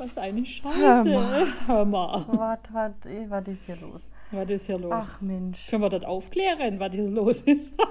Was 0.00 0.16
eine 0.16 0.46
Scheiße. 0.46 1.46
Hör 1.66 1.84
mal. 1.84 2.24
Was, 2.28 2.58
was, 2.72 2.92
was 3.28 3.48
ist 3.48 3.66
hier 3.66 3.76
los? 3.82 4.08
Was 4.30 4.48
ist 4.48 4.64
hier 4.64 4.78
los? 4.78 4.92
Ach 4.94 5.20
Mensch. 5.20 5.68
Können 5.68 5.82
wir 5.82 5.90
das 5.90 6.04
aufklären, 6.04 6.80
was 6.80 6.92
hier 6.92 7.10
los 7.10 7.42
ist? 7.42 7.74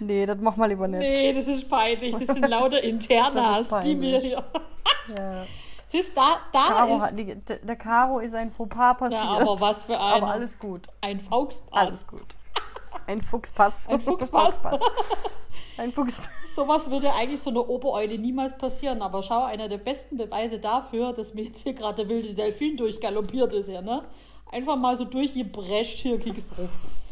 Nee, 0.00 0.26
das 0.26 0.38
mach 0.40 0.54
mal 0.54 0.66
lieber 0.66 0.86
nicht. 0.86 1.00
nee, 1.00 1.32
das 1.32 1.48
ist 1.48 1.68
peinlich. 1.68 2.14
Das 2.14 2.28
sind 2.28 2.48
lauter 2.48 2.80
Internas, 2.80 3.74
die 3.82 3.96
mir 3.96 4.20
hier. 4.20 4.44
Ja. 5.12 5.44
Siehst 5.88 6.16
da, 6.16 6.36
da 6.52 6.66
Caro 6.68 6.96
ist. 6.96 7.02
hat, 7.02 7.18
die, 7.18 7.34
der 7.34 7.76
Caro 7.76 8.20
ist 8.20 8.32
ein 8.32 8.52
Fauxpas 8.52 8.94
passiert. 8.96 9.20
Ja, 9.20 9.28
aber 9.28 9.60
was 9.60 9.84
für 9.86 9.98
ein. 9.98 10.22
Aber 10.22 10.28
alles 10.32 10.56
gut. 10.56 10.86
Ein 11.00 11.18
Fauxpass. 11.18 11.72
Alles 11.72 12.06
gut. 12.06 12.36
Ein 13.08 13.22
Fuchspass. 13.22 13.88
Ein 13.88 14.00
Fuchspass. 14.00 14.60
Ein 15.78 15.92
Fuchspass. 15.92 16.28
Sowas 16.54 16.90
würde 16.90 17.12
eigentlich 17.12 17.40
so 17.40 17.50
einer 17.50 17.68
Obereule 17.68 18.18
niemals 18.18 18.56
passieren. 18.58 19.00
Aber 19.00 19.22
schau, 19.22 19.44
einer 19.44 19.68
der 19.68 19.78
besten 19.78 20.16
Beweise 20.16 20.58
dafür, 20.58 21.12
dass 21.12 21.34
mir 21.34 21.44
jetzt 21.44 21.62
hier 21.62 21.72
gerade 21.72 22.04
der 22.04 22.08
wilde 22.08 22.34
Delfin 22.34 22.76
durchgaloppiert 22.76 23.52
ist, 23.52 23.68
ja, 23.68 23.80
ne? 23.80 24.04
Einfach 24.50 24.76
mal 24.76 24.96
so 24.96 25.04
durchgebrescht 25.04 25.98
hier 25.98 26.18
kriegst. 26.18 26.52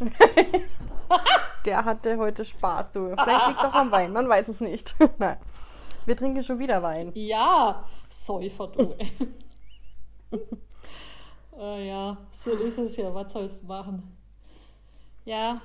Der 1.65 1.84
hatte 1.84 2.16
heute 2.16 2.45
Spaß, 2.45 2.92
du. 2.92 3.15
Vielleicht 3.15 3.48
liegt 3.48 3.59
es 3.61 3.65
auch 3.66 3.75
am 3.75 3.91
Wein, 3.91 4.12
man 4.12 4.29
weiß 4.29 4.48
es 4.48 4.61
nicht. 4.61 4.95
Nein. 5.19 5.37
Wir 6.06 6.17
trinken 6.17 6.42
schon 6.42 6.59
wieder 6.59 6.83
Wein. 6.83 7.12
Ja, 7.14 7.84
Säufer, 8.09 8.69
du. 8.69 8.95
äh, 11.59 11.89
ja, 11.89 12.17
so 12.33 12.53
ist 12.53 12.78
es 12.78 12.97
ja. 12.97 13.12
Was 13.12 13.33
sollst 13.33 13.61
du 13.62 13.67
machen? 13.67 14.17
Ja, 15.25 15.61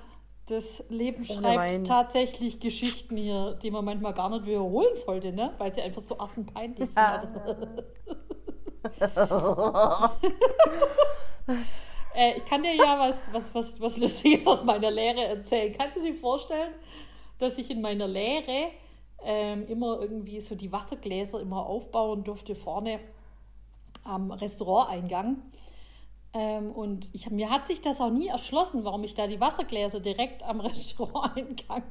das 0.52 0.84
Leben 0.90 1.26
Ohne 1.30 1.40
schreibt 1.40 1.58
Wein. 1.58 1.84
tatsächlich 1.86 2.60
Geschichten 2.60 3.16
hier, 3.18 3.54
die 3.62 3.72
man 3.72 3.86
manchmal 3.86 4.14
gar 4.14 4.30
nicht 4.30 4.46
wiederholen 4.46 4.94
sollte, 4.94 5.32
ne? 5.32 5.54
Weil 5.58 5.74
sie 5.74 5.82
einfach 5.82 6.02
so 6.02 6.20
affenpeinlich 6.20 6.90
sind. 6.90 6.98
Ja. 9.00 10.12
Äh, 12.14 12.38
ich 12.38 12.46
kann 12.46 12.62
dir 12.62 12.76
ja 12.76 13.00
was, 13.00 13.32
was, 13.32 13.56
was, 13.56 13.80
was 13.80 13.96
Lustiges 13.96 14.46
aus 14.46 14.66
meiner 14.66 14.92
Lehre 14.92 15.24
erzählen. 15.24 15.74
Kannst 15.78 15.96
du 15.96 16.02
dir 16.02 16.14
vorstellen, 16.14 16.74
dass 17.40 17.58
ich 17.58 17.72
in 17.72 17.80
meiner 17.80 18.06
Lehre 18.06 18.72
ähm, 19.24 19.66
immer 19.68 20.02
irgendwie 20.02 20.42
so 20.42 20.56
die 20.56 20.74
Wassergläser 20.74 21.40
immer 21.40 21.66
aufbauen 21.66 22.26
durfte 22.26 22.54
vorne 22.54 23.00
am 24.04 24.32
Restauranteingang? 24.32 25.38
Ähm, 26.34 26.72
und 26.72 27.10
ich, 27.12 27.30
mir 27.30 27.50
hat 27.50 27.68
sich 27.68 27.82
das 27.82 28.00
auch 28.00 28.10
nie 28.10 28.28
erschlossen, 28.28 28.86
warum 28.86 29.04
ich 29.04 29.16
da 29.16 29.28
die 29.28 29.42
Wassergläser 29.42 30.00
direkt 30.00 30.44
am 30.44 30.60
Restauranteingang 30.62 31.84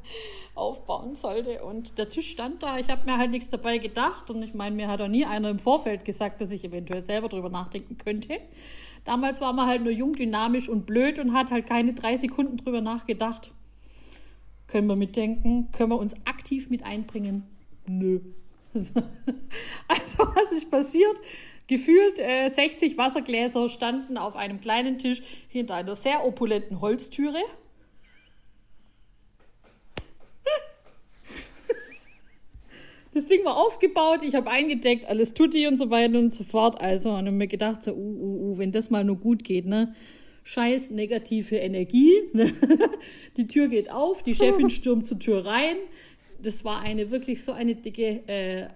aufbauen 0.54 1.14
sollte. 1.14 1.62
Und 1.62 1.98
der 1.98 2.08
Tisch 2.08 2.30
stand 2.30 2.62
da, 2.62 2.78
ich 2.78 2.88
habe 2.88 3.04
mir 3.04 3.18
halt 3.18 3.30
nichts 3.30 3.50
dabei 3.50 3.78
gedacht. 3.78 4.30
Und 4.30 4.42
ich 4.42 4.54
meine, 4.54 4.74
mir 4.74 4.88
hat 4.88 5.00
auch 5.02 5.08
nie 5.08 5.26
einer 5.26 5.50
im 5.50 5.58
Vorfeld 5.58 6.04
gesagt, 6.04 6.40
dass 6.40 6.50
ich 6.50 6.64
eventuell 6.64 7.02
selber 7.02 7.28
drüber 7.28 7.50
nachdenken 7.50 7.98
könnte. 7.98 8.38
Damals 9.04 9.40
war 9.40 9.52
man 9.52 9.66
halt 9.66 9.82
nur 9.82 9.92
jung, 9.92 10.12
dynamisch 10.12 10.68
und 10.68 10.86
blöd 10.86 11.18
und 11.18 11.34
hat 11.34 11.50
halt 11.50 11.66
keine 11.66 11.92
drei 11.92 12.16
Sekunden 12.16 12.56
drüber 12.56 12.80
nachgedacht. 12.80 13.52
Können 14.68 14.86
wir 14.86 14.96
mitdenken? 14.96 15.68
Können 15.72 15.90
wir 15.90 15.98
uns 15.98 16.14
aktiv 16.26 16.70
mit 16.70 16.82
einbringen? 16.84 17.44
Nö. 17.86 18.20
Also, 19.88 20.18
was 20.18 20.52
ist 20.52 20.70
passiert? 20.70 21.16
Gefühlt 21.70 22.18
äh, 22.18 22.48
60 22.48 22.98
Wassergläser 22.98 23.68
standen 23.68 24.18
auf 24.18 24.34
einem 24.34 24.60
kleinen 24.60 24.98
Tisch 24.98 25.22
hinter 25.48 25.76
einer 25.76 25.94
sehr 25.94 26.26
opulenten 26.26 26.80
Holztüre. 26.80 27.38
Das 33.14 33.26
Ding 33.26 33.44
war 33.44 33.56
aufgebaut, 33.56 34.22
ich 34.22 34.34
habe 34.34 34.50
eingedeckt, 34.50 35.06
alles 35.06 35.34
tutti 35.34 35.66
und 35.68 35.76
so 35.76 35.90
weiter 35.90 36.18
und 36.18 36.32
so 36.32 36.42
fort. 36.42 36.80
Also, 36.80 37.10
und 37.10 37.26
hab 37.26 37.34
mir 37.34 37.46
gedacht, 37.46 37.84
so, 37.84 37.92
uh, 37.92 37.94
uh, 37.94 38.52
uh, 38.52 38.58
wenn 38.58 38.72
das 38.72 38.90
mal 38.90 39.04
nur 39.04 39.16
gut 39.16 39.44
geht, 39.44 39.66
ne? 39.66 39.94
Scheiß 40.42 40.90
negative 40.90 41.56
Energie. 41.56 42.12
Ne? 42.32 42.52
Die 43.36 43.46
Tür 43.46 43.68
geht 43.68 43.90
auf, 43.90 44.22
die 44.24 44.34
Chefin 44.34 44.70
stürmt 44.70 45.06
zur 45.06 45.18
Tür 45.20 45.44
rein. 45.44 45.76
Das 46.40 46.64
war 46.64 46.80
eine 46.80 47.10
wirklich 47.12 47.44
so 47.44 47.52
eine 47.52 47.74
dicke 47.76 48.22
äh, 48.28 48.68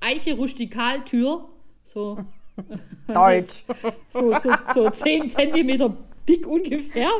Eiche-Rustikaltür. 0.00 1.48
So, 1.84 2.18
Deutsch. 3.12 3.64
so, 4.10 4.34
so, 4.38 4.50
so 4.74 4.90
10 4.90 5.28
Zentimeter 5.30 5.96
dick 6.28 6.46
ungefähr. 6.46 7.10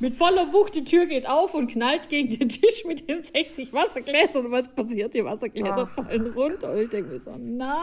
Mit 0.00 0.16
voller 0.16 0.52
Wucht, 0.52 0.74
die 0.74 0.84
Tür 0.84 1.06
geht 1.06 1.28
auf 1.28 1.54
und 1.54 1.68
knallt 1.68 2.08
gegen 2.08 2.30
den 2.30 2.48
Tisch 2.48 2.84
mit 2.86 3.08
den 3.08 3.22
60 3.22 3.72
Wassergläsern. 3.72 4.46
Und 4.46 4.52
was 4.52 4.68
passiert? 4.68 5.14
Die 5.14 5.24
Wassergläser 5.24 5.86
fallen 5.86 6.32
runter. 6.32 6.72
Und 6.72 6.82
ich 6.82 6.90
denke 6.90 7.10
mir 7.10 7.18
so, 7.18 7.32
nein. 7.36 7.78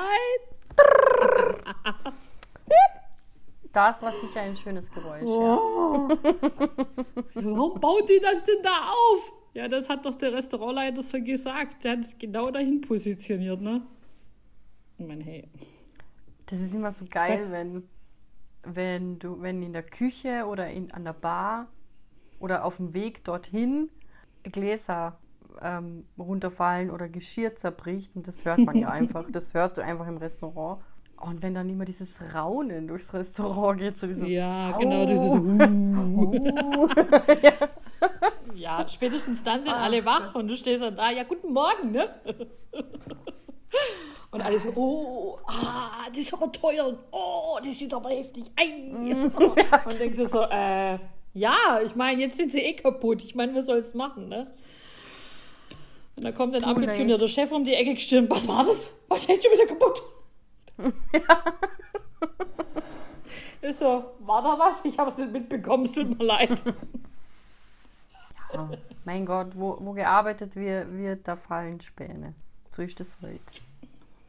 Das 3.71 4.01
war 4.01 4.11
sicher 4.11 4.41
ein 4.41 4.57
schönes 4.57 4.91
Geräusch. 4.91 5.21
Ja. 5.21 5.27
Oh. 5.27 6.07
Warum 7.35 7.79
bauen 7.79 8.01
die 8.09 8.19
das 8.19 8.43
denn 8.43 8.63
da 8.63 8.89
auf? 8.89 9.31
Ja, 9.53 9.67
das 9.67 9.89
hat 9.89 10.05
doch 10.05 10.15
der 10.15 10.33
Restaurantleiter 10.33 11.03
so 11.03 11.21
gesagt. 11.21 11.83
Der 11.83 11.91
hat 11.91 11.99
es 11.99 12.17
genau 12.17 12.49
dahin 12.49 12.81
positioniert, 12.81 13.61
ne? 13.61 13.83
Ich 14.97 15.05
meine, 15.05 15.23
hey. 15.23 15.47
Das 16.49 16.59
ist 16.59 16.73
immer 16.73 16.91
so 16.91 17.05
geil, 17.09 17.47
wenn, 17.51 17.83
wenn 18.63 19.19
du, 19.19 19.41
wenn 19.41 19.61
in 19.61 19.71
der 19.71 19.83
Küche 19.83 20.45
oder 20.47 20.69
in, 20.69 20.91
an 20.91 21.03
der 21.03 21.13
Bar 21.13 21.67
oder 22.39 22.65
auf 22.65 22.77
dem 22.77 22.93
Weg 22.93 23.23
dorthin 23.23 23.89
Gläser 24.43 25.19
ähm, 25.61 26.05
runterfallen 26.17 26.89
oder 26.89 27.07
Geschirr 27.07 27.55
zerbricht 27.55 28.15
und 28.15 28.27
das 28.27 28.45
hört 28.45 28.59
man 28.59 28.77
ja 28.77 28.89
einfach. 28.89 29.25
Das 29.29 29.53
hörst 29.53 29.77
du 29.77 29.83
einfach 29.83 30.07
im 30.07 30.17
Restaurant. 30.17 30.81
Und 31.17 31.43
wenn 31.43 31.53
dann 31.53 31.69
immer 31.69 31.85
dieses 31.85 32.19
Raunen 32.33 32.87
durchs 32.87 33.13
Restaurant 33.13 33.77
geht, 33.77 33.99
so 33.99 34.07
dieses 34.07 34.27
Ja, 34.27 34.71
genau, 34.77 35.05
dieses 35.05 35.33
Ja, 38.55 38.87
spätestens 38.87 39.43
dann 39.43 39.61
sind 39.61 39.73
alle 39.73 40.05
wach 40.05 40.33
und 40.35 40.47
du 40.47 40.55
stehst 40.55 40.81
dann 40.81 40.95
da, 40.95 41.11
ja, 41.11 41.23
guten 41.23 41.51
Morgen, 41.51 41.91
ne? 41.91 42.09
Und 44.31 44.41
alle 44.41 44.59
so, 44.59 44.69
oh, 44.75 45.39
ah, 45.47 46.07
das 46.09 46.19
ist 46.19 46.33
aber 46.33 46.51
teuer. 46.51 46.97
Oh, 47.11 47.57
das 47.57 47.81
ist 47.81 47.93
aber 47.93 48.09
heftig. 48.09 48.45
Ei. 48.55 49.13
Und 49.85 49.99
denkst 49.99 50.17
du 50.17 50.27
so, 50.27 50.43
äh, 50.43 50.99
ja, 51.33 51.81
ich 51.83 51.95
meine, 51.95 52.21
jetzt 52.21 52.37
sind 52.37 52.51
sie 52.51 52.59
eh 52.59 52.73
kaputt. 52.73 53.23
Ich 53.23 53.33
meine, 53.33 53.55
was 53.55 53.65
soll's 53.65 53.93
machen, 53.95 54.29
ne? 54.29 54.47
Und 56.15 56.25
dann 56.25 56.35
kommt 56.35 56.55
ein 56.55 56.63
ambitionierter 56.63 57.27
Chef 57.27 57.51
um 57.51 57.63
die 57.63 57.73
Ecke 57.73 57.95
gestürmt. 57.95 58.29
Was 58.29 58.47
war 58.47 58.65
das? 58.65 58.91
Was 59.07 59.25
jetzt 59.25 59.45
schon 59.45 59.53
wieder 59.53 59.65
kaputt? 59.65 60.03
Ist 63.61 63.79
so, 63.79 64.03
war 64.19 64.41
da 64.41 64.57
was? 64.57 64.83
Ich 64.85 64.97
habe 64.97 65.09
es 65.09 65.17
nicht 65.17 65.31
mitbekommen, 65.31 65.85
es 65.85 65.91
tut 65.93 66.17
mir 66.17 66.25
leid. 66.25 66.63
Ja, 68.53 68.69
mein 69.05 69.25
Gott, 69.25 69.49
wo, 69.53 69.77
wo 69.79 69.93
gearbeitet 69.93 70.55
wird, 70.55 70.91
wird, 70.97 71.27
da 71.27 71.35
fallen 71.35 71.81
Späne. 71.81 72.33
So 72.71 72.81
ist 72.81 72.99
das 72.99 73.17
halt. 73.21 73.41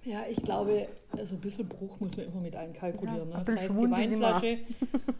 Ja, 0.02 0.24
ich 0.28 0.42
glaube, 0.42 0.88
also 1.12 1.34
ein 1.34 1.40
bisschen 1.40 1.68
Bruch 1.68 2.00
muss 2.00 2.16
man 2.16 2.26
immer 2.26 2.40
mit 2.40 2.56
einkalkulieren. 2.56 3.30
Ja, 3.30 3.38
ne? 3.38 3.58
Schwund 3.58 3.98
ist 3.98 4.10
die 4.10 4.20
Weinflasche. 4.20 4.58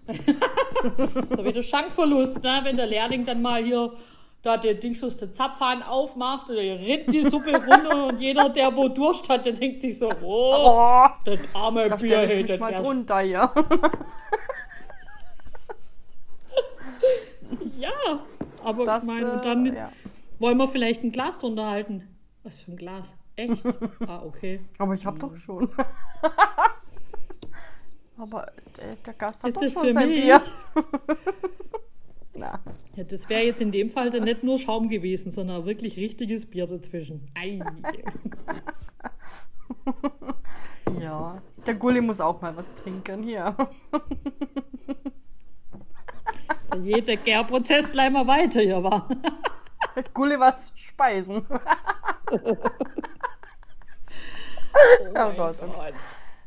so 1.37 1.45
wie 1.45 1.53
der 1.53 1.63
Schankverlust, 1.63 2.43
ne? 2.43 2.61
wenn 2.63 2.77
der 2.77 2.87
Lehrling 2.87 3.27
dann 3.27 3.43
mal 3.43 3.63
hier 3.63 3.93
da 4.43 4.57
den 4.57 4.81
Dingslos 4.81 5.19
den 5.19 5.35
Zapfhahn 5.35 5.83
aufmacht 5.83 6.49
oder 6.49 6.63
ihr 6.63 6.79
rinnt 6.79 7.13
die 7.13 7.23
Suppe 7.23 7.53
runter 7.67 8.07
und 8.07 8.21
jeder, 8.21 8.49
der 8.49 8.75
wo 8.75 8.89
Durst 8.89 9.29
hat, 9.29 9.45
der 9.45 9.53
denkt 9.53 9.83
sich 9.83 9.99
so, 9.99 10.11
oh, 10.23 10.55
Oh, 10.57 11.07
das 11.25 11.39
arme 11.53 11.89
da 11.89 11.97
Bier, 11.97 12.27
hey, 12.27 12.43
das 12.45 12.59
mal 12.59 12.73
drunter, 12.73 13.21
ja. 13.21 13.53
Ja, 17.77 17.91
aber 18.63 18.85
Das, 18.85 19.03
ich 19.03 19.09
meine, 19.09 19.33
und 19.33 19.39
äh, 19.39 19.43
dann 19.43 19.75
ja. 19.75 19.91
wollen 20.39 20.59
wir 20.59 20.69
vielleicht 20.69 21.03
ein 21.03 21.13
Glas 21.13 21.39
drunter 21.39 21.71
halten. 21.71 22.07
Was 22.43 22.61
für 22.61 22.73
ein 22.73 22.77
Glas? 22.77 23.15
Echt? 23.37 23.63
ah, 24.07 24.23
okay. 24.25 24.61
Aber 24.79 24.95
ich 24.95 25.05
hab 25.07 25.19
doch 25.19 25.37
schon. 25.37 25.69
Aber 28.17 28.47
der, 28.77 28.97
der 28.97 29.15
Gast 29.15 29.43
hat 29.43 29.49
Ist 29.49 29.57
doch 29.57 29.63
das 29.63 29.73
schon 29.73 29.85
für 29.85 29.93
sein 29.93 30.09
mich? 30.09 30.23
Bier. 30.23 30.41
Na, 32.35 32.61
Ja, 32.97 33.05
das 33.05 33.29
wäre 33.31 33.43
jetzt 33.43 33.61
in 33.61 33.73
dem 33.73 33.89
Fall 33.89 34.11
dann 34.11 34.25
nicht 34.25 34.43
nur 34.43 34.59
Schaum 34.59 34.89
gewesen, 34.89 35.31
sondern 35.31 35.65
wirklich 35.65 35.97
richtiges 35.97 36.47
Bier 36.47 36.67
dazwischen. 36.67 37.27
Ei. 37.35 37.61
ja. 41.01 41.41
Der 41.67 41.75
Gulli 41.75 42.01
muss 42.01 42.21
auch 42.21 42.41
mal 42.41 42.57
was 42.57 42.73
trinken 42.75 43.23
hier. 43.23 43.55
Jeder 46.83 47.17
Gärprozess 47.17 47.91
gleich 47.91 48.11
mal 48.11 48.27
weiter 48.27 48.61
hier 48.61 48.83
war. 48.83 49.09
Der 49.97 50.05
Gulli 50.15 50.39
was 50.39 50.73
speisen. 50.77 51.45
oh 51.51 51.59
Gott. 55.37 55.57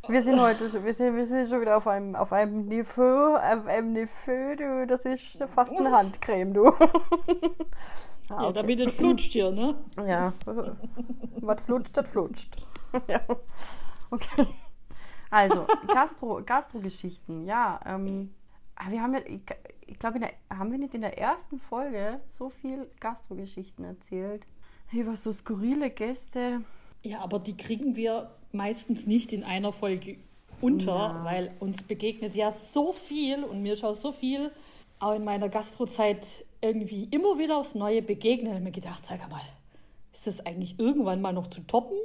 Wir 0.08 0.22
sind 0.22 0.40
heute 0.40 0.70
schon, 0.70 0.84
wir 0.84 0.94
sind, 0.94 1.16
wir 1.16 1.26
sind 1.26 1.48
schon 1.48 1.62
wieder 1.62 1.78
auf 1.78 1.88
einem, 1.88 2.16
auf 2.16 2.34
einem 2.34 2.68
Niveau, 2.68 3.36
auf 3.36 3.68
einem 3.68 3.94
Niveau, 3.94 4.56
du, 4.58 4.86
das 4.86 5.06
ist 5.06 5.38
fast 5.56 5.72
eine 5.78 5.92
Handcreme, 5.92 6.54
du. 6.54 6.68
ah, 8.30 8.44
Ja, 8.44 8.52
damit 8.52 8.82
es 8.82 8.96
flutscht 8.96 9.32
hier, 9.32 9.52
ne? 9.52 9.76
ja. 10.06 10.34
Was 11.38 11.64
flutscht, 11.64 11.96
das 11.96 12.10
flutscht. 12.10 12.58
ja. 13.08 13.22
Okay. 14.12 14.48
Also, 15.30 15.66
Gastro, 15.88 16.42
Gastro-Geschichten, 16.46 17.46
ja. 17.46 17.80
Ähm, 17.86 18.34
wir 18.90 19.02
haben 19.02 19.14
ja, 19.14 19.22
ich, 19.26 19.42
ich 19.88 20.00
glaube, 20.00 20.20
haben 20.50 20.72
wir 20.72 20.78
nicht 20.78 20.96
in 20.96 21.02
der 21.02 21.18
ersten 21.18 21.60
Folge 21.60 22.20
so 22.28 22.50
viel 22.50 22.90
Gastro-Geschichten 23.00 23.84
erzählt? 23.84 24.44
Über 24.92 25.18
so 25.18 25.34
skurrile 25.34 25.90
Gäste. 25.90 26.62
Ja, 27.02 27.20
aber 27.20 27.40
die 27.40 27.58
kriegen 27.58 27.96
wir 27.96 28.32
meistens 28.52 29.06
nicht 29.08 29.34
in 29.34 29.44
einer 29.44 29.74
Folge 29.74 30.18
unter, 30.62 30.96
ja. 30.96 31.26
weil 31.26 31.52
uns 31.60 31.84
begegnet 31.84 32.36
ja 32.36 32.52
so 32.52 32.94
viel 32.94 33.44
und 33.44 33.62
mir 33.62 33.76
schaut 33.76 33.98
so 33.98 34.12
viel 34.12 34.52
auch 35.00 35.14
in 35.14 35.26
meiner 35.26 35.50
Gastrozeit 35.50 36.46
irgendwie 36.62 37.04
immer 37.12 37.38
wieder 37.38 37.58
aufs 37.58 37.76
Neue 37.76 38.02
begegnen. 38.02 38.56
Und 38.56 38.64
mir 38.64 38.72
gedacht, 38.72 39.06
sag 39.06 39.30
mal, 39.30 39.42
ist 40.14 40.28
das 40.28 40.46
eigentlich 40.46 40.80
irgendwann 40.80 41.22
mal 41.22 41.34
noch 41.34 41.48
zu 41.48 41.62
toppen? 41.62 41.98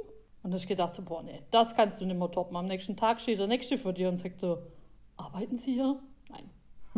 Und 0.43 0.53
ich 0.53 0.67
gedacht, 0.67 0.93
so, 0.93 1.01
boah, 1.01 1.23
nee, 1.23 1.41
das 1.51 1.75
kannst 1.75 2.01
du 2.01 2.05
nicht 2.05 2.17
mehr 2.17 2.31
toppen. 2.31 2.55
Am 2.57 2.65
nächsten 2.65 2.95
Tag 2.97 3.21
steht 3.21 3.39
der 3.39 3.47
Nächste 3.47 3.77
vor 3.77 3.93
dir 3.93 4.09
und 4.09 4.17
sagt 4.17 4.41
so, 4.41 4.59
arbeiten 5.17 5.57
Sie 5.57 5.73
hier? 5.73 5.99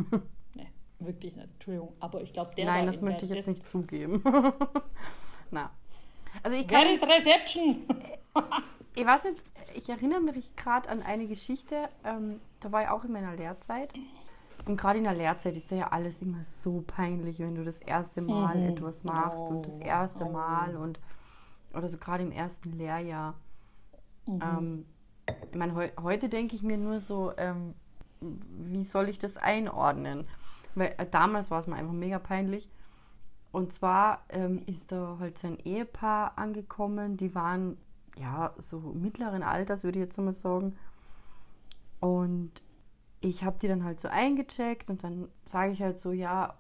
Nein. 0.10 0.22
nee, 0.56 0.68
wirklich 1.00 1.36
nicht. 1.36 1.50
Entschuldigung. 1.54 1.94
Aber 2.00 2.22
ich 2.22 2.34
glaube, 2.34 2.56
der 2.56 2.66
Nein, 2.66 2.86
da 2.86 2.92
das 2.92 3.02
möchte 3.02 3.26
ich 3.26 3.32
jetzt 3.32 3.48
nicht 3.48 3.68
zugeben. 3.68 4.24
Na. 5.52 5.72
Also 6.44 6.58
ich 6.58 6.68
kann. 6.68 6.86
Wer 6.86 6.94
ist 6.94 7.04
Reception? 7.04 7.84
ich 8.96 9.06
weiß 9.06 9.26
nicht, 9.26 9.44
ich 9.76 9.90
erinnere 9.90 10.22
mich 10.22 10.56
gerade 10.56 10.90
an 10.90 11.02
eine 11.02 11.28
Geschichte, 11.28 11.90
ähm, 12.04 12.40
da 12.60 12.72
war 12.72 12.84
ich 12.84 12.90
auch 12.90 13.04
in 13.04 13.12
meiner 13.12 13.36
Lehrzeit. 13.36 13.94
Und 14.66 14.78
gerade 14.78 15.00
in 15.00 15.06
der 15.06 15.16
Lehrzeit 15.16 15.58
ist 15.58 15.72
ja 15.72 15.88
alles 15.88 16.22
immer 16.22 16.44
so 16.44 16.84
peinlich, 16.86 17.40
wenn 17.40 17.56
du 17.56 17.64
das 17.64 17.80
erste 17.80 18.22
Mal 18.22 18.58
mhm. 18.58 18.70
etwas 18.70 19.04
machst 19.04 19.44
oh. 19.48 19.50
und 19.50 19.66
das 19.66 19.80
erste 19.80 20.26
oh. 20.26 20.32
Mal 20.32 20.76
und 20.76 21.00
oder 21.74 21.90
so 21.90 21.98
gerade 21.98 22.24
im 22.24 22.32
ersten 22.32 22.74
Lehrjahr. 22.74 23.36
Mhm. 24.28 24.42
Ähm, 24.42 24.86
ich 25.52 25.58
meine, 25.58 25.80
he 25.80 25.92
heute 26.02 26.30
denke 26.30 26.56
ich 26.56 26.62
mir 26.62 26.78
nur 26.78 27.00
so, 27.00 27.32
ähm, 27.38 27.74
wie 28.22 28.84
soll 28.84 29.10
ich 29.10 29.20
das 29.20 29.38
einordnen? 29.38 30.28
Weil 30.76 30.94
äh, 30.98 31.06
damals 31.06 31.52
war 31.52 31.60
es 31.60 31.68
mir 31.68 31.76
einfach 31.76 31.94
mega 31.94 32.20
peinlich. 32.20 32.70
Und 33.52 33.74
zwar 33.74 34.24
ähm, 34.30 34.62
ist 34.66 34.92
da 34.92 35.18
halt 35.20 35.38
sein 35.38 35.58
Ehepaar 35.60 36.38
angekommen, 36.38 37.18
die 37.18 37.36
waren 37.36 37.78
ja 38.18 38.54
so 38.58 38.80
mittleren 38.80 39.44
Alters, 39.44 39.84
würde 39.84 40.00
ich 40.00 40.06
jetzt 40.06 40.18
mal 40.18 40.34
sagen. 40.34 40.78
Und 42.00 42.52
ich 43.20 43.44
habe 43.44 43.60
die 43.60 43.68
dann 43.68 43.84
halt 43.84 44.00
so 44.00 44.08
eingecheckt 44.08 44.90
und 44.90 45.04
dann 45.04 45.28
sage 45.46 45.72
ich 45.72 45.82
halt 45.82 46.00
so, 46.00 46.12
ja, 46.12 46.56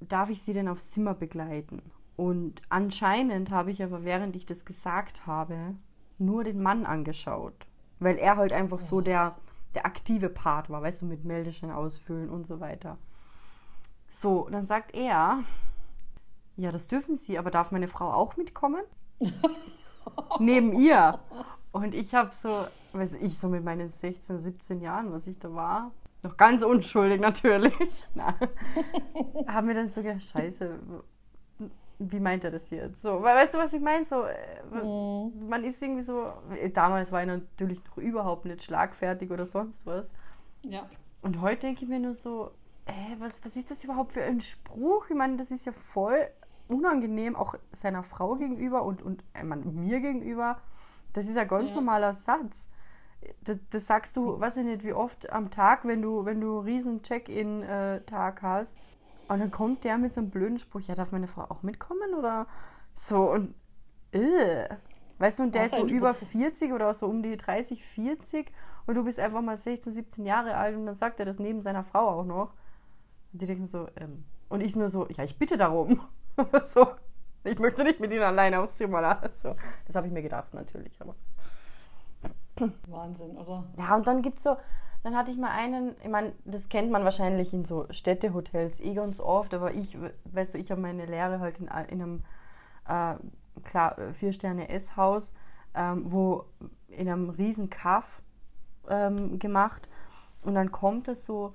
darf 0.00 0.30
ich 0.30 0.42
sie 0.42 0.52
denn 0.52 0.68
aufs 0.68 0.88
Zimmer 0.88 1.14
begleiten? 1.14 1.82
Und 2.16 2.62
anscheinend 2.70 3.50
habe 3.50 3.70
ich 3.70 3.82
aber, 3.82 4.04
während 4.04 4.36
ich 4.36 4.46
das 4.46 4.64
gesagt 4.64 5.26
habe, 5.26 5.74
nur 6.18 6.44
den 6.44 6.62
Mann 6.62 6.86
angeschaut. 6.86 7.66
Weil 7.98 8.16
er 8.16 8.36
halt 8.36 8.52
einfach 8.52 8.80
so 8.80 9.00
der, 9.00 9.36
der 9.76 9.84
aktive 9.84 10.30
Part 10.30 10.70
war, 10.70 10.82
weißt 10.82 11.02
du, 11.02 11.06
mit 11.06 11.24
Meldeschein 11.24 11.70
ausfüllen 11.70 12.30
und 12.30 12.46
so 12.46 12.60
weiter. 12.60 12.96
So, 14.08 14.48
dann 14.50 14.62
sagt 14.62 14.94
er, 14.94 15.44
ja, 16.56 16.70
das 16.72 16.86
dürfen 16.86 17.14
Sie, 17.14 17.38
aber 17.38 17.50
darf 17.50 17.70
meine 17.70 17.86
Frau 17.86 18.10
auch 18.10 18.38
mitkommen? 18.38 18.82
Neben 20.40 20.72
ihr. 20.72 21.18
Und 21.72 21.94
ich 21.94 22.14
habe 22.14 22.30
so, 22.32 22.66
weiß 22.94 23.16
ich, 23.16 23.38
so 23.38 23.48
mit 23.50 23.64
meinen 23.64 23.90
16, 23.90 24.38
17 24.38 24.80
Jahren, 24.80 25.12
was 25.12 25.26
ich 25.26 25.38
da 25.38 25.54
war, 25.54 25.92
noch 26.22 26.38
ganz 26.38 26.62
unschuldig 26.62 27.20
natürlich. 27.20 27.74
haben 29.46 29.68
wir 29.68 29.74
dann 29.74 29.88
so 29.88 30.02
gedacht, 30.02 30.22
scheiße, 30.22 30.78
wie 31.98 32.20
meint 32.20 32.44
er 32.44 32.50
das 32.50 32.70
jetzt? 32.70 33.00
So, 33.00 33.22
weißt 33.22 33.54
du, 33.54 33.58
was 33.58 33.72
ich 33.72 33.80
meine? 33.80 34.04
So, 34.04 34.24
mhm. 34.70 35.48
man 35.48 35.64
ist 35.64 35.82
irgendwie 35.82 36.02
so, 36.02 36.32
damals 36.72 37.12
war 37.12 37.22
ich 37.22 37.26
natürlich 37.26 37.82
noch 37.84 37.96
überhaupt 37.98 38.44
nicht 38.44 38.62
schlagfertig 38.62 39.30
oder 39.30 39.46
sonst 39.46 39.84
was. 39.86 40.10
Ja. 40.62 40.86
Und 41.22 41.40
heute 41.40 41.62
denke 41.62 41.84
ich 41.84 41.88
mir 41.88 42.00
nur 42.00 42.14
so, 42.14 42.50
äh, 42.86 43.16
was, 43.18 43.44
was 43.44 43.56
ist 43.56 43.70
das 43.70 43.82
überhaupt 43.82 44.12
für 44.12 44.22
ein 44.22 44.40
Spruch? 44.40 45.06
Ich 45.08 45.16
meine, 45.16 45.36
das 45.36 45.50
ist 45.50 45.66
ja 45.66 45.72
voll 45.72 46.28
unangenehm, 46.68 47.36
auch 47.36 47.54
seiner 47.72 48.02
Frau 48.02 48.36
gegenüber 48.36 48.82
und, 48.82 49.02
und 49.02 49.22
ich 49.36 49.42
meine, 49.42 49.64
mir 49.64 50.00
gegenüber. 50.00 50.60
Das 51.12 51.28
ist 51.28 51.36
ein 51.36 51.48
ganz 51.48 51.70
ja. 51.70 51.76
normaler 51.76 52.12
Satz 52.12 52.68
das, 53.42 53.58
das, 53.70 53.86
sagst 53.86 54.16
du, 54.16 54.38
weiß 54.38 54.58
ich 54.58 54.64
nicht, 54.64 54.84
wie 54.84 54.92
oft 54.92 55.30
am 55.30 55.50
Tag, 55.50 55.84
wenn 55.84 56.02
du, 56.02 56.24
wenn 56.24 56.40
du 56.40 56.58
einen 56.58 56.66
riesen 56.66 57.02
Check-in-Tag 57.02 58.42
hast. 58.42 58.76
Und 59.28 59.40
dann 59.40 59.50
kommt 59.50 59.84
der 59.84 59.98
mit 59.98 60.14
so 60.14 60.20
einem 60.20 60.30
blöden 60.30 60.58
Spruch, 60.58 60.80
ja, 60.82 60.94
darf 60.94 61.12
meine 61.12 61.26
Frau 61.26 61.42
auch 61.42 61.62
mitkommen? 61.62 62.14
Oder 62.14 62.46
so 62.94 63.30
und 63.30 63.54
äh. 64.12 64.68
Weißt 65.18 65.38
du, 65.38 65.44
und 65.44 65.54
der 65.54 65.64
ist 65.64 65.74
so 65.74 65.86
über 65.86 66.12
40 66.12 66.72
oder 66.72 66.92
so 66.92 67.06
um 67.06 67.22
die 67.22 67.38
30, 67.38 67.82
40 67.82 68.52
und 68.86 68.96
du 68.96 69.04
bist 69.04 69.18
einfach 69.18 69.40
mal 69.40 69.56
16, 69.56 69.92
17 69.94 70.26
Jahre 70.26 70.56
alt 70.56 70.76
und 70.76 70.84
dann 70.84 70.94
sagt 70.94 71.18
er 71.20 71.24
das 71.26 71.38
neben 71.38 71.62
seiner 71.62 71.84
Frau 71.84 72.20
auch 72.20 72.24
noch. 72.24 72.52
Und 73.32 73.40
die 73.40 73.46
denken 73.46 73.66
so, 73.66 73.88
ähm, 73.96 74.24
und 74.50 74.60
ich 74.60 74.76
nur 74.76 74.90
so, 74.90 75.08
ja, 75.08 75.24
ich 75.24 75.38
bitte 75.38 75.56
darum. 75.56 76.00
so, 76.64 76.88
ich 77.44 77.58
möchte 77.58 77.82
nicht 77.82 77.98
mit 77.98 78.12
ihnen 78.12 78.22
alleine 78.22 78.60
aufs 78.60 78.76
Zimmer. 78.76 79.30
So, 79.32 79.56
das 79.86 79.96
habe 79.96 80.06
ich 80.06 80.12
mir 80.12 80.22
gedacht 80.22 80.52
natürlich, 80.52 81.00
aber. 81.00 81.14
Wahnsinn, 82.86 83.36
oder? 83.36 83.64
Ja, 83.78 83.96
und 83.96 84.06
dann 84.06 84.20
gibt 84.20 84.38
es 84.38 84.44
so, 84.44 84.56
dann 85.06 85.14
hatte 85.14 85.30
ich 85.30 85.38
mal 85.38 85.52
einen, 85.52 85.94
ich 86.02 86.08
meine, 86.08 86.32
das 86.44 86.68
kennt 86.68 86.90
man 86.90 87.04
wahrscheinlich 87.04 87.54
in 87.54 87.64
so 87.64 87.86
Städtehotels 87.90 88.80
eh 88.80 88.92
ganz 88.92 89.20
oft, 89.20 89.54
aber 89.54 89.72
ich, 89.72 89.96
weißt 90.24 90.54
du, 90.54 90.58
ich 90.58 90.72
habe 90.72 90.80
meine 90.80 91.06
Lehre 91.06 91.38
halt 91.38 91.60
in, 91.60 91.66
in 91.66 92.02
einem, 92.02 92.24
äh, 92.88 93.14
klar, 93.62 93.96
Vier-Sterne-Esshaus, 94.14 95.34
ähm, 95.76 96.06
wo 96.10 96.46
in 96.88 97.08
einem 97.08 97.30
riesen 97.30 97.70
Kaff 97.70 98.20
ähm, 98.88 99.38
gemacht 99.38 99.88
und 100.42 100.56
dann 100.56 100.72
kommt 100.72 101.06
es 101.06 101.24
so 101.24 101.54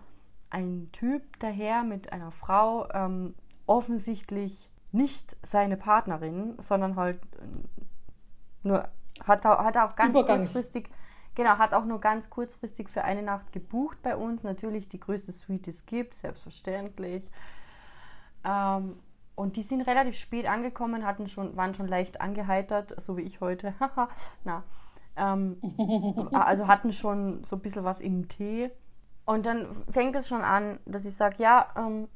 ein 0.49 0.87
Typ 0.93 1.21
daher 1.39 1.83
mit 1.83 2.13
einer 2.13 2.31
Frau, 2.31 2.87
ähm, 2.93 3.35
offensichtlich 3.65 4.71
nicht 4.93 5.35
seine 5.41 5.75
Partnerin, 5.75 6.55
sondern 6.61 6.95
halt 6.95 7.19
nur 8.63 8.87
hat, 9.27 9.43
hat 9.43 9.75
auch 9.75 9.95
ganz 9.97 10.11
Übergangs. 10.11 10.53
kurzfristig, 10.53 10.89
genau, 11.35 11.57
hat 11.57 11.73
auch 11.73 11.85
nur 11.85 11.99
ganz 11.99 12.29
kurzfristig 12.29 12.89
für 12.89 13.03
eine 13.03 13.23
Nacht 13.23 13.51
gebucht 13.51 14.01
bei 14.01 14.15
uns. 14.15 14.43
Natürlich 14.43 14.89
die 14.89 14.99
größte 14.99 15.31
Suite, 15.31 15.65
die 15.65 15.69
es 15.71 15.85
gibt, 15.85 16.13
selbstverständlich. 16.13 17.23
Ähm, 18.43 18.99
und 19.35 19.55
die 19.55 19.63
sind 19.63 19.81
relativ 19.81 20.17
spät 20.17 20.45
angekommen, 20.45 21.05
hatten 21.05 21.27
schon, 21.27 21.55
waren 21.55 21.73
schon 21.73 21.87
leicht 21.87 22.21
angeheitert, 22.21 22.99
so 23.01 23.17
wie 23.17 23.21
ich 23.21 23.41
heute. 23.41 23.73
Na. 24.43 24.63
Ähm, 25.15 25.57
also 26.31 26.67
hatten 26.67 26.93
schon 26.93 27.43
so 27.43 27.55
ein 27.55 27.61
bisschen 27.61 27.83
was 27.83 28.01
im 28.01 28.27
Tee. 28.27 28.71
Und 29.25 29.45
dann 29.45 29.67
fängt 29.91 30.15
es 30.15 30.27
schon 30.27 30.41
an, 30.41 30.79
dass 30.85 31.05
ich 31.05 31.15
sage, 31.15 31.35
ja, 31.39 31.67
ähm, 31.75 32.07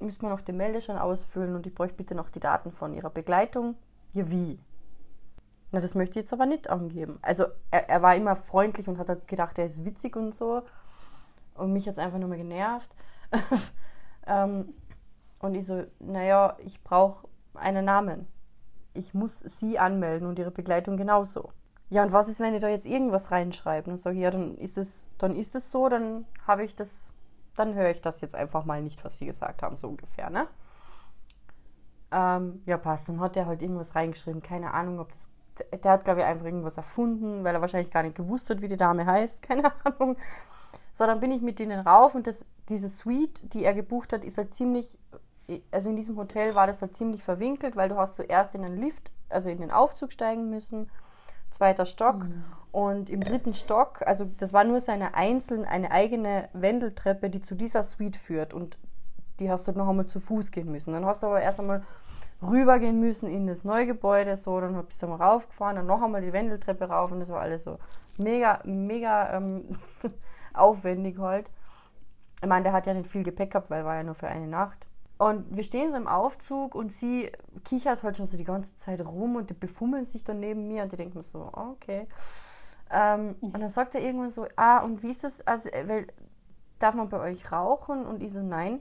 müssen 0.00 0.22
wir 0.22 0.30
noch 0.30 0.40
den 0.40 0.56
Meldeschein 0.56 0.98
ausfüllen 0.98 1.54
und 1.54 1.66
ich 1.66 1.74
bräuchte 1.74 1.96
bitte 1.96 2.14
noch 2.14 2.30
die 2.30 2.40
Daten 2.40 2.70
von 2.70 2.94
ihrer 2.94 3.10
Begleitung. 3.10 3.76
Ja, 4.12 4.30
wie? 4.30 4.58
Na, 5.70 5.80
das 5.80 5.94
möchte 5.94 6.12
ich 6.12 6.24
jetzt 6.24 6.32
aber 6.32 6.46
nicht 6.46 6.70
angeben. 6.70 7.18
Also 7.20 7.44
er, 7.70 7.88
er 7.88 8.02
war 8.02 8.14
immer 8.16 8.36
freundlich 8.36 8.88
und 8.88 8.98
hat 8.98 9.08
halt 9.08 9.28
gedacht, 9.28 9.58
er 9.58 9.66
ist 9.66 9.84
witzig 9.84 10.16
und 10.16 10.34
so. 10.34 10.62
Und 11.54 11.72
mich 11.72 11.86
hat 11.86 11.94
es 11.94 11.98
einfach 11.98 12.18
nur 12.18 12.28
mal 12.28 12.38
genervt. 12.38 12.88
ähm, 14.26 14.72
und 15.40 15.54
ich 15.54 15.66
so, 15.66 15.84
naja, 15.98 16.56
ich 16.64 16.82
brauche 16.82 17.28
einen 17.54 17.84
Namen. 17.84 18.26
Ich 18.94 19.12
muss 19.12 19.40
sie 19.40 19.78
anmelden 19.78 20.26
und 20.26 20.38
ihre 20.38 20.50
Begleitung 20.50 20.96
genauso. 20.96 21.52
Ja, 21.90 22.02
und 22.02 22.12
was 22.12 22.28
ist, 22.28 22.40
wenn 22.40 22.54
ich 22.54 22.60
da 22.60 22.68
jetzt 22.68 22.86
irgendwas 22.86 23.30
reinschreibe? 23.30 23.90
Und 23.90 23.98
sage 23.98 24.16
ich, 24.16 24.22
ja, 24.22 24.30
dann 24.30 24.56
ist 24.56 24.78
es, 24.78 25.06
dann 25.18 25.36
ist 25.36 25.54
es 25.54 25.70
so, 25.70 25.88
dann 25.88 26.26
habe 26.46 26.64
ich 26.64 26.74
das, 26.74 27.12
dann 27.56 27.74
höre 27.74 27.90
ich 27.90 28.00
das 28.00 28.20
jetzt 28.20 28.34
einfach 28.34 28.64
mal 28.64 28.82
nicht, 28.82 29.04
was 29.04 29.18
sie 29.18 29.26
gesagt 29.26 29.62
haben, 29.62 29.76
so 29.76 29.88
ungefähr, 29.88 30.30
ne? 30.30 30.48
Ähm, 32.10 32.62
ja, 32.66 32.78
passt. 32.78 33.08
Dann 33.08 33.20
hat 33.20 33.36
er 33.36 33.46
halt 33.46 33.62
irgendwas 33.62 33.94
reingeschrieben. 33.94 34.42
Keine 34.42 34.72
Ahnung, 34.72 34.98
ob 34.98 35.12
das 35.12 35.30
der 35.72 35.92
hat, 35.92 36.04
glaube 36.04 36.20
ich, 36.20 36.26
einfach 36.26 36.44
irgendwas 36.44 36.76
erfunden, 36.76 37.44
weil 37.44 37.54
er 37.54 37.60
wahrscheinlich 37.60 37.92
gar 37.92 38.02
nicht 38.02 38.16
gewusst 38.16 38.50
hat, 38.50 38.62
wie 38.62 38.68
die 38.68 38.76
Dame 38.76 39.06
heißt, 39.06 39.42
keine 39.48 39.72
Ahnung. 39.84 40.16
So, 40.92 41.06
dann 41.06 41.20
bin 41.20 41.30
ich 41.30 41.42
mit 41.42 41.58
denen 41.58 41.80
rauf 41.80 42.14
und 42.14 42.26
das, 42.26 42.44
diese 42.68 42.88
Suite, 42.88 43.52
die 43.54 43.64
er 43.64 43.74
gebucht 43.74 44.12
hat, 44.12 44.24
ist 44.24 44.38
halt 44.38 44.54
ziemlich, 44.54 44.98
also 45.70 45.90
in 45.90 45.96
diesem 45.96 46.16
Hotel 46.16 46.54
war 46.54 46.66
das 46.66 46.82
halt 46.82 46.96
ziemlich 46.96 47.22
verwinkelt, 47.22 47.76
weil 47.76 47.88
du 47.88 47.96
hast 47.96 48.16
zuerst 48.16 48.54
in 48.54 48.62
den 48.62 48.76
Lift, 48.76 49.12
also 49.28 49.48
in 49.48 49.60
den 49.60 49.70
Aufzug 49.70 50.12
steigen 50.12 50.50
müssen, 50.50 50.90
zweiter 51.50 51.86
Stock 51.86 52.24
mhm. 52.24 52.44
und 52.72 53.10
im 53.10 53.22
dritten 53.22 53.54
Stock, 53.54 54.02
also 54.06 54.24
das 54.38 54.52
war 54.52 54.64
nur 54.64 54.80
seine 54.80 55.14
einzelne, 55.14 55.68
eine 55.68 55.90
eigene 55.90 56.48
Wendeltreppe, 56.52 57.30
die 57.30 57.40
zu 57.40 57.54
dieser 57.54 57.82
Suite 57.82 58.16
führt 58.16 58.52
und 58.52 58.76
die 59.38 59.50
hast 59.50 59.68
du 59.68 59.72
noch 59.72 59.88
einmal 59.88 60.06
zu 60.06 60.20
Fuß 60.20 60.50
gehen 60.50 60.70
müssen. 60.70 60.92
Dann 60.92 61.06
hast 61.06 61.22
du 61.22 61.28
aber 61.28 61.40
erst 61.40 61.60
einmal 61.60 61.84
rübergehen 62.42 63.00
müssen 63.00 63.28
in 63.28 63.46
das 63.46 63.64
Neugebäude, 63.64 64.36
so, 64.36 64.60
dann 64.60 64.84
bist 64.86 65.02
du 65.02 65.06
mal 65.06 65.16
raufgefahren, 65.16 65.76
dann 65.76 65.86
noch 65.86 66.02
einmal 66.02 66.22
die 66.22 66.32
Wendeltreppe 66.32 66.84
rauf 66.84 67.10
und 67.10 67.20
das 67.20 67.28
war 67.28 67.40
alles 67.40 67.64
so 67.64 67.78
mega, 68.18 68.60
mega 68.64 69.36
ähm, 69.36 69.76
aufwendig 70.54 71.18
halt. 71.18 71.50
Ich 72.40 72.48
meine, 72.48 72.62
der 72.62 72.72
hat 72.72 72.86
ja 72.86 72.94
nicht 72.94 73.10
viel 73.10 73.24
Gepäck 73.24 73.50
gehabt, 73.50 73.70
weil 73.70 73.84
war 73.84 73.96
ja 73.96 74.04
nur 74.04 74.14
für 74.14 74.28
eine 74.28 74.46
Nacht. 74.46 74.86
Und 75.18 75.56
wir 75.56 75.64
stehen 75.64 75.90
so 75.90 75.96
im 75.96 76.06
Aufzug 76.06 76.76
und 76.76 76.92
sie 76.92 77.32
kichert 77.64 78.04
halt 78.04 78.16
schon 78.16 78.26
so 78.26 78.36
die 78.36 78.44
ganze 78.44 78.76
Zeit 78.76 79.04
rum 79.04 79.34
und 79.34 79.50
die 79.50 79.54
befummeln 79.54 80.04
sich 80.04 80.22
dann 80.22 80.38
neben 80.38 80.68
mir 80.68 80.84
und 80.84 80.92
die 80.92 80.96
denken 80.96 81.22
so, 81.22 81.50
okay. 81.52 82.06
Ähm, 82.90 83.34
und 83.40 83.58
dann 83.60 83.68
sagt 83.68 83.96
er 83.96 84.00
irgendwann 84.00 84.30
so, 84.30 84.46
ah, 84.54 84.78
und 84.78 85.02
wie 85.02 85.10
ist 85.10 85.24
das? 85.24 85.44
Also, 85.44 85.68
äh, 85.70 85.88
weil, 85.88 86.06
darf 86.78 86.94
man 86.94 87.08
bei 87.08 87.18
euch 87.18 87.50
rauchen? 87.50 88.06
Und 88.06 88.22
ich 88.22 88.32
so, 88.32 88.40
nein. 88.40 88.78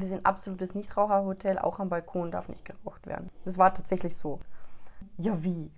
Wir 0.00 0.08
sind 0.08 0.26
absolutes 0.26 0.74
Nichtraucherhotel, 0.74 1.58
auch 1.58 1.78
am 1.78 1.88
Balkon 1.88 2.30
darf 2.30 2.48
nicht 2.48 2.64
geraucht 2.64 3.06
werden. 3.06 3.30
Das 3.44 3.58
war 3.58 3.72
tatsächlich 3.72 4.16
so. 4.16 4.40
Ja, 5.18 5.42
wie? 5.42 5.70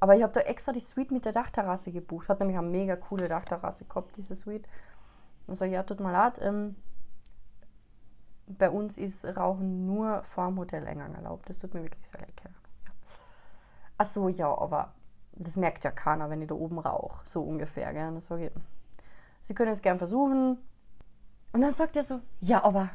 Aber 0.00 0.16
ich 0.16 0.22
habe 0.22 0.32
da 0.32 0.40
extra 0.40 0.72
die 0.72 0.80
Suite 0.80 1.12
mit 1.12 1.24
der 1.24 1.32
Dachterrasse 1.32 1.92
gebucht. 1.92 2.28
Hat 2.28 2.40
nämlich 2.40 2.58
eine 2.58 2.66
mega 2.66 2.96
coole 2.96 3.28
Dachterrasse 3.28 3.84
gehabt, 3.84 4.16
diese 4.16 4.36
Suite. 4.36 4.68
Und 5.46 5.54
sage, 5.56 5.72
ja, 5.72 5.82
tut 5.82 6.00
mal 6.00 6.10
leid, 6.10 6.34
ähm, 6.40 6.76
bei 8.46 8.68
uns 8.68 8.98
ist 8.98 9.24
Rauchen 9.24 9.86
nur 9.86 10.22
vor 10.22 10.46
dem 10.46 10.58
Hoteleingang 10.58 11.14
erlaubt. 11.14 11.48
Das 11.48 11.58
tut 11.58 11.74
mir 11.74 11.82
wirklich 11.82 12.06
sehr 12.06 12.20
leid. 12.20 12.42
Ja. 12.44 12.50
Ach 13.96 14.06
so, 14.06 14.28
ja, 14.28 14.46
aber 14.46 14.92
das 15.32 15.56
merkt 15.56 15.84
ja 15.84 15.90
keiner, 15.90 16.28
wenn 16.30 16.42
ich 16.42 16.48
da 16.48 16.54
oben 16.54 16.78
rauche. 16.78 17.26
So 17.26 17.42
ungefähr. 17.42 17.92
Gell? 17.92 18.08
Und 18.08 18.14
dann 18.14 18.20
sage 18.20 18.46
ich, 18.46 18.52
Sie 19.44 19.54
können 19.54 19.72
es 19.72 19.82
gern 19.82 19.98
versuchen. 19.98 20.58
Und 21.52 21.60
dann 21.60 21.72
sagt 21.72 21.96
er 21.96 22.04
so, 22.04 22.20
ja, 22.40 22.64
aber 22.64 22.90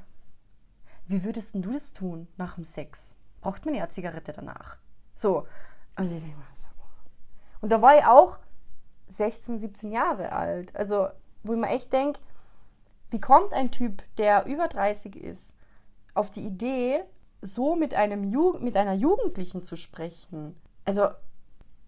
wie 1.09 1.23
würdest 1.23 1.55
du 1.55 1.71
das 1.71 1.91
tun 1.91 2.27
nach 2.37 2.55
dem 2.55 2.63
Sex? 2.63 3.15
Braucht 3.41 3.65
man 3.65 3.73
ja 3.73 3.81
eine 3.81 3.89
Zigarette 3.89 4.31
danach? 4.31 4.77
So. 5.15 5.47
Und 5.97 6.05
ich 6.05 6.11
denke 6.11 6.35
so. 6.53 6.67
Und 7.61 7.71
da 7.71 7.81
war 7.81 7.97
ich 7.97 8.05
auch 8.05 8.37
16, 9.07 9.57
17 9.57 9.91
Jahre 9.91 10.31
alt. 10.31 10.75
Also, 10.75 11.07
wo 11.43 11.53
ich 11.53 11.59
mir 11.59 11.69
echt 11.69 11.91
denke, 11.91 12.19
wie 13.09 13.19
kommt 13.19 13.53
ein 13.53 13.71
Typ, 13.71 14.03
der 14.17 14.45
über 14.45 14.67
30 14.67 15.15
ist, 15.15 15.55
auf 16.13 16.31
die 16.31 16.45
Idee, 16.45 17.03
so 17.41 17.75
mit, 17.75 17.93
einem 17.95 18.23
Ju 18.23 18.57
mit 18.59 18.77
einer 18.77 18.93
Jugendlichen 18.93 19.63
zu 19.63 19.75
sprechen? 19.75 20.55
Also. 20.85 21.09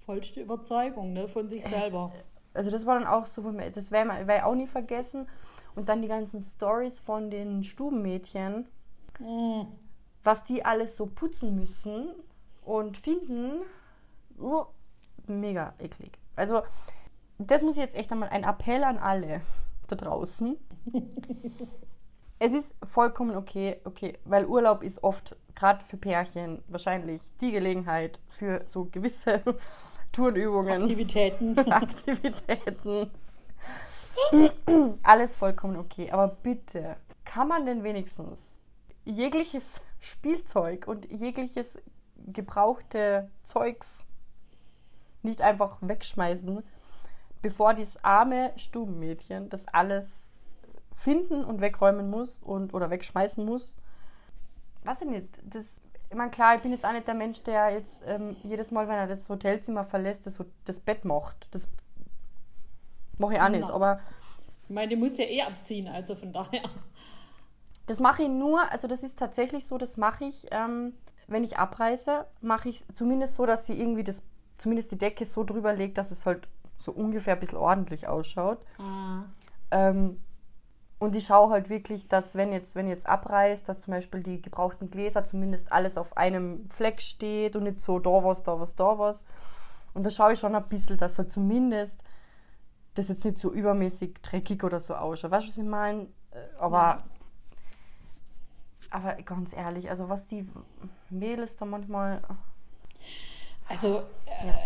Vollste 0.05 0.41
Überzeugung 0.41 1.13
ne, 1.13 1.27
von 1.27 1.47
sich 1.47 1.63
selber. 1.63 2.11
Also, 2.53 2.71
das 2.71 2.85
war 2.85 2.97
dann 2.97 3.07
auch 3.07 3.27
so, 3.27 3.43
das 3.51 3.91
werde 3.91 4.35
ich 4.35 4.43
auch 4.43 4.55
nie 4.55 4.67
vergessen. 4.67 5.27
Und 5.75 5.87
dann 5.87 6.01
die 6.01 6.09
ganzen 6.09 6.41
Stories 6.41 6.99
von 6.99 7.29
den 7.29 7.63
Stubenmädchen, 7.63 8.67
was 10.23 10.43
die 10.43 10.63
alles 10.63 10.95
so 10.95 11.05
putzen 11.05 11.55
müssen 11.55 12.11
und 12.63 12.97
finden. 12.97 13.61
Uh, 14.39 14.65
mega 15.27 15.73
eklig. 15.79 16.17
Also, 16.35 16.61
das 17.37 17.63
muss 17.63 17.75
ich 17.75 17.81
jetzt 17.81 17.95
echt 17.95 18.11
einmal 18.11 18.29
ein 18.29 18.43
Appell 18.43 18.83
an 18.83 18.97
alle 18.97 19.41
da 19.87 19.95
draußen. 19.95 20.57
es 22.39 22.53
ist 22.53 22.75
vollkommen 22.83 23.35
okay, 23.35 23.77
okay, 23.83 24.17
weil 24.25 24.45
Urlaub 24.45 24.83
ist 24.83 25.03
oft, 25.03 25.35
gerade 25.55 25.83
für 25.85 25.97
Pärchen, 25.97 26.63
wahrscheinlich 26.67 27.21
die 27.39 27.51
Gelegenheit 27.51 28.19
für 28.29 28.61
so 28.65 28.85
gewisse 28.85 29.41
Turnübungen. 30.11 30.81
Aktivitäten. 30.81 31.57
Aktivitäten. 31.71 33.11
Alles 35.03 35.35
vollkommen 35.35 35.77
okay. 35.77 36.11
Aber 36.11 36.27
bitte, 36.27 36.97
kann 37.25 37.47
man 37.47 37.65
denn 37.65 37.83
wenigstens 37.83 38.57
jegliches 39.05 39.81
Spielzeug 39.99 40.87
und 40.87 41.09
jegliches 41.11 41.79
gebrauchte 42.17 43.29
Zeugs 43.43 44.05
nicht 45.23 45.41
einfach 45.41 45.77
wegschmeißen, 45.81 46.63
bevor 47.41 47.73
dieses 47.73 48.03
arme 48.03 48.51
Stubenmädchen 48.55 49.49
das 49.49 49.67
alles 49.67 50.27
finden 50.95 51.43
und 51.43 51.61
wegräumen 51.61 52.09
muss 52.09 52.39
und 52.39 52.73
oder 52.73 52.89
wegschmeißen 52.89 53.43
muss. 53.43 53.77
Was 54.83 55.01
ich 55.01 55.07
nicht, 55.07 55.29
das, 55.43 55.79
ich 56.09 56.15
meine, 56.15 56.31
klar, 56.31 56.55
ich 56.55 56.61
bin 56.61 56.71
jetzt 56.71 56.85
auch 56.85 56.91
nicht 56.91 57.07
der 57.07 57.13
Mensch, 57.13 57.41
der 57.43 57.71
jetzt 57.71 58.03
ähm, 58.05 58.35
jedes 58.43 58.71
Mal, 58.71 58.87
wenn 58.87 58.95
er 58.95 59.07
das 59.07 59.29
Hotelzimmer 59.29 59.85
verlässt, 59.85 60.25
das, 60.25 60.43
das 60.65 60.79
Bett 60.79 61.05
macht. 61.05 61.47
Das 61.51 61.69
mache 63.17 63.33
ich 63.33 63.41
auch 63.41 63.49
nicht, 63.49 63.63
aber. 63.63 63.99
Ich 64.63 64.73
meine, 64.73 64.89
die 64.89 64.95
muss 64.95 65.17
ja 65.17 65.25
eh 65.25 65.41
abziehen, 65.43 65.87
also 65.87 66.15
von 66.15 66.33
daher. 66.33 66.63
Das 67.87 67.99
mache 67.99 68.23
ich 68.23 68.29
nur, 68.29 68.71
also 68.71 68.87
das 68.87 69.03
ist 69.03 69.17
tatsächlich 69.19 69.65
so, 69.65 69.77
das 69.77 69.97
mache 69.97 70.25
ich, 70.25 70.47
ähm, 70.51 70.93
wenn 71.27 71.43
ich 71.43 71.57
abreise, 71.57 72.25
mache 72.41 72.69
ich 72.69 72.85
zumindest 72.93 73.33
so, 73.33 73.45
dass 73.45 73.65
sie 73.65 73.79
irgendwie 73.79 74.03
das, 74.03 74.23
zumindest 74.57 74.91
die 74.91 74.97
Decke 74.97 75.25
so 75.25 75.43
drüber 75.43 75.73
legt, 75.73 75.97
dass 75.97 76.11
es 76.11 76.25
halt 76.25 76.47
so 76.77 76.91
ungefähr 76.91 77.33
ein 77.33 77.39
bisschen 77.39 77.57
ordentlich 77.57 78.07
ausschaut. 78.07 78.59
Mhm. 78.77 79.25
Ähm, 79.71 80.17
und 80.99 81.15
ich 81.15 81.25
schaue 81.25 81.49
halt 81.49 81.69
wirklich, 81.69 82.07
dass 82.07 82.35
wenn 82.35 82.53
jetzt, 82.53 82.75
wenn 82.75 82.87
jetzt 82.87 83.09
abreißt, 83.09 83.67
dass 83.67 83.79
zum 83.79 83.93
Beispiel 83.93 84.21
die 84.21 84.39
gebrauchten 84.39 84.91
Gläser 84.91 85.25
zumindest 85.25 85.71
alles 85.71 85.97
auf 85.97 86.15
einem 86.15 86.69
Fleck 86.69 87.01
steht 87.01 87.55
und 87.55 87.63
nicht 87.63 87.81
so 87.81 87.97
da 87.97 88.23
was, 88.23 88.43
da 88.43 88.59
was, 88.59 88.75
da 88.75 88.99
was. 88.99 89.25
Und 89.95 90.05
da 90.05 90.11
schaue 90.11 90.33
ich 90.33 90.39
schon 90.39 90.53
ein 90.53 90.69
bisschen, 90.69 90.97
dass 90.97 91.17
halt 91.17 91.31
zumindest 91.31 92.03
das 92.93 93.07
jetzt 93.07 93.25
nicht 93.25 93.39
so 93.39 93.51
übermäßig 93.51 94.21
dreckig 94.21 94.63
oder 94.63 94.79
so 94.79 94.93
ausschaut. 94.93 95.31
Weißt 95.31 95.45
du, 95.45 95.49
was 95.49 95.57
ich 95.57 95.63
meine? 95.63 96.03
Äh, 96.31 96.59
aber, 96.59 96.77
ja. 96.77 97.03
Aber 98.91 99.15
ganz 99.23 99.53
ehrlich, 99.53 99.89
also 99.89 100.09
was 100.09 100.27
die 100.27 100.47
Mädels 101.09 101.57
da 101.57 101.65
manchmal. 101.65 102.21
Also, 103.67 104.03
äh, 104.25 104.47
ja 104.47 104.59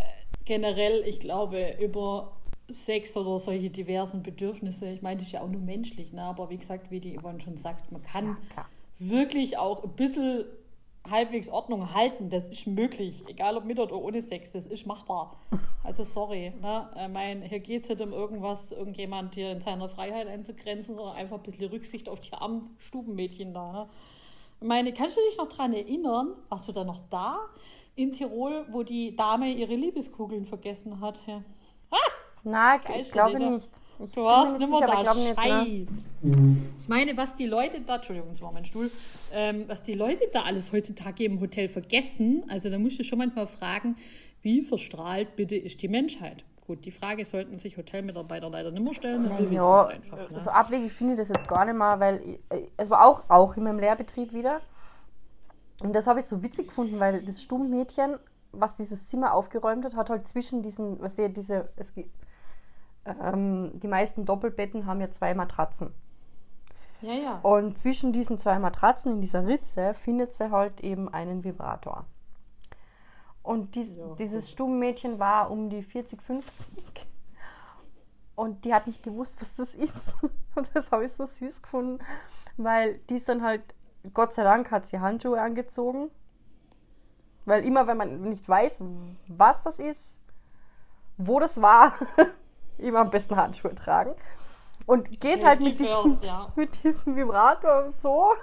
generell, 0.46 1.04
ich 1.06 1.20
glaube, 1.20 1.76
über 1.82 2.32
Sex 2.70 3.18
oder 3.18 3.38
solche 3.40 3.70
diversen 3.70 4.24
Bedürfnisse, 4.24 4.88
ich 4.88 5.02
meine, 5.02 5.18
das 5.18 5.28
ist 5.28 5.34
ja 5.34 5.42
auch 5.42 5.50
nur 5.50 5.62
menschlich, 5.62 6.14
ne? 6.14 6.24
aber 6.24 6.50
wie 6.50 6.58
gesagt, 6.58 6.90
wie 6.90 7.00
die 7.00 7.20
Yvonne 7.20 7.40
schon 7.42 7.58
sagt, 7.58 7.92
man 7.92 8.02
kann 8.04 8.38
ja, 8.56 8.66
wirklich 9.00 9.58
auch 9.58 9.84
ein 9.84 9.92
bisschen 9.92 10.46
halbwegs 11.08 11.50
Ordnung 11.50 11.94
halten, 11.94 12.30
das 12.30 12.48
ist 12.48 12.66
möglich, 12.66 13.24
egal 13.28 13.58
ob 13.58 13.66
mit 13.66 13.78
oder 13.78 13.96
ohne 13.96 14.22
Sex, 14.22 14.54
das 14.54 14.66
ist 14.66 14.86
machbar. 14.86 15.36
Also 15.84 16.04
sorry, 16.04 16.52
ne? 16.64 16.90
ich 17.00 17.14
meine, 17.14 17.46
hier 17.46 17.60
geht 17.60 17.84
es 17.84 17.90
nicht 17.90 18.02
um 18.02 18.12
irgendwas, 18.12 18.72
irgendjemand 18.72 19.36
hier 19.36 19.52
in 19.52 19.62
seiner 19.62 19.88
Freiheit 19.88 20.28
einzugrenzen, 20.28 20.96
sondern 20.96 21.16
einfach 21.16 21.38
ein 21.38 21.44
bisschen 21.44 21.70
Rücksicht 21.70 22.10
auf 22.10 22.22
die 22.22 22.34
armen 22.34 22.76
Stubenmädchen 22.80 23.54
da. 23.54 23.72
Ne? 23.72 23.90
Ich 24.62 24.68
meine, 24.68 24.94
kannst 24.94 25.18
du 25.18 25.22
dich 25.30 25.38
noch 25.38 25.50
daran 25.50 25.74
erinnern, 25.74 26.34
warst 26.50 26.68
du 26.68 26.72
da 26.72 26.84
noch 26.84 27.02
da? 27.10 27.40
in 27.96 28.12
Tirol, 28.12 28.66
wo 28.72 28.84
die 28.84 29.16
Dame 29.16 29.52
ihre 29.52 29.76
Liebeskugeln 29.76 30.46
vergessen 30.46 31.00
hat. 31.00 31.20
Ja. 31.28 31.44
Ah! 31.92 31.98
Nein, 32.44 32.80
ich 33.00 33.12
glaube 33.12 33.40
nicht. 33.40 33.70
Ich 34.04 34.12
du 34.12 34.24
warst 34.24 34.60
nicht 34.60 34.70
mehr 34.70 34.82
da, 34.82 35.06
Scheiß. 35.06 35.88
Ich 36.80 36.88
meine, 36.90 37.16
was 37.16 37.36
die 37.36 37.46
Leute 37.46 37.82
da, 37.82 37.96
Entschuldigung, 37.96 38.30
das 38.30 38.42
war 38.42 38.52
mein 38.52 38.66
Stuhl, 38.66 38.92
ähm, 39.32 39.64
was 39.68 39.84
die 39.84 39.94
Leute 39.94 40.28
da 40.32 40.42
alles 40.42 40.72
heutzutage 40.72 41.24
im 41.24 41.40
Hotel 41.40 41.70
vergessen, 41.70 42.44
also 42.50 42.70
da 42.70 42.78
musst 42.78 43.00
du 43.00 43.04
schon 43.04 43.20
manchmal 43.20 43.48
fragen, 43.48 43.96
wie 44.42 44.62
verstrahlt 44.62 45.36
bitte 45.38 45.56
ist 45.56 45.82
die 45.82 45.88
Menschheit? 45.88 46.44
Gut, 46.68 46.84
die 46.84 46.92
Frage 46.92 47.26
sollten 47.26 47.58
sich 47.58 47.78
Hotelmitarbeiter 47.78 48.50
leider 48.50 48.72
nicht 48.72 48.84
mehr 48.84 48.94
stellen, 48.94 49.30
wir 49.30 49.52
wissen 49.52 49.56
es 49.56 49.86
einfach. 49.86 50.30
Ne? 50.32 50.40
So 50.40 50.50
abwegig 50.50 50.92
finde 50.94 51.14
ich 51.14 51.20
das 51.20 51.28
jetzt 51.28 51.48
gar 51.48 51.64
nicht 51.66 51.78
mehr, 51.78 52.00
weil 52.00 52.22
ich, 52.26 52.40
äh, 52.50 52.68
es 52.78 52.90
war 52.90 53.06
auch, 53.06 53.24
auch 53.30 53.56
in 53.56 53.64
meinem 53.64 53.80
Lehrbetrieb 53.80 54.34
wieder, 54.34 54.62
und 55.84 55.94
das 55.94 56.08
habe 56.08 56.20
ich 56.20 56.26
so 56.26 56.42
witzig 56.42 56.70
gefunden, 56.70 57.00
weil 57.00 57.24
das 57.24 57.42
Stummmädchen, 57.42 58.18
was 58.52 58.76
dieses 58.76 59.08
Zimmer 59.08 59.34
aufgeräumt 59.34 59.84
hat, 59.86 59.96
hat 59.96 60.10
halt 60.10 60.28
zwischen 60.28 60.62
diesen, 60.62 61.02
was 61.02 61.20
ihr 61.20 61.30
diese, 61.30 61.70
es, 61.76 61.94
ähm, 63.06 63.72
die 63.76 63.88
meisten 63.88 64.26
Doppelbetten 64.26 64.86
haben 64.86 65.02
ja 65.02 65.12
zwei 65.12 65.34
Matratzen. 65.34 65.94
Ja, 67.02 67.14
ja. 67.14 67.40
Und 67.44 67.78
zwischen 67.78 68.14
diesen 68.14 68.38
zwei 68.38 68.58
Matratzen 68.58 69.16
in 69.16 69.22
dieser 69.22 69.46
Ritze 69.46 69.94
findet 69.94 70.34
sie 70.34 70.50
halt 70.50 70.82
eben 70.82 71.10
einen 71.10 71.44
Vibrator. 71.44 72.06
Und 73.46 73.76
dies, 73.76 73.96
ja, 73.96 74.16
dieses 74.16 74.50
Stummmädchen 74.50 75.20
war 75.20 75.52
um 75.52 75.70
die 75.70 75.84
40, 75.84 76.22
50. 76.22 76.68
Und 78.36 78.66
die 78.66 78.74
hat 78.74 78.88
nicht 78.88 79.04
gewusst, 79.04 79.40
was 79.40 79.56
das 79.56 79.76
ist. 79.76 80.16
Und 80.56 80.70
das 80.74 80.92
habe 80.92 81.06
ich 81.06 81.14
so 81.14 81.26
süß 81.26 81.62
gefunden, 81.62 82.04
weil 82.58 82.98
die 83.10 83.16
ist 83.16 83.30
dann 83.30 83.44
halt 83.44 83.62
Gott 84.14 84.34
sei 84.34 84.44
Dank 84.44 84.72
hat 84.72 84.86
sie 84.86 85.00
Handschuhe 85.00 85.42
angezogen. 85.42 86.12
Weil 87.46 87.64
immer, 87.64 87.88
wenn 87.88 87.98
man 87.98 88.22
nicht 88.22 88.48
weiß, 88.48 88.80
was 89.28 89.62
das 89.62 89.80
ist, 89.80 90.24
wo 91.18 91.40
das 91.40 91.62
war, 91.62 91.94
immer 92.78 93.00
am 93.00 93.12
besten 93.12 93.36
Handschuhe 93.36 93.76
tragen. 93.76 94.16
Und 94.86 95.20
geht 95.22 95.44
halt 95.44 95.62
mit 95.62 95.80
diesem, 95.80 96.20
ja. 96.22 96.52
mit 96.56 96.84
diesem 96.84 97.16
Vibrator 97.16 97.88
so, 97.90 98.34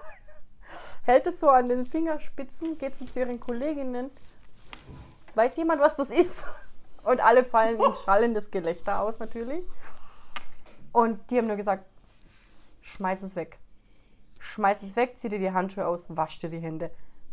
hält 1.02 1.26
es 1.26 1.40
so 1.40 1.48
an 1.50 1.68
den 1.68 1.84
Fingerspitzen, 1.84 2.78
geht 2.78 2.96
so 2.96 3.04
zu 3.04 3.20
ihren 3.20 3.40
Kolleginnen. 3.40 4.10
Weiß 5.34 5.56
jemand, 5.56 5.80
was 5.80 5.96
das 5.96 6.10
ist? 6.10 6.46
Und 7.04 7.20
alle 7.20 7.42
fallen 7.42 7.80
in 7.80 7.94
schallendes 7.96 8.50
Gelächter 8.50 9.02
aus, 9.02 9.18
natürlich. 9.18 9.64
Und 10.92 11.18
die 11.30 11.38
haben 11.38 11.48
nur 11.48 11.56
gesagt, 11.56 11.84
schmeiß 12.82 13.22
es 13.22 13.34
weg 13.34 13.58
schmeiß 14.42 14.82
es 14.82 14.96
weg, 14.96 15.16
zieh 15.16 15.28
dir 15.28 15.38
die 15.38 15.52
Handschuhe 15.52 15.86
aus, 15.86 16.06
wasch 16.08 16.38
dir 16.40 16.50
die 16.50 16.58
Hände. 16.58 16.90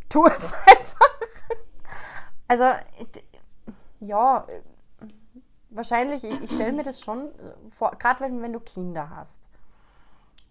Tu 0.08 0.26
es 0.28 0.54
einfach. 0.68 1.10
Also, 2.48 2.66
ja, 4.00 4.48
wahrscheinlich, 5.70 6.24
ich, 6.24 6.52
stelle 6.52 6.72
mir 6.72 6.84
das 6.84 7.02
schon 7.02 7.30
vor, 7.70 7.92
gerade 8.00 8.22
wenn, 8.22 8.42
wenn 8.42 8.54
du 8.54 8.60
Kinder 8.60 9.10
hast 9.10 9.49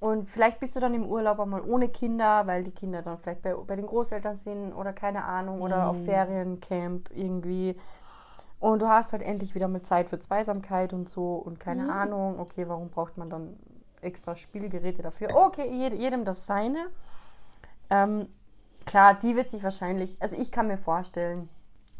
Und 0.01 0.27
vielleicht 0.29 0.61
bist 0.61 0.77
du 0.77 0.81
dann 0.81 0.95
im 0.95 1.05
Urlaub 1.07 1.41
einmal 1.41 1.61
ohne 1.63 1.89
Kinder, 1.89 2.47
weil 2.47 2.63
die 2.63 2.71
Kinder 2.71 3.03
dann 3.03 3.19
vielleicht 3.19 3.43
bei, 3.43 3.53
bei 3.55 3.75
den 3.75 3.87
Großeltern 3.87 4.37
sind 4.37 4.73
oder 4.73 4.93
keine 4.93 5.25
Ahnung 5.25 5.61
oder 5.61 5.89
auf 5.89 5.97
Mhm. 5.99 6.05
Feriencamp 6.05 7.11
irgendwie. 7.15 7.77
Und 8.61 8.81
du 8.81 8.89
hast 8.89 9.13
halt 9.13 9.23
endlich 9.23 9.55
wieder 9.57 9.67
mal 9.69 9.83
Zeit 9.83 10.09
für 10.09 10.19
Zweisamkeit 10.21 10.93
und 10.93 11.09
so 11.09 11.35
und 11.35 11.59
keine 11.59 11.85
Mhm. 11.85 11.91
Ahnung, 11.91 12.41
okay, 12.41 12.69
warum 12.69 12.91
braucht 12.91 13.17
man 13.19 13.29
dann 13.29 13.57
extra 14.01 14.37
Spielgeräte 14.37 15.03
dafür? 15.03 15.35
Okay, 15.35 15.69
jed, 15.73 15.93
jedem 15.95 16.25
das 16.25 16.47
seine. 16.47 16.87
Ähm, 17.91 18.29
klar, 18.87 19.15
die 19.15 19.35
wird 19.35 19.49
sich 19.49 19.63
wahrscheinlich, 19.65 20.17
also 20.21 20.37
ich 20.37 20.53
kann 20.53 20.69
mir 20.69 20.79
vorstellen, 20.79 21.49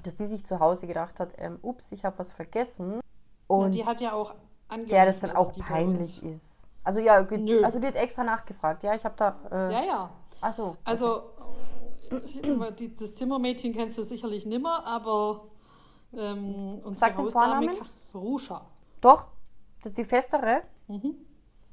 dass 0.05 0.15
die 0.15 0.27
sich 0.27 0.45
zu 0.47 0.61
Hause 0.61 0.87
gedacht 0.87 1.19
hat, 1.19 1.31
ähm, 1.39 1.59
ups, 1.63 1.91
ich 1.91 2.05
habe 2.05 2.19
was 2.19 2.33
vergessen. 2.33 3.01
Na, 3.49 3.57
Und 3.57 3.73
die 3.73 3.85
hat 3.85 4.01
ja 4.01 4.13
auch 4.13 4.35
angerufen. 4.69 4.91
der 4.91 5.07
das 5.07 5.19
dann 5.21 5.31
also 5.31 5.43
auch 5.43 5.53
peinlich 5.59 6.25
ist. 6.25 6.58
Also 6.89 7.01
ja, 7.01 7.21
Nö. 7.21 7.63
also 7.65 7.79
die 7.79 7.87
hat 7.87 7.97
extra 7.97 8.25
nachgefragt. 8.25 8.83
Ja, 8.83 8.95
ich 8.95 9.05
habe 9.05 9.15
da. 9.19 9.37
Äh, 9.53 9.73
Ja, 9.75 9.85
ja. 9.85 10.11
Achso. 10.41 10.75
Also, 10.85 11.21
äh, 12.11 12.73
die, 12.73 12.95
das 12.97 13.15
Zimmermädchen 13.15 13.75
kennst 13.75 13.99
du 13.99 14.03
sicherlich 14.03 14.47
nimmer, 14.47 14.87
aber 14.87 15.49
ähm, 16.15 16.81
unsere 16.83 16.95
Sag 16.95 17.17
den 17.17 17.27
Hausdame 17.27 17.51
Vornamen. 17.67 17.79
Ka- 17.79 18.19
Ruscha. 18.19 18.65
Doch, 19.03 19.27
die 19.85 20.03
festere. 20.03 20.63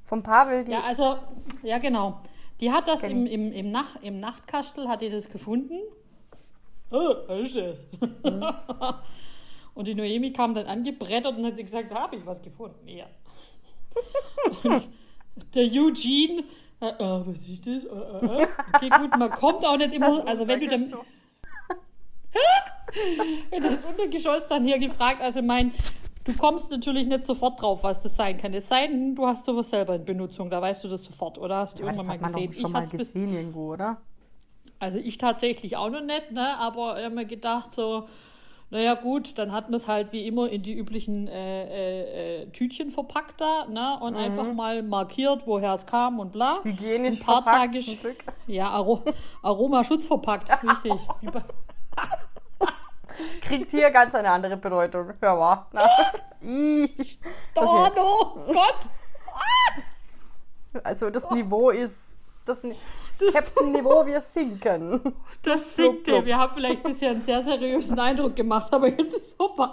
Von 0.04 0.22
Pavel, 0.22 0.64
die. 0.64 0.72
Mhm. 0.72 0.76
Ja, 0.76 0.82
also, 0.84 1.16
ja, 1.62 1.78
genau. 1.78 2.20
Die 2.60 2.70
hat 2.70 2.86
das 2.86 3.02
im, 3.02 3.24
im, 3.26 3.52
im, 3.52 3.70
Nach, 3.70 3.96
im 4.02 4.20
Nachtkastel, 4.20 4.86
hat 4.86 5.00
die 5.00 5.08
das 5.08 5.30
gefunden. 5.30 5.78
Oh, 6.90 7.14
was 7.26 7.38
ist 7.54 7.56
das? 7.56 7.86
Mhm. 8.22 8.44
und 9.74 9.86
die 9.88 9.94
Noemi 9.94 10.34
kam 10.34 10.52
dann 10.52 10.66
angebrettert 10.66 11.38
und 11.38 11.46
hat 11.46 11.56
gesagt, 11.56 11.90
da 11.90 12.02
habe 12.02 12.16
ich 12.16 12.26
was 12.26 12.42
gefunden. 12.42 12.86
Ja. 12.86 13.06
und 14.64 14.90
der 15.54 15.64
Eugene, 15.64 16.44
äh, 16.80 16.88
äh, 16.88 17.26
was 17.26 17.48
ist 17.48 17.66
das? 17.66 17.84
Äh, 17.84 17.86
äh, 17.86 18.42
äh. 18.42 18.48
Okay, 18.74 18.90
gut, 18.90 19.16
man 19.18 19.30
kommt 19.30 19.64
auch 19.64 19.76
nicht 19.76 19.92
immer, 19.92 20.26
also 20.26 20.46
wenn 20.46 20.60
du 20.60 20.68
dann, 20.68 20.94
das 23.62 23.84
Untergeschoss 23.84 24.46
dann 24.46 24.64
hier 24.64 24.78
gefragt, 24.78 25.20
also 25.20 25.42
mein, 25.42 25.72
du 26.24 26.36
kommst 26.36 26.70
natürlich 26.70 27.06
nicht 27.06 27.24
sofort 27.24 27.60
drauf, 27.60 27.82
was 27.82 28.02
das 28.02 28.16
sein 28.16 28.36
kann. 28.36 28.52
Es 28.54 28.68
sei 28.68 28.86
denn, 28.86 29.14
du 29.14 29.26
hast 29.26 29.44
sowas 29.44 29.70
selber 29.70 29.96
in 29.96 30.04
Benutzung, 30.04 30.50
da 30.50 30.60
weißt 30.60 30.84
du 30.84 30.88
das 30.88 31.02
sofort, 31.02 31.38
oder 31.38 31.56
hast 31.58 31.78
du 31.78 31.84
das 31.84 31.96
irgendwann 31.96 32.20
mal 32.20 32.28
gesehen. 32.28 32.50
ich 32.52 32.68
mal 32.68 32.86
gesehen 32.86 33.32
irgendwo, 33.32 33.72
oder? 33.72 33.98
also 34.78 34.98
ich 34.98 35.18
tatsächlich 35.18 35.76
auch 35.76 35.90
noch 35.90 36.02
nicht, 36.02 36.32
ne? 36.32 36.56
aber 36.58 36.98
ich 36.98 37.04
habe 37.04 37.14
mir 37.14 37.26
gedacht 37.26 37.74
so, 37.74 38.08
naja 38.68 38.94
gut, 38.94 39.38
dann 39.38 39.52
hat 39.52 39.70
man 39.70 39.74
es 39.74 39.86
halt 39.86 40.12
wie 40.12 40.26
immer 40.26 40.48
in 40.48 40.62
die 40.62 40.76
üblichen 40.76 41.28
äh, 41.28 41.62
äh, 41.64 42.42
äh, 42.42 42.46
Tütchen 42.50 42.90
verpackt 42.90 43.40
da, 43.40 43.66
ne? 43.66 43.98
Und 44.00 44.16
einfach 44.16 44.52
mal 44.52 44.82
markiert, 44.82 45.46
woher 45.46 45.74
es 45.74 45.86
kam 45.86 46.18
und 46.18 46.32
bla. 46.32 46.58
Hygienisch 46.64 47.20
Ein 47.20 47.26
paar 47.26 47.42
verpackt, 47.44 47.74
Tage 47.74 47.78
zum 47.78 48.00
Glück. 48.00 48.24
Ja, 48.48 48.70
Aro 48.70 49.02
Aromaschutz 49.42 50.06
verpackt, 50.06 50.50
richtig. 50.64 50.92
Kriegt 53.40 53.70
hier 53.70 53.90
ganz 53.90 54.14
eine 54.14 54.30
andere 54.30 54.56
Bedeutung. 54.56 55.12
Hör 55.20 55.36
mal. 55.36 55.66
Na. 55.72 55.88
Ih. 56.42 56.90
okay. 57.54 57.90
Oh 57.96 58.40
Gott! 58.46 58.90
Also 60.82 61.08
das 61.10 61.30
Niveau 61.30 61.70
ist. 61.70 62.16
Das, 62.44 62.60
Captain-Niveau, 63.32 64.04
wir 64.06 64.20
sinken. 64.20 65.00
Das 65.42 65.74
Blub, 65.74 65.92
sinkte. 65.94 66.12
blub. 66.12 66.24
Wir 66.26 66.38
haben 66.38 66.52
vielleicht 66.54 66.82
bisher 66.82 67.10
einen 67.10 67.20
sehr 67.20 67.42
seriösen 67.42 67.98
Eindruck 67.98 68.36
gemacht, 68.36 68.72
aber 68.72 68.88
jetzt 68.88 69.14
ist 69.14 69.26
es 69.28 69.34
vorbei. 69.34 69.72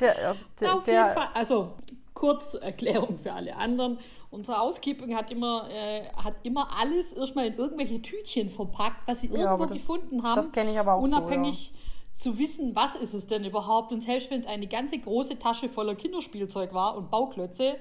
Der, 0.00 0.30
äh, 0.30 0.34
der, 0.60 0.74
Auf 0.74 0.86
jeden 0.86 0.96
der, 1.04 1.10
Fall. 1.10 1.28
Also, 1.34 1.72
kurz 2.14 2.50
zur 2.52 2.62
Erklärung 2.62 3.18
für 3.18 3.32
alle 3.32 3.56
anderen. 3.56 3.98
Unsere 4.30 4.58
Housekeeping 4.58 5.14
hat 5.16 5.30
immer, 5.30 5.68
äh, 5.70 6.08
hat 6.16 6.34
immer 6.42 6.68
alles 6.78 7.12
erstmal 7.12 7.46
in 7.46 7.54
irgendwelche 7.54 8.02
Tütchen 8.02 8.50
verpackt, 8.50 9.06
was 9.06 9.20
sie 9.20 9.28
Ja, 9.28 9.40
irgendwo 9.40 9.64
das- 9.66 9.72
gefunden 9.78 10.22
haben. 10.22 10.36
das 10.36 10.52
kenn 10.52 10.68
ich 10.68 10.78
aber 10.78 10.94
auch 10.94 11.00
so, 11.00 11.06
Unabhängig 11.06 11.72
zu 12.12 12.38
wissen, 12.38 12.74
was 12.74 12.96
ist 12.96 13.12
es 13.14 13.26
denn 13.26 13.44
überhaupt. 13.44 13.92
Und 13.92 14.00
selbst 14.00 14.30
wenn 14.30 14.40
es 14.40 14.46
eine 14.46 14.66
ganze 14.66 14.98
große 14.98 15.38
Tasche 15.38 15.68
voller 15.68 15.94
Kinderspielzeug 15.94 16.72
war 16.74 16.96
und 16.96 17.10
Bauklötze, 17.10 17.76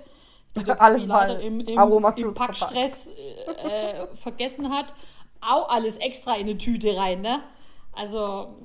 der 0.56 0.82
Alles 0.82 1.08
mal 1.08 1.40
im, 1.42 1.60
im, 1.60 2.06
im 2.18 2.34
Packstress 2.34 3.10
äh, 3.10 4.02
äh, 4.02 4.08
vergessen 4.16 4.70
hat, 4.70 4.94
auch 5.42 5.70
alles 5.70 5.98
extra 5.98 6.36
in 6.36 6.48
eine 6.48 6.58
Tüte 6.58 6.96
rein. 6.96 7.22
Ne? 7.22 7.42
Also 7.94 8.56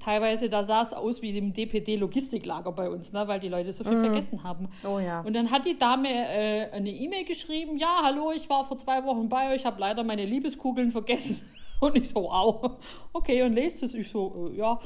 teilweise, 0.00 0.48
da 0.48 0.62
sah 0.62 0.82
es 0.82 0.92
aus 0.92 1.22
wie 1.22 1.36
im 1.36 1.52
DPD-Logistiklager 1.52 2.72
bei 2.72 2.90
uns, 2.90 3.12
ne? 3.12 3.26
weil 3.26 3.40
die 3.40 3.48
Leute 3.48 3.72
so 3.72 3.84
viel 3.84 3.98
vergessen 3.98 4.42
haben. 4.44 4.68
Oh 4.84 4.98
ja. 4.98 5.20
Und 5.22 5.34
dann 5.34 5.50
hat 5.50 5.64
die 5.64 5.78
Dame 5.78 6.08
äh, 6.08 6.70
eine 6.70 6.90
E-Mail 6.90 7.24
geschrieben, 7.24 7.78
ja, 7.78 8.00
hallo, 8.02 8.32
ich 8.32 8.48
war 8.48 8.64
vor 8.64 8.78
zwei 8.78 9.04
Wochen 9.04 9.28
bei 9.28 9.52
euch, 9.52 9.64
habe 9.64 9.80
leider 9.80 10.04
meine 10.04 10.24
Liebeskugeln 10.24 10.90
vergessen. 10.90 11.40
Und 11.80 11.96
ich 11.96 12.08
so, 12.08 12.22
wow, 12.22 12.78
okay, 13.12 13.42
und 13.42 13.52
lest 13.52 13.82
es. 13.82 13.94
Ich 13.94 14.08
so, 14.08 14.50
äh, 14.52 14.56
ja, 14.56 14.78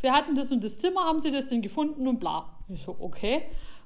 wir 0.00 0.12
hatten 0.12 0.36
das 0.36 0.52
und 0.52 0.62
das 0.62 0.76
Zimmer, 0.78 1.04
haben 1.04 1.18
Sie 1.18 1.30
das 1.30 1.48
denn 1.48 1.62
gefunden 1.62 2.06
und 2.06 2.20
bla. 2.20 2.44
Ich 2.68 2.82
so, 2.82 2.94
okay. 3.00 3.42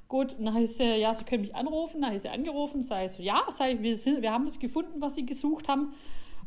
Gut, 0.09 0.35
dann 0.39 0.55
heißt 0.55 0.77
sie, 0.77 0.95
ja, 0.95 1.13
Sie 1.13 1.23
können 1.23 1.43
mich 1.43 1.55
anrufen. 1.55 2.01
Dann 2.01 2.11
heißt 2.11 2.23
sie 2.23 2.29
angerufen, 2.29 2.81
ich 2.81 2.87
so, 2.87 3.21
ja, 3.21 3.43
ich, 3.47 3.81
wir, 3.81 3.95
sind, 3.95 4.23
wir 4.23 4.31
haben 4.31 4.45
das 4.45 4.57
gefunden, 4.57 4.99
was 4.99 5.13
Sie 5.13 5.25
gesucht 5.25 5.69
haben. 5.69 5.93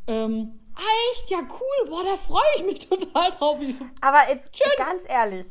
Ähm, 0.09 0.59
ah, 0.75 0.81
echt? 1.12 1.31
Ja, 1.31 1.38
cool, 1.38 1.88
boah, 1.88 2.03
da 2.03 2.16
freue 2.16 2.42
ich 2.57 2.64
mich 2.64 2.88
total 2.88 3.31
drauf. 3.31 3.61
Ich 3.61 3.77
so, 3.77 3.85
Aber 4.01 4.29
jetzt 4.29 4.51
ganz 4.77 5.09
ehrlich, 5.09 5.46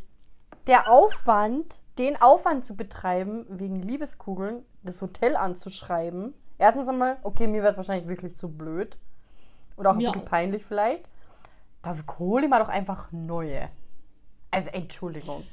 der 0.67 0.91
Aufwand, 0.91 1.79
den 1.97 2.21
Aufwand 2.21 2.65
zu 2.65 2.75
betreiben, 2.75 3.45
wegen 3.47 3.77
Liebeskugeln, 3.77 4.65
das 4.83 5.01
Hotel 5.01 5.37
anzuschreiben. 5.37 6.33
Erstens 6.57 6.89
einmal, 6.89 7.17
okay, 7.23 7.47
mir 7.47 7.61
wäre 7.61 7.71
es 7.71 7.77
wahrscheinlich 7.77 8.09
wirklich 8.09 8.35
zu 8.35 8.49
blöd. 8.49 8.97
Oder 9.77 9.91
auch 9.91 9.95
ein 9.95 9.99
Mir 9.99 10.09
bisschen 10.09 10.25
peinlich 10.25 10.65
vielleicht. 10.65 11.07
Da 11.81 11.95
hole 12.19 12.43
ich 12.43 12.49
mal 12.49 12.59
doch 12.59 12.67
einfach 12.67 13.09
neue. 13.13 13.69
Also, 14.51 14.69
Entschuldigung. 14.71 15.45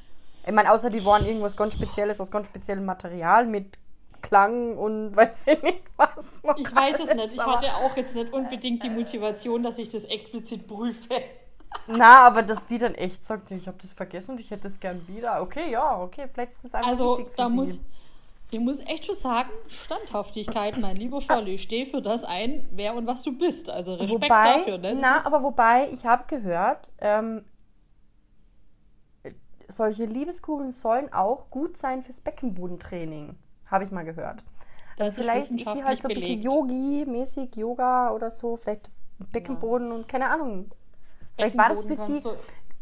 Ich 0.49 0.55
meine, 0.55 0.73
außer 0.73 0.89
die 0.89 1.05
waren 1.05 1.27
irgendwas 1.27 1.55
ganz 1.59 1.75
Spezielles 1.75 2.23
aus 2.23 2.31
ganz 2.31 2.47
speziellem 2.47 2.87
Material 2.87 3.45
mit 3.45 3.79
Klang 4.23 4.79
und 4.79 5.15
weiß 5.17 5.47
ich 5.47 5.63
nicht 5.63 5.83
was. 5.99 6.41
ich 6.57 6.75
weiß 6.75 7.01
es 7.01 7.15
nicht. 7.15 7.35
Ich 7.35 7.45
hatte 7.45 7.67
auch 7.75 7.95
jetzt 7.99 8.15
nicht 8.15 8.33
unbedingt 8.33 8.83
die 8.83 8.89
Motivation, 8.89 9.63
dass 9.63 9.77
ich 9.77 9.91
das 9.91 10.05
explizit 10.05 10.67
prüfe. 10.67 11.21
Na, 11.87 12.27
aber 12.27 12.43
dass 12.43 12.65
die 12.65 12.79
dann 12.79 12.95
echt 12.95 13.27
sagt, 13.27 13.51
ich 13.51 13.67
habe 13.67 13.77
das 13.83 13.93
vergessen 13.93 14.33
und 14.33 14.41
ich 14.41 14.51
hätte 14.51 14.69
es 14.69 14.81
gern 14.81 15.07
wieder. 15.07 15.43
Okay, 15.43 15.71
ja, 15.71 16.01
okay, 16.01 16.27
vielleicht 16.33 16.53
ist 16.53 16.65
das 16.65 16.75
einfach 16.75 16.89
Also 16.89 17.19
wichtig 17.19 17.29
für 17.29 17.37
da 17.37 17.49
sie. 17.51 17.55
muss, 17.55 17.79
ich 18.51 18.59
muss 18.61 18.81
echt 18.81 19.05
schon 19.05 19.17
sagen, 19.17 19.51
Standhaftigkeit, 19.67 20.79
mein 20.79 20.97
lieber 20.97 21.21
Scholli, 21.21 21.55
ich 21.55 21.63
stehe 21.63 21.85
für 21.85 22.01
das 22.01 22.25
ein, 22.25 22.67
wer 22.73 22.95
und 22.95 23.07
was 23.07 23.23
du 23.23 23.37
bist. 23.37 23.69
Also 23.69 23.97
Respekt 23.97 24.23
wobei, 24.23 24.45
dafür. 24.45 24.79
Ne? 24.79 24.95
Das 24.95 25.03
na, 25.03 25.27
aber 25.27 25.43
wobei, 25.43 25.91
ich 25.93 26.07
habe 26.07 26.25
gehört, 26.27 26.91
ähm, 27.03 27.45
solche 29.69 30.05
Liebeskugeln 30.07 30.73
sollen 30.73 31.13
auch 31.13 31.51
gut 31.51 31.77
sein 31.77 32.03
fürs 32.03 32.21
Beckenbodentraining. 32.21 33.37
Habe 33.67 33.85
ich 33.85 33.91
mal 33.91 34.05
gehört. 34.05 34.43
das 34.97 35.15
Vielleicht 35.15 35.51
ist 35.51 35.61
die 35.61 35.67
wissenschaftlich 35.67 35.85
halt 35.85 36.03
so 36.03 36.09
ein 36.09 36.15
bisschen. 36.15 36.41
Yogi-mäßig, 36.43 37.57
Yoga 37.57 38.11
oder 38.13 38.31
so, 38.31 38.57
vielleicht 38.57 38.91
Beckenboden 39.33 39.93
und 39.93 40.09
keine 40.09 40.29
Ahnung. 40.31 40.71
Vielleicht 41.35 41.57
war 41.57 41.69
das 41.69 41.85
für 41.85 41.97
sie. 41.97 42.23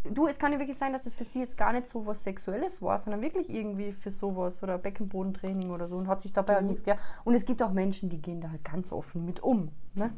Du, 0.09 0.29
es 0.29 0.39
kann 0.39 0.53
ja 0.53 0.61
wirklich 0.61 0.79
sein, 0.79 0.93
dass 0.93 1.05
es 1.05 1.15
für 1.15 1.25
sie 1.25 1.41
jetzt 1.41 1.59
gar 1.59 1.73
nicht 1.73 1.89
so 1.89 2.07
was 2.07 2.23
Sexuelles 2.23 2.81
war, 2.81 2.97
sondern 2.97 3.23
wirklich 3.23 3.51
irgendwie 3.51 3.91
für 3.91 4.13
sowas 4.13 4.63
oder 4.63 4.79
Beckenbodentraining 4.79 5.73
oder 5.73 5.89
so 5.89 5.97
und 5.97 6.07
hat 6.07 6.21
sich 6.21 6.33
dabei 6.33 6.55
halt 6.55 6.63
Du- 6.63 6.69
nichts 6.69 6.85
gedacht. 6.85 7.03
Und 7.25 7.35
es 7.35 7.45
gibt 7.45 7.61
auch 7.61 7.73
Menschen, 7.73 8.09
die 8.09 8.23
gehen 8.23 8.41
da 8.41 8.51
halt 8.51 8.63
ganz 8.63 8.93
offen 8.93 9.25
mit 9.25 9.43
um. 9.43 9.71
Ne? 9.95 10.13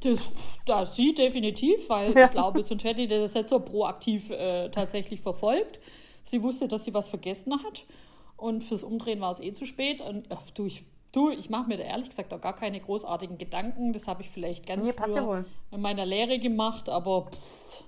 Das, 0.00 0.18
das 0.66 0.96
sie 0.96 1.14
definitiv, 1.14 1.88
weil 1.88 2.16
Ja. 2.16 2.24
ich 2.24 2.30
glaube, 2.30 2.62
sonst 2.62 2.84
hätte 2.84 3.00
die 3.00 3.08
das 3.08 3.34
jetzt 3.34 3.50
so 3.50 3.60
proaktiv 3.60 4.30
äh, 4.30 4.68
tatsächlich 4.70 5.20
verfolgt. 5.20 5.80
Sie 6.24 6.42
wusste, 6.42 6.66
dass 6.68 6.84
sie 6.84 6.94
was 6.94 7.08
vergessen 7.08 7.52
hat 7.64 7.84
und 8.36 8.62
fürs 8.64 8.82
Umdrehen 8.84 9.20
war 9.20 9.30
es 9.32 9.40
eh 9.40 9.52
zu 9.52 9.66
spät. 9.66 10.00
Und 10.00 10.26
ach, 10.30 10.50
du, 10.54 10.66
ich, 10.66 10.84
du, 11.12 11.30
ich 11.30 11.50
mache 11.50 11.68
mir 11.68 11.76
da 11.76 11.84
ehrlich 11.84 12.08
gesagt 12.08 12.32
auch 12.32 12.40
gar 12.40 12.56
keine 12.56 12.80
großartigen 12.80 13.38
Gedanken. 13.38 13.92
Das 13.92 14.08
habe 14.08 14.22
ich 14.22 14.30
vielleicht 14.30 14.66
ganz 14.66 14.86
Nee, 14.86 14.92
früher 14.92 15.44
in 15.70 15.80
meiner 15.80 16.06
Lehre 16.06 16.38
gemacht, 16.38 16.88
aber 16.88 17.26
pff, 17.30 17.84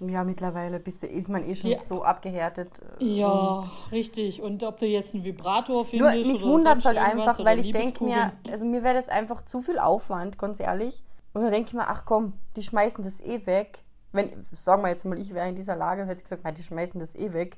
Ja, 0.00 0.24
mittlerweile 0.24 0.80
bist 0.80 1.02
du, 1.02 1.06
ist 1.06 1.28
man 1.28 1.48
eh 1.48 1.54
schon 1.54 1.70
Ja. 1.70 1.76
so 1.78 2.02
abgehärtet. 2.02 2.70
äh, 3.00 3.04
ja, 3.04 3.28
und- 3.60 3.92
richtig. 3.92 4.40
Und 4.42 4.62
ob 4.64 4.78
du 4.78 4.86
jetzt 4.86 5.14
einen 5.14 5.24
Vibrator 5.24 5.76
Nur 5.76 5.84
findest 5.84 6.32
mich 6.32 6.42
oder 6.42 6.52
wundert 6.52 6.78
es 6.78 6.84
halt 6.84 6.98
einfach, 6.98 7.38
weil 7.44 7.58
ich 7.60 7.70
denke 7.70 8.02
mir, 8.04 8.32
also 8.50 8.64
mir 8.64 8.82
wäre 8.82 8.94
das 8.94 9.08
einfach 9.08 9.44
zu 9.44 9.60
viel 9.60 9.78
Aufwand, 9.78 10.38
ganz 10.38 10.58
ehrlich. 10.58 11.02
Und 11.34 11.42
dann 11.42 11.50
denke 11.50 11.68
ich 11.68 11.74
mir, 11.74 11.88
ach 11.88 12.04
komm, 12.04 12.32
die 12.56 12.62
schmeißen 12.62 13.04
das 13.04 13.20
eh 13.20 13.44
weg. 13.46 13.80
Wenn, 14.12 14.44
sagen 14.52 14.82
wir 14.82 14.88
jetzt 14.88 15.04
mal, 15.04 15.18
ich 15.18 15.34
wäre 15.34 15.48
in 15.48 15.56
dieser 15.56 15.74
Lage 15.74 16.02
und 16.02 16.08
hätte 16.08 16.22
gesagt, 16.22 16.44
nein, 16.44 16.54
die 16.54 16.62
schmeißen 16.62 17.00
das 17.00 17.14
eh 17.16 17.32
weg. 17.32 17.56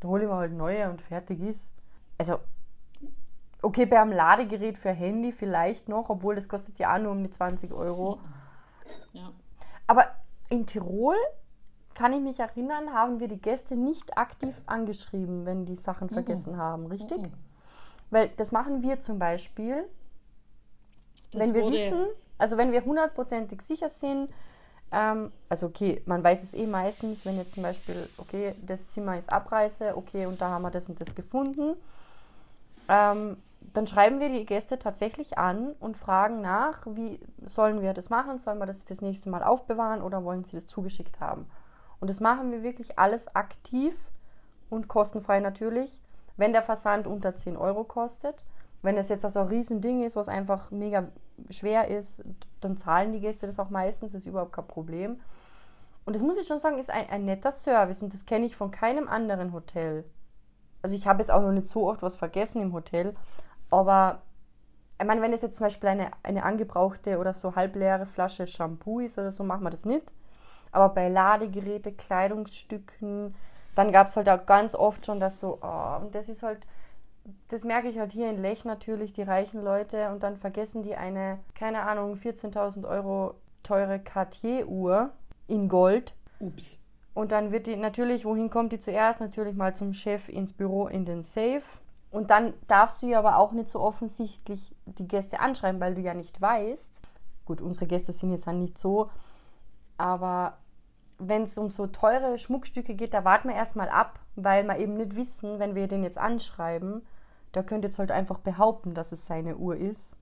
Da 0.00 0.08
hole 0.08 0.24
ich 0.24 0.28
mir 0.28 0.36
halt 0.36 0.52
neue 0.52 0.88
und 0.90 1.00
fertig 1.00 1.40
ist. 1.40 1.72
Also, 2.18 2.38
okay, 3.62 3.86
bei 3.86 4.00
einem 4.00 4.12
Ladegerät 4.12 4.78
für 4.78 4.90
Handy 4.90 5.32
vielleicht 5.32 5.88
noch, 5.88 6.10
obwohl 6.10 6.34
das 6.34 6.48
kostet 6.48 6.78
ja 6.78 6.94
auch 6.94 7.00
nur 7.00 7.12
um 7.12 7.22
die 7.22 7.30
20 7.30 7.72
Euro. 7.72 8.20
Ja. 9.12 9.32
Aber 9.86 10.06
in 10.50 10.66
Tirol, 10.66 11.16
kann 11.94 12.12
ich 12.12 12.20
mich 12.20 12.38
erinnern, 12.38 12.92
haben 12.92 13.18
wir 13.18 13.26
die 13.26 13.40
Gäste 13.40 13.74
nicht 13.74 14.16
aktiv 14.16 14.54
angeschrieben, 14.66 15.46
wenn 15.46 15.64
die 15.64 15.74
Sachen 15.74 16.08
vergessen 16.08 16.56
haben, 16.56 16.86
richtig? 16.86 17.22
Mhm. 17.22 17.32
Weil 18.10 18.28
das 18.36 18.52
machen 18.52 18.82
wir 18.82 19.00
zum 19.00 19.18
Beispiel, 19.18 19.84
Das 21.32 21.42
wenn 21.42 21.54
wir 21.54 21.66
wissen, 21.70 22.06
also 22.38 22.56
wenn 22.56 22.72
wir 22.72 22.84
hundertprozentig 22.84 23.60
sicher 23.62 23.88
sind, 23.88 24.30
ähm, 24.90 25.32
also 25.48 25.66
okay, 25.66 26.02
man 26.06 26.24
weiß 26.24 26.42
es 26.42 26.54
eh 26.54 26.66
meistens, 26.66 27.26
wenn 27.26 27.36
jetzt 27.36 27.54
zum 27.54 27.62
Beispiel, 27.62 28.08
okay, 28.18 28.54
das 28.62 28.88
Zimmer 28.88 29.18
ist 29.18 29.30
Abreise, 29.30 29.96
okay, 29.96 30.26
und 30.26 30.40
da 30.40 30.50
haben 30.50 30.62
wir 30.62 30.70
das 30.70 30.88
und 30.88 31.00
das 31.00 31.14
gefunden, 31.14 31.76
ähm, 32.88 33.36
dann 33.74 33.86
schreiben 33.86 34.20
wir 34.20 34.28
die 34.30 34.46
Gäste 34.46 34.78
tatsächlich 34.78 35.36
an 35.36 35.72
und 35.80 35.96
fragen 35.96 36.40
nach, 36.40 36.86
wie 36.86 37.20
sollen 37.44 37.82
wir 37.82 37.92
das 37.92 38.08
machen? 38.08 38.38
Sollen 38.38 38.58
wir 38.58 38.66
das 38.66 38.82
fürs 38.82 39.02
nächste 39.02 39.28
Mal 39.28 39.42
aufbewahren 39.42 40.00
oder 40.00 40.24
wollen 40.24 40.44
sie 40.44 40.56
das 40.56 40.66
zugeschickt 40.66 41.20
haben? 41.20 41.46
Und 42.00 42.08
das 42.08 42.20
machen 42.20 42.50
wir 42.52 42.62
wirklich 42.62 42.98
alles 42.98 43.34
aktiv 43.34 43.94
und 44.70 44.88
kostenfrei 44.88 45.40
natürlich, 45.40 46.00
wenn 46.36 46.52
der 46.52 46.62
Versand 46.62 47.06
unter 47.06 47.34
10 47.34 47.56
Euro 47.56 47.84
kostet. 47.84 48.44
Wenn 48.80 48.96
es 48.96 49.08
jetzt 49.08 49.24
also 49.24 49.40
ein 49.40 49.48
Riesending 49.48 50.04
ist, 50.04 50.16
was 50.16 50.28
einfach 50.28 50.70
mega 50.70 51.08
schwer 51.50 51.88
ist, 51.88 52.22
dann 52.60 52.76
zahlen 52.76 53.12
die 53.12 53.20
Gäste 53.20 53.46
das 53.46 53.58
auch 53.58 53.70
meistens, 53.70 54.12
das 54.12 54.22
ist 54.22 54.26
überhaupt 54.26 54.52
kein 54.52 54.66
Problem. 54.66 55.20
Und 56.04 56.14
das 56.14 56.22
muss 56.22 56.38
ich 56.38 56.46
schon 56.46 56.58
sagen, 56.58 56.78
ist 56.78 56.90
ein, 56.90 57.08
ein 57.10 57.24
netter 57.24 57.52
Service 57.52 58.02
und 58.02 58.14
das 58.14 58.24
kenne 58.26 58.46
ich 58.46 58.56
von 58.56 58.70
keinem 58.70 59.08
anderen 59.08 59.52
Hotel. 59.52 60.04
Also 60.82 60.96
ich 60.96 61.06
habe 61.06 61.20
jetzt 61.20 61.30
auch 61.30 61.42
noch 61.42 61.52
nicht 61.52 61.66
so 61.66 61.88
oft 61.88 62.02
was 62.02 62.16
vergessen 62.16 62.62
im 62.62 62.72
Hotel, 62.72 63.14
aber 63.70 64.22
ich 65.00 65.06
meine, 65.06 65.22
wenn 65.22 65.32
es 65.32 65.42
jetzt 65.42 65.56
zum 65.56 65.66
Beispiel 65.66 65.88
eine, 65.88 66.10
eine 66.22 66.42
angebrauchte 66.42 67.18
oder 67.18 67.32
so 67.32 67.54
halbleere 67.54 68.06
Flasche 68.06 68.46
Shampoo 68.46 69.00
ist 69.00 69.18
oder 69.18 69.30
so, 69.30 69.44
machen 69.44 69.62
wir 69.62 69.70
das 69.70 69.84
nicht. 69.84 70.12
Aber 70.72 70.88
bei 70.88 71.08
Ladegeräte, 71.08 71.92
Kleidungsstücken, 71.92 73.34
dann 73.74 73.92
gab 73.92 74.08
es 74.08 74.16
halt 74.16 74.28
auch 74.28 74.44
ganz 74.44 74.74
oft 74.74 75.06
schon 75.06 75.20
das 75.20 75.38
so, 75.40 75.58
oh, 75.62 75.96
und 76.00 76.14
das 76.14 76.28
ist 76.28 76.42
halt, 76.42 76.66
das 77.48 77.64
merke 77.64 77.88
ich 77.88 77.98
halt 77.98 78.12
hier 78.12 78.30
in 78.30 78.40
Lech 78.40 78.64
natürlich, 78.64 79.12
die 79.12 79.22
reichen 79.22 79.62
Leute, 79.62 80.10
und 80.10 80.22
dann 80.22 80.36
vergessen 80.36 80.82
die 80.82 80.96
eine, 80.96 81.38
keine 81.54 81.82
Ahnung, 81.82 82.14
14.000 82.14 82.86
Euro 82.88 83.34
teure 83.62 83.98
Cartier-Uhr 83.98 85.10
in 85.46 85.68
Gold. 85.68 86.14
Ups. 86.40 86.78
Und 87.14 87.32
dann 87.32 87.50
wird 87.50 87.66
die 87.66 87.76
natürlich, 87.76 88.24
wohin 88.24 88.48
kommt 88.48 88.72
die 88.72 88.78
zuerst? 88.78 89.20
Natürlich 89.20 89.56
mal 89.56 89.74
zum 89.74 89.92
Chef 89.92 90.28
ins 90.28 90.52
Büro 90.52 90.86
in 90.86 91.04
den 91.04 91.22
Safe. 91.22 91.62
Und 92.10 92.30
dann 92.30 92.54
darfst 92.68 93.02
du 93.02 93.06
ja 93.06 93.18
aber 93.18 93.36
auch 93.38 93.52
nicht 93.52 93.68
so 93.68 93.80
offensichtlich 93.80 94.74
die 94.86 95.08
Gäste 95.08 95.40
anschreiben, 95.40 95.80
weil 95.80 95.94
du 95.94 96.00
ja 96.00 96.14
nicht 96.14 96.40
weißt. 96.40 97.00
Gut, 97.44 97.60
unsere 97.60 97.86
Gäste 97.86 98.12
sind 98.12 98.30
jetzt 98.30 98.46
dann 98.46 98.60
nicht 98.60 98.78
so, 98.78 99.10
aber 99.96 100.58
wenn 101.18 101.42
es 101.42 101.58
um 101.58 101.68
so 101.68 101.86
teure 101.86 102.38
Schmuckstücke 102.38 102.94
geht, 102.94 103.14
da 103.14 103.24
warten 103.24 103.48
wir 103.48 103.56
erstmal 103.56 103.88
ab, 103.88 104.20
weil 104.36 104.64
wir 104.64 104.78
eben 104.78 104.94
nicht 104.94 105.16
wissen, 105.16 105.58
wenn 105.58 105.74
wir 105.74 105.88
den 105.88 106.02
jetzt 106.02 106.18
anschreiben, 106.18 107.06
der 107.54 107.64
könnte 107.64 107.88
jetzt 107.88 107.98
halt 107.98 108.12
einfach 108.12 108.38
behaupten, 108.38 108.94
dass 108.94 109.12
es 109.12 109.26
seine 109.26 109.56
Uhr 109.56 109.76
ist. 109.76 110.16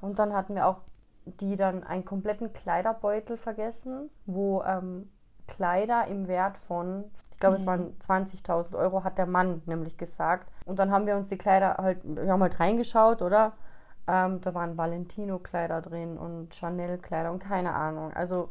Und 0.00 0.18
dann 0.18 0.32
hatten 0.32 0.54
wir 0.54 0.66
auch 0.66 0.80
die 1.26 1.56
dann 1.56 1.84
einen 1.84 2.04
kompletten 2.04 2.52
Kleiderbeutel 2.52 3.36
vergessen, 3.36 4.10
wo 4.26 4.62
ähm, 4.62 5.08
Kleider 5.46 6.06
im 6.06 6.28
Wert 6.28 6.58
von, 6.58 7.04
ich 7.32 7.38
glaube, 7.38 7.56
es 7.56 7.66
waren 7.66 7.96
20.000 7.98 8.76
Euro, 8.76 9.04
hat 9.04 9.18
der 9.18 9.26
Mann 9.26 9.62
nämlich 9.66 9.96
gesagt. 9.96 10.50
Und 10.66 10.78
dann 10.78 10.90
haben 10.90 11.06
wir 11.06 11.16
uns 11.16 11.28
die 11.28 11.38
Kleider 11.38 11.76
halt, 11.78 12.00
wir 12.04 12.30
haben 12.30 12.42
halt 12.42 12.60
reingeschaut, 12.60 13.22
oder? 13.22 13.52
Ähm, 14.06 14.40
da 14.42 14.54
waren 14.54 14.76
Valentino-Kleider 14.76 15.80
drin 15.80 16.18
und 16.18 16.54
Chanel-Kleider 16.54 17.32
und 17.32 17.38
keine 17.38 17.74
Ahnung. 17.74 18.12
Also 18.12 18.50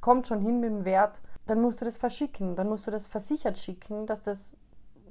kommt 0.00 0.28
schon 0.28 0.40
hin 0.40 0.60
mit 0.60 0.70
dem 0.70 0.84
Wert, 0.84 1.20
dann 1.46 1.60
musst 1.60 1.80
du 1.80 1.84
das 1.84 1.96
verschicken, 1.96 2.56
dann 2.56 2.68
musst 2.68 2.86
du 2.86 2.90
das 2.90 3.06
versichert 3.06 3.58
schicken, 3.58 4.06
dass 4.06 4.22
das. 4.22 4.56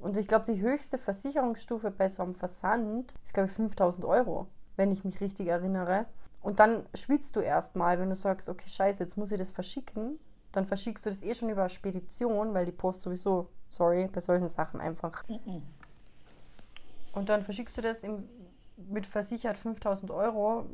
Und 0.02 0.18
ich 0.18 0.28
glaube, 0.28 0.52
die 0.52 0.62
höchste 0.62 0.98
Versicherungsstufe 0.98 1.90
bei 1.90 2.10
so 2.10 2.22
einem 2.22 2.36
Versand 2.36 3.14
ist, 3.24 3.34
glaube 3.34 3.50
ich, 3.50 3.56
5000 3.56 4.06
Euro, 4.06 4.48
wenn 4.76 4.92
ich 4.92 5.04
mich 5.04 5.20
richtig 5.22 5.48
erinnere. 5.48 6.06
Und 6.42 6.60
dann 6.60 6.86
schwitzt 6.94 7.36
du 7.36 7.40
erstmal, 7.40 8.00
wenn 8.00 8.10
du 8.10 8.16
sagst, 8.16 8.50
okay, 8.50 8.70
scheiße, 8.70 9.02
jetzt 9.04 9.18
muss 9.18 9.32
ich 9.32 9.40
das 9.40 9.50
verschicken. 9.50 10.20
Dann 10.52 10.66
verschickst 10.66 11.06
du 11.06 11.10
das 11.10 11.24
eh 11.24 11.34
schon 11.34 11.50
über 11.50 11.68
Spedition, 11.70 12.54
weil 12.54 12.66
die 12.66 12.72
Post 12.72 13.02
sowieso, 13.02 13.50
sorry, 13.68 14.08
bei 14.14 14.22
solchen 14.22 14.48
Sachen 14.48 14.80
einfach. 14.80 15.24
Und 17.14 17.30
dann 17.30 17.42
verschickst 17.42 17.76
du 17.78 17.82
das 17.82 18.04
im, 18.04 18.30
mit 18.78 19.08
versichert 19.08 19.58
5000 19.58 20.12
Euro. 20.12 20.68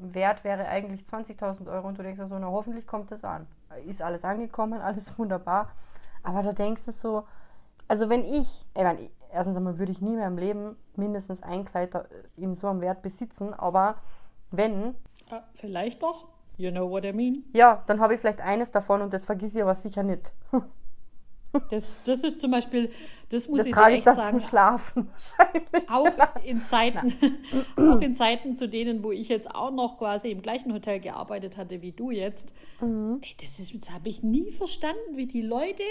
Wert 0.00 0.44
wäre 0.44 0.66
eigentlich 0.66 1.02
20.000 1.02 1.70
Euro 1.70 1.88
und 1.88 1.98
du 1.98 2.02
denkst 2.02 2.20
so, 2.24 2.38
na 2.38 2.46
hoffentlich 2.48 2.86
kommt 2.86 3.10
das 3.10 3.24
an. 3.24 3.46
Ist 3.86 4.02
alles 4.02 4.24
angekommen, 4.24 4.80
alles 4.82 5.18
wunderbar. 5.18 5.70
Aber 6.22 6.42
da 6.42 6.52
denkst 6.52 6.84
du 6.86 6.92
so, 6.92 7.24
also 7.88 8.08
wenn 8.08 8.24
ich, 8.24 8.64
ich 8.74 8.82
meine, 8.82 9.10
erstens 9.32 9.56
einmal 9.56 9.78
würde 9.78 9.92
ich 9.92 10.00
nie 10.00 10.14
mehr 10.16 10.26
im 10.26 10.38
Leben 10.38 10.76
mindestens 10.96 11.42
ein 11.42 11.64
Kleid 11.64 11.90
in 12.36 12.54
so 12.54 12.68
einem 12.68 12.80
Wert 12.80 13.02
besitzen, 13.02 13.52
aber 13.54 13.96
wenn, 14.50 14.94
Ah, 15.30 15.40
vielleicht 15.54 16.02
noch. 16.02 16.26
You 16.56 16.70
know 16.70 16.88
what 16.88 17.04
I 17.04 17.12
mean? 17.12 17.44
ja, 17.52 17.82
dann 17.86 17.98
habe 18.00 18.14
ich 18.14 18.20
vielleicht 18.20 18.40
eines 18.40 18.70
davon 18.70 19.02
und 19.02 19.12
das 19.12 19.24
vergiss 19.24 19.54
ich 19.56 19.62
aber 19.62 19.74
sicher 19.74 20.02
nicht. 20.02 20.32
Das, 21.70 22.02
das 22.04 22.24
ist 22.24 22.40
zum 22.40 22.50
Beispiel, 22.50 22.90
das 23.30 23.48
muss 23.48 23.58
Das 23.58 23.66
ich 23.68 23.72
trage 23.74 23.94
ich 23.94 24.02
dann 24.02 24.16
sagen, 24.16 24.38
zum 24.38 24.48
Schlafen 24.48 25.08
wahrscheinlich. 25.10 25.88
auch 25.90 26.44
in 26.44 26.56
Zeiten, 26.58 27.14
auch 27.76 28.00
in 28.00 28.14
Zeiten 28.14 28.56
zu 28.56 28.68
denen, 28.68 29.02
wo 29.04 29.12
ich 29.12 29.28
jetzt 29.28 29.54
auch 29.54 29.70
noch 29.70 29.98
quasi 29.98 30.30
im 30.30 30.42
gleichen 30.42 30.72
Hotel 30.72 31.00
gearbeitet 31.00 31.56
hatte 31.56 31.80
wie 31.82 31.92
du 31.92 32.10
jetzt. 32.10 32.48
Mhm. 32.80 33.20
Ey, 33.22 33.34
das 33.40 33.58
ist, 33.58 33.74
das 33.74 33.90
habe 33.92 34.08
ich 34.08 34.22
nie 34.22 34.50
verstanden, 34.50 35.16
wie 35.16 35.26
die 35.26 35.42
Leute 35.42 35.82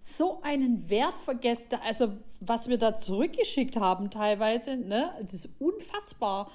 so 0.00 0.40
einen 0.42 0.88
Wert 0.90 1.18
vergessen. 1.18 1.62
Also 1.84 2.08
was 2.40 2.68
wir 2.68 2.78
da 2.78 2.94
zurückgeschickt 2.96 3.76
haben 3.76 4.10
teilweise, 4.10 4.76
ne, 4.76 5.10
das 5.22 5.32
ist 5.32 5.48
unfassbar. 5.58 6.50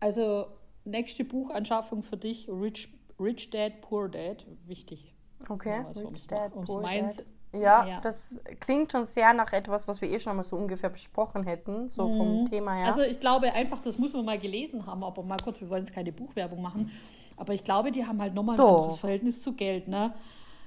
Also 0.00 0.46
nächste 0.84 1.24
Buchanschaffung 1.24 2.02
für 2.02 2.16
dich, 2.18 2.48
Rich, 2.48 2.88
Rich 3.18 3.50
Dad, 3.50 3.80
Poor 3.80 4.08
Dad, 4.08 4.44
wichtig. 4.66 5.14
Okay, 5.48 5.82
was 5.86 5.96
Rich 5.98 6.04
ums- 6.04 6.26
Dad, 6.26 6.54
ums 6.54 6.70
Poor 6.70 6.82
Mainz- 6.82 7.16
Dad. 7.16 7.26
Ja, 7.60 7.86
Ja. 7.86 8.00
das 8.00 8.40
klingt 8.60 8.92
schon 8.92 9.04
sehr 9.04 9.32
nach 9.32 9.52
etwas, 9.52 9.86
was 9.86 10.00
wir 10.00 10.10
eh 10.10 10.20
schon 10.20 10.36
mal 10.36 10.42
so 10.42 10.56
ungefähr 10.56 10.90
besprochen 10.90 11.44
hätten, 11.44 11.88
so 11.88 12.08
vom 12.08 12.44
Thema 12.46 12.74
her. 12.74 12.86
Also 12.86 13.02
ich 13.02 13.20
glaube 13.20 13.52
einfach, 13.52 13.80
das 13.80 13.98
muss 13.98 14.12
man 14.12 14.24
mal 14.24 14.38
gelesen 14.38 14.86
haben, 14.86 15.04
aber 15.04 15.22
mal 15.22 15.38
kurz, 15.42 15.60
wir 15.60 15.70
wollen 15.70 15.84
jetzt 15.84 15.94
keine 15.94 16.12
Buchwerbung 16.12 16.60
machen, 16.62 16.90
aber 17.36 17.52
ich 17.54 17.64
glaube, 17.64 17.92
die 17.92 18.06
haben 18.06 18.20
halt 18.20 18.34
nochmal 18.34 18.56
ein 18.56 18.58
Doch. 18.58 18.82
anderes 18.82 19.00
Verhältnis 19.00 19.42
zu 19.42 19.52
Geld, 19.54 19.88
ne? 19.88 20.14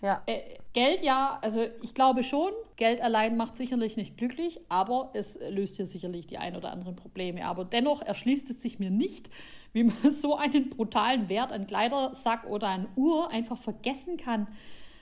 ja. 0.02 0.22
Äh, 0.26 0.42
Geld 0.74 1.02
ja, 1.02 1.40
also 1.42 1.66
ich 1.82 1.94
glaube 1.96 2.24
schon, 2.24 2.52
Geld 2.76 3.02
allein 3.02 3.36
macht 3.36 3.58
sicherlich 3.58 3.98
nicht 3.98 4.16
glücklich, 4.18 4.60
aber 4.70 5.10
es 5.14 5.40
löst 5.50 5.78
hier 5.78 5.88
sicherlich 5.88 6.28
die 6.28 6.38
ein 6.38 6.56
oder 6.56 6.72
anderen 6.72 6.96
Probleme. 6.96 7.46
Aber 7.46 7.66
dennoch 7.66 8.04
erschließt 8.04 8.50
es 8.52 8.62
sich 8.62 8.78
mir 8.78 8.92
nicht, 8.92 9.32
wie 9.74 9.86
man 9.86 9.98
so 10.12 10.36
einen 10.36 10.70
brutalen 10.70 11.30
Wert 11.30 11.52
an 11.52 11.66
Kleidersack 11.66 12.46
oder 12.46 12.68
an 12.68 12.88
Uhr 12.96 13.32
einfach 13.32 13.58
vergessen 13.58 14.18
kann. 14.18 14.48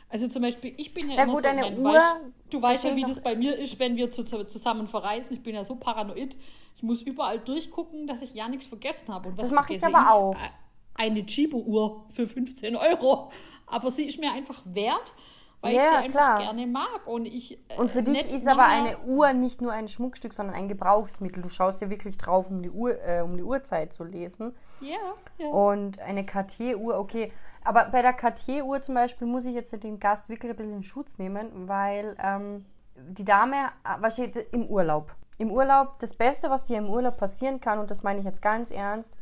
Also 0.10 0.28
zum 0.28 0.44
Beispiel, 0.44 0.74
ich 0.78 0.94
bin 0.94 1.10
ja, 1.10 1.18
Ja 1.18 1.24
immer 1.24 1.34
gut, 1.34 1.44
so, 1.44 1.50
eine 1.50 1.62
mein, 1.62 1.76
du 1.76 1.82
Uhr 1.82 1.94
weißt, 1.94 2.16
du 2.52 2.62
weißt 2.62 2.84
ja, 2.86 2.96
wie 2.96 3.02
ich 3.02 3.08
das 3.08 3.22
bei 3.22 3.36
mir 3.36 3.58
ist, 3.58 3.80
wenn 3.80 3.96
wir 3.96 4.12
zu, 4.12 4.24
zu, 4.24 4.46
zusammen 4.46 4.88
verreisen. 4.88 5.36
Ich 5.36 5.44
bin 5.44 5.56
ja 5.56 5.64
so 5.66 5.76
paranoid. 5.76 6.36
Ich 6.76 6.84
muss 6.84 7.02
überall 7.02 7.40
durchgucken, 7.40 8.06
dass 8.08 8.22
ich 8.22 8.34
ja 8.34 8.48
nichts 8.48 8.68
vergessen 8.68 9.14
habe. 9.14 9.30
Und 9.30 9.38
was 9.38 9.50
Das 9.50 9.52
mache 9.52 9.74
ich 9.74 9.84
aber 9.84 10.12
auch. 10.12 10.36
Äh, 10.36 10.50
Eine 10.94 11.26
Chibo-Uhr 11.26 12.06
für 12.12 12.28
15 12.28 12.76
Euro. 12.76 13.32
Aber 13.66 13.90
sie 13.92 14.04
ist 14.06 14.20
mir 14.20 14.32
einfach 14.32 14.62
wert, 14.66 15.14
weil 15.62 15.72
ich 15.74 15.78
Ja, 15.80 15.90
sie 15.90 15.96
einfach 15.96 16.20
klar. 16.20 16.40
gerne 16.40 16.68
mag. 16.68 17.08
Und, 17.08 17.26
ich, 17.26 17.58
äh, 17.70 17.78
Und 17.78 17.90
für 17.90 18.04
dich 18.04 18.14
nicht 18.14 18.32
ist 18.32 18.48
aber 18.48 18.66
eine 18.66 19.00
Uhr 19.00 19.34
nicht 19.34 19.62
nur 19.62 19.72
ein 19.72 19.88
Schmuckstück, 19.88 20.34
sondern 20.34 20.56
ein 20.56 20.68
Gebrauchsmittel. 20.68 21.42
Du 21.42 21.50
schaust 21.50 21.82
dir 21.82 21.90
wirklich 21.90 22.18
drauf, 22.18 22.50
um 22.50 22.62
die, 22.62 22.70
Uhr, 22.70 23.02
äh, 23.04 23.22
um 23.22 23.36
die 23.36 23.44
Uhrzeit 23.44 23.92
zu 23.92 24.04
lesen. 24.04 24.54
Ja, 24.82 24.98
ja. 25.40 25.48
Und 25.48 26.00
eine 26.00 26.26
Cartier-Uhr, 26.26 27.00
okay. 27.00 27.32
Aber 27.66 27.86
bei 27.86 28.02
der 28.02 28.14
Cartier-Uhr 28.14 28.82
zum 28.82 28.96
Beispiel 28.96 29.28
muss 29.28 29.46
ich 29.46 29.54
jetzt 29.56 29.74
den 29.84 30.00
Gast 30.00 30.30
wirklich 30.30 30.52
ein 30.52 30.56
bisschen 30.56 30.74
in 30.78 30.84
Schutz 30.84 31.18
nehmen, 31.18 31.68
weil 31.68 32.16
ähm, 32.24 32.66
die 32.96 33.26
Dame, 33.26 33.56
äh, 33.84 33.96
was 34.00 34.14
steht 34.14 34.36
im 34.54 34.68
Urlaub? 34.68 35.14
Im 35.38 35.52
Urlaub, 35.52 36.00
das 36.00 36.14
Beste, 36.16 36.50
was 36.50 36.64
dir 36.64 36.78
im 36.78 36.90
Urlaub 36.90 37.18
passieren 37.18 37.60
kann, 37.60 37.80
und 37.80 37.92
das 37.92 38.04
meine 38.04 38.20
ich 38.20 38.26
jetzt 38.26 38.42
ganz 38.42 38.72
ernst, 38.72 39.14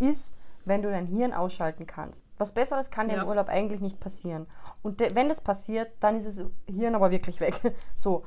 ist, 0.00 0.36
wenn 0.64 0.82
du 0.82 0.90
dein 0.90 1.06
Hirn 1.06 1.32
ausschalten 1.32 1.86
kannst. 1.86 2.26
Was 2.38 2.52
Besseres 2.52 2.90
kann 2.90 3.08
dir 3.08 3.16
Ja. 3.16 3.22
im 3.22 3.28
Urlaub 3.28 3.48
eigentlich 3.48 3.80
nicht 3.80 3.98
passieren. 4.00 4.46
Und 4.82 5.00
wenn 5.00 5.28
das 5.28 5.40
passiert, 5.40 5.90
dann 6.00 6.16
ist 6.16 6.26
das 6.26 6.44
Hirn 6.68 6.94
aber 6.94 7.10
wirklich 7.10 7.40
weg. 7.40 7.54
So. 7.96 8.24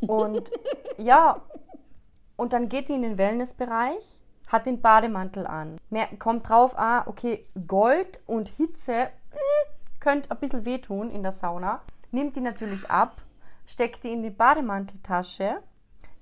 Und 0.00 0.50
ja, 0.98 1.40
und 2.36 2.52
dann 2.52 2.68
geht 2.68 2.88
die 2.88 2.94
in 2.94 3.02
den 3.02 3.18
Wellnessbereich, 3.18 4.20
hat 4.52 4.66
den 4.66 4.82
Bademantel 4.82 5.46
an. 5.46 5.78
Mer 5.88 6.08
kommt 6.18 6.48
drauf, 6.48 6.78
ah, 6.78 7.04
okay, 7.06 7.42
Gold 7.66 8.20
und 8.26 8.50
Hitze 8.50 9.08
mm, 9.32 9.98
könnte 9.98 10.30
ein 10.30 10.36
bisschen 10.36 10.66
wehtun 10.66 11.10
in 11.10 11.22
der 11.22 11.32
Sauna. 11.32 11.80
Nimmt 12.10 12.36
die 12.36 12.40
natürlich 12.40 12.90
ab, 12.90 13.16
steckt 13.66 14.04
die 14.04 14.12
in 14.12 14.22
die 14.22 14.30
Bademanteltasche, 14.30 15.56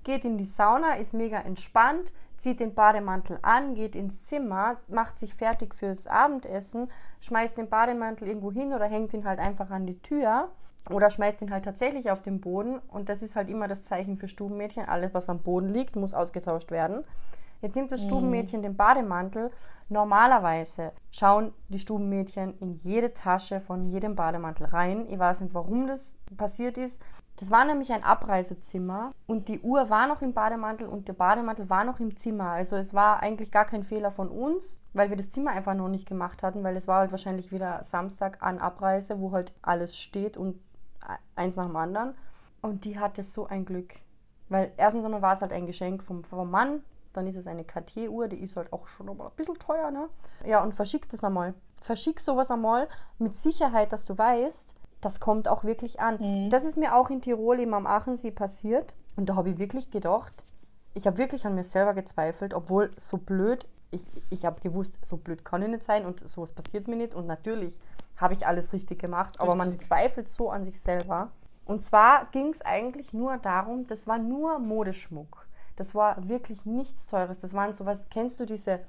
geht 0.05 0.23
in 0.23 0.37
die 0.37 0.45
Sauna, 0.45 0.93
ist 0.95 1.13
mega 1.13 1.39
entspannt, 1.39 2.13
zieht 2.37 2.61
den 2.61 2.73
Bademantel 2.73 3.37
an, 3.41 3.75
geht 3.75 3.97
ins 3.97 4.23
Zimmer, 4.23 4.77
macht 4.87 5.19
sich 5.19 5.35
fertig 5.35 5.75
fürs 5.75 6.07
Abendessen, 6.07 6.89
schmeißt 7.19 7.57
den 7.57 7.69
Bademantel 7.69 8.29
irgendwo 8.29 8.51
hin 8.53 8.73
oder 8.73 8.85
hängt 8.85 9.13
ihn 9.13 9.25
halt 9.25 9.39
einfach 9.39 9.69
an 9.69 9.85
die 9.85 10.01
Tür 10.01 10.49
oder 10.89 11.09
schmeißt 11.09 11.41
ihn 11.41 11.51
halt 11.51 11.65
tatsächlich 11.65 12.09
auf 12.09 12.21
den 12.21 12.39
Boden 12.39 12.79
und 12.87 13.09
das 13.09 13.21
ist 13.21 13.35
halt 13.35 13.49
immer 13.49 13.67
das 13.67 13.83
Zeichen 13.83 14.17
für 14.17 14.29
Stubenmädchen, 14.29 14.87
alles 14.87 15.13
was 15.13 15.29
am 15.29 15.39
Boden 15.39 15.69
liegt, 15.69 15.97
muss 15.97 16.13
ausgetauscht 16.13 16.71
werden. 16.71 17.03
Jetzt 17.61 17.75
nimmt 17.75 17.91
das 17.91 18.03
Stubenmädchen 18.03 18.61
den 18.61 18.75
Bademantel. 18.75 19.51
Normalerweise 19.89 20.93
schauen 21.11 21.53
die 21.67 21.79
Stubenmädchen 21.79 22.57
in 22.59 22.73
jede 22.73 23.13
Tasche 23.13 23.59
von 23.59 23.85
jedem 23.89 24.15
Bademantel 24.15 24.67
rein. 24.67 25.05
Ich 25.09 25.19
weiß 25.19 25.41
nicht, 25.41 25.53
warum 25.53 25.85
das 25.85 26.15
passiert 26.37 26.77
ist. 26.77 27.01
Das 27.37 27.51
war 27.51 27.65
nämlich 27.65 27.91
ein 27.91 28.03
Abreisezimmer 28.03 29.11
und 29.25 29.47
die 29.47 29.59
Uhr 29.61 29.89
war 29.89 30.07
noch 30.07 30.21
im 30.21 30.33
Bademantel 30.33 30.87
und 30.87 31.07
der 31.07 31.13
Bademantel 31.13 31.69
war 31.69 31.83
noch 31.83 31.99
im 31.99 32.15
Zimmer. 32.15 32.51
Also 32.51 32.75
es 32.75 32.93
war 32.93 33.21
eigentlich 33.21 33.51
gar 33.51 33.65
kein 33.65 33.83
Fehler 33.83 34.11
von 34.11 34.29
uns, 34.29 34.79
weil 34.93 35.09
wir 35.09 35.17
das 35.17 35.29
Zimmer 35.29 35.51
einfach 35.51 35.73
noch 35.73 35.89
nicht 35.89 36.07
gemacht 36.07 36.43
hatten, 36.43 36.63
weil 36.63 36.77
es 36.77 36.87
war 36.87 36.99
halt 36.99 37.11
wahrscheinlich 37.11 37.51
wieder 37.51 37.83
Samstag 37.83 38.41
an 38.41 38.59
Abreise, 38.59 39.19
wo 39.19 39.31
halt 39.31 39.53
alles 39.61 39.97
steht 39.97 40.37
und 40.37 40.59
eins 41.35 41.57
nach 41.57 41.65
dem 41.65 41.75
anderen. 41.75 42.13
Und 42.61 42.85
die 42.85 42.99
hatte 42.99 43.23
so 43.23 43.47
ein 43.47 43.65
Glück. 43.65 43.95
Weil 44.49 44.71
erstens 44.77 45.03
einmal 45.03 45.21
war 45.21 45.33
es 45.33 45.41
halt 45.41 45.53
ein 45.53 45.65
Geschenk 45.65 46.03
vom, 46.03 46.23
vom 46.23 46.51
Mann, 46.51 46.83
dann 47.13 47.27
ist 47.27 47.35
es 47.35 47.47
eine 47.47 47.63
Cartier-Uhr, 47.63 48.27
die 48.27 48.37
ist 48.37 48.55
halt 48.55 48.71
auch 48.73 48.87
schon 48.87 49.05
mal 49.05 49.25
ein 49.25 49.35
bisschen 49.35 49.59
teuer, 49.59 49.91
ne? 49.91 50.09
Ja, 50.45 50.63
und 50.63 50.73
verschick 50.73 51.09
das 51.09 51.23
einmal. 51.23 51.53
Verschick 51.81 52.19
sowas 52.19 52.51
einmal 52.51 52.87
mit 53.17 53.35
Sicherheit, 53.35 53.91
dass 53.91 54.03
du 54.03 54.17
weißt, 54.17 54.75
das 55.01 55.19
kommt 55.19 55.47
auch 55.47 55.63
wirklich 55.63 55.99
an. 55.99 56.17
Mhm. 56.19 56.49
Das 56.49 56.63
ist 56.63 56.77
mir 56.77 56.95
auch 56.95 57.09
in 57.09 57.21
Tirol 57.21 57.59
eben 57.59 57.73
am 57.73 57.87
Aachensee 57.87 58.31
passiert. 58.31 58.93
Und 59.15 59.27
da 59.29 59.35
habe 59.35 59.49
ich 59.49 59.57
wirklich 59.57 59.89
gedacht, 59.91 60.45
ich 60.93 61.07
habe 61.07 61.17
wirklich 61.17 61.45
an 61.45 61.55
mir 61.55 61.63
selber 61.63 61.93
gezweifelt, 61.93 62.53
obwohl 62.53 62.91
so 62.97 63.17
blöd, 63.17 63.65
ich, 63.91 64.07
ich 64.29 64.45
habe 64.45 64.61
gewusst, 64.61 64.99
so 65.03 65.17
blöd 65.17 65.43
kann 65.43 65.61
ich 65.61 65.69
nicht 65.69 65.83
sein 65.83 66.05
und 66.05 66.27
sowas 66.27 66.53
passiert 66.53 66.87
mir 66.87 66.95
nicht. 66.95 67.15
Und 67.15 67.27
natürlich 67.27 67.79
habe 68.17 68.33
ich 68.33 68.45
alles 68.45 68.71
richtig 68.73 68.99
gemacht, 68.99 69.39
aber 69.39 69.53
richtig. 69.53 69.71
man 69.71 69.79
zweifelt 69.79 70.29
so 70.29 70.49
an 70.49 70.63
sich 70.63 70.79
selber. 70.79 71.31
Und 71.65 71.83
zwar 71.83 72.25
ging 72.31 72.49
es 72.49 72.61
eigentlich 72.61 73.13
nur 73.13 73.37
darum, 73.37 73.87
das 73.87 74.07
war 74.07 74.17
nur 74.17 74.59
Modeschmuck. 74.59 75.47
Das 75.81 75.95
war 75.95 76.27
wirklich 76.27 76.63
nichts 76.65 77.07
Teures. 77.07 77.39
Das 77.39 77.55
waren 77.55 77.73
sowas, 77.73 78.05
kennst 78.11 78.39
du 78.39 78.45
diese 78.45 78.81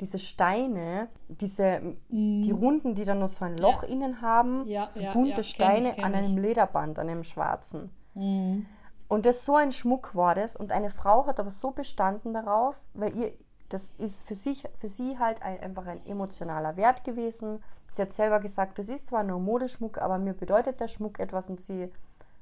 diese 0.00 0.18
Steine, 0.18 1.08
diese, 1.28 1.80
mm. 2.08 2.42
die 2.42 2.52
Runden, 2.52 2.94
die 2.94 3.04
dann 3.04 3.18
noch 3.18 3.28
so 3.28 3.44
ein 3.44 3.58
Loch 3.58 3.82
ja. 3.82 3.90
innen 3.90 4.22
haben, 4.22 4.66
ja, 4.66 4.90
so 4.90 5.02
bunte 5.12 5.36
ja, 5.36 5.42
Steine 5.42 5.92
ich, 5.96 6.02
an 6.02 6.14
einem 6.14 6.38
Lederband, 6.38 6.98
an 6.98 7.10
einem 7.10 7.22
schwarzen. 7.22 7.90
Mm. 8.14 8.60
Und 9.08 9.26
das 9.26 9.44
so 9.44 9.56
ein 9.56 9.72
Schmuck 9.72 10.14
war 10.14 10.34
das. 10.34 10.56
Und 10.56 10.72
eine 10.72 10.88
Frau 10.88 11.26
hat 11.26 11.38
aber 11.38 11.50
so 11.50 11.72
bestanden 11.72 12.32
darauf, 12.32 12.76
weil 12.94 13.14
ihr, 13.14 13.32
das 13.68 13.92
ist 13.98 14.26
für, 14.26 14.34
sich, 14.34 14.64
für 14.78 14.88
sie 14.88 15.18
halt 15.18 15.42
ein, 15.42 15.60
einfach 15.60 15.86
ein 15.86 16.04
emotionaler 16.06 16.78
Wert 16.78 17.04
gewesen. 17.04 17.62
Sie 17.90 18.00
hat 18.00 18.12
selber 18.12 18.40
gesagt, 18.40 18.78
das 18.78 18.88
ist 18.88 19.08
zwar 19.08 19.22
nur 19.22 19.38
Modeschmuck, 19.38 19.98
aber 19.98 20.16
mir 20.18 20.32
bedeutet 20.32 20.80
der 20.80 20.88
Schmuck 20.88 21.18
etwas 21.18 21.50
und 21.50 21.60
sie 21.60 21.90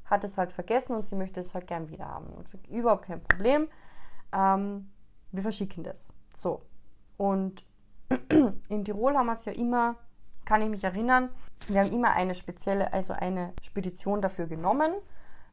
hat 0.05 0.25
es 0.25 0.39
halt 0.39 0.53
vergessen 0.53 0.95
und 0.95 1.07
sie 1.07 1.17
möchte 1.17 1.41
es 1.41 1.55
halt 1.55 1.67
gern 1.67 1.89
wieder 1.89 2.07
haben. 2.07 2.29
Und 2.37 2.49
sagt, 2.49 2.69
überhaupt 2.69 3.07
kein 3.07 3.21
Problem. 3.21 3.69
Ähm, 4.33 4.91
wir 5.33 5.43
verschicken 5.43 5.85
das. 5.85 6.13
So, 6.35 6.63
und 7.17 7.65
in 8.69 8.85
Tirol 8.85 9.17
haben 9.17 9.27
wir 9.27 9.33
es 9.33 9.45
ja 9.45 9.53
immer, 9.53 9.97
kann 10.45 10.63
ich 10.63 10.71
mich 10.71 10.85
erinnern, 10.85 11.29
wir 11.67 11.81
haben 11.81 11.93
immer 11.93 12.13
eine 12.13 12.35
spezielle, 12.35 12.93
also 12.93 13.13
eine 13.13 13.53
Spedition 13.63 14.23
dafür 14.23 14.47
genommen. 14.47 14.93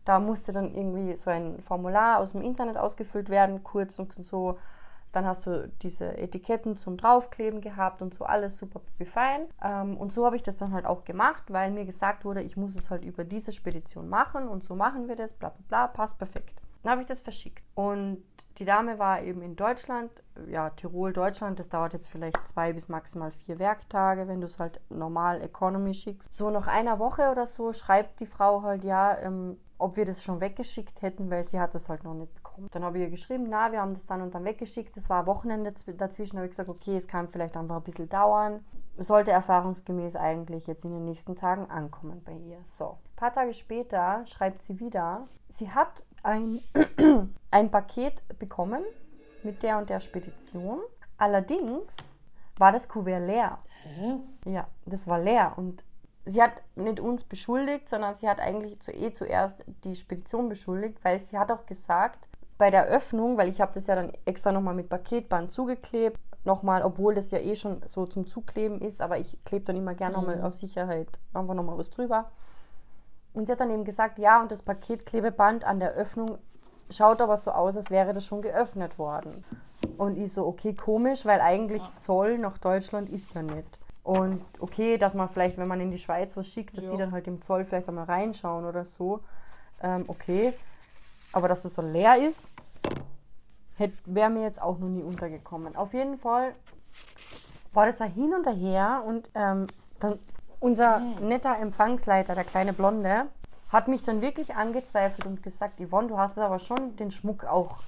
Da 0.06 0.20
musste 0.20 0.52
dann 0.52 0.74
irgendwie 0.74 1.16
so 1.16 1.32
ein 1.32 1.60
Formular 1.60 2.20
aus 2.20 2.34
dem 2.34 2.42
Internet 2.42 2.78
ausgefüllt 2.78 3.30
werden, 3.30 3.64
kurz 3.64 3.98
und 3.98 4.26
so. 4.26 4.60
Dann 5.12 5.26
hast 5.26 5.48
du 5.48 5.70
diese 5.82 6.18
Etiketten 6.18 6.76
zum 6.76 6.98
Draufkleben 6.98 7.62
gehabt 7.62 8.02
und 8.02 8.14
so 8.14 8.26
alles 8.26 8.58
super 8.58 8.82
fein. 9.06 9.48
Ähm, 9.64 9.98
und 9.98 10.14
so 10.14 10.26
habe 10.26 10.36
ich 10.36 10.44
das 10.44 10.58
dann 10.58 10.74
halt 10.74 10.86
auch 10.86 11.06
gemacht, 11.06 11.44
weil 11.48 11.72
mir 11.72 11.86
gesagt 11.86 12.24
wurde, 12.24 12.44
ich 12.44 12.56
muss 12.56 12.76
es 12.76 12.92
halt 12.92 13.04
über 13.04 13.24
diese 13.24 13.52
Spedition 13.52 14.10
machen 14.10 14.48
und 14.48 14.64
so 14.64 14.76
machen 14.76 15.08
wir 15.08 15.16
das, 15.16 15.34
bla 15.34 15.50
bla 15.50 15.64
bla, 15.68 15.88
passt 15.88 16.20
perfekt. 16.20 16.62
Dann 16.84 16.92
habe 16.92 17.02
ich 17.02 17.08
das 17.08 17.22
verschickt. 17.22 17.64
Und 17.74 18.24
die 18.58 18.66
Dame 18.66 19.00
war 19.00 19.22
eben 19.22 19.42
in 19.42 19.56
Deutschland, 19.56 20.12
ja, 20.48 20.70
Tirol, 20.70 21.12
Deutschland. 21.12 21.60
Das 21.60 21.70
dauert 21.70 21.94
jetzt 21.94 22.08
vielleicht 22.08 22.48
zwei 22.48 22.72
bis 22.72 22.88
maximal 22.88 23.32
vier 23.32 23.60
Werktage, 23.60 24.28
wenn 24.28 24.40
du 24.40 24.46
es 24.46 24.60
halt 24.60 24.80
normal 24.90 25.42
Economy 25.42 25.94
schickst. 25.94 26.36
So 26.36 26.50
nach 26.50 26.68
einer 26.68 27.00
Woche 27.00 27.30
oder 27.32 27.48
so 27.48 27.74
schreibt 27.74 28.20
die 28.20 28.26
Frau 28.26 28.62
halt, 28.62 28.84
ja, 28.84 29.18
ähm, 29.20 29.58
ob 29.78 29.98
wir 29.98 30.06
das 30.06 30.24
schon 30.24 30.40
weggeschickt 30.40 31.02
hätten, 31.02 31.30
weil 31.30 31.44
sie 31.44 31.60
hat 31.60 31.76
das 31.76 31.90
halt 31.90 32.06
noch 32.06 32.14
nicht 32.14 32.34
bekommen. 32.34 32.70
Dann 32.72 32.86
habe 32.86 32.98
ich 32.98 33.04
ihr 33.04 33.10
geschrieben, 33.10 33.48
na, 33.50 33.72
wir 33.74 33.82
haben 33.82 33.94
das 33.94 34.06
dann 34.06 34.22
und 34.22 34.34
dann 34.34 34.46
weggeschickt. 34.46 34.96
Das 34.96 35.10
war 35.10 35.28
Wochenende 35.28 35.74
dazwischen. 35.98 36.38
habe 36.38 36.46
ich 36.46 36.52
gesagt, 36.52 36.70
okay, 36.70 36.96
es 36.96 37.08
kann 37.08 37.28
vielleicht 37.28 37.58
einfach 37.58 37.76
ein 37.76 37.84
bisschen 37.84 38.08
dauern. 38.08 38.64
Sollte 38.98 39.32
erfahrungsgemäß 39.32 40.16
eigentlich 40.16 40.68
jetzt 40.68 40.86
in 40.86 40.92
den 40.92 41.04
nächsten 41.04 41.36
Tagen 41.36 41.70
ankommen 41.70 42.22
bei 42.24 42.32
ihr. 42.32 42.60
So. 42.64 42.92
Ein 42.92 43.16
paar 43.18 43.34
Tage 43.34 43.54
später 43.54 44.26
schreibt 44.26 44.62
sie 44.62 44.80
wieder, 44.80 45.28
sie 45.50 45.70
hat 45.72 46.04
ein, 46.26 46.60
ein 47.52 47.72
Paket 47.72 48.24
bekommen 48.40 48.84
mit 49.44 49.64
der 49.64 49.78
und 49.78 49.90
der 49.90 50.00
Spedition. 50.00 50.80
Allerdings 51.18 51.96
war 52.58 52.72
das 52.72 52.90
Kuvert 52.90 53.26
leer. 53.26 53.60
Hä? 53.84 54.18
Ja, 54.46 54.68
das 54.86 55.08
war 55.08 55.20
leer. 55.20 55.54
Und 55.56 55.84
sie 56.26 56.42
hat 56.42 56.64
nicht 56.76 57.00
uns 57.00 57.24
beschuldigt, 57.24 57.88
sondern 57.88 58.14
sie 58.16 58.28
hat 58.28 58.40
eigentlich 58.40 58.80
zu, 58.80 58.92
eh 58.92 59.12
zuerst 59.12 59.64
die 59.84 59.96
Spedition 59.96 60.50
beschuldigt, 60.50 60.98
weil 61.04 61.20
sie 61.20 61.38
hat 61.38 61.52
auch 61.52 61.66
gesagt, 61.66 62.28
bei 62.58 62.72
der 62.72 62.86
Öffnung, 62.86 63.38
weil 63.38 63.50
ich 63.50 63.62
habe 63.62 63.74
das 63.74 63.88
ja 63.88 63.96
dann 63.96 64.14
extra 64.26 64.52
nochmal 64.52 64.74
mit 64.74 64.90
Paketband 64.90 65.52
zugeklebt, 65.52 66.20
nochmal, 66.46 66.84
obwohl 66.84 67.14
das 67.14 67.32
ja 67.32 67.40
eh 67.40 67.56
schon 67.56 67.82
so 67.86 68.06
zum 68.06 68.28
Zukleben 68.28 68.80
ist, 68.80 69.02
aber 69.02 69.18
ich 69.18 69.44
klebe 69.44 69.66
dann 69.66 69.76
immer 69.76 69.94
gerne 69.94 70.18
mhm. 70.18 70.24
nochmal 70.24 70.42
aus 70.42 70.60
Sicherheit 70.60 71.20
einfach 71.34 71.54
nochmal 71.54 71.78
was 71.78 71.90
drüber. 71.90 72.32
Und 73.36 73.46
sie 73.46 73.52
hat 73.52 73.60
dann 73.60 73.72
eben 73.72 73.84
gesagt, 73.84 74.18
ja, 74.18 74.42
und 74.42 74.50
das 74.50 74.64
Paketklebeband 74.64 75.66
an 75.66 75.80
der 75.80 75.92
Öffnung 75.94 76.38
schaut 76.90 77.22
aber 77.22 77.38
so 77.38 77.52
aus, 77.52 77.76
als 77.76 77.90
wäre 77.90 78.14
das 78.14 78.26
schon 78.26 78.42
geöffnet 78.42 78.98
worden. 78.98 79.44
Und 79.98 80.18
ich 80.18 80.32
so, 80.32 80.46
okay, 80.46 80.74
komisch, 80.74 81.26
weil 81.26 81.42
eigentlich 81.42 81.82
Zoll 82.00 82.38
nach 82.38 82.58
Deutschland 82.58 83.10
ist 83.10 83.34
ja 83.34 83.42
nicht. 83.42 83.80
Und 84.04 84.44
okay, 84.60 84.98
dass 84.98 85.16
man 85.16 85.30
vielleicht, 85.30 85.58
wenn 85.58 85.68
man 85.68 85.82
in 85.82 85.92
die 85.92 85.98
Schweiz 85.98 86.38
was 86.38 86.48
schickt, 86.48 86.78
dass 86.78 86.86
ja. 86.86 86.92
die 86.92 86.98
dann 86.98 87.12
halt 87.12 87.28
im 87.28 87.42
Zoll 87.42 87.66
vielleicht 87.66 87.90
einmal 87.90 88.06
reinschauen 88.06 88.66
oder 88.66 88.86
so. 88.86 89.22
Ähm, 89.82 90.06
okay. 90.08 90.54
Aber 91.34 91.48
dass 91.48 91.66
es 91.66 91.76
so 91.76 91.82
leer 91.82 92.18
ist, 92.26 92.52
wäre 94.06 94.30
mir 94.30 94.44
jetzt 94.44 94.62
auch 94.62 94.78
noch 94.78 94.88
nie 94.88 95.04
untergekommen. 95.04 95.76
Auf 95.76 95.94
jeden 95.94 96.18
Fall 96.18 96.54
war 97.74 97.88
das 97.88 97.98
da 97.98 98.06
hin 98.06 98.34
und 98.34 98.48
her 98.48 99.04
und 99.06 99.30
ähm, 99.36 99.68
dann 100.00 100.20
unser 100.60 101.00
netter 101.00 101.58
Empfangsleiter, 101.58 102.36
der 102.36 102.44
kleine 102.44 102.74
Blonde, 102.74 103.28
hat 103.70 103.88
mich 103.88 104.04
dann 104.04 104.22
wirklich 104.22 104.56
angezweifelt 104.56 105.26
und 105.26 105.44
gesagt, 105.44 105.80
Yvonne, 105.80 106.08
du 106.08 106.18
hast 106.18 106.38
aber 106.38 106.60
schon 106.60 106.96
den 106.96 107.12
Schmuck 107.12 107.46
auch 107.46 107.80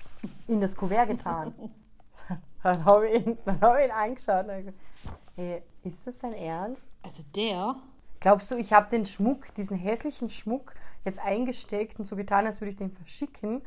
in 0.48 0.60
das 0.60 0.76
Kuvert 0.76 1.08
getan. 1.08 1.54
dann 2.64 2.86
habe 2.86 3.08
ich, 3.08 3.26
ihn, 3.26 3.38
hab 3.62 3.78
ich 3.78 3.86
ihn 3.86 3.92
angeschaut 3.92 4.48
und 4.48 4.58
gesagt, 4.58 4.78
hey, 5.36 5.64
ist 5.84 6.06
das 6.08 6.18
dein 6.18 6.34
Ernst? 6.34 6.88
Also 7.04 7.24
der? 7.36 7.76
Glaubst 8.20 8.50
du, 8.52 8.56
ich 8.56 8.74
habe 8.74 8.90
den 8.90 9.06
Schmuck, 9.06 9.54
diesen 9.56 9.78
hässlichen 9.78 10.30
Schmuck 10.30 10.74
jetzt 11.06 11.20
eingesteckt 11.20 12.00
und 12.00 12.06
so 12.06 12.16
getan, 12.16 12.46
als 12.46 12.60
würde 12.60 12.72
ich 12.72 12.78
den 12.78 12.92
verschicken? 12.92 13.62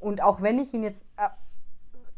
Und 0.00 0.22
auch 0.22 0.40
wenn 0.40 0.58
ich 0.58 0.72
ihn 0.74 0.82
jetzt, 0.82 1.04
äh, 1.16 1.28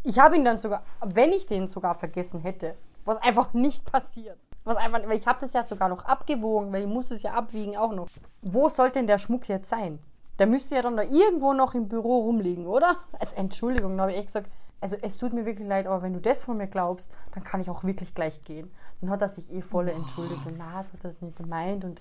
ich 0.04 0.18
habe 0.18 0.36
ihn 0.36 0.44
dann 0.44 0.56
sogar, 0.56 0.84
wenn 1.04 1.32
ich 1.32 1.46
den 1.46 1.68
sogar 1.68 1.94
vergessen 1.94 2.40
hätte, 2.40 2.76
was 3.04 3.18
einfach 3.18 3.52
nicht 3.52 3.84
passiert, 3.84 4.38
was 4.64 4.76
einfach, 4.76 5.00
ich 5.10 5.26
habe 5.26 5.40
das 5.40 5.52
ja 5.52 5.62
sogar 5.62 5.88
noch 5.88 6.04
abgewogen, 6.04 6.72
weil 6.72 6.82
ich 6.82 6.88
muss 6.88 7.10
es 7.10 7.22
ja 7.22 7.34
abwiegen 7.34 7.76
auch 7.76 7.92
noch. 7.92 8.08
Wo 8.42 8.68
sollte 8.68 8.98
denn 8.98 9.06
der 9.06 9.18
Schmuck 9.18 9.48
jetzt 9.48 9.68
sein? 9.68 9.98
Der 10.38 10.46
müsste 10.46 10.74
ja 10.74 10.82
dann 10.82 10.96
da 10.96 11.02
irgendwo 11.02 11.52
noch 11.52 11.74
im 11.74 11.88
Büro 11.88 12.20
rumliegen, 12.20 12.66
oder? 12.66 12.96
Also 13.18 13.36
Entschuldigung, 13.36 13.96
da 13.96 14.02
habe 14.02 14.12
ich 14.12 14.18
echt 14.18 14.26
gesagt, 14.28 14.50
also 14.80 14.96
es 15.00 15.16
tut 15.16 15.32
mir 15.32 15.46
wirklich 15.46 15.68
leid, 15.68 15.86
aber 15.86 16.02
wenn 16.02 16.12
du 16.12 16.20
das 16.20 16.42
von 16.42 16.56
mir 16.56 16.66
glaubst, 16.66 17.10
dann 17.32 17.44
kann 17.44 17.60
ich 17.60 17.70
auch 17.70 17.84
wirklich 17.84 18.14
gleich 18.14 18.42
gehen. 18.42 18.70
Dann 19.00 19.10
hat 19.10 19.22
er 19.22 19.28
sich 19.28 19.50
eh 19.52 19.62
voll 19.62 19.88
entschuldigt 19.88 20.42
na, 20.58 20.82
so 20.82 20.92
hat 20.92 21.04
das 21.04 21.20
nicht 21.20 21.36
gemeint 21.36 21.84
und 21.84 22.00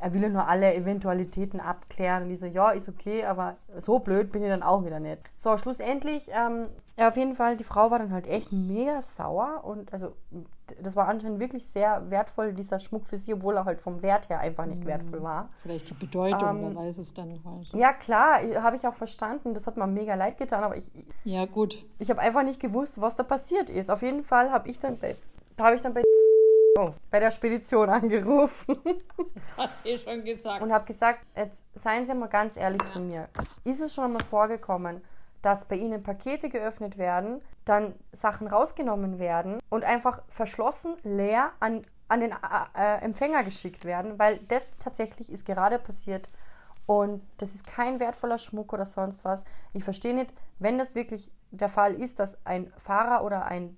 er 0.00 0.14
will 0.14 0.22
ja 0.22 0.28
nur 0.28 0.46
alle 0.46 0.74
Eventualitäten 0.74 1.60
abklären. 1.60 2.24
Und 2.24 2.30
ich 2.30 2.40
so, 2.40 2.46
ja, 2.46 2.70
ist 2.70 2.88
okay, 2.88 3.24
aber 3.24 3.56
so 3.76 3.98
blöd 3.98 4.32
bin 4.32 4.42
ich 4.42 4.48
dann 4.48 4.62
auch 4.62 4.84
wieder 4.84 5.00
nicht. 5.00 5.18
So, 5.36 5.56
schlussendlich, 5.56 6.30
ähm, 6.32 6.68
ja, 6.98 7.08
auf 7.08 7.16
jeden 7.16 7.34
Fall, 7.34 7.56
die 7.56 7.64
Frau 7.64 7.90
war 7.90 7.98
dann 8.00 8.12
halt 8.12 8.26
echt 8.26 8.50
mega 8.50 9.00
sauer 9.00 9.62
und 9.62 9.92
also 9.92 10.14
das 10.82 10.96
war 10.96 11.08
anscheinend 11.08 11.38
wirklich 11.38 11.66
sehr 11.66 12.10
wertvoll, 12.10 12.52
dieser 12.52 12.78
Schmuck 12.80 13.06
für 13.06 13.16
sie, 13.16 13.32
obwohl 13.34 13.56
er 13.56 13.64
halt 13.64 13.80
vom 13.80 14.02
Wert 14.02 14.28
her 14.28 14.40
einfach 14.40 14.66
nicht 14.66 14.82
mhm. 14.82 14.88
wertvoll 14.88 15.22
war. 15.22 15.48
Vielleicht 15.62 15.90
die 15.90 15.94
Bedeutung, 15.94 16.64
ähm, 16.64 16.74
wer 16.74 16.86
weiß 16.86 16.98
es 16.98 17.14
dann 17.14 17.40
halt. 17.44 17.68
Ja, 17.72 17.92
klar, 17.92 18.40
habe 18.62 18.76
ich 18.76 18.86
auch 18.86 18.94
verstanden. 18.94 19.54
Das 19.54 19.66
hat 19.66 19.76
mir 19.76 19.86
mega 19.86 20.14
leid 20.14 20.38
getan, 20.38 20.64
aber 20.64 20.76
ich. 20.76 20.90
Ja, 21.24 21.46
gut. 21.46 21.86
Ich 21.98 22.10
habe 22.10 22.20
einfach 22.20 22.42
nicht 22.42 22.60
gewusst, 22.60 23.00
was 23.00 23.16
da 23.16 23.22
passiert 23.22 23.70
ist. 23.70 23.90
Auf 23.90 24.02
jeden 24.02 24.24
Fall 24.24 24.50
habe 24.50 24.68
ich 24.68 24.78
dann 24.78 24.98
bei, 24.98 25.16
habe 25.58 25.76
ich 25.76 25.80
dann 25.80 25.94
bei 25.94 26.02
bei 27.10 27.20
der 27.20 27.30
Spedition 27.30 27.88
angerufen. 27.88 28.78
Hast 29.56 29.84
du 29.84 29.90
eh 29.90 29.98
schon 29.98 30.24
gesagt. 30.24 30.62
Und 30.62 30.72
habe 30.72 30.84
gesagt, 30.84 31.20
jetzt 31.36 31.64
seien 31.74 32.06
Sie 32.06 32.14
mal 32.14 32.28
ganz 32.28 32.56
ehrlich 32.56 32.86
zu 32.88 33.00
mir. 33.00 33.28
Ist 33.64 33.80
es 33.80 33.94
schon 33.94 34.04
einmal 34.04 34.24
vorgekommen, 34.24 35.02
dass 35.42 35.66
bei 35.66 35.76
Ihnen 35.76 36.02
Pakete 36.02 36.48
geöffnet 36.48 36.98
werden, 36.98 37.40
dann 37.64 37.94
Sachen 38.12 38.46
rausgenommen 38.46 39.18
werden 39.18 39.60
und 39.68 39.84
einfach 39.84 40.22
verschlossen, 40.28 40.96
leer 41.02 41.52
an, 41.60 41.84
an 42.08 42.20
den 42.20 42.32
äh, 42.32 42.36
äh 42.74 42.98
Empfänger 43.04 43.44
geschickt 43.44 43.84
werden? 43.84 44.18
Weil 44.18 44.38
das 44.48 44.70
tatsächlich 44.78 45.30
ist 45.30 45.46
gerade 45.46 45.78
passiert. 45.78 46.28
Und 46.86 47.22
das 47.36 47.54
ist 47.54 47.66
kein 47.66 48.00
wertvoller 48.00 48.38
Schmuck 48.38 48.72
oder 48.72 48.86
sonst 48.86 49.24
was. 49.24 49.44
Ich 49.74 49.84
verstehe 49.84 50.14
nicht, 50.14 50.32
wenn 50.58 50.78
das 50.78 50.94
wirklich 50.94 51.30
der 51.50 51.68
Fall 51.68 51.94
ist, 51.94 52.18
dass 52.18 52.36
ein 52.46 52.72
Fahrer 52.78 53.24
oder 53.24 53.44
ein 53.44 53.76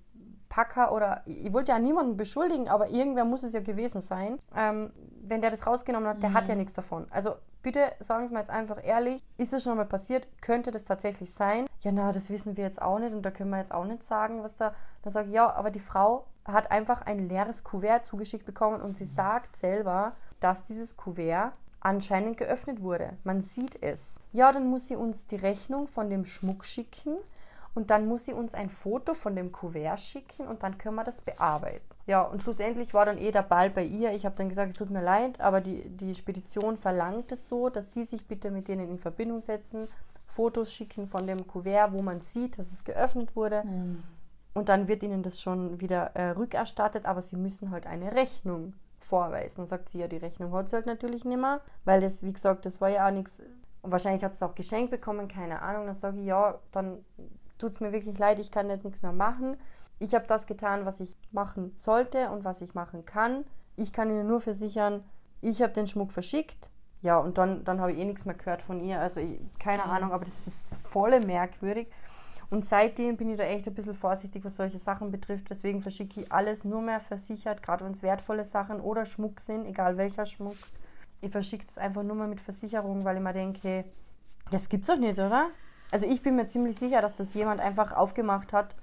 Packer 0.50 0.92
oder 0.92 1.22
ich 1.24 1.52
wollte 1.52 1.72
ja 1.72 1.78
niemanden 1.78 2.18
beschuldigen, 2.18 2.68
aber 2.68 2.90
irgendwer 2.90 3.24
muss 3.24 3.42
es 3.42 3.54
ja 3.54 3.60
gewesen 3.60 4.02
sein. 4.02 4.38
Ähm, 4.54 4.92
wenn 5.22 5.40
der 5.40 5.50
das 5.50 5.66
rausgenommen 5.66 6.08
hat, 6.08 6.22
der 6.22 6.30
mhm. 6.30 6.34
hat 6.34 6.48
ja 6.48 6.54
mhm. 6.54 6.60
nichts 6.60 6.74
davon. 6.74 7.06
Also 7.10 7.36
bitte 7.62 7.92
sagen 8.00 8.26
Sie 8.26 8.34
mir 8.34 8.40
jetzt 8.40 8.50
einfach 8.50 8.84
ehrlich, 8.84 9.22
ist 9.38 9.52
es 9.52 9.62
schon 9.62 9.76
mal 9.76 9.86
passiert? 9.86 10.26
Könnte 10.42 10.72
das 10.72 10.84
tatsächlich 10.84 11.32
sein? 11.32 11.66
Ja, 11.80 11.92
na, 11.92 12.12
das 12.12 12.30
wissen 12.30 12.56
wir 12.56 12.64
jetzt 12.64 12.82
auch 12.82 12.98
nicht 12.98 13.12
und 13.12 13.22
da 13.22 13.30
können 13.30 13.50
wir 13.50 13.58
jetzt 13.58 13.72
auch 13.72 13.84
nicht 13.84 14.02
sagen, 14.02 14.42
was 14.42 14.56
da. 14.56 14.74
Da 15.02 15.10
sage 15.10 15.28
ich, 15.28 15.34
ja, 15.34 15.50
aber 15.50 15.70
die 15.70 15.80
Frau 15.80 16.26
hat 16.44 16.70
einfach 16.70 17.02
ein 17.02 17.28
leeres 17.28 17.62
Kuvert 17.62 18.04
zugeschickt 18.04 18.44
bekommen 18.44 18.80
und 18.82 18.96
sie 18.96 19.04
sagt 19.04 19.56
selber, 19.56 20.12
dass 20.40 20.64
dieses 20.64 20.96
Kuvert 20.96 21.52
anscheinend 21.78 22.36
geöffnet 22.36 22.82
wurde. 22.82 23.16
Man 23.22 23.40
sieht 23.40 23.82
es. 23.82 24.18
Ja, 24.32 24.50
dann 24.50 24.68
muss 24.68 24.88
sie 24.88 24.96
uns 24.96 25.26
die 25.26 25.36
Rechnung 25.36 25.86
von 25.86 26.10
dem 26.10 26.24
Schmuck 26.24 26.64
schicken 26.64 27.16
und 27.74 27.90
dann 27.90 28.06
muss 28.06 28.24
sie 28.24 28.32
uns 28.32 28.54
ein 28.54 28.70
Foto 28.70 29.14
von 29.14 29.36
dem 29.36 29.52
Kuvert 29.52 30.00
schicken 30.00 30.46
und 30.46 30.62
dann 30.62 30.78
können 30.78 30.96
wir 30.96 31.04
das 31.04 31.20
bearbeiten. 31.20 31.84
Ja, 32.06 32.22
und 32.22 32.42
schlussendlich 32.42 32.92
war 32.94 33.06
dann 33.06 33.18
eh 33.18 33.30
der 33.30 33.42
Ball 33.42 33.70
bei 33.70 33.84
ihr. 33.84 34.12
Ich 34.12 34.26
habe 34.26 34.34
dann 34.34 34.48
gesagt, 34.48 34.70
es 34.70 34.76
tut 34.76 34.90
mir 34.90 35.02
leid, 35.02 35.40
aber 35.40 35.60
die, 35.60 35.88
die 35.88 36.14
Spedition 36.14 36.76
verlangt 36.76 37.30
es 37.30 37.48
so, 37.48 37.68
dass 37.68 37.92
sie 37.92 38.04
sich 38.04 38.26
bitte 38.26 38.50
mit 38.50 38.68
denen 38.68 38.88
in 38.88 38.98
Verbindung 38.98 39.40
setzen, 39.40 39.86
Fotos 40.26 40.72
schicken 40.72 41.06
von 41.06 41.26
dem 41.26 41.46
Kuvert, 41.46 41.92
wo 41.92 42.02
man 42.02 42.20
sieht, 42.20 42.58
dass 42.58 42.72
es 42.72 42.84
geöffnet 42.84 43.36
wurde. 43.36 43.62
Mhm. 43.64 44.02
Und 44.54 44.68
dann 44.68 44.88
wird 44.88 45.02
ihnen 45.02 45.22
das 45.22 45.40
schon 45.40 45.80
wieder 45.80 46.16
äh, 46.16 46.30
rückerstattet, 46.30 47.06
aber 47.06 47.22
sie 47.22 47.36
müssen 47.36 47.70
halt 47.70 47.86
eine 47.86 48.12
Rechnung 48.12 48.74
vorweisen. 48.98 49.58
Dann 49.58 49.66
sagt 49.68 49.88
sie 49.88 50.00
ja, 50.00 50.08
die 50.08 50.16
Rechnung 50.16 50.52
hat 50.52 50.68
sie 50.68 50.76
halt 50.76 50.86
natürlich 50.86 51.24
nicht 51.24 51.40
mehr, 51.40 51.60
weil 51.84 52.00
das, 52.00 52.22
wie 52.22 52.32
gesagt, 52.32 52.66
das 52.66 52.80
war 52.80 52.88
ja 52.88 53.06
auch 53.06 53.12
nichts. 53.12 53.40
Und 53.82 53.92
wahrscheinlich 53.92 54.24
hat 54.24 54.32
sie 54.32 54.44
es 54.44 54.50
auch 54.50 54.54
geschenkt 54.54 54.90
bekommen, 54.90 55.28
keine 55.28 55.62
Ahnung. 55.62 55.86
Dann 55.86 55.94
sage 55.94 56.18
ich, 56.18 56.26
ja, 56.26 56.58
dann 56.72 57.04
tut 57.60 57.72
es 57.72 57.80
mir 57.80 57.92
wirklich 57.92 58.18
leid, 58.18 58.38
ich 58.38 58.50
kann 58.50 58.68
jetzt 58.68 58.84
nichts 58.84 59.02
mehr 59.02 59.12
machen. 59.12 59.56
Ich 59.98 60.14
habe 60.14 60.26
das 60.26 60.46
getan, 60.46 60.86
was 60.86 61.00
ich 61.00 61.16
machen 61.30 61.72
sollte 61.76 62.30
und 62.30 62.44
was 62.44 62.62
ich 62.62 62.74
machen 62.74 63.04
kann. 63.04 63.44
Ich 63.76 63.92
kann 63.92 64.10
Ihnen 64.10 64.26
nur 64.26 64.40
versichern, 64.40 65.04
ich 65.40 65.62
habe 65.62 65.72
den 65.72 65.86
Schmuck 65.86 66.12
verschickt. 66.12 66.70
Ja, 67.02 67.18
und 67.18 67.38
dann, 67.38 67.64
dann 67.64 67.80
habe 67.80 67.92
ich 67.92 67.98
eh 67.98 68.04
nichts 68.04 68.26
mehr 68.26 68.34
gehört 68.34 68.62
von 68.62 68.80
ihr. 68.80 69.00
Also 69.00 69.20
ich, 69.20 69.40
keine. 69.58 69.84
Ahnung, 69.84 70.12
aber 70.12 70.24
das 70.24 70.46
ist 70.46 70.74
voll 70.86 71.18
merkwürdig. 71.20 71.88
Und 72.50 72.66
seitdem 72.66 73.16
bin 73.16 73.30
ich 73.30 73.38
da 73.38 73.44
echt 73.44 73.66
ein 73.68 73.74
bisschen 73.74 73.94
vorsichtig, 73.94 74.44
was 74.44 74.56
solche 74.56 74.78
Sachen 74.78 75.10
betrifft. 75.10 75.48
Deswegen 75.48 75.80
verschicke 75.80 76.20
ich 76.20 76.32
alles 76.32 76.64
nur 76.64 76.82
mehr 76.82 77.00
versichert, 77.00 77.62
gerade 77.62 77.84
wenn 77.84 77.92
es 77.92 78.02
wertvolle 78.02 78.44
Sachen 78.44 78.80
oder 78.80 79.06
Schmuck 79.06 79.40
sind, 79.40 79.66
egal 79.66 79.96
welcher 79.96 80.26
Schmuck. 80.26 80.56
Ich 81.20 81.30
verschicke 81.30 81.64
es 81.68 81.78
einfach 81.78 82.02
nur 82.02 82.16
mal 82.16 82.26
mit 82.26 82.40
Versicherung, 82.40 83.04
weil 83.04 83.16
ich 83.16 83.22
mir 83.22 83.32
denke, 83.32 83.84
das 84.50 84.68
gibt's 84.68 84.88
doch 84.88 84.98
nicht, 84.98 85.18
oder? 85.18 85.50
Also 85.90 86.06
ich 86.06 86.22
bin 86.22 86.36
mir 86.36 86.46
ziemlich 86.46 86.78
sicher, 86.78 87.00
dass 87.00 87.14
das 87.14 87.34
jemand 87.34 87.60
einfach 87.60 87.92
aufgemacht 87.92 88.52
hat. 88.52 88.76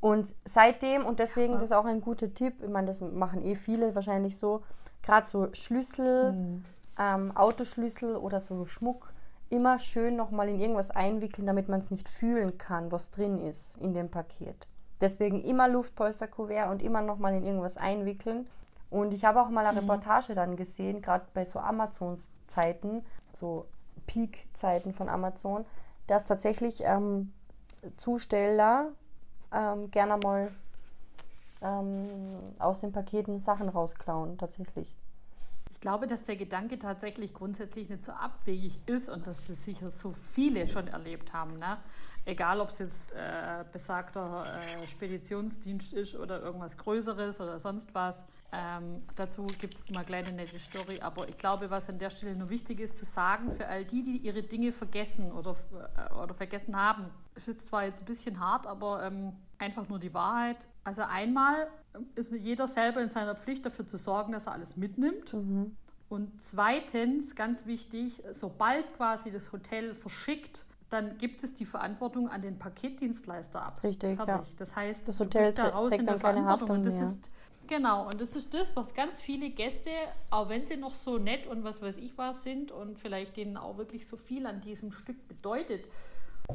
Und 0.00 0.32
seitdem, 0.44 1.04
und 1.04 1.18
deswegen 1.18 1.54
ja. 1.54 1.58
das 1.60 1.70
ist 1.70 1.76
auch 1.76 1.84
ein 1.84 2.00
guter 2.00 2.32
Tipp, 2.32 2.62
ich 2.62 2.70
meine, 2.70 2.86
das 2.86 3.00
machen 3.00 3.42
eh 3.42 3.56
viele 3.56 3.94
wahrscheinlich 3.94 4.36
so, 4.38 4.62
gerade 5.02 5.26
so 5.26 5.48
Schlüssel, 5.52 6.32
mhm. 6.32 6.64
ähm, 6.98 7.36
Autoschlüssel 7.36 8.16
oder 8.16 8.40
so 8.40 8.64
Schmuck, 8.64 9.12
immer 9.50 9.78
schön 9.78 10.14
nochmal 10.14 10.48
in 10.48 10.60
irgendwas 10.60 10.90
einwickeln, 10.90 11.46
damit 11.46 11.68
man 11.68 11.80
es 11.80 11.90
nicht 11.90 12.08
fühlen 12.08 12.58
kann, 12.58 12.92
was 12.92 13.10
drin 13.10 13.38
ist 13.38 13.76
in 13.78 13.94
dem 13.94 14.10
Paket. 14.10 14.68
Deswegen 15.00 15.42
immer 15.42 15.68
Luftpolsterkuvert 15.68 16.70
und 16.70 16.82
immer 16.82 17.02
nochmal 17.02 17.34
in 17.34 17.44
irgendwas 17.44 17.76
einwickeln. 17.76 18.48
Und 18.90 19.14
ich 19.14 19.24
habe 19.24 19.40
auch 19.40 19.48
mal 19.48 19.66
eine 19.66 19.80
mhm. 19.80 19.90
Reportage 19.90 20.34
dann 20.34 20.56
gesehen, 20.56 21.02
gerade 21.02 21.24
bei 21.34 21.44
so 21.44 21.58
Amazon-Zeiten, 21.58 23.04
so 23.32 23.66
Peak-Zeiten 24.06 24.92
von 24.92 25.08
Amazon, 25.08 25.64
dass 26.08 26.24
tatsächlich 26.24 26.80
ähm, 26.80 27.32
Zusteller 27.96 28.88
ähm, 29.52 29.90
gerne 29.92 30.16
mal 30.16 30.50
ähm, 31.62 32.08
aus 32.58 32.80
den 32.80 32.92
Paketen 32.92 33.38
Sachen 33.38 33.68
rausklauen, 33.68 34.36
tatsächlich. 34.38 34.96
Ich 35.72 35.80
glaube, 35.80 36.08
dass 36.08 36.24
der 36.24 36.34
Gedanke 36.34 36.78
tatsächlich 36.78 37.32
grundsätzlich 37.32 37.88
nicht 37.88 38.04
so 38.04 38.10
abwegig 38.10 38.76
ist 38.86 39.08
und 39.08 39.26
dass 39.28 39.46
das 39.46 39.64
sicher 39.64 39.90
so 39.90 40.12
viele 40.34 40.66
schon 40.66 40.88
erlebt 40.88 41.32
haben. 41.32 41.54
Ne? 41.54 41.76
Egal, 42.28 42.60
ob 42.60 42.68
es 42.68 42.78
jetzt 42.78 43.12
äh, 43.12 43.64
besagter 43.72 44.44
äh, 44.44 44.86
Speditionsdienst 44.86 45.94
ist 45.94 46.14
oder 46.14 46.42
irgendwas 46.42 46.76
Größeres 46.76 47.40
oder 47.40 47.58
sonst 47.58 47.94
was. 47.94 48.22
Ähm, 48.52 49.02
dazu 49.16 49.46
gibt 49.58 49.72
es 49.72 49.88
mal 49.88 50.00
eine 50.00 50.04
kleine 50.04 50.32
nette 50.32 50.58
Story. 50.58 51.00
Aber 51.00 51.26
ich 51.26 51.38
glaube, 51.38 51.70
was 51.70 51.88
an 51.88 51.98
der 51.98 52.10
Stelle 52.10 52.36
nur 52.36 52.50
wichtig 52.50 52.80
ist 52.80 52.98
zu 52.98 53.06
sagen, 53.06 53.50
für 53.52 53.66
all 53.66 53.86
die, 53.86 54.02
die 54.02 54.18
ihre 54.18 54.42
Dinge 54.42 54.72
vergessen 54.72 55.32
oder, 55.32 55.54
äh, 55.96 56.14
oder 56.22 56.34
vergessen 56.34 56.76
haben, 56.76 57.06
ist 57.34 57.66
zwar 57.66 57.86
jetzt 57.86 58.02
ein 58.02 58.04
bisschen 58.04 58.38
hart, 58.38 58.66
aber 58.66 59.04
ähm, 59.04 59.32
einfach 59.56 59.88
nur 59.88 59.98
die 59.98 60.12
Wahrheit. 60.12 60.58
Also 60.84 61.00
einmal 61.08 61.68
ist 62.14 62.30
jeder 62.30 62.68
selber 62.68 63.00
in 63.00 63.08
seiner 63.08 63.36
Pflicht 63.36 63.64
dafür 63.64 63.86
zu 63.86 63.96
sorgen, 63.96 64.32
dass 64.32 64.46
er 64.46 64.52
alles 64.52 64.76
mitnimmt. 64.76 65.32
Mhm. 65.32 65.74
Und 66.10 66.42
zweitens, 66.42 67.34
ganz 67.34 67.64
wichtig, 67.64 68.22
sobald 68.32 68.94
quasi 68.98 69.30
das 69.30 69.50
Hotel 69.50 69.94
verschickt, 69.94 70.66
dann 70.90 71.18
gibt 71.18 71.44
es 71.44 71.54
die 71.54 71.66
Verantwortung 71.66 72.28
an 72.28 72.42
den 72.42 72.58
Paketdienstleister 72.58 73.62
ab. 73.62 73.82
Richtig, 73.82 74.16
Fertig. 74.16 74.34
ja. 74.34 74.44
Das 74.56 74.74
heißt, 74.74 75.06
das 75.06 75.20
Hotel 75.20 75.52
da 75.52 75.68
raus 75.68 75.92
in 75.92 76.06
der 76.06 76.18
keine 76.18 76.44
Haftung 76.44 76.70
und 76.70 76.86
das 76.86 76.94
mehr. 76.94 77.04
ist 77.04 77.30
genau 77.66 78.08
und 78.08 78.20
das 78.20 78.34
ist 78.34 78.54
das, 78.54 78.74
was 78.74 78.94
ganz 78.94 79.20
viele 79.20 79.50
Gäste, 79.50 79.90
auch 80.30 80.48
wenn 80.48 80.64
sie 80.64 80.76
noch 80.76 80.94
so 80.94 81.18
nett 81.18 81.46
und 81.46 81.64
was 81.64 81.82
weiß 81.82 81.96
ich 81.98 82.16
was 82.16 82.42
sind 82.42 82.72
und 82.72 82.98
vielleicht 82.98 83.36
denen 83.36 83.56
auch 83.56 83.76
wirklich 83.76 84.06
so 84.06 84.16
viel 84.16 84.46
an 84.46 84.62
diesem 84.62 84.92
Stück 84.92 85.28
bedeutet, 85.28 85.84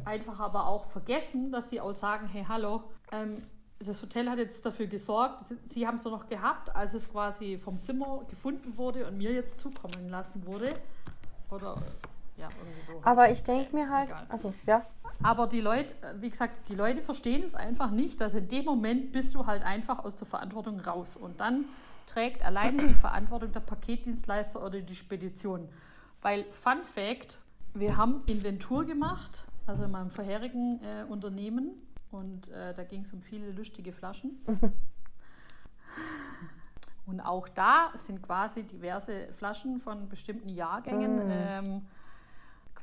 einfach 0.05 0.39
aber 0.39 0.67
auch 0.67 0.85
vergessen, 0.87 1.51
dass 1.51 1.69
sie 1.69 1.79
auch 1.79 1.93
sagen, 1.93 2.27
hey, 2.27 2.43
hallo, 2.47 2.83
ähm, 3.11 3.43
das 3.79 4.01
Hotel 4.01 4.29
hat 4.29 4.39
jetzt 4.39 4.65
dafür 4.65 4.87
gesorgt, 4.87 5.43
sie 5.67 5.85
haben 5.85 5.95
es 5.95 6.05
noch 6.05 6.27
gehabt, 6.27 6.75
als 6.75 6.93
es 6.93 7.11
quasi 7.11 7.57
vom 7.57 7.81
Zimmer 7.83 8.21
gefunden 8.29 8.77
wurde 8.77 9.05
und 9.05 9.17
mir 9.17 9.31
jetzt 9.31 9.59
zukommen 9.59 10.09
lassen 10.09 10.45
wurde. 10.45 10.73
Oder 11.51 11.75
ja, 12.37 12.49
irgendwie 12.59 12.81
so. 12.81 13.01
Aber 13.03 13.29
ich 13.31 13.43
denke 13.43 13.75
mir 13.75 13.89
halt, 13.89 14.13
also 14.29 14.53
ja. 14.65 14.85
Aber 15.21 15.47
die 15.47 15.61
Leute, 15.61 15.93
wie 16.19 16.29
gesagt, 16.29 16.67
die 16.69 16.75
Leute 16.75 17.01
verstehen 17.01 17.43
es 17.43 17.55
einfach 17.55 17.91
nicht, 17.91 18.19
dass 18.19 18.33
in 18.35 18.47
dem 18.47 18.65
Moment 18.65 19.11
bist 19.11 19.35
du 19.35 19.45
halt 19.45 19.63
einfach 19.63 20.03
aus 20.03 20.15
der 20.15 20.27
Verantwortung 20.27 20.79
raus. 20.79 21.15
Und 21.15 21.39
dann 21.39 21.65
trägt 22.07 22.43
alleine 22.43 22.87
die 22.87 22.93
Verantwortung 22.93 23.51
der 23.51 23.61
Paketdienstleister 23.61 24.63
oder 24.63 24.81
die 24.81 24.95
Spedition. 24.95 25.69
Weil, 26.21 26.45
Fun 26.51 26.83
Fact, 26.83 27.39
wir 27.73 27.97
haben 27.97 28.23
Inventur 28.27 28.85
gemacht, 28.85 29.45
also 29.65 29.83
in 29.83 29.91
meinem 29.91 30.09
vorherigen 30.09 30.79
äh, 30.83 31.05
Unternehmen 31.09 31.71
und 32.11 32.49
äh, 32.49 32.73
da 32.73 32.83
ging 32.83 33.01
es 33.01 33.13
um 33.13 33.21
viele 33.21 33.51
lustige 33.51 33.91
Flaschen. 33.93 34.37
und 37.05 37.21
auch 37.21 37.47
da 37.49 37.91
sind 37.95 38.21
quasi 38.21 38.63
diverse 38.63 39.27
Flaschen 39.33 39.79
von 39.79 40.09
bestimmten 40.09 40.49
Jahrgängen 40.49 41.27
mm. 41.27 41.31
ähm, 41.31 41.85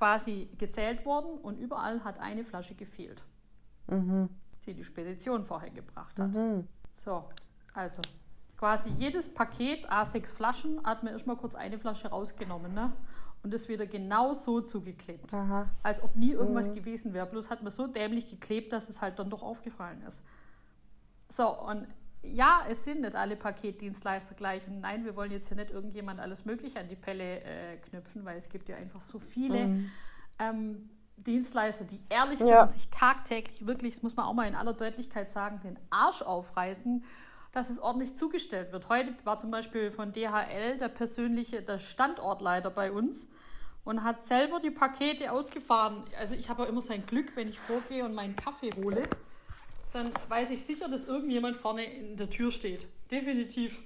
quasi 0.01 0.49
gezählt 0.57 1.05
worden 1.05 1.39
und 1.43 1.59
überall 1.59 2.03
hat 2.03 2.19
eine 2.21 2.43
Flasche 2.43 2.75
gefehlt, 2.75 3.23
mhm. 3.87 4.31
die 4.65 4.73
die 4.73 4.83
Spedition 4.83 5.45
vorher 5.45 5.69
gebracht 5.69 6.19
hat. 6.19 6.33
Mhm. 6.33 6.67
So, 7.05 7.29
also 7.75 8.01
quasi 8.57 8.89
jedes 8.97 9.29
Paket 9.29 9.87
A6 9.93 10.29
Flaschen 10.29 10.83
hat 10.85 11.03
mir 11.03 11.11
erstmal 11.11 11.37
kurz 11.37 11.55
eine 11.55 11.79
Flasche 11.79 12.09
rausgenommen. 12.09 12.73
Ne? 12.73 12.93
und 13.43 13.55
es 13.55 13.69
wieder 13.69 13.87
genau 13.87 14.35
so 14.35 14.61
zugeklebt. 14.61 15.33
Aha. 15.33 15.67
Als 15.83 16.03
ob 16.03 16.15
nie 16.15 16.33
irgendwas 16.33 16.69
mhm. 16.69 16.75
gewesen 16.75 17.15
wäre. 17.15 17.25
Bloß 17.25 17.49
hat 17.49 17.63
man 17.63 17.73
so 17.73 17.87
dämlich 17.87 18.29
geklebt, 18.29 18.71
dass 18.71 18.91
es 18.91 19.01
halt 19.01 19.19
dann 19.19 19.31
doch 19.31 19.43
aufgefallen 19.43 20.03
ist. 20.03 20.21
So, 21.31 21.49
und 21.49 21.87
ja, 22.23 22.65
es 22.69 22.85
sind 22.85 23.01
nicht 23.01 23.15
alle 23.15 23.37
Paketdienstleister 23.37 24.35
gleich. 24.35 24.67
Und 24.67 24.81
nein, 24.81 25.05
wir 25.05 25.17
wollen 25.17 25.33
jetzt 25.33 25.49
hier 25.49 25.57
nicht 25.57 25.71
irgendjemand 25.71 26.21
alles 26.21 26.45
Mögliche 26.45 26.81
an 26.81 26.89
die 26.89 26.97
Pelle 26.97 27.41
äh, 27.41 27.77
knüpfen, 27.89 28.25
weil 28.25 28.39
es 28.39 28.49
gibt 28.49 28.69
ja 28.69 28.77
einfach 28.77 29.03
so 29.03 29.19
viele 29.19 29.67
mhm. 29.67 29.91
ähm, 30.39 30.91
Dienstleister, 31.17 31.85
die 31.85 32.01
ehrlich 32.09 32.39
sind 32.39 32.49
ja. 32.49 32.63
und 32.63 32.73
sich 32.73 32.89
tagtäglich 32.91 33.67
wirklich, 33.67 33.95
das 33.95 34.03
muss 34.03 34.17
man 34.17 34.27
auch 34.27 34.35
mal 34.35 34.49
in 34.49 34.55
aller 34.55 34.75
Deutlichkeit 34.75 35.31
sagen, 35.33 35.61
den 35.63 35.79
Arsch 35.91 36.23
aufreißen 36.23 37.05
dass 37.53 37.69
es 37.69 37.79
ordentlich 37.79 38.17
zugestellt 38.17 38.73
wird. 38.73 38.89
Heute 38.89 39.13
war 39.25 39.39
zum 39.39 39.51
Beispiel 39.51 39.91
von 39.91 40.13
DHL 40.13 40.79
der 40.79 40.89
persönliche, 40.89 41.63
der 41.63 41.79
Standortleiter 41.79 42.71
bei 42.71 42.93
uns 42.93 43.27
und 43.85 44.05
hat 44.05 44.23
selber 44.25 44.61
die 44.61 44.71
Pakete 44.71 45.33
ausgefahren. 45.33 46.05
Also 46.19 46.35
ich 46.35 46.49
habe 46.49 46.63
ja 46.63 46.69
immer 46.69 46.81
sein 46.81 47.05
Glück, 47.07 47.35
wenn 47.35 47.49
ich 47.49 47.59
vorgehe 47.59 48.05
und 48.05 48.15
meinen 48.15 48.37
Kaffee 48.37 48.71
hole, 48.77 49.03
dann 49.93 50.11
weiß 50.29 50.51
ich 50.51 50.65
sicher, 50.65 50.89
dass 50.89 51.07
irgendjemand 51.07 51.57
vorne 51.57 51.85
in 51.85 52.17
der 52.17 52.31
Tür 52.31 52.51
steht. 52.51 52.87
Definitiv. 53.11 53.81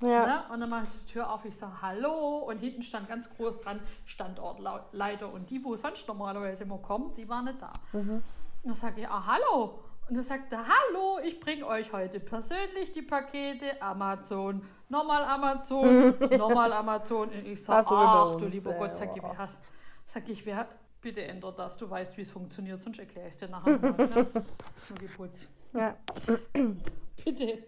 Ja. 0.00 0.26
Ne? 0.26 0.42
Und 0.52 0.60
dann 0.60 0.70
mache 0.70 0.84
ich 0.84 1.04
die 1.04 1.12
Tür 1.12 1.30
auf, 1.30 1.44
ich 1.44 1.56
sage 1.56 1.80
Hallo 1.80 2.38
und 2.38 2.58
hinten 2.58 2.82
stand 2.82 3.08
ganz 3.08 3.30
groß 3.30 3.60
dran 3.60 3.80
Standortleiter 4.04 5.32
und 5.32 5.48
die, 5.50 5.64
wo 5.64 5.76
sonst 5.76 6.08
normalerweise 6.08 6.64
immer 6.64 6.78
kommen, 6.78 7.14
die 7.14 7.28
waren 7.28 7.44
nicht 7.44 7.62
da. 7.62 7.72
Mhm. 7.92 8.22
Dann 8.64 8.74
sage 8.74 9.02
ich, 9.02 9.08
ah, 9.08 9.24
hallo. 9.26 9.78
Und 10.08 10.16
er 10.16 10.24
sagte, 10.24 10.58
hallo, 10.58 11.20
ich 11.24 11.38
bringe 11.38 11.64
euch 11.66 11.92
heute 11.92 12.18
persönlich 12.18 12.92
die 12.92 13.02
Pakete 13.02 13.80
Amazon, 13.80 14.62
nochmal 14.88 15.24
Amazon, 15.24 16.14
nochmal 16.36 16.72
Amazon. 16.72 17.28
Und 17.28 17.46
ich 17.46 17.62
sage, 17.62 17.86
ach 17.88 18.36
du 18.36 18.46
lieber 18.46 18.72
Gott, 18.72 18.96
sag, 18.96 19.10
Sag 20.06 20.28
ich, 20.28 20.44
wer 20.44 20.66
bitte 21.02 21.22
ändert 21.22 21.58
das, 21.58 21.76
du 21.76 21.90
weißt, 21.90 22.16
wie 22.16 22.22
es 22.22 22.30
funktioniert, 22.30 22.82
sonst 22.82 22.98
erkläre 22.98 23.28
ich 23.28 23.34
es 23.34 23.40
dir 23.40 23.48
nachher 23.48 23.78
mal. 23.78 23.92
Ne? 23.92 24.26
Nur 24.88 24.98
geputzt. 24.98 25.48
Ja. 25.74 25.96
Bitte. 27.24 27.64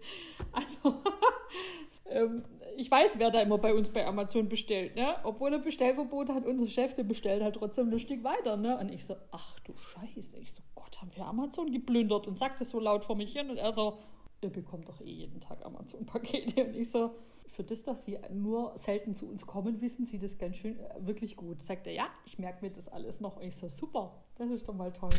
Also, 0.51 1.01
ähm, 2.09 2.43
ich 2.75 2.89
weiß, 2.89 3.19
wer 3.19 3.31
da 3.31 3.41
immer 3.41 3.57
bei 3.57 3.73
uns 3.73 3.89
bei 3.89 4.05
Amazon 4.05 4.49
bestellt, 4.49 4.95
ne? 4.95 5.15
Obwohl 5.23 5.53
er 5.53 5.59
Bestellverbot 5.59 6.29
hat, 6.29 6.45
unser 6.45 6.67
Chef, 6.67 6.93
der 6.95 7.03
bestellt 7.03 7.43
halt 7.43 7.55
trotzdem 7.55 7.89
lustig 7.89 8.23
weiter, 8.23 8.57
ne? 8.57 8.77
Und 8.77 8.91
ich 8.91 9.05
so, 9.05 9.15
ach 9.31 9.59
du 9.59 9.73
Scheiße. 9.77 10.37
Ich 10.39 10.53
so, 10.53 10.61
Gott, 10.75 11.01
haben 11.01 11.11
wir 11.15 11.25
Amazon 11.25 11.71
geplündert 11.71 12.27
und 12.27 12.37
sagt 12.37 12.59
das 12.61 12.69
so 12.69 12.79
laut 12.79 13.05
vor 13.05 13.15
mich 13.15 13.33
hin. 13.33 13.49
Und 13.49 13.57
er 13.57 13.71
so, 13.71 13.99
ihr 14.41 14.49
bekommt 14.49 14.89
doch 14.89 14.99
eh 15.01 15.11
jeden 15.11 15.39
Tag 15.39 15.65
Amazon-Pakete. 15.65 16.65
Und 16.65 16.75
ich 16.75 16.89
so, 16.89 17.15
für 17.55 17.63
das, 17.63 17.83
dass 17.83 18.03
sie 18.03 18.19
nur 18.31 18.77
selten 18.77 19.15
zu 19.15 19.27
uns 19.27 19.47
kommen, 19.47 19.81
wissen 19.81 20.05
sie 20.05 20.19
das 20.19 20.37
ganz 20.37 20.57
schön, 20.57 20.77
äh, 20.77 20.89
wirklich 20.99 21.35
gut. 21.37 21.63
Sagt 21.63 21.87
er, 21.87 21.93
ja, 21.93 22.07
ich 22.25 22.37
merke 22.37 22.63
mir 22.65 22.71
das 22.71 22.87
alles 22.87 23.21
noch. 23.21 23.37
Und 23.37 23.43
ich 23.43 23.55
so, 23.55 23.69
super, 23.69 24.11
das 24.35 24.49
ist 24.49 24.67
doch 24.67 24.73
mal 24.73 24.91
toll. 24.91 25.09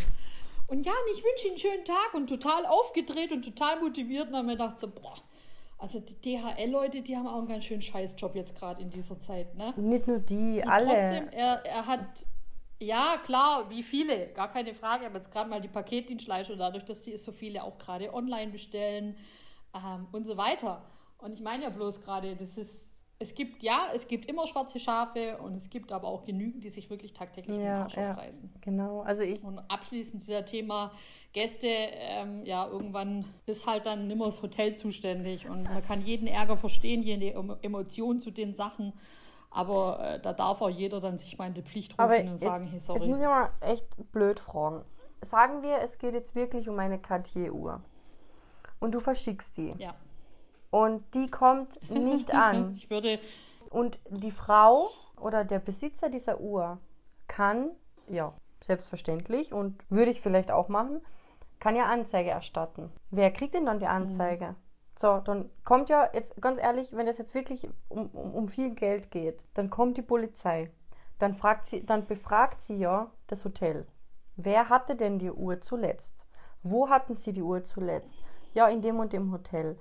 Und 0.69 0.85
ja, 0.85 0.93
und 0.93 1.17
ich 1.17 1.25
wünsche 1.25 1.47
Ihnen 1.47 1.53
einen 1.53 1.59
schönen 1.59 1.85
Tag 1.85 2.15
und 2.15 2.29
total 2.29 2.67
aufgedreht 2.67 3.33
und 3.33 3.43
total 3.43 3.81
motiviert. 3.81 4.27
Und 4.27 4.33
dann 4.33 4.43
habe 4.43 4.53
ich 4.53 4.59
gedacht 4.59 4.79
so, 4.79 4.89
boah, 4.89 5.15
also 5.79 6.01
die 6.01 6.15
DHL-Leute, 6.15 7.03
die 7.03 7.17
haben 7.17 7.27
auch 7.27 7.39
einen 7.39 7.49
ganz 7.49 7.65
schönen 7.65 7.83
Scheißjob 7.83 8.35
jetzt 8.35 8.55
gerade 8.55 8.83
in 8.83 8.91
dieser 8.91 9.19
Zeit, 9.19 9.55
ne? 9.57 9.73
Nicht 9.77 10.07
nur 10.07 10.19
die, 10.19 10.61
Und 10.63 10.69
alle. 10.69 10.87
Trotzdem, 10.87 11.29
er, 11.31 11.65
er 11.65 11.87
hat, 11.87 12.27
ja 12.79 13.19
klar, 13.25 13.71
wie 13.71 13.83
viele, 13.83 14.29
gar 14.29 14.51
keine 14.51 14.75
Frage, 14.75 15.07
aber 15.07 15.17
jetzt 15.17 15.31
gerade 15.31 15.49
mal 15.49 15.61
die 15.61 15.69
Paketdienstleister, 15.69 16.57
dadurch, 16.57 16.85
dass 16.85 17.03
die 17.03 17.17
so 17.17 17.33
viele 17.33 17.63
auch 17.63 17.79
gerade 17.79 18.13
online 18.13 18.53
bestellen 18.53 19.17
ähm, 19.75 20.07
und 20.13 20.27
so 20.27 20.37
weiter. 20.37 20.83
Und 21.19 21.33
ich 21.33 21.41
meine 21.41 21.65
ja 21.65 21.71
bloß 21.71 22.01
gerade, 22.01 22.37
das 22.37 22.59
ist, 22.59 22.89
es 23.19 23.35
gibt, 23.35 23.63
ja, 23.63 23.87
es 23.95 24.07
gibt 24.09 24.27
immer 24.27 24.47
schwarze 24.47 24.79
Schafe 24.79 25.39
und 25.39 25.55
es 25.57 25.71
gibt 25.71 25.91
aber 25.91 26.07
auch 26.09 26.25
genügend, 26.25 26.63
die 26.65 26.69
sich 26.69 26.91
wirklich 26.91 27.15
tagtäglich 27.15 27.57
den 27.57 27.65
Ja, 27.65 27.83
Arsch 27.85 27.97
ja. 27.97 28.13
aufreißen. 28.13 28.53
Genau. 28.61 29.01
Also 29.01 29.23
ich, 29.23 29.43
Und 29.43 29.59
abschließend 29.59 30.23
zu 30.23 30.31
der 30.31 30.45
Thema 30.45 30.93
Gäste, 31.33 31.67
ähm, 31.69 32.45
ja, 32.45 32.67
irgendwann 32.67 33.25
ist 33.47 33.67
halt 33.67 33.87
dann 33.87 34.07
nimmer 34.07 34.27
das 34.27 34.43
Hotel 34.43 34.75
zuständig 34.77 35.49
und 35.49 35.65
man 35.65 35.83
kann 35.83 36.03
jeden 36.03 36.27
Ärger 36.29 36.57
verstehen, 36.59 37.03
jede 37.03 37.35
Emo- 37.35 37.57
Emotion 37.63 38.21
zu 38.21 38.31
den 38.31 38.55
Sachen, 38.55 38.93
aber 39.51 39.99
äh, 40.01 40.21
da 40.21 40.35
darf 40.35 40.61
auch 40.61 40.69
jeder 40.71 41.01
dann 41.01 41.17
sich 41.17 41.39
mal 41.39 41.47
in 41.47 41.55
die 41.55 41.63
Pflicht 41.63 41.93
rufen 41.93 42.03
aber 42.03 42.21
und 42.21 42.27
jetzt, 42.29 42.41
sagen, 42.43 42.65
hey, 42.67 42.75
jetzt 42.75 42.87
sorry. 42.87 43.07
muss 43.09 43.21
ich 43.21 43.27
mal 43.27 43.51
echt 43.61 43.87
blöd 44.13 44.39
fragen. 44.41 44.85
Sagen 45.23 45.63
wir, 45.63 45.79
es 45.79 45.97
geht 45.97 46.13
jetzt 46.13 46.35
wirklich 46.35 46.69
um 46.69 46.79
eine 46.79 46.99
Cartier-Uhr. 46.99 47.81
Und 48.81 48.93
du 48.95 49.01
verschickst 49.01 49.57
die. 49.57 49.75
ja. 49.79 49.95
Und 50.71 51.03
die 51.15 51.29
kommt 51.29 51.91
nicht 51.91 52.33
an. 52.35 52.75
Ich 52.77 52.91
würde, 52.91 53.19
Und 53.71 53.99
die 54.11 54.31
Frau 54.31 54.91
oder 55.21 55.45
der 55.45 55.59
Besitzer 55.59 56.11
dieser 56.11 56.41
Uhr 56.41 56.79
kann, 57.29 57.71
ja, 58.09 58.35
selbstverständlich 58.63 59.53
und 59.53 59.79
würde 59.91 60.11
ich 60.11 60.21
vielleicht 60.21 60.51
auch 60.51 60.69
machen, 60.69 61.01
kann 61.61 61.77
ja 61.77 61.87
Anzeige 61.87 62.31
erstatten. 62.31 62.93
Wer 63.11 63.31
kriegt 63.31 63.55
denn 63.55 63.67
dann 63.67 63.79
die 63.79 63.87
Anzeige? 63.87 64.57
So, 64.99 65.19
dann 65.19 65.51
kommt 65.65 65.91
ja 65.91 66.09
jetzt 66.15 66.41
ganz 66.41 66.59
ehrlich, 66.59 66.97
wenn 66.97 67.07
es 67.07 67.19
jetzt 67.19 67.35
wirklich 67.35 67.69
um, 67.89 68.07
um, 68.11 68.35
um 68.35 68.49
viel 68.49 68.71
Geld 68.75 69.11
geht, 69.11 69.45
dann 69.55 69.69
kommt 69.69 69.99
die 69.99 70.03
Polizei. 70.03 70.71
Dann, 71.19 71.35
fragt 71.35 71.67
sie, 71.67 71.85
dann 71.85 72.07
befragt 72.07 72.63
sie 72.63 72.77
ja 72.77 73.11
das 73.27 73.45
Hotel. 73.45 73.87
Wer 74.37 74.69
hatte 74.69 74.97
denn 74.97 75.19
die 75.19 75.31
Uhr 75.31 75.61
zuletzt? 75.61 76.27
Wo 76.63 76.89
hatten 76.89 77.15
sie 77.15 77.33
die 77.33 77.43
Uhr 77.43 77.65
zuletzt? 77.65 78.15
Ja, 78.55 78.69
in 78.69 78.83
dem 78.83 78.99
und 78.99 79.13
dem 79.13 79.33
Hotel. 79.33 79.79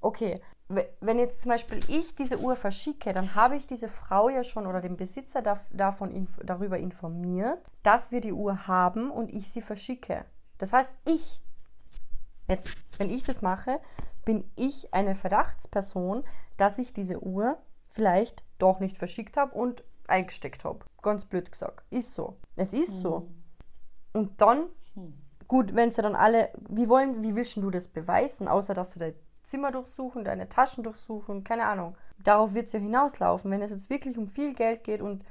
Okay, 0.00 0.40
we- 0.68 0.88
wenn 1.00 1.18
jetzt 1.18 1.40
zum 1.40 1.50
Beispiel 1.50 1.80
ich 1.88 2.14
diese 2.14 2.38
Uhr 2.40 2.56
verschicke, 2.56 3.12
dann 3.12 3.34
habe 3.34 3.56
ich 3.56 3.66
diese 3.66 3.88
Frau 3.88 4.28
ja 4.28 4.44
schon 4.44 4.66
oder 4.66 4.80
den 4.80 4.96
Besitzer 4.96 5.40
dav- 5.40 5.66
davon 5.70 6.10
inf 6.10 6.38
darüber 6.44 6.78
informiert, 6.78 7.70
dass 7.82 8.10
wir 8.12 8.20
die 8.20 8.32
Uhr 8.32 8.66
haben 8.66 9.10
und 9.10 9.32
ich 9.32 9.50
sie 9.50 9.62
verschicke. 9.62 10.24
Das 10.58 10.72
heißt, 10.72 10.92
ich, 11.06 11.40
jetzt, 12.48 12.76
wenn 12.98 13.10
ich 13.10 13.22
das 13.22 13.42
mache, 13.42 13.80
bin 14.24 14.44
ich 14.56 14.92
eine 14.92 15.14
Verdachtsperson, 15.14 16.24
dass 16.56 16.78
ich 16.78 16.92
diese 16.92 17.22
Uhr 17.22 17.58
vielleicht 17.88 18.44
doch 18.58 18.80
nicht 18.80 18.98
verschickt 18.98 19.36
habe 19.36 19.54
und 19.54 19.84
eingesteckt 20.08 20.64
habe. 20.64 20.80
Ganz 21.02 21.24
blöd 21.24 21.50
gesagt. 21.52 21.84
Ist 21.90 22.14
so. 22.14 22.36
Es 22.56 22.72
ist 22.72 23.00
so. 23.00 23.28
Und 24.12 24.40
dann 24.40 24.66
Gut, 25.48 25.76
wenn 25.76 25.92
sie 25.92 26.02
dann 26.02 26.16
alle, 26.16 26.48
wie 26.68 26.88
wollen, 26.88 27.22
wie 27.22 27.36
willst 27.36 27.56
du 27.56 27.70
das 27.70 27.86
beweisen, 27.86 28.48
außer 28.48 28.74
dass 28.74 28.92
sie 28.92 28.98
dein 28.98 29.14
Zimmer 29.46 29.70
durchsuchen, 29.70 30.24
deine 30.24 30.48
Taschen 30.48 30.84
durchsuchen, 30.84 31.44
keine 31.44 31.64
Ahnung. 31.66 31.96
Darauf 32.18 32.54
wird 32.54 32.66
es 32.66 32.72
ja 32.72 32.80
hinauslaufen. 32.80 33.50
Wenn 33.50 33.62
es 33.62 33.70
jetzt 33.70 33.88
wirklich 33.88 34.18
um 34.18 34.28
viel 34.28 34.54
Geld 34.54 34.84
geht 34.84 35.00
und 35.00 35.24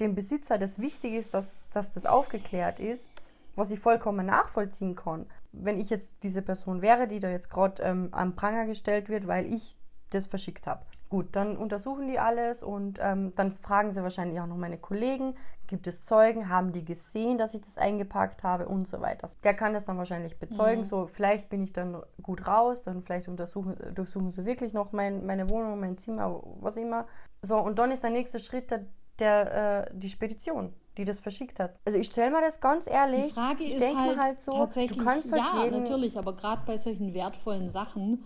dem 0.00 0.14
Besitzer 0.14 0.58
das 0.58 0.78
wichtig 0.78 1.12
ist, 1.12 1.34
dass, 1.34 1.54
dass 1.72 1.92
das 1.92 2.06
aufgeklärt 2.06 2.80
ist, 2.80 3.10
was 3.56 3.70
ich 3.70 3.78
vollkommen 3.78 4.26
nachvollziehen 4.26 4.96
kann. 4.96 5.26
Wenn 5.52 5.78
ich 5.78 5.90
jetzt 5.90 6.10
diese 6.22 6.40
Person 6.40 6.80
wäre, 6.80 7.06
die 7.06 7.18
da 7.18 7.28
jetzt 7.28 7.50
gerade 7.50 7.82
ähm, 7.82 8.08
am 8.12 8.34
Pranger 8.34 8.64
gestellt 8.64 9.08
wird, 9.10 9.26
weil 9.26 9.52
ich 9.52 9.76
das 10.08 10.26
verschickt 10.26 10.66
habe. 10.66 10.82
Gut, 11.10 11.26
dann 11.32 11.56
untersuchen 11.56 12.08
die 12.08 12.18
alles 12.18 12.62
und 12.62 12.98
ähm, 13.02 13.32
dann 13.36 13.52
fragen 13.52 13.92
sie 13.92 14.02
wahrscheinlich 14.02 14.40
auch 14.40 14.46
noch 14.46 14.56
meine 14.56 14.78
Kollegen, 14.78 15.34
gibt 15.70 15.86
es 15.86 16.02
Zeugen, 16.02 16.48
haben 16.48 16.72
die 16.72 16.84
gesehen, 16.84 17.38
dass 17.38 17.54
ich 17.54 17.62
das 17.62 17.78
eingepackt 17.78 18.42
habe 18.42 18.68
und 18.68 18.86
so 18.88 19.00
weiter. 19.00 19.30
Der 19.44 19.54
kann 19.54 19.72
das 19.72 19.86
dann 19.86 19.96
wahrscheinlich 19.96 20.38
bezeugen, 20.38 20.84
so 20.84 21.06
vielleicht 21.06 21.48
bin 21.48 21.62
ich 21.62 21.72
dann 21.72 22.02
gut 22.20 22.46
raus, 22.46 22.82
dann 22.82 23.02
vielleicht 23.02 23.28
untersuchen, 23.28 23.76
durchsuchen 23.94 24.32
sie 24.32 24.44
wirklich 24.44 24.72
noch 24.72 24.92
mein, 24.92 25.24
meine 25.24 25.48
Wohnung, 25.48 25.78
mein 25.80 25.96
Zimmer, 25.96 26.42
was 26.60 26.76
immer. 26.76 27.06
So, 27.40 27.56
und 27.56 27.78
dann 27.78 27.92
ist 27.92 28.02
der 28.02 28.10
nächste 28.10 28.40
Schritt 28.40 28.70
der, 28.70 28.86
der, 29.20 29.86
äh, 29.86 29.90
die 29.94 30.10
Spedition, 30.10 30.74
die 30.98 31.04
das 31.04 31.20
verschickt 31.20 31.60
hat. 31.60 31.76
Also 31.84 31.98
ich 31.98 32.06
stelle 32.06 32.32
mir 32.32 32.40
das 32.40 32.60
ganz 32.60 32.88
ehrlich, 32.88 33.28
die 33.28 33.32
Frage 33.32 33.62
ich 33.62 33.76
ist 33.76 33.80
mir 33.80 34.16
halt, 34.16 34.42
so, 34.42 34.52
tatsächlich, 34.52 34.98
du 34.98 35.04
kannst 35.04 35.32
halt 35.32 35.70
ja, 35.72 35.78
natürlich, 35.78 36.18
aber 36.18 36.34
gerade 36.34 36.62
bei 36.66 36.78
solchen 36.78 37.14
wertvollen 37.14 37.70
Sachen, 37.70 38.24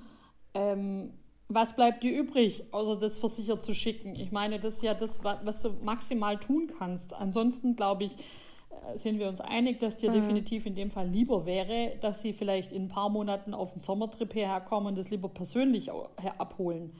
ähm, 0.54 1.12
was 1.48 1.74
bleibt 1.76 2.02
dir 2.02 2.18
übrig, 2.18 2.64
außer 2.72 2.96
das 2.98 3.18
versichert 3.18 3.64
zu 3.64 3.74
schicken? 3.74 4.14
Ich 4.14 4.32
meine, 4.32 4.58
das 4.58 4.76
ist 4.76 4.82
ja 4.82 4.94
das, 4.94 5.22
wa- 5.22 5.40
was 5.44 5.62
du 5.62 5.70
maximal 5.82 6.38
tun 6.38 6.70
kannst. 6.78 7.12
Ansonsten, 7.14 7.76
glaube 7.76 8.04
ich, 8.04 8.16
äh, 8.16 8.96
sind 8.96 9.18
wir 9.18 9.28
uns 9.28 9.40
einig, 9.40 9.78
dass 9.78 9.96
Mhm. 9.96 10.00
dir 10.00 10.10
definitiv 10.12 10.66
in 10.66 10.74
dem 10.74 10.90
Fall 10.90 11.06
lieber 11.06 11.44
wäre, 11.46 11.96
dass 12.00 12.22
sie 12.22 12.32
vielleicht 12.32 12.72
in 12.72 12.84
ein 12.84 12.88
paar 12.88 13.08
Monaten 13.10 13.52
auf 13.54 13.72
den 13.72 13.80
Sommertrip 13.80 14.32
hierher 14.32 14.60
kommen 14.60 14.86
und 14.88 14.98
das 14.98 15.10
lieber 15.10 15.28
persönlich 15.28 15.90
abholen. 16.38 16.92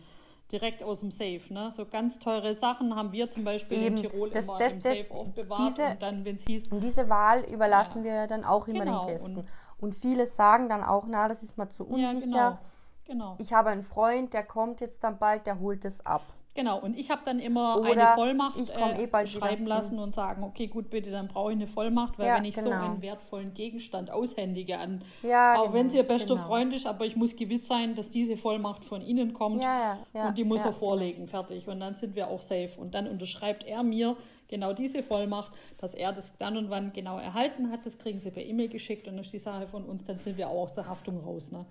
Direkt 0.53 0.83
aus 0.83 1.01
dem 1.01 1.11
Safe. 1.11 1.41
Ne? 1.49 1.71
So 1.73 1.87
ganz 1.87 2.19
teure 2.19 2.55
Sachen 2.55 2.95
haben 2.95 3.13
wir 3.13 3.31
zum 3.31 3.45
Beispiel 3.45 3.79
Eben. 3.83 3.97
in 3.97 4.03
Tirol 4.03 4.31
Das- 4.31 4.45
immer 4.45 4.59
das- 4.59 4.75
im 4.75 4.81
Safe 4.83 5.07
aufbewahrt. 5.11 5.59
diese- 5.67 5.87
und 5.87 6.03
dann, 6.03 6.25
wenn 6.25 6.35
es 6.37 6.45
hieß, 6.47 6.69
Und 6.71 6.85
diese 6.85 7.09
Wahl 7.09 7.45
überlassen 7.51 7.99
Ja. 8.01 8.05
wir 8.05 8.13
ja 8.15 8.27
dann 8.27 8.45
auch 8.45 8.69
immer 8.69 8.85
Genau, 8.85 9.07
den 9.07 9.15
Gästen. 9.15 9.37
und- 9.39 9.47
Und, 9.81 9.95
viele 9.95 10.27
sagen 10.27 10.69
dann 10.69 10.85
auch, 10.85 11.05
na, 11.09 11.29
das 11.29 11.43
ist 11.43 11.59
mal 11.59 11.69
zu 11.71 11.85
ja, 11.97 12.09
unsicher. 12.11 12.21
genau. 12.27 12.59
Genau. 13.07 13.37
Ich 13.39 13.53
habe 13.53 13.71
einen 13.71 13.83
Freund, 13.83 14.33
der 14.33 14.45
kommt 14.45 14.81
jetzt 14.81 15.05
dann 15.05 15.19
bald, 15.19 15.47
der 15.47 15.61
holt 15.61 15.85
es 15.85 16.05
ab. 16.05 16.23
Genau, 16.55 16.79
und 16.79 16.97
ich 16.97 17.11
habe 17.11 17.23
dann 17.25 17.41
immer 17.41 17.81
Oder 17.81 17.91
eine 17.91 18.07
Vollmacht 18.15 18.57
äh, 18.71 19.03
eh 19.03 19.27
schreiben 19.27 19.67
lassen 19.67 19.99
und 19.99 20.15
sagen, 20.15 20.45
okay, 20.45 20.69
gut, 20.69 20.89
bitte, 20.89 21.11
dann 21.11 21.27
brauche 21.27 21.51
ich 21.51 21.57
eine 21.57 21.67
Vollmacht, 21.67 22.17
weil 22.17 22.29
Ja, 22.29 22.37
wenn 22.37 22.45
ich 22.45 22.57
so 22.57 22.71
genau. 22.71 22.85
einen 22.85 23.03
wertvollen 23.03 23.55
Gegenstand 23.55 24.09
aushändige 24.13 24.79
an, 24.79 25.03
Ja, 25.25 25.57
auch 25.57 25.73
wenn 25.73 25.89
genau, 25.89 25.89
sie 25.91 25.97
ihr 25.97 26.05
bester 26.05 26.37
genau. 26.37 26.47
Freund 26.47 26.73
ist, 26.73 26.87
aber 26.87 27.07
ich 27.07 27.17
muss 27.17 27.35
gewiss 27.35 27.67
sein, 27.67 27.97
dass 27.97 28.09
diese 28.09 28.37
Vollmacht 28.37 28.85
von 28.85 29.03
ihnen 29.03 29.33
kommt 29.33 29.65
Ja, 29.65 29.99
und 30.13 30.39
die 30.39 30.45
muss 30.45 30.65
er 30.65 30.73
vorlegen, 30.73 31.27
fertig. 31.27 31.67
Und 31.67 31.81
dann 31.81 31.95
sind 31.95 32.15
wir 32.15 32.29
auch 32.29 32.41
safe. 32.41 32.71
Und 32.79 32.95
dann 32.95 33.09
unterschreibt 33.09 33.65
er 33.65 33.83
mir 33.83 34.17
genau 34.47 34.73
diese 34.73 35.03
Vollmacht, 35.03 35.53
dass 35.79 35.93
er 35.93 36.13
das 36.13 36.39
dann 36.39 36.57
und 36.57 36.71
wann 36.71 36.93
genau 36.93 37.19
erhalten 37.19 37.73
hat. 37.73 37.85
Das 37.85 37.99
kriegen 37.99 38.21
sie 38.21 38.31
per 38.31 38.45
E-Mail 38.45 38.69
geschickt 38.69 39.09
und 39.09 39.15
dann 39.15 39.25
ist 39.25 39.33
die 39.33 39.41
Sache 39.41 39.67
von 39.67 39.85
uns, 39.85 40.05
dann 40.05 40.21
sind 40.21 40.37
wir 40.37 40.49
auch 40.49 40.63
aus 40.63 40.73
der 40.75 40.87
Haftung 40.87 41.19
raus. 41.19 41.51
Ne? 41.51 41.67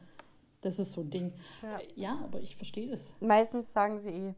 Das 0.63 0.79
ist 0.79 0.93
so 0.93 1.01
ein 1.01 1.09
Ding. 1.09 1.33
Ja. 1.61 1.77
Äh, 1.77 1.87
ja 1.95 2.19
aber 2.23 2.39
ich 2.39 2.55
verstehe 2.55 2.87
das. 2.87 3.13
Meistens 3.19 3.71
sagen 3.71 3.99
sie 3.99 4.09
eh, 4.09 4.35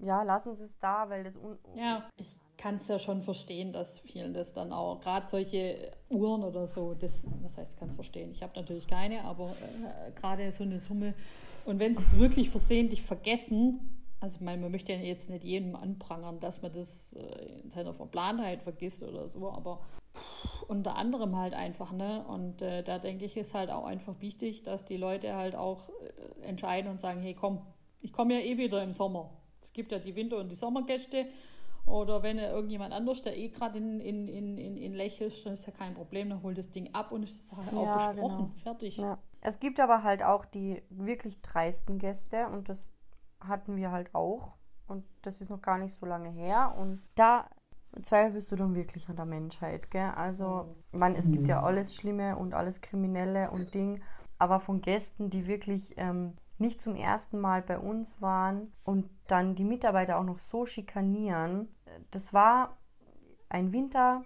ja, 0.00 0.22
lassen 0.22 0.54
sie 0.54 0.64
es 0.64 0.78
da, 0.78 1.08
weil 1.08 1.24
das 1.24 1.36
un 1.36 1.58
Ja, 1.76 2.08
ich 2.16 2.36
kann 2.56 2.76
es 2.76 2.88
ja 2.88 2.98
schon 2.98 3.22
verstehen, 3.22 3.72
dass 3.72 3.98
vielen 4.00 4.34
das 4.34 4.52
dann 4.52 4.72
auch, 4.72 5.00
gerade 5.00 5.26
solche 5.28 5.90
Uhren 6.08 6.44
oder 6.44 6.66
so, 6.66 6.94
das, 6.94 7.26
was 7.42 7.56
heißt, 7.56 7.78
kann 7.78 7.88
es 7.88 7.94
verstehen. 7.94 8.30
Ich 8.30 8.42
habe 8.42 8.52
natürlich 8.56 8.86
keine, 8.86 9.24
aber 9.24 9.50
äh, 9.50 10.12
gerade 10.12 10.50
so 10.52 10.64
eine 10.64 10.78
Summe. 10.78 11.14
Und 11.64 11.78
wenn 11.78 11.94
sie 11.94 12.02
es 12.02 12.18
wirklich 12.18 12.50
versehentlich 12.50 13.02
vergessen, 13.02 14.02
also 14.20 14.36
ich 14.36 14.40
meine, 14.40 14.62
man 14.62 14.70
möchte 14.70 14.92
ja 14.92 14.98
jetzt 14.98 15.28
nicht 15.30 15.44
jedem 15.44 15.76
anprangern, 15.76 16.40
dass 16.40 16.62
man 16.62 16.72
das 16.72 17.12
äh, 17.12 17.60
in 17.62 17.70
seiner 17.70 17.92
Verplantheit 17.92 18.62
vergisst 18.62 19.02
oder 19.02 19.28
so, 19.28 19.50
aber 19.50 19.80
unter 20.68 20.96
anderem 20.96 21.36
halt 21.36 21.54
einfach, 21.54 21.92
ne? 21.92 22.24
Und 22.26 22.62
äh, 22.62 22.82
da 22.82 22.98
denke 22.98 23.24
ich, 23.24 23.36
ist 23.36 23.54
halt 23.54 23.70
auch 23.70 23.84
einfach 23.84 24.20
wichtig, 24.20 24.62
dass 24.62 24.84
die 24.84 24.96
Leute 24.96 25.34
halt 25.34 25.56
auch 25.56 25.88
äh, 25.88 26.42
entscheiden 26.46 26.90
und 26.90 27.00
sagen, 27.00 27.20
hey 27.20 27.34
komm, 27.34 27.62
ich 28.00 28.12
komme 28.12 28.34
ja 28.34 28.40
eh 28.40 28.56
wieder 28.58 28.82
im 28.82 28.92
Sommer. 28.92 29.30
Es 29.60 29.72
gibt 29.72 29.92
ja 29.92 29.98
die 29.98 30.14
Winter- 30.14 30.38
und 30.38 30.50
die 30.50 30.54
Sommergäste. 30.56 31.26
Oder 31.86 32.22
wenn 32.22 32.38
äh, 32.38 32.50
irgendjemand 32.50 32.94
anders, 32.94 33.20
der 33.20 33.36
eh 33.36 33.48
gerade 33.48 33.76
in, 33.76 34.00
in, 34.00 34.26
in, 34.28 34.56
in, 34.56 34.76
in 34.78 34.94
Lech 34.94 35.20
ist, 35.20 35.44
dann 35.44 35.52
ist 35.52 35.66
ja 35.66 35.72
kein 35.72 35.92
Problem, 35.94 36.30
dann 36.30 36.42
holt 36.42 36.56
das 36.56 36.70
Ding 36.70 36.94
ab 36.94 37.12
und 37.12 37.22
ist 37.22 37.42
die 37.42 37.46
Sache 37.54 37.76
auch 37.76 37.84
Ja, 37.84 38.12
besprochen. 38.12 38.36
genau. 38.38 38.50
Fertig. 38.62 38.96
Ja. 38.96 39.18
Es 39.42 39.60
gibt 39.60 39.78
aber 39.80 40.02
halt 40.02 40.22
auch 40.22 40.46
die 40.46 40.82
wirklich 40.88 41.42
dreisten 41.42 41.98
Gäste 41.98 42.46
und 42.48 42.70
das 42.70 42.94
hatten 43.40 43.76
wir 43.76 43.90
halt 43.90 44.14
auch. 44.14 44.54
Und 44.86 45.04
das 45.22 45.42
ist 45.42 45.50
noch 45.50 45.60
gar 45.60 45.76
nicht 45.78 45.94
so 45.94 46.06
lange 46.06 46.30
her. 46.30 46.74
Und 46.78 47.02
da 47.16 47.48
zweifelst 48.02 48.50
du 48.52 48.56
dann 48.56 48.74
wirklich 48.74 49.08
an 49.08 49.16
der 49.16 49.26
Menschheit, 49.26 49.90
gell? 49.90 50.10
Also, 50.16 50.76
man, 50.92 51.14
es 51.16 51.30
gibt 51.30 51.48
ja 51.48 51.60
Mhm. 51.60 51.64
alles 51.64 51.94
Schlimme 51.94 52.36
und 52.36 52.54
alles 52.54 52.80
Kriminelle 52.80 53.50
und 53.50 53.74
Ding, 53.74 54.02
aber 54.38 54.60
von 54.60 54.80
Gästen, 54.80 55.30
die 55.30 55.46
wirklich 55.46 55.94
ähm, 55.96 56.36
nicht 56.58 56.80
zum 56.80 56.96
ersten 56.96 57.38
Mal 57.40 57.62
bei 57.62 57.78
uns 57.78 58.20
waren 58.22 58.72
und 58.84 59.10
dann 59.26 59.54
die 59.56 59.64
Mitarbeiter 59.64 60.18
auch 60.18 60.24
noch 60.24 60.38
so 60.38 60.66
schikanieren, 60.66 61.68
das 62.10 62.32
war 62.32 62.78
ein 63.48 63.72
Winter, 63.72 64.24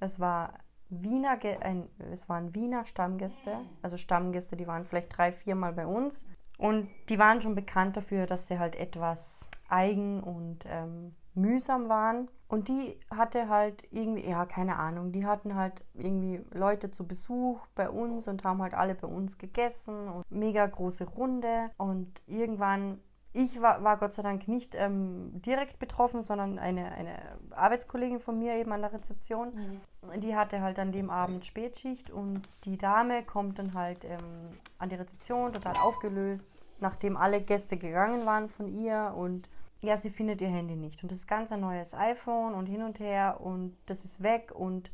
es 0.00 0.18
war 0.20 0.54
Wiener, 0.88 1.38
ein, 1.60 1.88
es 2.12 2.28
waren 2.28 2.54
Wiener 2.54 2.84
Stammgäste, 2.84 3.60
also 3.82 3.96
Stammgäste, 3.96 4.56
die 4.56 4.66
waren 4.66 4.84
vielleicht 4.84 5.16
drei, 5.16 5.30
viermal 5.32 5.72
bei 5.72 5.86
uns 5.86 6.26
und 6.58 6.88
die 7.08 7.18
waren 7.18 7.40
schon 7.40 7.54
bekannt 7.54 7.96
dafür, 7.96 8.26
dass 8.26 8.48
sie 8.48 8.58
halt 8.58 8.74
etwas 8.76 9.48
eigen 9.70 10.22
und 10.22 10.64
ähm, 10.66 11.14
mühsam 11.34 11.88
waren. 11.88 12.28
Und 12.48 12.68
die 12.68 12.98
hatte 13.10 13.48
halt 13.48 13.84
irgendwie, 13.92 14.28
ja, 14.28 14.44
keine 14.44 14.76
Ahnung, 14.76 15.12
die 15.12 15.24
hatten 15.24 15.54
halt 15.54 15.84
irgendwie 15.94 16.44
Leute 16.52 16.90
zu 16.90 17.06
Besuch 17.06 17.60
bei 17.76 17.88
uns 17.88 18.26
und 18.26 18.42
haben 18.42 18.60
halt 18.60 18.74
alle 18.74 18.94
bei 18.94 19.06
uns 19.06 19.38
gegessen 19.38 20.08
und 20.08 20.24
mega 20.30 20.66
große 20.66 21.04
Runde. 21.04 21.70
Und 21.76 22.22
irgendwann, 22.26 22.98
ich 23.32 23.62
war, 23.62 23.84
war 23.84 23.98
Gott 23.98 24.14
sei 24.14 24.22
Dank 24.22 24.48
nicht 24.48 24.74
ähm, 24.74 25.30
direkt 25.34 25.78
betroffen, 25.78 26.22
sondern 26.22 26.58
eine, 26.58 26.90
eine 26.90 27.16
Arbeitskollegin 27.50 28.18
von 28.18 28.36
mir 28.36 28.54
eben 28.54 28.72
an 28.72 28.80
der 28.80 28.92
Rezeption. 28.92 29.80
Die 30.16 30.34
hatte 30.34 30.60
halt 30.60 30.80
an 30.80 30.90
dem 30.90 31.08
Abend 31.08 31.46
Spätschicht 31.46 32.10
und 32.10 32.42
die 32.64 32.78
Dame 32.78 33.22
kommt 33.22 33.60
dann 33.60 33.74
halt 33.74 34.04
ähm, 34.04 34.58
an 34.78 34.88
die 34.88 34.96
Rezeption, 34.96 35.52
total 35.52 35.76
aufgelöst, 35.76 36.56
nachdem 36.80 37.16
alle 37.16 37.40
Gäste 37.40 37.76
gegangen 37.76 38.26
waren 38.26 38.48
von 38.48 38.66
ihr 38.66 39.14
und 39.16 39.48
ja, 39.80 39.96
sie 39.96 40.10
findet 40.10 40.40
ihr 40.40 40.48
Handy 40.48 40.76
nicht. 40.76 41.02
Und 41.02 41.10
das 41.10 41.20
ist 41.20 41.26
ganz 41.26 41.52
ein 41.52 41.60
neues 41.60 41.94
iPhone 41.94 42.54
und 42.54 42.66
hin 42.66 42.82
und 42.82 43.00
her 43.00 43.40
und 43.40 43.76
das 43.86 44.04
ist 44.04 44.22
weg 44.22 44.52
und, 44.54 44.90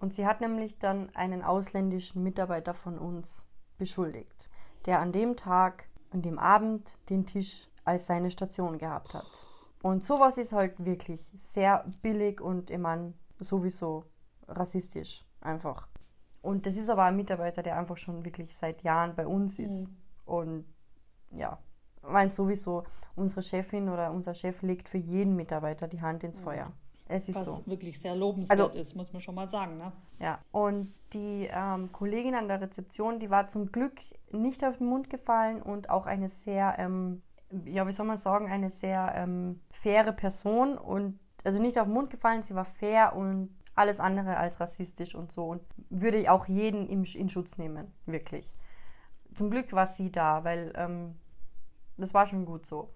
und 0.00 0.14
sie 0.14 0.26
hat 0.26 0.40
nämlich 0.40 0.78
dann 0.78 1.14
einen 1.14 1.42
ausländischen 1.42 2.22
Mitarbeiter 2.22 2.74
von 2.74 2.98
uns 2.98 3.46
beschuldigt, 3.78 4.46
der 4.84 5.00
an 5.00 5.12
dem 5.12 5.36
Tag, 5.36 5.88
an 6.10 6.22
dem 6.22 6.38
Abend 6.38 6.96
den 7.08 7.26
Tisch 7.26 7.68
als 7.84 8.06
seine 8.06 8.30
Station 8.30 8.78
gehabt 8.78 9.14
hat. 9.14 9.26
Und 9.82 10.04
sowas 10.04 10.38
ist 10.38 10.52
halt 10.52 10.84
wirklich 10.84 11.30
sehr 11.36 11.84
billig 12.02 12.40
und 12.40 12.70
ich 12.70 12.78
meine, 12.78 13.14
sowieso 13.38 14.04
rassistisch 14.48 15.24
einfach. 15.40 15.88
Und 16.42 16.66
das 16.66 16.76
ist 16.76 16.90
aber 16.90 17.04
ein 17.04 17.16
Mitarbeiter, 17.16 17.62
der 17.62 17.76
einfach 17.76 17.96
schon 17.96 18.24
wirklich 18.24 18.54
seit 18.56 18.82
Jahren 18.82 19.14
bei 19.14 19.26
uns 19.26 19.58
ist. 19.58 19.90
Und 20.24 20.64
ja, 21.30 21.58
meine 22.10 22.30
sowieso, 22.30 22.84
unsere 23.14 23.42
Chefin 23.42 23.88
oder 23.88 24.10
unser 24.12 24.34
Chef 24.34 24.62
legt 24.62 24.88
für 24.88 24.98
jeden 24.98 25.36
Mitarbeiter 25.36 25.88
die 25.88 26.00
Hand 26.02 26.24
ins 26.24 26.38
Feuer. 26.40 26.72
Es 27.08 27.28
ist 27.28 27.36
Was 27.36 27.56
so. 27.56 27.66
wirklich 27.66 28.00
sehr 28.00 28.16
lobenswert 28.16 28.58
Also- 28.60 28.72
ist, 28.78 28.94
muss 28.96 29.12
man 29.12 29.22
schon 29.22 29.34
mal 29.36 29.48
sagen. 29.48 29.78
Ne? 29.78 29.92
Ja, 30.18 30.40
und 30.50 30.92
die 31.12 31.48
ähm, 31.52 31.92
Kollegin 31.92 32.34
an 32.34 32.48
der 32.48 32.60
Rezeption, 32.60 33.20
die 33.20 33.30
war 33.30 33.46
zum 33.48 33.70
Glück 33.70 34.00
nicht 34.32 34.64
auf 34.64 34.78
den 34.78 34.88
Mund 34.88 35.08
gefallen 35.08 35.62
und 35.62 35.88
auch 35.88 36.06
eine 36.06 36.28
sehr, 36.28 36.74
ähm, 36.78 37.22
ja, 37.64 37.86
wie 37.86 37.92
soll 37.92 38.06
man 38.06 38.18
sagen, 38.18 38.50
eine 38.50 38.70
sehr 38.70 39.12
ähm, 39.14 39.60
faire 39.70 40.12
Person 40.12 40.76
und 40.76 41.18
also 41.44 41.60
nicht 41.60 41.78
auf 41.78 41.84
den 41.86 41.94
Mund 41.94 42.10
gefallen, 42.10 42.42
sie 42.42 42.56
war 42.56 42.64
fair 42.64 43.14
und 43.14 43.54
alles 43.76 44.00
andere 44.00 44.36
als 44.36 44.58
rassistisch 44.58 45.14
und 45.14 45.30
so 45.30 45.44
und 45.46 45.62
würde 45.90 46.16
ich 46.18 46.28
auch 46.28 46.48
jeden 46.48 46.88
im, 46.88 47.04
in 47.04 47.28
Schutz 47.28 47.56
nehmen, 47.56 47.92
wirklich. 48.06 48.52
Zum 49.36 49.50
Glück 49.50 49.72
war 49.72 49.86
sie 49.86 50.10
da, 50.10 50.42
weil 50.42 50.72
ähm, 50.76 51.14
das 51.96 52.14
war 52.14 52.26
schon 52.26 52.44
gut 52.44 52.66
so. 52.66 52.90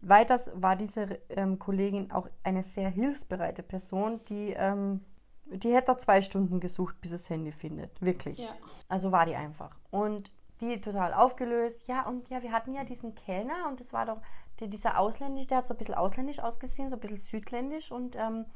Weiters 0.00 0.50
war 0.54 0.76
diese 0.76 1.18
ähm, 1.30 1.58
Kollegin 1.58 2.10
auch 2.12 2.28
eine 2.42 2.62
sehr 2.62 2.90
hilfsbereite 2.90 3.62
Person, 3.62 4.20
die, 4.28 4.52
ähm, 4.56 5.04
die 5.46 5.74
hätte 5.74 5.96
zwei 5.96 6.22
Stunden 6.22 6.60
gesucht, 6.60 7.00
bis 7.00 7.10
das 7.10 7.28
Handy 7.30 7.52
findet. 7.52 8.00
Wirklich. 8.00 8.46
Also 8.88 9.10
war 9.10 9.26
die 9.26 9.34
einfach. 9.34 9.76
Und 9.90 10.30
die 10.60 10.80
total 10.80 11.12
aufgelöst. 11.12 11.88
Ja, 11.88 12.06
und 12.06 12.28
ja, 12.28 12.42
wir 12.42 12.52
hatten 12.52 12.72
ja 12.72 12.84
diesen 12.84 13.14
Kellner 13.14 13.68
und 13.68 13.80
das 13.80 13.92
war 13.92 14.06
doch 14.06 14.20
der, 14.60 14.68
dieser 14.68 14.98
ausländisch, 14.98 15.46
der 15.46 15.58
hat 15.58 15.66
so 15.66 15.74
ein 15.74 15.78
bisschen 15.78 15.94
ausländisch 15.94 16.38
ausgesehen, 16.38 16.88
so 16.88 16.96
ein 16.96 17.00
bisschen 17.00 17.18
südländisch 17.18 17.92
und 17.92 18.16
ähm, 18.16 18.46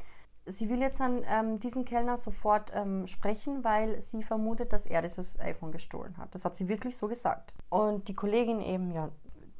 sie 0.46 0.68
will 0.68 0.80
jetzt 0.80 1.00
an 1.00 1.22
ähm, 1.26 1.60
diesen 1.60 1.84
Kellner 1.84 2.16
sofort 2.16 2.72
ähm, 2.74 3.06
sprechen, 3.06 3.64
weil 3.64 4.00
sie 4.00 4.22
vermutet, 4.22 4.72
dass 4.72 4.86
er 4.86 5.02
dieses 5.02 5.38
iPhone 5.38 5.72
gestohlen 5.72 6.16
hat. 6.16 6.34
Das 6.34 6.44
hat 6.44 6.56
sie 6.56 6.68
wirklich 6.68 6.96
so 6.96 7.08
gesagt. 7.08 7.52
Und 7.68 8.08
die 8.08 8.14
Kollegin 8.14 8.60
eben, 8.60 8.90
ja, 8.92 9.10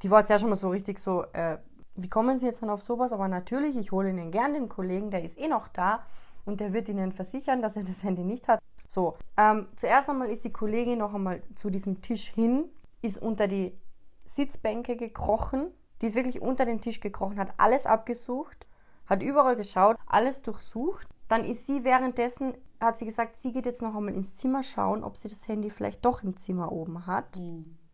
die 0.03 0.11
war 0.11 0.21
jetzt 0.21 0.31
ja 0.31 0.39
schon 0.39 0.49
mal 0.49 0.57
so 0.57 0.71
richtig 0.71 0.99
so, 0.99 1.25
äh, 1.33 1.59
wie 1.97 2.09
kommen 2.09 2.39
Sie 2.39 2.47
jetzt 2.47 2.63
dann 2.63 2.71
auf 2.71 2.83
sowas? 2.83 3.13
Aber 3.13 3.29
natürlich, 3.29 3.77
ich 3.77 3.93
hole 3.93 4.11
Ihnen 4.11 4.31
gern 4.31 4.55
den 4.55 4.69
Kollegen, 4.69 5.11
der 5.11 5.23
ist 5.23 5.39
eh 5.39 5.49
noch 5.49 5.69
da 5.69 6.05
und 6.45 6.61
der 6.61 6.73
wird 6.73 6.89
Ihnen 6.89 7.13
versichern, 7.13 7.63
dass 7.63 7.77
er 7.77 7.85
das 7.85 8.03
Handy 8.03 8.25
nicht 8.25 8.49
hat. 8.49 8.61
So, 8.89 9.17
ähm, 9.37 9.69
zuerst 9.77 10.09
einmal 10.09 10.31
ist 10.31 10.45
die 10.45 10.53
Kollegin 10.53 10.99
noch 10.99 11.15
einmal 11.15 11.43
zu 11.55 11.71
diesem 11.71 12.01
Tisch 12.01 12.29
hin, 12.31 12.65
ist 13.03 13.21
unter 13.21 13.47
die 13.47 13.79
Sitzbänke 14.25 14.97
gekrochen, 14.97 15.71
die 16.01 16.07
ist 16.07 16.15
wirklich 16.15 16.41
unter 16.41 16.65
den 16.65 16.81
Tisch 16.81 17.01
gekrochen, 17.01 17.39
hat 17.39 17.53
alles 17.59 17.87
abgesucht, 17.87 18.67
hat 19.07 19.23
überall 19.23 19.57
geschaut, 19.57 19.97
alles 20.07 20.43
durchsucht. 20.43 21.07
Dann 21.29 21.45
ist 21.45 21.67
sie 21.67 21.85
währenddessen, 21.85 22.55
hat 22.81 22.97
sie 22.97 23.05
gesagt, 23.05 23.39
sie 23.39 23.53
geht 23.53 23.67
jetzt 23.67 23.83
noch 23.83 23.95
einmal 23.95 24.15
ins 24.15 24.35
Zimmer 24.35 24.63
schauen, 24.63 25.05
ob 25.05 25.17
sie 25.17 25.29
das 25.29 25.47
Handy 25.47 25.71
vielleicht 25.71 26.05
doch 26.05 26.23
im 26.23 26.37
Zimmer 26.37 26.73
oben 26.73 27.07
hat. 27.07 27.37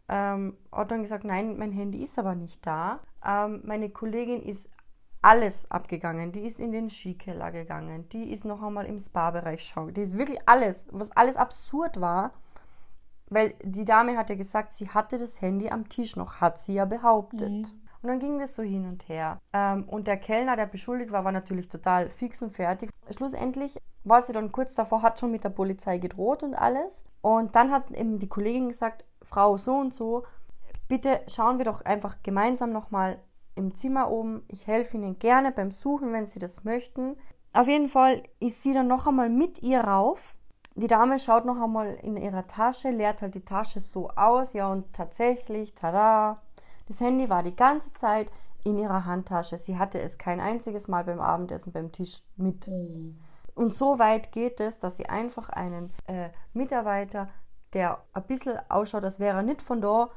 Ähm, 0.09 0.57
hat 0.71 0.91
dann 0.91 1.03
gesagt, 1.03 1.25
nein, 1.25 1.57
mein 1.59 1.73
Handy 1.73 2.03
ist 2.03 2.19
aber 2.19 2.35
nicht 2.35 2.65
da. 2.67 3.01
Ähm, 3.25 3.63
meine 3.65 3.91
Kollegin 3.91 4.43
ist 4.43 4.69
alles 5.23 5.69
abgegangen. 5.71 6.31
Die 6.31 6.47
ist 6.47 6.61
in 6.61 6.71
den 6.71 6.89
Skikeller 6.89 7.51
gegangen. 7.51 8.09
Die 8.11 8.31
ist 8.31 8.45
noch 8.45 8.63
einmal 8.63 8.87
im 8.87 8.99
Spa-Bereich 8.99 9.65
schauen. 9.65 9.93
Die 9.93 10.03
ist 10.03 10.17
wirklich 10.17 10.39
alles, 10.47 10.87
was 10.93 11.11
alles 11.17 11.37
absurd 11.37 12.01
war. 12.01 12.33
Weil 13.29 13.55
die 13.63 13.85
Dame 13.85 14.17
hat 14.17 14.31
ja 14.31 14.37
gesagt, 14.37 14.75
sie 14.75 14.89
hatte 14.89 15.19
das 15.19 15.41
Handy 15.43 15.69
am 15.69 15.89
Tisch 15.89 16.15
noch, 16.15 16.41
hat 16.41 16.61
sie 16.61 16.75
ja 16.75 16.85
behauptet. 16.85 17.75
Und 18.03 18.09
dann 18.09 18.21
ging 18.21 18.39
das 18.39 18.55
so 18.55 18.63
hin 18.63 18.87
und 18.87 19.09
her. 19.09 19.41
Ähm, 19.53 19.83
und 19.89 20.07
der 20.07 20.17
Kellner, 20.17 20.55
der 20.55 20.67
beschuldigt 20.67 21.11
war, 21.11 21.25
war 21.25 21.33
natürlich 21.33 21.69
total 21.69 22.09
fix 22.09 22.41
und 22.41 22.53
fertig. 22.53 22.91
Schlussendlich 23.11 23.81
war 24.05 24.23
sie 24.23 24.33
dann 24.33 24.53
kurz 24.53 24.75
davor, 24.77 25.03
hat 25.03 25.19
schon 25.19 25.33
mit 25.33 25.43
der 25.43 25.49
Polizei 25.51 25.99
gedroht 25.99 26.45
und 26.45 26.55
alles. 26.55 27.05
Und 27.21 27.57
dann 27.57 27.73
hat 27.73 27.91
eben 27.91 28.21
die 28.21 28.29
Kollegin 28.29 28.69
gesagt, 28.69 29.05
Frau 29.27 29.59
so 29.59 29.75
und 29.75 29.95
so, 29.95 30.25
bitte 30.89 31.21
schauen 31.29 31.59
wir 31.59 31.65
doch 31.65 31.83
einfach 31.83 32.17
gemeinsam 32.23 32.73
nochmal 32.73 33.19
im 33.55 33.75
Zimmer 33.75 34.11
oben. 34.11 34.43
Ich 34.49 34.67
helfe 34.67 34.97
Ihnen 34.97 35.19
gerne 35.19 35.53
beim 35.53 35.71
Suchen, 35.71 36.13
wenn 36.13 36.27
Sie 36.27 36.39
das 36.39 36.65
möchten. 36.65 37.17
Auf 37.57 37.69
jeden 37.69 37.89
Fall 37.89 38.23
ist 38.39 38.63
sie 38.63 38.75
dann 38.75 38.87
noch 38.87 39.07
einmal 39.07 39.31
mit 39.31 39.63
ihr 39.63 39.81
rauf. 39.81 40.35
Die 40.75 40.89
Dame 40.89 41.19
schaut 41.19 41.47
noch 41.47 41.59
einmal 41.59 41.95
in 42.03 42.19
ihrer 42.19 42.47
Tasche, 42.47 42.91
leert 42.91 43.23
halt 43.23 43.35
die 43.35 43.45
Tasche 43.45 43.81
so 43.81 44.11
aus. 44.11 44.53
Ja, 44.53 44.71
und 44.71 44.93
tatsächlich, 44.93 45.75
tada, 45.75 46.43
das 46.87 47.01
Handy 47.01 47.31
war 47.31 47.43
die 47.43 47.57
ganze 47.57 47.95
Zeit 47.95 48.31
in 48.63 48.77
ihrer 48.77 49.07
Handtasche. 49.07 49.57
Sie 49.57 49.79
hatte 49.79 49.99
es 49.99 50.19
kein 50.19 50.39
einziges 50.39 50.87
Mal 50.87 51.05
beim 51.05 51.19
Abendessen 51.19 51.73
beim 51.73 51.93
Tisch 51.93 52.23
mit. 52.37 52.69
Und 53.55 53.75
so 53.75 53.99
weit 53.99 54.33
geht 54.33 54.61
es, 54.61 54.79
dass 54.79 54.99
sie 54.99 55.09
einfach 55.09 55.49
einen 55.49 55.95
äh, 56.09 56.29
Mitarbeiter, 56.53 57.31
der 57.77 58.03
ein 58.15 58.23
bisschen 58.23 58.59
ausschaut, 58.71 59.05
als 59.05 59.21
wäre 59.21 59.37
er 59.37 59.43
nicht 59.43 59.61
von 59.61 59.83
da, 59.83 60.09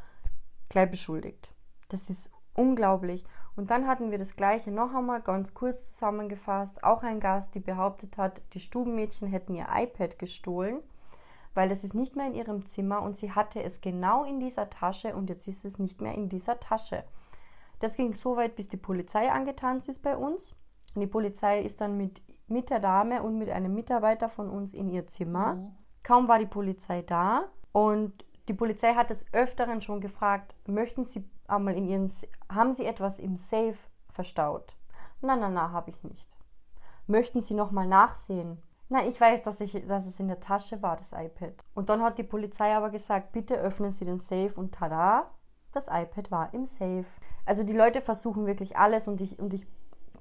gleich 0.70 0.90
beschuldigt. 0.90 1.54
Das 1.90 2.10
ist 2.10 2.32
unglaublich. 2.54 3.26
Und 3.58 3.70
dann 3.70 3.86
hatten 3.86 4.12
wir 4.12 4.18
das 4.18 4.38
gleiche 4.38 4.72
noch 4.72 4.96
einmal 4.96 5.20
ganz 5.20 5.54
kurz 5.54 5.92
zusammengefasst. 5.92 6.86
Auch 6.86 7.04
ein 7.04 7.20
Gast, 7.20 7.54
die 7.56 7.60
behauptet 7.60 8.18
hat, 8.18 8.42
die 8.54 8.62
Stubenmädchen 8.62 9.28
hätten 9.28 9.56
ihr 9.56 9.68
iPad 9.76 10.18
gestohlen, 10.18 10.80
weil 11.54 11.68
das 11.68 11.84
ist 11.84 11.94
nicht 11.94 12.16
mehr 12.16 12.28
in 12.28 12.36
ihrem 12.36 12.66
Zimmer 12.66 13.02
und 13.02 13.18
sie 13.18 13.34
hatte 13.34 13.62
es 13.62 13.82
genau 13.82 14.24
in 14.24 14.40
dieser 14.40 14.70
Tasche 14.70 15.14
und 15.14 15.30
jetzt 15.30 15.46
ist 15.50 15.66
es 15.66 15.80
nicht 15.80 16.00
mehr 16.00 16.14
in 16.14 16.30
dieser 16.30 16.62
Tasche. 16.62 17.04
Das 17.80 17.98
ging 17.98 18.14
so 18.14 18.38
weit, 18.38 18.56
bis 18.56 18.70
die 18.70 18.78
Polizei 18.78 19.30
angetanzt 19.30 19.90
ist 19.90 20.02
bei 20.02 20.16
uns. 20.16 20.56
Und 20.96 21.02
die 21.02 21.08
Polizei 21.08 21.62
ist 21.62 21.82
dann 21.82 21.98
mit, 21.98 22.22
mit 22.48 22.70
der 22.70 22.80
Dame 22.80 23.22
und 23.22 23.38
mit 23.38 23.50
einem 23.50 23.74
Mitarbeiter 23.74 24.30
von 24.30 24.50
uns 24.50 24.74
in 24.74 24.90
ihr 24.90 25.08
Zimmer. 25.08 25.74
Kaum 26.10 26.28
war 26.28 26.40
die 26.40 26.48
Polizei 26.48 27.04
da 27.04 27.44
und 27.72 28.26
die 28.48 28.56
Polizei 28.56 28.96
hat 28.96 29.12
des 29.12 29.28
Öfteren 29.32 29.80
schon 29.80 30.02
gefragt, 30.02 30.56
möchten 30.66 31.06
Sie 31.06 31.24
einmal 31.48 31.76
in 31.76 31.86
Ihren, 31.86 32.12
haben 32.52 32.74
Sie 32.74 32.84
etwas 32.84 33.20
im 33.20 33.38
Safe 33.38 33.76
verstaut? 34.10 34.76
Nein, 35.22 35.40
nein, 35.40 35.54
nein, 35.54 35.72
habe 35.72 35.92
ich 35.92 36.04
nicht. 36.04 36.36
Möchten 37.06 37.42
Sie 37.42 37.54
nochmal 37.54 37.86
nachsehen? 37.86 38.58
Nein, 38.88 39.08
ich 39.08 39.22
weiß, 39.22 39.44
dass, 39.44 39.62
ich, 39.62 39.86
dass 39.88 40.08
es 40.08 40.20
in 40.20 40.30
der 40.30 40.40
Tasche 40.40 40.82
war, 40.82 40.98
das 40.98 41.12
iPad. 41.12 41.54
Und 41.76 41.90
dann 41.90 42.02
hat 42.02 42.18
die 42.18 42.24
Polizei 42.24 42.76
aber 42.76 42.90
gesagt, 42.90 43.32
bitte 43.32 43.58
öffnen 43.60 43.92
Sie 43.92 44.06
den 44.06 44.18
Safe 44.18 44.54
und 44.56 44.74
tada, 44.74 45.30
das 45.74 45.90
iPad 45.90 46.32
war 46.32 46.54
im 46.56 46.66
Safe. 46.66 47.06
Also 47.46 47.62
die 47.62 47.78
Leute 47.78 48.02
versuchen 48.02 48.48
wirklich 48.48 48.78
alles 48.78 49.08
und 49.08 49.22
ich, 49.22 49.38
und 49.38 49.54
ich 49.54 49.68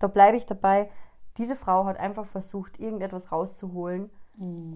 da 0.01 0.07
bleibe 0.07 0.37
ich 0.37 0.45
dabei. 0.45 0.91
Diese 1.39 1.57
Frau 1.57 1.87
hat 1.87 1.97
einfach 1.97 2.27
versucht, 2.27 2.79
irgendetwas 2.79 3.33
rauszuholen 3.33 4.11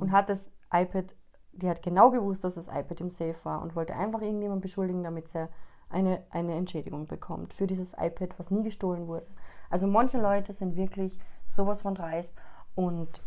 und 0.00 0.10
hat 0.10 0.28
das 0.28 0.50
iPad, 0.72 1.14
die 1.52 1.68
hat 1.68 1.82
genau 1.82 2.10
gewusst, 2.10 2.44
dass 2.44 2.54
das 2.54 2.68
iPad 2.68 3.00
im 3.00 3.10
Safe 3.10 3.36
war 3.44 3.62
und 3.62 3.76
wollte 3.76 3.94
einfach 3.94 4.20
irgendjemanden 4.20 4.62
beschuldigen, 4.62 5.02
damit 5.02 5.28
sie 5.28 5.48
eine, 5.90 6.24
eine 6.30 6.54
Entschädigung 6.54 7.06
bekommt 7.06 7.52
für 7.52 7.66
dieses 7.66 7.92
iPad, 7.92 8.38
was 8.38 8.50
nie 8.50 8.62
gestohlen 8.62 9.06
wurde. 9.06 9.26
Also 9.70 9.86
manche 9.86 10.18
Leute 10.18 10.52
sind 10.52 10.76
wirklich 10.76 11.18
sowas 11.44 11.82
von 11.82 11.94
dreist. 11.94 12.34
Und 12.74 13.22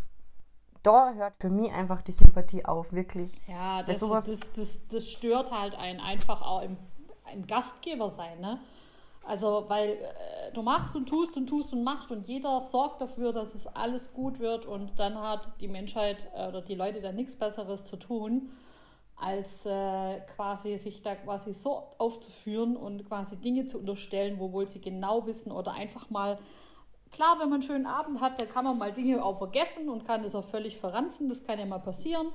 da 0.83 1.13
hört 1.13 1.33
für 1.39 1.49
mich 1.49 1.71
einfach 1.71 2.01
die 2.01 2.11
Sympathie 2.11 2.65
auf, 2.65 2.91
wirklich. 2.91 3.31
Ja, 3.47 3.83
das, 3.83 3.99
das, 3.99 4.39
das, 4.55 4.87
das, 4.87 5.09
stört 5.09 5.51
halt 5.51 5.75
einen 5.75 5.99
einfach 5.99 6.41
auch 6.41 6.61
im, 6.61 6.77
im 7.33 7.45
Gastgeber 7.47 8.09
sein, 8.09 8.39
ne? 8.39 8.59
Also, 9.25 9.65
weil 9.69 9.93
äh, 9.93 10.51
du 10.53 10.61
machst 10.61 10.95
und 10.95 11.09
tust 11.09 11.35
und 11.35 11.47
tust 11.47 11.73
und 11.73 11.83
machst 11.83 12.11
und 12.11 12.27
jeder 12.27 12.61
sorgt 12.61 13.01
dafür, 13.01 13.33
dass 13.33 13.55
es 13.55 13.65
alles 13.65 14.13
gut 14.13 14.37
wird 14.39 14.67
und 14.67 14.99
dann 14.99 15.19
hat 15.19 15.49
die 15.61 15.67
Menschheit 15.67 16.29
äh, 16.35 16.47
oder 16.47 16.61
die 16.61 16.75
Leute 16.75 17.01
dann 17.01 17.15
nichts 17.15 17.35
Besseres 17.35 17.85
zu 17.85 17.97
tun, 17.97 18.51
als 19.15 19.65
äh, 19.65 20.19
quasi 20.35 20.77
sich 20.77 21.01
da 21.01 21.15
quasi 21.15 21.53
so 21.53 21.71
aufzuführen 21.97 22.77
und 22.77 23.07
quasi 23.07 23.37
Dinge 23.37 23.65
zu 23.65 23.79
unterstellen, 23.79 24.39
wo 24.39 24.51
wohl 24.51 24.67
sie 24.67 24.79
genau 24.79 25.25
wissen 25.25 25.51
oder 25.51 25.71
einfach 25.73 26.11
mal, 26.11 26.37
klar, 27.11 27.39
wenn 27.39 27.49
man 27.49 27.53
einen 27.53 27.61
schönen 27.63 27.87
Abend 27.87 28.21
hat, 28.21 28.39
da 28.39 28.45
kann 28.45 28.65
man 28.65 28.77
mal 28.77 28.93
Dinge 28.93 29.25
auch 29.25 29.39
vergessen 29.39 29.89
und 29.89 30.05
kann 30.05 30.21
das 30.21 30.35
auch 30.35 30.43
völlig 30.43 30.77
verranzen, 30.77 31.29
das 31.29 31.43
kann 31.43 31.57
ja 31.57 31.65
mal 31.65 31.79
passieren. 31.79 32.27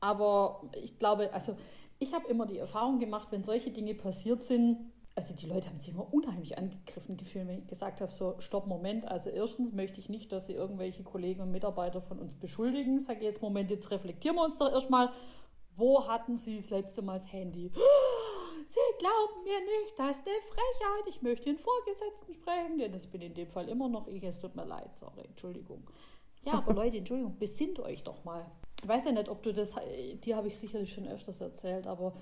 Aber 0.00 0.62
ich 0.82 0.98
glaube, 0.98 1.32
also 1.32 1.56
ich 2.00 2.12
habe 2.12 2.26
immer 2.26 2.46
die 2.46 2.58
Erfahrung 2.58 2.98
gemacht, 2.98 3.28
wenn 3.30 3.44
solche 3.44 3.70
Dinge 3.70 3.94
passiert 3.94 4.42
sind, 4.42 4.90
also 5.16 5.32
die 5.32 5.46
Leute 5.46 5.68
haben 5.68 5.76
sich 5.76 5.90
immer 5.90 6.12
unheimlich 6.12 6.58
angegriffen 6.58 7.16
gefühlt, 7.16 7.46
wenn 7.46 7.60
ich 7.60 7.68
gesagt 7.68 8.00
habe, 8.00 8.10
so, 8.10 8.34
stopp, 8.40 8.66
Moment. 8.66 9.06
Also 9.06 9.30
erstens 9.30 9.72
möchte 9.72 10.00
ich 10.00 10.08
nicht, 10.08 10.32
dass 10.32 10.46
sie 10.46 10.54
irgendwelche 10.54 11.04
Kollegen 11.04 11.40
und 11.40 11.52
Mitarbeiter 11.52 12.02
von 12.02 12.18
uns 12.18 12.34
beschuldigen. 12.34 12.98
Sage 12.98 13.24
jetzt, 13.24 13.40
Moment, 13.40 13.70
jetzt 13.70 13.90
reflektieren 13.90 14.36
wir 14.36 14.44
uns 14.44 14.56
doch 14.56 14.72
erstmal. 14.72 15.10
Wo 15.76 16.06
hatten 16.06 16.36
Sie 16.36 16.56
das 16.56 16.70
letzte 16.70 17.02
Mal 17.02 17.18
das 17.18 17.32
Handy? 17.32 17.70
Sie 18.66 18.80
glauben 18.98 19.44
mir 19.44 19.60
nicht, 19.60 19.98
das 19.98 20.16
ist 20.16 20.26
eine 20.26 20.40
Frechheit. 20.40 21.08
Ich 21.08 21.22
möchte 21.22 21.44
den 21.44 21.58
Vorgesetzten 21.58 22.34
sprechen. 22.34 22.78
Ja, 22.80 22.88
das 22.88 23.06
bin 23.06 23.20
in 23.20 23.34
dem 23.34 23.48
Fall 23.48 23.68
immer 23.68 23.88
noch 23.88 24.08
ich. 24.08 24.22
Es 24.22 24.38
tut 24.38 24.56
mir 24.56 24.64
leid, 24.64 24.96
sorry, 24.96 25.22
Entschuldigung. 25.26 25.88
Ja, 26.44 26.54
aber 26.54 26.74
Leute, 26.82 26.98
Entschuldigung, 26.98 27.38
besinnt 27.38 27.78
euch 27.78 28.02
doch 28.02 28.24
mal. 28.24 28.50
Ich 28.82 28.88
weiß 28.88 29.04
ja 29.04 29.12
nicht, 29.12 29.28
ob 29.28 29.42
du 29.42 29.52
das, 29.52 29.74
dir 30.24 30.36
habe 30.36 30.48
ich 30.48 30.58
sicherlich 30.58 30.92
schon 30.92 31.06
öfters 31.06 31.40
erzählt, 31.40 31.86
aber 31.86 32.14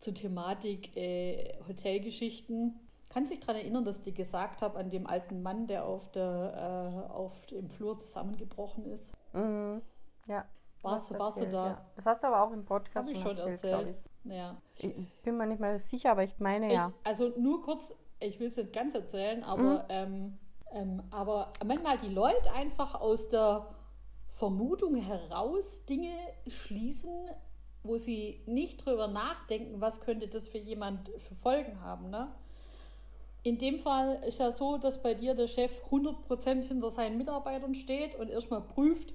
zur 0.00 0.14
Thematik 0.14 0.96
äh, 0.96 1.54
Hotelgeschichten. 1.68 2.80
Kannst 3.10 3.30
du 3.30 3.36
dich 3.36 3.44
daran 3.44 3.60
erinnern, 3.60 3.84
dass 3.84 3.98
ich 3.98 4.02
dir 4.04 4.12
gesagt 4.12 4.62
habe, 4.62 4.78
an 4.78 4.88
dem 4.88 5.06
alten 5.06 5.42
Mann, 5.42 5.66
der 5.66 5.84
auf, 5.84 6.10
der, 6.10 7.06
äh, 7.08 7.12
auf 7.12 7.46
dem 7.46 7.68
Flur 7.68 7.98
zusammengebrochen 7.98 8.86
ist? 8.86 9.12
Mhm. 9.32 9.82
Ja. 10.26 10.44
Warst, 10.82 11.18
warst 11.18 11.38
du 11.38 11.46
da? 11.46 11.66
Ja. 11.66 11.86
Das 11.96 12.06
hast 12.06 12.22
du 12.22 12.28
aber 12.28 12.42
auch 12.42 12.52
im 12.52 12.64
Podcast 12.64 13.08
Hab 13.08 13.14
ich 13.14 13.20
schon 13.20 13.36
erzählt. 13.36 13.64
erzählt. 13.64 14.02
Ich. 14.24 14.32
Ja. 14.32 14.56
ich 14.76 14.92
bin 15.22 15.36
mir 15.36 15.46
nicht 15.46 15.60
mehr 15.60 15.78
sicher, 15.78 16.12
aber 16.12 16.22
ich 16.22 16.38
meine 16.38 16.68
ich, 16.68 16.72
ja. 16.72 16.92
Also 17.04 17.32
nur 17.38 17.62
kurz, 17.62 17.92
ich 18.18 18.38
will 18.40 18.48
es 18.48 18.56
nicht 18.56 18.72
ganz 18.72 18.94
erzählen, 18.94 19.42
aber, 19.44 19.62
mhm. 19.62 19.84
ähm, 19.88 20.38
ähm, 20.72 21.02
aber 21.10 21.52
manchmal 21.64 21.98
die 21.98 22.08
Leute 22.08 22.52
einfach 22.54 22.94
aus 22.94 23.28
der 23.28 23.74
Vermutung 24.30 24.94
heraus 24.94 25.84
Dinge 25.86 26.14
schließen, 26.46 27.28
wo 27.82 27.96
sie 27.96 28.40
nicht 28.46 28.84
drüber 28.84 29.08
nachdenken, 29.08 29.80
was 29.80 30.00
könnte 30.00 30.28
das 30.28 30.48
für 30.48 30.58
jemand 30.58 31.10
für 31.18 31.34
Folgen 31.34 31.80
haben. 31.80 32.10
Ne? 32.10 32.28
In 33.42 33.58
dem 33.58 33.78
Fall 33.78 34.22
ist 34.26 34.38
ja 34.38 34.52
so, 34.52 34.76
dass 34.76 35.02
bei 35.02 35.14
dir 35.14 35.34
der 35.34 35.46
Chef 35.46 35.82
100% 35.90 36.62
hinter 36.62 36.90
seinen 36.90 37.16
Mitarbeitern 37.16 37.74
steht 37.74 38.14
und 38.16 38.28
erstmal 38.28 38.60
prüft 38.60 39.14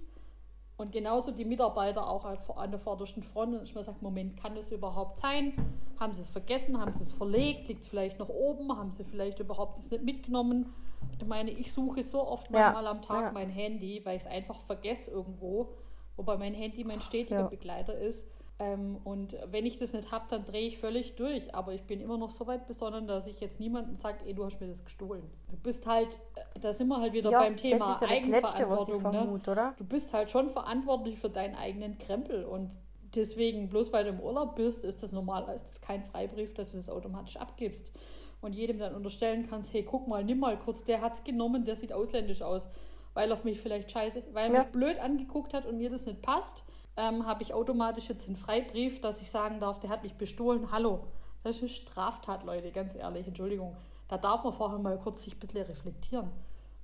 und 0.77 0.91
genauso 0.91 1.31
die 1.31 1.45
Mitarbeiter 1.45 2.07
auch 2.09 2.25
an 2.25 2.71
der 2.71 2.79
vordersten 2.79 3.23
Front 3.23 3.53
und 3.53 3.59
erstmal 3.61 3.83
sagt, 3.83 4.01
Moment, 4.01 4.35
kann 4.37 4.55
das 4.55 4.71
überhaupt 4.71 5.19
sein? 5.19 5.53
Haben 5.99 6.13
sie 6.13 6.21
es 6.21 6.29
vergessen? 6.29 6.79
Haben 6.79 6.93
sie 6.93 7.03
es 7.03 7.13
verlegt? 7.13 7.69
Liegt 7.69 7.83
es 7.83 7.87
vielleicht 7.87 8.19
noch 8.19 8.27
oben? 8.27 8.75
Haben 8.75 8.91
sie 8.91 9.05
vielleicht 9.05 9.39
überhaupt 9.39 9.77
das 9.77 9.89
nicht 9.89 10.03
mitgenommen? 10.03 10.73
Ich 11.17 11.25
meine, 11.25 11.51
ich 11.51 11.71
suche 11.71 12.03
so 12.03 12.27
oft 12.27 12.51
ja. 12.51 12.59
manchmal 12.59 12.87
am 12.87 13.01
Tag 13.01 13.21
ja. 13.25 13.31
mein 13.31 13.49
Handy, 13.49 14.01
weil 14.03 14.17
ich 14.17 14.23
es 14.23 14.27
einfach 14.27 14.59
vergesse 14.59 15.11
irgendwo, 15.11 15.69
wobei 16.17 16.35
mein 16.37 16.53
Handy 16.53 16.83
mein 16.83 16.99
stetiger 16.99 17.41
ja. 17.41 17.47
Begleiter 17.47 17.97
ist. 17.97 18.27
Ähm, 18.57 18.97
und 19.03 19.35
wenn 19.51 19.65
ich 19.65 19.77
das 19.77 19.91
nicht 19.91 20.11
habe, 20.13 20.25
dann 20.29 20.45
drehe 20.45 20.65
ich 20.67 20.77
völlig 20.77 21.15
durch. 21.15 21.53
Aber 21.53 21.73
ich 21.73 21.83
bin 21.83 21.99
immer 21.99 22.17
noch 22.17 22.31
so 22.31 22.47
weit 22.47 22.67
besonnen, 22.67 23.05
dass 23.05 23.27
ich 23.27 23.41
jetzt 23.41 23.59
niemandem 23.59 23.97
sage, 23.97 24.19
ey, 24.25 24.33
du 24.33 24.45
hast 24.45 24.61
mir 24.61 24.67
das 24.67 24.83
gestohlen. 24.83 25.23
Du 25.49 25.57
bist 25.57 25.85
halt, 25.87 26.19
äh, 26.35 26.59
da 26.59 26.73
sind 26.73 26.87
wir 26.87 27.01
halt 27.01 27.13
wieder 27.13 27.31
ja, 27.31 27.39
beim 27.39 27.57
Thema 27.57 27.79
das 27.79 27.95
ist 27.95 28.01
ja 28.01 28.07
Eigenverantwortung. 28.07 28.69
Das 28.69 28.87
Letzte, 28.87 29.01
vermute, 29.01 29.49
ne? 29.49 29.51
oder? 29.51 29.75
Du 29.77 29.83
bist 29.83 30.13
halt 30.13 30.31
schon 30.31 30.49
verantwortlich 30.49 31.19
für 31.19 31.29
deinen 31.29 31.55
eigenen 31.55 31.97
Krempel. 31.97 32.45
Und 32.45 32.71
deswegen, 33.13 33.67
bloß 33.67 33.91
weil 33.91 34.05
du 34.05 34.11
im 34.11 34.21
Urlaub 34.21 34.55
bist, 34.55 34.85
ist 34.85 35.03
das 35.03 35.11
normal, 35.11 35.53
ist 35.53 35.67
das 35.67 35.81
kein 35.81 36.03
Freibrief, 36.05 36.53
dass 36.53 36.71
du 36.71 36.77
das 36.77 36.89
automatisch 36.89 37.35
abgibst. 37.35 37.91
Und 38.39 38.53
jedem 38.53 38.79
dann 38.79 38.95
unterstellen 38.95 39.47
kannst, 39.49 39.73
hey, 39.73 39.83
guck 39.83 40.07
mal, 40.07 40.23
nimm 40.23 40.39
mal 40.39 40.57
kurz, 40.57 40.83
der 40.85 41.01
hat 41.01 41.15
es 41.15 41.23
genommen, 41.25 41.65
der 41.65 41.75
sieht 41.75 41.91
ausländisch 41.91 42.41
aus. 42.41 42.69
Weil 43.13 43.31
er 43.31 43.43
mich 43.43 43.59
vielleicht 43.59 43.91
scheiße, 43.91 44.23
weil 44.31 44.49
er 44.49 44.53
ja. 44.53 44.63
mich 44.63 44.71
blöd 44.71 44.99
angeguckt 44.99 45.53
hat 45.53 45.65
und 45.65 45.77
mir 45.77 45.89
das 45.89 46.05
nicht 46.05 46.21
passt 46.21 46.63
ähm, 46.97 47.25
habe 47.25 47.43
ich 47.43 47.53
automatisch 47.53 48.09
jetzt 48.09 48.27
einen 48.27 48.37
Freibrief, 48.37 49.01
dass 49.01 49.21
ich 49.21 49.29
sagen 49.29 49.59
darf, 49.59 49.79
der 49.79 49.89
hat 49.89 50.03
mich 50.03 50.15
bestohlen. 50.15 50.71
Hallo, 50.71 51.07
das 51.43 51.57
ist 51.57 51.61
eine 51.61 51.69
Straftat, 51.69 52.43
Leute, 52.43 52.71
ganz 52.71 52.95
ehrlich, 52.95 53.27
Entschuldigung. 53.27 53.75
Da 54.07 54.17
darf 54.17 54.43
man 54.43 54.53
vorher 54.53 54.79
mal 54.79 54.97
kurz 54.97 55.23
sich 55.23 55.35
ein 55.35 55.39
bisschen 55.39 55.65
reflektieren. 55.65 56.31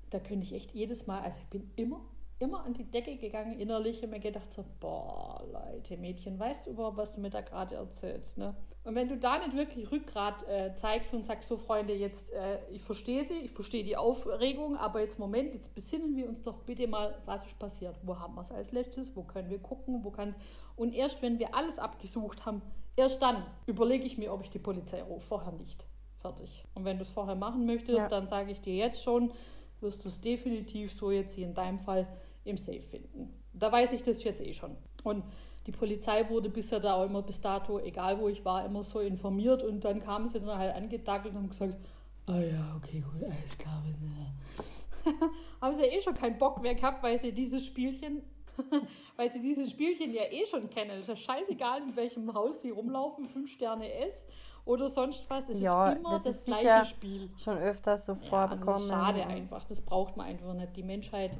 Da 0.09 0.19
könnte 0.19 0.45
ich 0.45 0.53
echt 0.53 0.73
jedes 0.73 1.07
Mal, 1.07 1.21
also 1.21 1.37
ich 1.39 1.47
bin 1.47 1.71
immer, 1.75 2.01
immer 2.41 2.65
an 2.65 2.73
die 2.73 2.89
Decke 2.89 3.17
gegangen 3.17 3.59
innerlich 3.59 4.03
und 4.03 4.09
mir 4.09 4.19
gedacht 4.19 4.51
so, 4.51 4.65
boah, 4.79 5.43
Leute, 5.51 5.97
Mädchen, 5.97 6.39
weißt 6.39 6.67
du 6.67 6.71
überhaupt, 6.71 6.97
was 6.97 7.15
du 7.15 7.21
mir 7.21 7.29
da 7.29 7.41
gerade 7.41 7.75
erzählst, 7.75 8.37
ne? 8.37 8.55
Und 8.83 8.95
wenn 8.95 9.07
du 9.07 9.17
da 9.17 9.37
nicht 9.37 9.55
wirklich 9.55 9.91
Rückgrat 9.91 10.47
äh, 10.47 10.73
zeigst 10.73 11.13
und 11.13 11.23
sagst, 11.23 11.47
so 11.47 11.57
Freunde, 11.57 11.93
jetzt, 11.93 12.31
äh, 12.33 12.57
ich 12.71 12.81
verstehe 12.81 13.23
sie, 13.23 13.37
ich 13.37 13.51
verstehe 13.51 13.83
die 13.83 13.95
Aufregung, 13.95 14.75
aber 14.75 15.01
jetzt 15.01 15.19
Moment, 15.19 15.53
jetzt 15.53 15.75
besinnen 15.75 16.15
wir 16.15 16.27
uns 16.27 16.41
doch 16.41 16.63
bitte 16.63 16.87
mal, 16.87 17.15
was 17.25 17.45
ist 17.45 17.59
passiert. 17.59 17.95
Wo 18.01 18.17
haben 18.17 18.33
wir 18.33 18.41
es 18.41 18.51
als 18.51 18.71
letztes? 18.71 19.15
Wo 19.15 19.21
können 19.21 19.51
wir 19.51 19.59
gucken? 19.59 20.03
Wo 20.03 20.09
kann 20.09 20.33
Und 20.75 20.95
erst 20.95 21.21
wenn 21.21 21.37
wir 21.37 21.53
alles 21.53 21.77
abgesucht 21.77 22.47
haben, 22.47 22.63
erst 22.95 23.21
dann 23.21 23.45
überlege 23.67 24.05
ich 24.05 24.17
mir, 24.17 24.33
ob 24.33 24.41
ich 24.41 24.49
die 24.49 24.57
Polizei 24.57 25.03
rufe. 25.03 25.27
Vorher 25.27 25.51
nicht. 25.51 25.85
Fertig. 26.17 26.65
Und 26.73 26.83
wenn 26.83 26.97
du 26.97 27.03
es 27.03 27.11
vorher 27.11 27.35
machen 27.35 27.67
möchtest, 27.67 27.99
ja. 27.99 28.07
dann 28.07 28.27
sage 28.27 28.51
ich 28.51 28.61
dir 28.61 28.75
jetzt 28.75 29.03
schon, 29.03 29.31
wirst 29.79 30.03
du 30.03 30.09
es 30.09 30.21
definitiv 30.21 30.93
so 30.93 31.11
jetzt 31.11 31.35
hier 31.35 31.45
in 31.45 31.53
deinem 31.53 31.79
Fall 31.79 32.07
im 32.43 32.57
Safe 32.57 32.81
finden. 32.81 33.33
Da 33.53 33.71
weiß 33.71 33.91
ich 33.91 34.03
das 34.03 34.23
jetzt 34.23 34.41
eh 34.41 34.53
schon. 34.53 34.75
Und 35.03 35.23
die 35.67 35.71
Polizei 35.71 36.27
wurde 36.29 36.49
bisher 36.49 36.79
da 36.79 36.95
auch 36.95 37.05
immer 37.05 37.21
bis 37.21 37.39
dato, 37.39 37.79
egal 37.79 38.19
wo 38.19 38.27
ich 38.27 38.43
war, 38.43 38.65
immer 38.65 38.83
so 38.83 38.99
informiert 38.99 39.63
und 39.63 39.83
dann 39.85 40.01
kamen 40.01 40.27
sie 40.27 40.39
dann 40.39 40.57
halt 40.57 40.75
angedackelt 40.75 41.33
und 41.33 41.41
haben 41.41 41.49
gesagt, 41.49 41.77
ah 42.25 42.33
oh 42.35 42.39
ja, 42.39 42.75
okay, 42.75 43.01
gut, 43.01 43.23
alles 43.23 43.57
klar. 43.57 43.83
Ja. 43.85 45.11
haben 45.61 45.75
sie 45.75 45.81
ja 45.81 45.87
eh 45.87 46.01
schon 46.01 46.13
keinen 46.13 46.37
Bock 46.37 46.61
mehr 46.61 46.75
gehabt, 46.75 47.03
weil 47.03 47.17
sie 47.17 47.31
dieses 47.31 47.65
Spielchen, 47.65 48.23
weil 49.15 49.29
sie 49.29 49.41
dieses 49.41 49.69
Spielchen 49.69 50.13
ja 50.13 50.23
eh 50.29 50.45
schon 50.45 50.69
kennen. 50.69 50.91
Es 50.91 51.01
ist 51.01 51.07
ja 51.09 51.15
scheißegal, 51.15 51.81
in 51.81 51.95
welchem 51.95 52.33
Haus 52.33 52.61
sie 52.61 52.71
rumlaufen, 52.71 53.25
fünf 53.25 53.51
Sterne 53.51 53.91
S 53.91 54.25
oder 54.65 54.87
sonst 54.87 55.29
was. 55.29 55.49
Es 55.49 55.61
ja, 55.61 55.91
ist 55.91 55.99
immer 55.99 56.11
das, 56.13 56.23
das 56.23 56.45
gleiche 56.45 56.85
Spiel. 56.85 57.29
Schon 57.37 57.57
öfters 57.57 58.05
so 58.05 58.13
ja, 58.13 58.17
vorgekommen. 58.17 58.65
Das 58.65 58.81
ist 58.81 58.89
schade 58.89 59.25
einfach, 59.25 59.63
das 59.65 59.81
braucht 59.81 60.17
man 60.17 60.27
einfach 60.27 60.53
nicht. 60.53 60.75
Die 60.75 60.83
Menschheit 60.83 61.37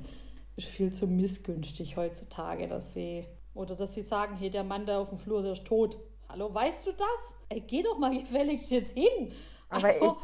ist 0.55 0.67
viel 0.67 0.91
zu 0.91 1.07
missgünstig 1.07 1.97
heutzutage, 1.97 2.67
dass 2.67 2.93
sie 2.93 3.27
oder 3.53 3.75
dass 3.75 3.93
sie 3.93 4.01
sagen, 4.01 4.35
hey, 4.35 4.49
der 4.49 4.63
Mann 4.63 4.85
da 4.85 4.99
auf 4.99 5.09
dem 5.09 5.17
Flur, 5.17 5.41
der 5.41 5.53
ist 5.53 5.65
tot. 5.65 5.97
Hallo, 6.29 6.53
weißt 6.53 6.87
du 6.87 6.91
das? 6.91 7.35
Ey, 7.49 7.61
geh 7.61 7.83
doch 7.83 7.97
mal 7.97 8.17
gefälligst 8.19 8.71
jetzt 8.71 8.93
hin. 8.93 9.31
Also, 9.69 9.87
Aber 9.87 10.17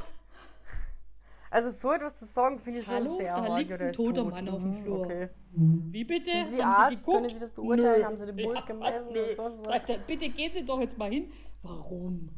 also 1.50 1.70
so 1.70 1.92
etwas 1.92 2.16
zu 2.18 2.26
sagen, 2.26 2.60
finde 2.60 2.82
ich 2.82 2.88
Hallo, 2.88 3.06
schon 3.06 3.18
sehr 3.18 3.36
da 3.36 3.58
liegt 3.58 3.72
ein 3.72 3.94
toter 3.94 4.24
tot. 4.24 4.32
Mann 4.32 4.50
auf 4.50 4.60
dem 4.60 4.70
mhm, 4.70 4.84
Flur. 4.84 5.00
Okay. 5.00 5.30
Wie 5.52 6.04
bitte? 6.04 6.32
Sind 6.32 6.50
Sie 6.50 6.64
Haben 6.64 6.94
Arzt? 6.94 7.06
Sie 7.06 7.12
Können 7.12 7.30
Sie 7.30 7.40
das 7.40 7.52
beurteilen? 7.52 8.00
Nö. 8.00 8.06
Haben 8.06 8.18
Sie 8.18 8.26
den 8.26 8.38
Puls 8.46 8.66
gemessen? 8.66 9.14
Nö. 9.14 9.30
Und 9.30 9.36
sonst 9.36 9.60
was? 9.66 9.88
Sagt 9.88 10.08
bitte 10.08 10.30
gehen 10.30 10.52
Sie 10.52 10.66
doch 10.66 10.80
jetzt 10.80 10.98
mal 10.98 11.10
hin. 11.10 11.32
Warum? 11.64 12.30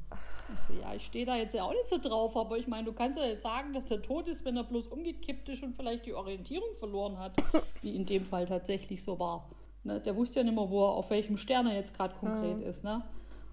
Also, 0.50 0.82
ja, 0.82 0.94
ich 0.94 1.06
stehe 1.06 1.26
da 1.26 1.36
jetzt 1.36 1.54
ja 1.54 1.64
auch 1.64 1.72
nicht 1.72 1.88
so 1.88 1.98
drauf, 1.98 2.36
aber 2.36 2.58
ich 2.58 2.68
meine, 2.68 2.86
du 2.86 2.94
kannst 2.94 3.18
ja 3.18 3.26
jetzt 3.26 3.44
sagen, 3.44 3.74
dass 3.74 3.90
er 3.92 4.02
tot 4.02 4.28
ist, 4.28 4.46
wenn 4.46 4.58
er 4.58 4.64
bloß 4.64 4.88
umgekippt 4.88 5.50
ist 5.50 5.64
und 5.64 5.76
vielleicht 5.76 6.06
die 6.06 6.14
Orientierung 6.14 6.74
verloren 6.76 7.20
hat, 7.20 7.34
wie 7.82 7.96
in 7.96 8.06
dem 8.06 8.26
Fall 8.26 8.46
tatsächlich 8.46 9.04
so 9.04 9.20
war. 9.20 9.50
Ne? 9.84 10.00
Der 10.02 10.16
wusste 10.16 10.40
ja 10.40 10.44
nicht 10.44 10.56
mehr, 10.56 10.70
wo 10.70 10.86
er, 10.86 10.94
auf 10.94 11.10
welchem 11.10 11.38
Stern 11.38 11.68
er 11.68 11.76
jetzt 11.76 11.94
gerade 11.94 12.16
konkret 12.16 12.58
mhm. 12.58 12.64
ist. 12.64 12.84
Ne? 12.84 13.04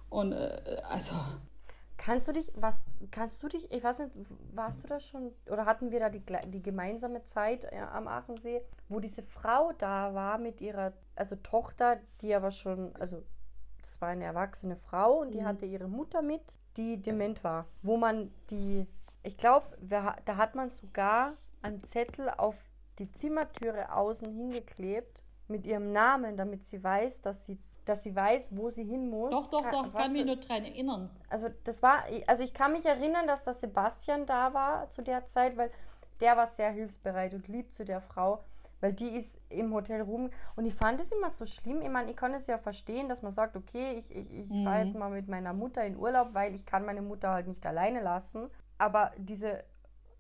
Und 0.09 0.33
äh, 0.33 0.83
also. 0.89 1.15
Kannst 1.99 2.29
du 2.29 2.33
dich, 2.33 2.53
was, 2.55 2.83
kannst 3.11 3.43
du 3.43 3.49
dich, 3.49 3.71
ich 3.73 3.83
weiß 3.83 3.99
nicht, 4.01 4.11
warst 4.53 4.83
du 4.83 4.87
da 4.87 5.01
schon, 5.01 5.33
oder 5.51 5.65
hatten 5.65 5.91
wir 5.91 5.99
da 5.99 6.09
die, 6.11 6.23
die 6.49 6.63
gemeinsame 6.63 7.25
Zeit 7.25 7.73
am 7.73 8.07
Aachensee, 8.07 8.63
wo 8.89 9.01
diese 9.01 9.23
Frau 9.23 9.73
da 9.79 10.15
war 10.15 10.39
mit 10.39 10.61
ihrer, 10.61 10.93
also 11.15 11.37
Tochter, 11.37 11.99
die 12.21 12.35
aber 12.35 12.51
schon, 12.51 12.95
also 12.97 13.23
das 13.83 14.01
war 14.01 14.09
eine 14.09 14.25
erwachsene 14.25 14.77
Frau 14.77 15.21
und 15.21 15.33
die 15.33 15.41
mhm. 15.41 15.47
hatte 15.47 15.67
ihre 15.67 15.89
Mutter 15.89 16.23
mit, 16.23 16.59
die 16.77 17.01
dement 17.01 17.43
war. 17.45 17.67
Wo 17.83 17.97
man 17.97 18.33
die, 18.51 18.87
ich 19.23 19.37
glaube, 19.37 19.67
da 19.81 20.37
hat 20.37 20.55
man 20.55 20.71
sogar 20.71 21.35
einen 21.63 21.83
Zettel 21.85 22.31
auf 22.31 22.57
die 22.99 23.11
Zimmertüre 23.13 23.93
außen 23.93 24.31
hingeklebt 24.33 25.23
mit 25.49 25.67
ihrem 25.67 25.93
Namen, 25.93 26.37
damit 26.37 26.67
sie 26.67 26.83
weiß, 26.83 27.21
dass 27.21 27.47
sie 27.47 27.59
dass 27.87 28.03
sie 28.03 28.15
weiß, 28.15 28.49
wo 28.51 28.69
sie 28.69 28.83
hin 28.85 29.09
muss. 29.09 29.31
Doch, 29.31 29.49
doch, 29.49 29.71
doch, 29.71 29.95
kann 29.95 30.13
mich 30.13 30.27
nur 30.27 30.37
daran 30.37 30.65
erinnern. 30.65 31.11
Also 31.31 31.49
das 31.65 31.83
war, 31.83 32.03
also 32.27 32.43
ich 32.43 32.53
kann 32.53 32.73
mich 32.73 32.85
erinnern, 32.85 33.29
dass 33.29 33.45
das 33.45 33.61
Sebastian 33.61 34.27
da 34.27 34.53
war 34.53 34.91
zu 34.91 35.03
der 35.03 35.27
Zeit, 35.29 35.57
weil 35.57 35.71
der 36.21 36.37
war 36.37 36.47
sehr 36.49 36.71
hilfsbereit 36.71 37.33
und 37.33 37.47
lieb 37.49 37.73
zu 37.73 37.85
der 37.85 38.01
Frau. 38.01 38.43
Weil 38.81 38.93
die 38.93 39.09
ist 39.09 39.39
im 39.49 39.73
Hotel 39.73 40.03
rum 40.03 40.31
und 40.55 40.67
ich 40.67 40.75
fand 40.75 41.01
es 41.01 41.13
immer 41.13 41.31
so 41.31 41.47
schlimm. 41.47 41.81
Ich 41.81 41.89
meine, 41.89 42.11
ich 42.11 42.17
kann 42.17 42.35
es 42.35 42.47
ja 42.47 42.59
verstehen, 42.59 43.09
dass 43.09 43.23
man 43.23 43.33
sagt, 43.33 43.57
okay, 43.57 43.93
ich, 43.99 44.15
ich, 44.15 44.31
ich 44.31 44.49
mhm. 44.51 44.65
fahre 44.65 44.85
jetzt 44.85 44.97
mal 44.97 45.11
mit 45.11 45.29
meiner 45.29 45.55
Mutter 45.55 45.85
in 45.85 45.97
Urlaub, 45.97 46.35
weil 46.35 46.55
ich 46.55 46.67
kann 46.67 46.85
meine 46.85 47.03
Mutter 47.03 47.31
halt 47.31 47.47
nicht 47.47 47.65
alleine 47.65 48.03
lassen. 48.03 48.51
Aber 48.79 49.13
diese 49.17 49.65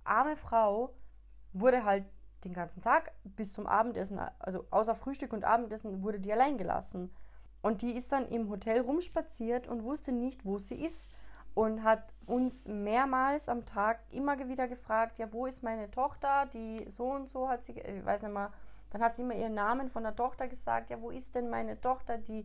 arme 0.04 0.36
Frau 0.36 0.94
wurde 1.52 1.84
halt 1.84 2.04
den 2.44 2.54
ganzen 2.54 2.82
Tag 2.82 3.12
bis 3.24 3.52
zum 3.52 3.66
Abendessen, 3.66 4.18
also 4.38 4.64
außer 4.70 4.94
Frühstück 4.94 5.32
und 5.32 5.44
Abendessen, 5.44 6.02
wurde 6.02 6.20
die 6.20 6.32
allein 6.32 6.57
gelassen. 6.57 7.12
Und 7.62 7.82
die 7.82 7.92
ist 7.92 8.12
dann 8.12 8.28
im 8.28 8.48
Hotel 8.48 8.80
rumspaziert 8.80 9.66
und 9.66 9.82
wusste 9.82 10.12
nicht, 10.12 10.44
wo 10.44 10.59
sie 10.59 10.76
ist. 10.76 11.11
Und 11.57 11.82
hat 11.82 12.12
uns 12.26 12.66
mehrmals 12.66 13.48
am 13.48 13.64
Tag 13.64 14.00
immer 14.11 14.38
wieder 14.46 14.68
gefragt, 14.68 15.18
ja, 15.18 15.32
wo 15.32 15.46
ist 15.46 15.62
meine 15.62 15.90
Tochter? 15.90 16.44
Die 16.52 16.84
so 16.90 17.07
und 17.07 17.30
so 17.30 17.48
hat 17.48 17.64
sie, 17.64 17.72
ich 17.72 18.04
weiß 18.04 18.22
nicht 18.22 18.32
mal, 18.32 18.50
dann 18.90 19.00
hat 19.00 19.14
sie 19.14 19.22
immer 19.22 19.34
ihren 19.34 19.54
Namen 19.54 19.88
von 19.88 20.02
der 20.02 20.14
Tochter 20.14 20.48
gesagt, 20.48 20.90
ja, 20.90 21.00
wo 21.00 21.11
ist 21.11 21.34
denn 21.34 21.48
meine 21.48 21.80
Tochter? 21.80 22.18
Die, 22.18 22.44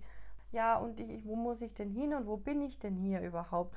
ja, 0.54 0.78
und 0.78 0.98
ich, 1.02 1.26
wo 1.26 1.36
muss 1.36 1.62
ich 1.62 1.74
denn 1.74 1.90
hin 1.90 2.14
und 2.14 2.26
wo 2.26 2.38
bin 2.38 2.62
ich 2.62 2.80
denn 2.80 2.96
hier 2.96 3.20
überhaupt? 3.22 3.76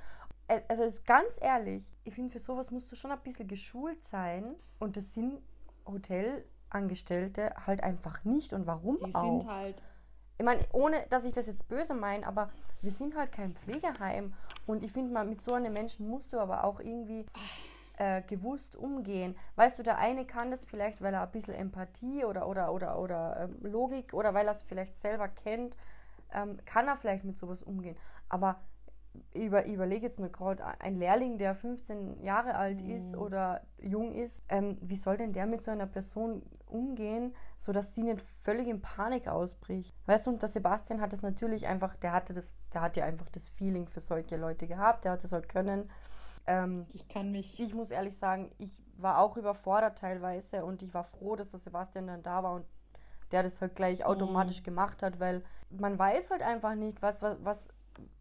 Also 0.68 0.84
ist 0.84 1.04
ganz 1.04 1.40
ehrlich, 1.42 1.90
ich 2.04 2.14
finde, 2.14 2.30
für 2.30 2.38
sowas 2.38 2.70
musst 2.70 2.92
du 2.92 2.96
schon 2.96 3.10
ein 3.10 3.20
bisschen 3.20 3.48
geschult 3.48 4.04
sein. 4.04 4.54
Und 4.78 4.96
das 4.96 5.14
sind 5.14 5.42
Hotelangestellte 5.84 7.54
halt 7.66 7.82
einfach 7.82 8.22
nicht. 8.22 8.52
Und 8.52 8.68
warum 8.68 8.98
Die 8.98 9.14
auch? 9.14 9.40
Die 9.40 9.40
sind 9.40 9.50
halt 9.50 9.82
ich 10.36 10.44
meine, 10.44 10.66
ohne 10.72 11.06
dass 11.10 11.24
ich 11.24 11.32
das 11.32 11.46
jetzt 11.46 11.68
böse 11.68 11.94
meine, 11.94 12.26
aber 12.26 12.48
wir 12.82 12.90
sind 12.90 13.16
halt 13.16 13.32
kein 13.32 13.54
Pflegeheim. 13.54 14.34
Und 14.66 14.82
ich 14.82 14.92
finde 14.92 15.24
mit 15.24 15.42
so 15.42 15.54
einem 15.54 15.72
Menschen 15.72 16.08
musst 16.08 16.32
du 16.32 16.38
aber 16.38 16.64
auch 16.64 16.80
irgendwie 16.80 17.26
äh, 17.96 18.22
gewusst 18.22 18.76
umgehen. 18.76 19.36
Weißt 19.56 19.78
du, 19.78 19.82
der 19.82 19.98
eine 19.98 20.24
kann 20.24 20.50
das 20.50 20.64
vielleicht, 20.64 21.00
weil 21.02 21.14
er 21.14 21.22
ein 21.22 21.30
bisschen 21.30 21.54
Empathie 21.54 22.24
oder, 22.24 22.48
oder, 22.48 22.72
oder, 22.72 22.98
oder 22.98 23.48
ähm, 23.48 23.70
Logik 23.70 24.14
oder 24.14 24.34
weil 24.34 24.46
er 24.46 24.52
es 24.52 24.62
vielleicht 24.62 24.98
selber 24.98 25.28
kennt, 25.28 25.76
ähm, 26.32 26.58
kann 26.64 26.88
er 26.88 26.96
vielleicht 26.96 27.24
mit 27.24 27.38
sowas 27.38 27.62
umgehen. 27.62 27.96
Aber 28.28 28.56
über, 29.32 29.66
überlege 29.66 30.06
jetzt 30.06 30.18
nur 30.18 30.28
gerade, 30.28 30.64
ein 30.80 30.96
Lehrling, 30.96 31.38
der 31.38 31.54
15 31.54 32.22
Jahre 32.22 32.54
alt 32.54 32.82
mhm. 32.82 32.90
ist 32.90 33.16
oder 33.16 33.62
jung 33.80 34.12
ist, 34.12 34.42
ähm, 34.48 34.78
wie 34.80 34.96
soll 34.96 35.16
denn 35.16 35.32
der 35.32 35.46
mit 35.46 35.62
so 35.62 35.70
einer 35.70 35.86
Person 35.86 36.42
umgehen, 36.66 37.34
sodass 37.58 37.92
die 37.92 38.02
nicht 38.02 38.20
völlig 38.20 38.68
in 38.68 38.80
Panik 38.80 39.28
ausbricht? 39.28 39.94
Weißt 40.06 40.26
du, 40.26 40.30
und 40.30 40.42
der 40.42 40.48
Sebastian 40.48 41.00
hat 41.00 41.12
das 41.12 41.22
natürlich 41.22 41.66
einfach, 41.66 41.96
der 41.96 42.12
hatte 42.12 42.32
das, 42.32 42.54
der 42.72 42.80
hat 42.80 42.96
ja 42.96 43.04
einfach 43.04 43.28
das 43.30 43.48
Feeling 43.48 43.86
für 43.86 44.00
solche 44.00 44.36
Leute 44.36 44.66
gehabt, 44.66 45.04
der 45.04 45.12
hat 45.12 45.24
das 45.24 45.32
halt 45.32 45.48
können. 45.48 45.90
Ähm, 46.46 46.86
ich 46.92 47.08
kann 47.08 47.30
mich. 47.30 47.58
Ich 47.60 47.74
muss 47.74 47.90
ehrlich 47.90 48.16
sagen, 48.16 48.50
ich 48.58 48.70
war 48.96 49.18
auch 49.18 49.36
überfordert 49.36 49.98
teilweise 49.98 50.64
und 50.64 50.82
ich 50.82 50.94
war 50.94 51.04
froh, 51.04 51.36
dass 51.36 51.50
der 51.50 51.60
Sebastian 51.60 52.06
dann 52.06 52.22
da 52.22 52.42
war 52.42 52.54
und 52.54 52.66
der 53.32 53.42
das 53.42 53.60
halt 53.60 53.74
gleich 53.74 54.04
automatisch 54.04 54.60
mhm. 54.60 54.64
gemacht 54.64 55.02
hat, 55.02 55.18
weil 55.18 55.42
man 55.70 55.98
weiß 55.98 56.30
halt 56.30 56.42
einfach 56.42 56.74
nicht, 56.74 57.02
was, 57.02 57.22
was, 57.22 57.36
was 57.42 57.68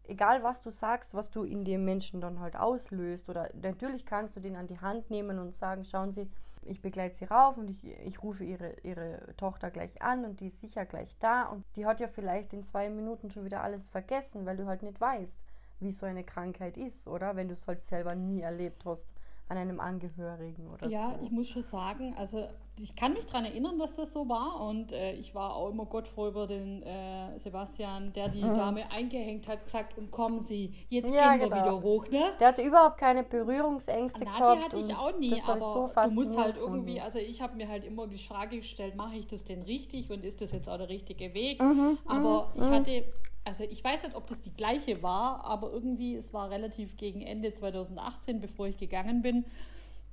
egal 0.04 0.42
was 0.42 0.60
du 0.60 0.70
sagst, 0.70 1.14
was 1.14 1.30
du 1.30 1.44
in 1.44 1.64
dem 1.64 1.84
Menschen 1.84 2.20
dann 2.20 2.40
halt 2.40 2.56
auslöst. 2.56 3.28
Oder 3.28 3.50
natürlich 3.60 4.04
kannst 4.04 4.36
du 4.36 4.40
den 4.40 4.56
an 4.56 4.66
die 4.66 4.80
Hand 4.80 5.10
nehmen 5.10 5.38
und 5.38 5.54
sagen, 5.54 5.84
schauen 5.84 6.12
Sie, 6.12 6.30
ich 6.66 6.80
begleite 6.80 7.16
sie 7.16 7.26
rauf 7.26 7.58
und 7.58 7.70
ich, 7.70 7.84
ich 7.84 8.22
rufe 8.22 8.44
ihre, 8.44 8.74
ihre 8.82 9.34
Tochter 9.36 9.70
gleich 9.70 10.00
an 10.00 10.24
und 10.24 10.40
die 10.40 10.46
ist 10.46 10.60
sicher 10.60 10.86
gleich 10.86 11.16
da. 11.18 11.44
Und 11.44 11.64
die 11.76 11.86
hat 11.86 12.00
ja 12.00 12.08
vielleicht 12.08 12.52
in 12.52 12.64
zwei 12.64 12.88
Minuten 12.88 13.30
schon 13.30 13.44
wieder 13.44 13.62
alles 13.62 13.88
vergessen, 13.88 14.46
weil 14.46 14.56
du 14.56 14.66
halt 14.66 14.82
nicht 14.82 15.00
weißt, 15.00 15.38
wie 15.80 15.92
so 15.92 16.06
eine 16.06 16.24
Krankheit 16.24 16.76
ist, 16.76 17.06
oder? 17.06 17.36
Wenn 17.36 17.48
du 17.48 17.54
es 17.54 17.66
halt 17.66 17.84
selber 17.84 18.14
nie 18.14 18.40
erlebt 18.40 18.84
hast 18.84 19.14
an 19.48 19.58
einem 19.58 19.78
Angehörigen 19.78 20.68
oder 20.68 20.88
ja, 20.88 21.06
so. 21.06 21.10
Ja, 21.12 21.18
ich 21.22 21.30
muss 21.30 21.48
schon 21.48 21.62
sagen, 21.62 22.14
also 22.16 22.48
ich 22.80 22.96
kann 22.96 23.12
mich 23.12 23.26
daran 23.26 23.44
erinnern, 23.44 23.78
dass 23.78 23.94
das 23.94 24.12
so 24.12 24.28
war 24.28 24.60
und 24.60 24.90
äh, 24.90 25.12
ich 25.12 25.34
war 25.34 25.54
auch 25.54 25.70
immer 25.70 25.84
Gott 25.84 26.08
froh 26.08 26.28
über 26.28 26.46
den 26.46 26.82
äh, 26.82 27.38
Sebastian, 27.38 28.12
der 28.14 28.30
die 28.30 28.42
mhm. 28.42 28.54
Dame 28.54 28.90
eingehängt 28.90 29.46
hat, 29.46 29.64
gesagt, 29.64 29.98
und 29.98 30.10
kommen 30.10 30.40
Sie, 30.40 30.72
jetzt 30.88 31.14
ja, 31.14 31.36
gehen 31.36 31.50
genau. 31.50 31.56
wir 31.56 31.62
wieder 31.62 31.82
hoch, 31.82 32.08
ne? 32.08 32.32
Der 32.40 32.48
hatte 32.48 32.62
überhaupt 32.62 32.98
keine 32.98 33.22
Berührungsängste 33.22 34.24
Na, 34.24 34.38
gehabt. 34.38 34.56
Die 34.56 34.64
hatte 34.64 34.78
ich 34.78 34.96
auch 34.96 35.18
nie, 35.18 35.40
aber 35.46 35.60
so 35.60 35.90
du 35.94 36.10
musst 36.14 36.38
halt 36.38 36.56
irgendwie, 36.56 37.00
also 37.00 37.18
ich 37.18 37.42
habe 37.42 37.54
mir 37.54 37.68
halt 37.68 37.84
immer 37.84 38.06
die 38.06 38.18
Frage 38.18 38.56
gestellt, 38.56 38.96
mache 38.96 39.16
ich 39.16 39.26
das 39.26 39.44
denn 39.44 39.62
richtig 39.62 40.10
und 40.10 40.24
ist 40.24 40.40
das 40.40 40.52
jetzt 40.52 40.68
auch 40.68 40.78
der 40.78 40.88
richtige 40.88 41.34
Weg? 41.34 41.62
Mhm, 41.62 41.98
aber 42.06 42.50
mhm, 42.54 42.62
ich 42.62 42.70
hatte 42.70 42.90
mhm 42.90 43.33
also 43.44 43.64
ich 43.64 43.82
weiß 43.82 44.04
nicht, 44.04 44.16
ob 44.16 44.26
das 44.26 44.40
die 44.40 44.54
gleiche 44.54 45.02
war, 45.02 45.44
aber 45.44 45.70
irgendwie, 45.70 46.14
es 46.16 46.32
war 46.32 46.50
relativ 46.50 46.96
gegen 46.96 47.22
Ende 47.22 47.52
2018, 47.52 48.40
bevor 48.40 48.66
ich 48.66 48.76
gegangen 48.76 49.22
bin. 49.22 49.44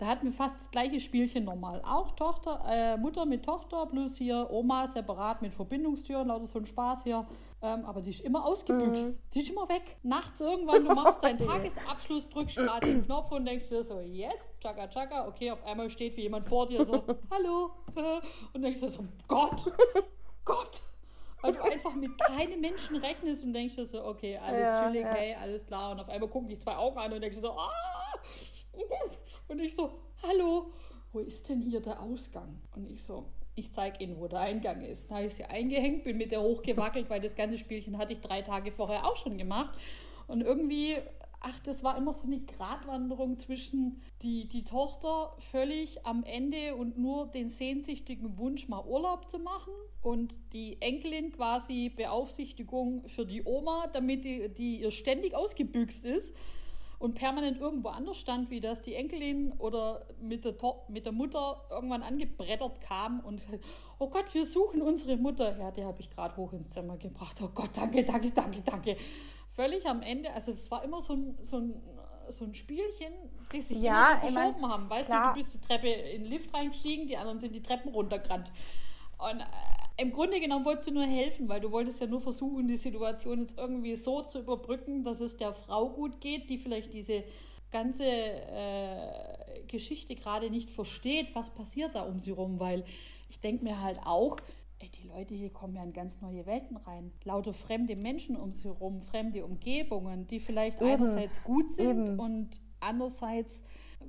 Da 0.02 0.08
hatten 0.08 0.26
wir 0.26 0.34
fast 0.34 0.60
das 0.60 0.72
gleiche 0.72 1.00
Spielchen 1.00 1.44
nochmal. 1.44 1.80
Auch 1.86 2.16
Tochter, 2.16 2.64
äh, 2.68 2.98
Mutter 2.98 3.28
mit 3.28 3.46
Tochter, 3.46 3.86
plus 3.86 4.18
hier 4.18 4.48
Oma 4.50 4.88
separat 4.88 5.44
mit 5.44 5.54
Verbindungstüren, 5.54 6.28
lauter 6.28 6.48
so 6.48 6.58
ein 6.58 6.66
Spaß 6.66 7.04
hier. 7.04 7.28
Ähm, 7.62 7.86
aber 7.86 8.02
die 8.02 8.10
ist 8.10 8.22
immer 8.22 8.44
ausgebüxt. 8.44 9.10
Mhm. 9.10 9.22
Die 9.36 9.40
ist 9.42 9.52
immer 9.52 9.70
weg. 9.70 9.98
Nachts 10.02 10.42
irgendwann, 10.42 10.84
du 10.86 10.96
machst 10.96 11.24
deinen 11.24 11.38
Tagesabschluss, 11.48 12.28
drückst 12.30 12.58
gerade 12.58 12.88
den 12.88 13.06
Knopf 13.06 13.32
und 13.32 13.46
denkst 13.46 13.70
dir 13.70 13.84
so, 13.84 14.00
yes, 14.00 14.52
tschakka, 14.60 14.88
tschakka. 14.88 15.28
Okay, 15.28 15.52
auf 15.52 15.64
einmal 15.64 15.88
steht 15.92 16.18
wie 16.18 16.22
jemand 16.22 16.48
vor 16.48 16.66
dir 16.66 16.84
so, 16.84 17.04
hallo. 17.30 17.70
Und 18.54 18.64
denkst 18.64 18.80
dir 18.80 18.90
so, 18.90 19.04
Gott, 19.28 19.66
Gott 20.46 20.82
weil 21.42 21.54
du 21.54 21.62
einfach 21.62 21.94
mit 21.96 22.18
keinem 22.20 22.62
Menschen 22.62 22.98
rechnest 22.98 23.44
und 23.44 23.54
denkst 23.54 23.76
dir 23.76 23.86
so, 23.86 24.04
okay, 24.06 24.38
alles 24.38 24.62
ja, 24.62 24.84
chillig, 24.84 25.02
ja. 25.02 25.14
hey, 25.14 25.36
alles 25.36 25.66
klar. 25.66 25.92
Und 25.92 26.00
auf 26.00 26.10
einmal 26.10 26.30
gucken 26.30 26.50
die 26.50 26.58
zwei 26.58 26.76
Augen 26.76 26.98
an 26.98 27.14
und 27.14 27.22
denkst 27.22 27.38
so, 27.40 27.52
ah! 27.52 27.72
Und 29.48 29.60
ich 29.60 29.76
so, 29.76 29.92
hallo, 30.24 30.74
wo 31.12 31.20
ist 31.20 31.50
denn 31.50 31.62
hier 31.62 31.82
der 31.82 32.02
Ausgang? 32.02 32.62
Und 32.76 32.90
ich 32.90 33.04
so, 33.04 33.26
ich 33.56 33.72
zeige 33.72 34.04
Ihnen, 34.04 34.20
wo 34.20 34.28
der 34.28 34.40
Eingang 34.40 34.82
ist. 34.82 35.10
Da 35.10 35.16
habe 35.16 35.26
ich 35.26 35.36
sie 35.36 35.44
eingehängt, 35.44 36.04
bin 36.04 36.18
mit 36.18 36.32
der 36.32 36.42
hochgewackelt, 36.42 37.10
weil 37.10 37.20
das 37.20 37.36
ganze 37.36 37.58
Spielchen 37.58 37.98
hatte 37.98 38.14
ich 38.14 38.22
drei 38.22 38.42
Tage 38.42 38.72
vorher 38.72 39.06
auch 39.06 39.18
schon 39.18 39.38
gemacht. 39.38 39.78
Und 40.28 40.42
irgendwie 40.42 40.98
ach, 41.42 41.60
das 41.60 41.84
war 41.84 41.98
immer 41.98 42.14
so 42.14 42.24
eine 42.24 42.40
Gratwanderung 42.40 43.38
zwischen 43.40 44.02
die, 44.22 44.48
die 44.48 44.64
Tochter 44.64 45.36
völlig 45.40 46.06
am 46.06 46.24
Ende 46.24 46.76
und 46.76 46.98
nur 46.98 47.28
den 47.28 47.50
sehnsüchtigen 47.50 48.38
Wunsch, 48.38 48.70
mal 48.70 48.86
Urlaub 48.86 49.30
zu 49.30 49.40
machen 49.40 49.74
und 50.02 50.36
die 50.54 50.82
Enkelin 50.82 51.32
quasi 51.32 51.90
Beaufsichtigung 51.90 53.08
für 53.08 53.26
die 53.26 53.44
Oma, 53.44 53.88
damit 53.92 54.24
die, 54.24 54.50
die 54.50 54.82
ihr 54.82 54.92
ständig 54.92 55.34
ausgebüxt 55.34 56.06
ist 56.06 56.36
und 57.00 57.16
permanent 57.16 57.60
irgendwo 57.60 57.90
anders 57.90 58.18
stand, 58.18 58.52
wie 58.52 58.60
das 58.60 58.84
die 58.84 58.94
Enkelin 58.94 59.52
oder 59.54 60.06
mit 60.22 60.46
der, 60.46 60.56
mit 60.90 61.08
der 61.08 61.14
Mutter 61.14 61.66
irgendwann 61.72 62.04
angebrettert 62.04 62.82
kam 62.82 63.20
und 63.22 63.42
oh 63.98 64.10
Gott, 64.10 64.32
wir 64.34 64.46
suchen 64.46 64.84
unsere 64.84 65.18
Mutter. 65.18 65.58
Ja, 65.58 65.72
die 65.72 65.84
habe 65.84 66.02
ich 66.02 66.12
gerade 66.12 66.38
hoch 66.38 66.54
ins 66.54 66.70
Zimmer 66.70 66.98
gebracht. 66.98 67.42
Oh 67.42 67.50
Gott, 67.54 67.72
danke, 67.74 68.04
danke, 68.04 68.30
danke, 68.30 68.62
danke 68.62 68.98
völlig 69.62 69.86
am 69.86 70.02
Ende, 70.02 70.34
also 70.34 70.52
es 70.52 70.70
war 70.72 70.84
immer 70.84 71.02
so 71.02 71.14
ein, 71.14 71.38
so 71.42 71.58
ein, 71.58 71.82
so 72.30 72.46
ein 72.46 72.54
Spielchen, 72.54 73.14
die 73.54 73.62
sich 73.62 73.78
ja, 73.78 74.14
immer 74.14 74.16
so 74.16 74.28
verschoben 74.28 74.56
ich 74.56 74.62
mein, 74.62 74.72
haben. 74.72 74.90
Weißt 74.90 75.10
klar. 75.10 75.24
du, 75.24 75.30
du 75.30 75.36
bist 75.36 75.54
die 75.54 75.62
Treppe 75.62 75.88
in 75.88 76.24
den 76.24 76.32
Lift 76.32 76.54
reingestiegen, 76.54 77.08
die 77.08 77.18
anderen 77.18 77.40
sind 77.40 77.54
die 77.54 77.62
Treppen 77.62 77.92
runtergerannt. 77.92 78.52
Und 79.20 79.40
äh, 79.40 79.46
im 79.98 80.12
Grunde 80.12 80.40
genommen 80.40 80.66
wolltest 80.66 80.88
du 80.88 80.94
nur 80.94 81.06
helfen, 81.06 81.48
weil 81.48 81.62
du 81.62 81.72
wolltest 81.72 82.02
ja 82.02 82.08
nur 82.08 82.22
versuchen, 82.22 82.68
die 82.68 82.76
Situation 82.76 83.40
jetzt 83.40 83.58
irgendwie 83.58 83.96
so 83.96 84.24
zu 84.24 84.40
überbrücken, 84.40 85.04
dass 85.04 85.22
es 85.22 85.38
der 85.38 85.54
Frau 85.54 85.90
gut 85.90 86.20
geht, 86.22 86.50
die 86.50 86.58
vielleicht 86.58 86.94
diese 86.94 87.24
ganze 87.72 88.06
äh, 88.06 89.64
Geschichte 89.68 90.16
gerade 90.16 90.50
nicht 90.50 90.72
versteht, 90.72 91.36
was 91.36 91.52
passiert 91.52 91.96
da 91.96 92.02
um 92.02 92.20
sie 92.20 92.32
rum, 92.32 92.60
weil 92.60 92.84
ich 93.30 93.40
denke 93.40 93.64
mir 93.64 93.82
halt 93.82 94.00
auch, 94.04 94.38
ey, 94.82 94.90
die 94.90 95.08
Leute 95.08 95.36
hier 95.36 95.52
kommen 95.52 95.76
ja 95.76 95.84
in 95.84 95.94
ganz 95.94 96.22
neue 96.22 96.46
Welten 96.46 96.78
rein. 96.78 97.12
Lauter 97.24 97.54
fremde 97.54 97.96
Menschen 97.96 98.36
um 98.36 98.52
sie 98.52 98.68
herum, 98.68 99.02
fremde 99.02 99.46
Umgebungen, 99.46 100.28
die 100.28 100.40
vielleicht 100.40 100.82
Eben. 100.82 100.92
einerseits 100.92 101.44
gut 101.44 101.72
sind 101.74 102.10
Eben. 102.10 102.20
und 102.20 102.60
andererseits, 102.82 103.62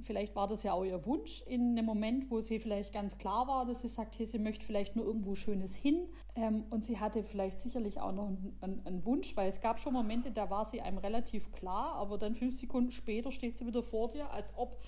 vielleicht 0.03 0.35
war 0.35 0.49
das 0.49 0.63
ja 0.63 0.73
auch 0.73 0.85
ihr 0.85 1.05
Wunsch 1.07 1.43
in 1.47 1.73
einem 1.73 1.85
Moment, 1.85 2.31
wo 2.31 2.41
sie 2.41 2.59
vielleicht 2.59 2.93
ganz 2.93 3.19
klar 3.19 3.47
war, 3.47 3.67
dass 3.67 3.83
sie 3.83 3.89
sagt, 3.89 4.19
hey, 4.19 4.27
sie 4.27 4.39
möchte 4.39 4.65
vielleicht 4.65 4.97
nur 4.97 5.05
irgendwo 5.05 5.35
Schönes 5.35 5.75
hin. 5.75 6.09
Ähm, 6.35 6.65
und 6.71 6.85
sie 6.85 6.99
hatte 6.99 7.23
vielleicht 7.23 7.61
sicherlich 7.61 8.01
auch 8.01 8.13
noch 8.13 8.29
einen, 8.29 8.57
einen, 8.63 8.87
einen, 8.87 9.05
Wunsch, 9.05 9.37
weil 9.37 9.49
es 9.49 9.61
gab 9.61 9.79
schon 9.79 9.93
Momente, 9.93 10.31
da 10.31 10.49
war 10.49 10.65
sie 10.65 10.81
einem 10.81 10.99
relativ 10.99 11.53
klar, 11.53 11.95
aber 11.97 12.17
dann 12.17 12.35
fünf 12.35 12.59
Sekunden 12.59 12.91
später 12.91 13.31
steht 13.31 13.59
sie 13.59 13.67
wieder 13.67 13.83
vor 13.83 14.09
dir, 14.09 14.31
als 14.33 14.53
ob, 14.57 14.81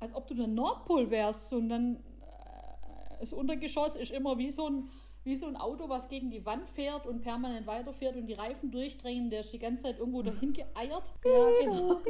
als 0.00 0.14
ob 0.14 0.26
du 0.26 0.34
der 0.34 0.48
Nordpol 0.48 1.10
wärst 1.10 1.50
und 1.54 1.70
dann 1.70 1.96
äh, 1.96 3.20
das 3.20 3.32
Untergeschoss 3.32 3.96
ist 3.96 4.10
immer 4.10 4.36
wie 4.36 4.50
so 4.50 4.68
ein 4.68 4.90
wie 5.24 5.36
so 5.36 5.46
ein 5.46 5.56
Auto, 5.56 5.88
was 5.88 6.08
gegen 6.08 6.30
die 6.30 6.44
Wand 6.44 6.68
fährt 6.68 7.06
und 7.06 7.20
permanent 7.22 7.66
weiterfährt 7.66 8.16
und 8.16 8.26
die 8.26 8.32
Reifen 8.32 8.70
durchdrehen, 8.70 9.30
der 9.30 9.40
ist 9.40 9.52
die 9.52 9.58
ganze 9.58 9.84
Zeit 9.84 9.98
irgendwo 9.98 10.22
dahin 10.22 10.52
geeiert. 10.52 11.12
Ja, 11.24 11.46
genau. 11.60 12.00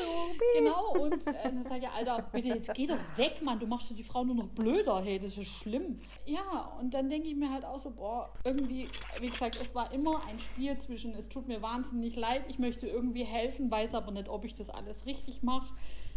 genau, 0.54 0.92
und 1.02 1.26
äh, 1.26 1.32
dann 1.42 1.62
sage 1.62 1.82
ich, 1.82 1.88
Alter, 1.88 2.28
bitte, 2.32 2.48
jetzt 2.48 2.72
geh 2.74 2.86
doch 2.86 2.98
weg, 3.16 3.42
Mann, 3.42 3.58
du 3.58 3.66
machst 3.66 3.90
die 3.96 4.02
Frau 4.02 4.24
nur 4.24 4.34
noch 4.34 4.48
blöder, 4.48 5.02
hey, 5.02 5.18
das 5.18 5.36
ist 5.36 5.48
schlimm. 5.48 5.98
Ja, 6.24 6.72
und 6.80 6.94
dann 6.94 7.10
denke 7.10 7.28
ich 7.28 7.34
mir 7.34 7.50
halt 7.50 7.64
auch 7.64 7.78
so, 7.78 7.90
boah, 7.90 8.32
irgendwie, 8.44 8.88
wie 9.20 9.26
gesagt, 9.26 9.56
es 9.56 9.74
war 9.74 9.92
immer 9.92 10.24
ein 10.26 10.38
Spiel 10.38 10.76
zwischen, 10.78 11.14
es 11.14 11.28
tut 11.28 11.48
mir 11.48 11.60
wahnsinnig 11.60 12.16
leid, 12.16 12.44
ich 12.48 12.58
möchte 12.58 12.86
irgendwie 12.86 13.24
helfen, 13.24 13.70
weiß 13.70 13.94
aber 13.94 14.12
nicht, 14.12 14.28
ob 14.28 14.44
ich 14.44 14.54
das 14.54 14.70
alles 14.70 15.04
richtig 15.04 15.42
mache 15.42 15.74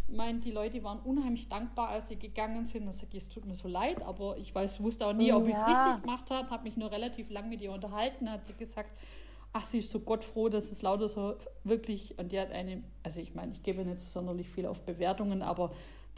Ich 0.07 0.15
meine, 0.15 0.39
die 0.39 0.51
Leute 0.51 0.83
waren 0.83 0.99
unheimlich 0.99 1.49
dankbar, 1.49 1.89
als 1.89 2.09
sie 2.09 2.15
gegangen 2.17 2.65
sind. 2.65 2.85
Da 2.85 2.91
sag 2.91 3.13
ich, 3.13 3.23
es 3.23 3.29
tut 3.29 3.45
mir 3.45 3.55
so 3.55 3.67
leid, 3.67 4.01
aber 4.03 4.37
ich 4.37 4.53
weiß, 4.53 4.81
wusste 4.83 5.07
auch 5.07 5.13
nie, 5.13 5.33
ob 5.33 5.47
ich 5.47 5.55
es 5.55 5.61
Ja. 5.61 5.67
richtig 5.67 6.01
gemacht 6.01 6.29
habe. 6.29 6.49
Habe 6.51 6.63
mich 6.63 6.77
nur 6.77 6.91
relativ 6.91 7.29
lang 7.31 7.49
mit 7.49 7.61
ihr 7.61 7.71
unterhalten. 7.71 8.29
Hat 8.29 8.45
sie 8.45 8.53
gesagt, 8.53 8.91
ach, 9.51 9.63
sie 9.65 9.79
ist 9.79 9.89
so 9.89 9.99
gottfroh, 9.99 10.49
dass 10.49 10.69
es 10.69 10.81
lauter 10.83 11.07
so 11.07 11.35
wirklich, 11.63 12.17
und 12.19 12.31
die 12.31 12.39
hat 12.39 12.51
eine, 12.51 12.83
also 13.03 13.19
ich 13.19 13.33
meine, 13.33 13.53
ich 13.53 13.63
gebe 13.63 13.83
nicht 13.83 13.99
so 13.99 14.07
sonderlich 14.19 14.49
viel 14.49 14.67
auf 14.67 14.83
Bewertungen, 14.83 15.41
aber 15.41 15.71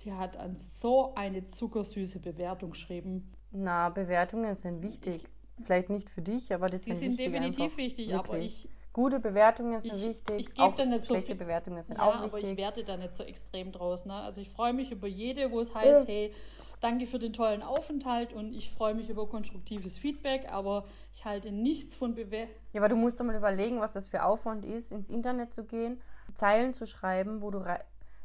die 0.04 0.12
hat 0.12 0.36
an 0.38 0.56
so 0.56 1.14
eine 1.16 1.46
zuckersüße 1.46 2.20
Bewertung 2.20 2.72
geschrieben. 2.72 3.32
Na, 3.52 3.90
Bewertungen 3.90 4.54
sind 4.54 4.82
wichtig. 4.84 5.24
Vielleicht 5.64 5.90
nicht 5.90 6.10
für 6.10 6.22
dich, 6.22 6.54
aber 6.54 6.68
das 6.68 6.84
Die 6.84 6.92
sind, 6.92 6.98
sind 6.98 7.18
wichtig 7.18 7.26
definitiv 7.32 7.64
einfach. 7.64 7.78
wichtig, 7.78 8.14
aber 8.14 8.34
Wirklich. 8.34 8.66
ich, 8.66 8.70
Gute 8.98 9.20
Bewertungen 9.20 9.80
sind 9.80 9.94
Ich- 9.94 10.08
wichtig. 10.10 10.40
ich 10.40 10.48
geb 10.56 10.60
auch 10.60 10.74
da 10.74 10.84
nicht 10.84 11.06
so 11.06 11.14
schlechte 11.14 11.28
viel- 11.34 11.36
Bewertungen 11.36 11.84
sind 11.84 11.98
ja, 12.00 12.04
auch 12.04 12.16
aber 12.16 12.38
ich 12.40 12.46
wichtig. 12.46 12.58
werte 12.58 12.84
da 12.84 12.98
nicht 12.98 13.16
so 13.16 13.22
extrem 13.24 13.72
draus. 13.72 14.06
Ne? 14.08 14.14
Also 14.16 14.42
ich 14.42 14.50
freue 14.50 14.74
mich 14.74 14.92
über 14.92 15.06
jede, 15.08 15.52
wo 15.52 15.60
es 15.60 15.72
heißt, 15.76 16.08
Ja. 16.10 16.16
hey, 16.16 16.34
danke 16.80 17.06
für 17.06 17.20
den 17.20 17.32
tollen 17.32 17.62
Aufenthalt 17.62 18.34
und 18.34 18.56
ich 18.56 18.72
freue 18.72 18.96
mich 18.96 19.08
über 19.08 19.28
konstruktives 19.30 20.00
Feedback, 20.00 20.52
aber 20.52 20.84
ich 21.14 21.26
halte 21.26 21.52
nichts 21.52 21.96
von 21.96 22.16
Bewertungen. 22.16 22.58
Ja, 22.74 22.82
aber 22.82 22.90
du 22.90 22.96
musst 22.96 23.20
doch 23.20 23.26
mal 23.26 23.36
überlegen, 23.36 23.80
was 23.80 23.92
das 23.92 24.08
für 24.08 24.24
Aufwand 24.24 24.66
ist, 24.66 24.92
ins 24.92 25.12
Internet 25.12 25.54
zu 25.54 25.64
gehen, 25.64 26.02
Zeilen 26.34 26.74
zu 26.74 26.88
schreiben, 26.88 27.42
wo 27.44 27.52
du 27.52 27.64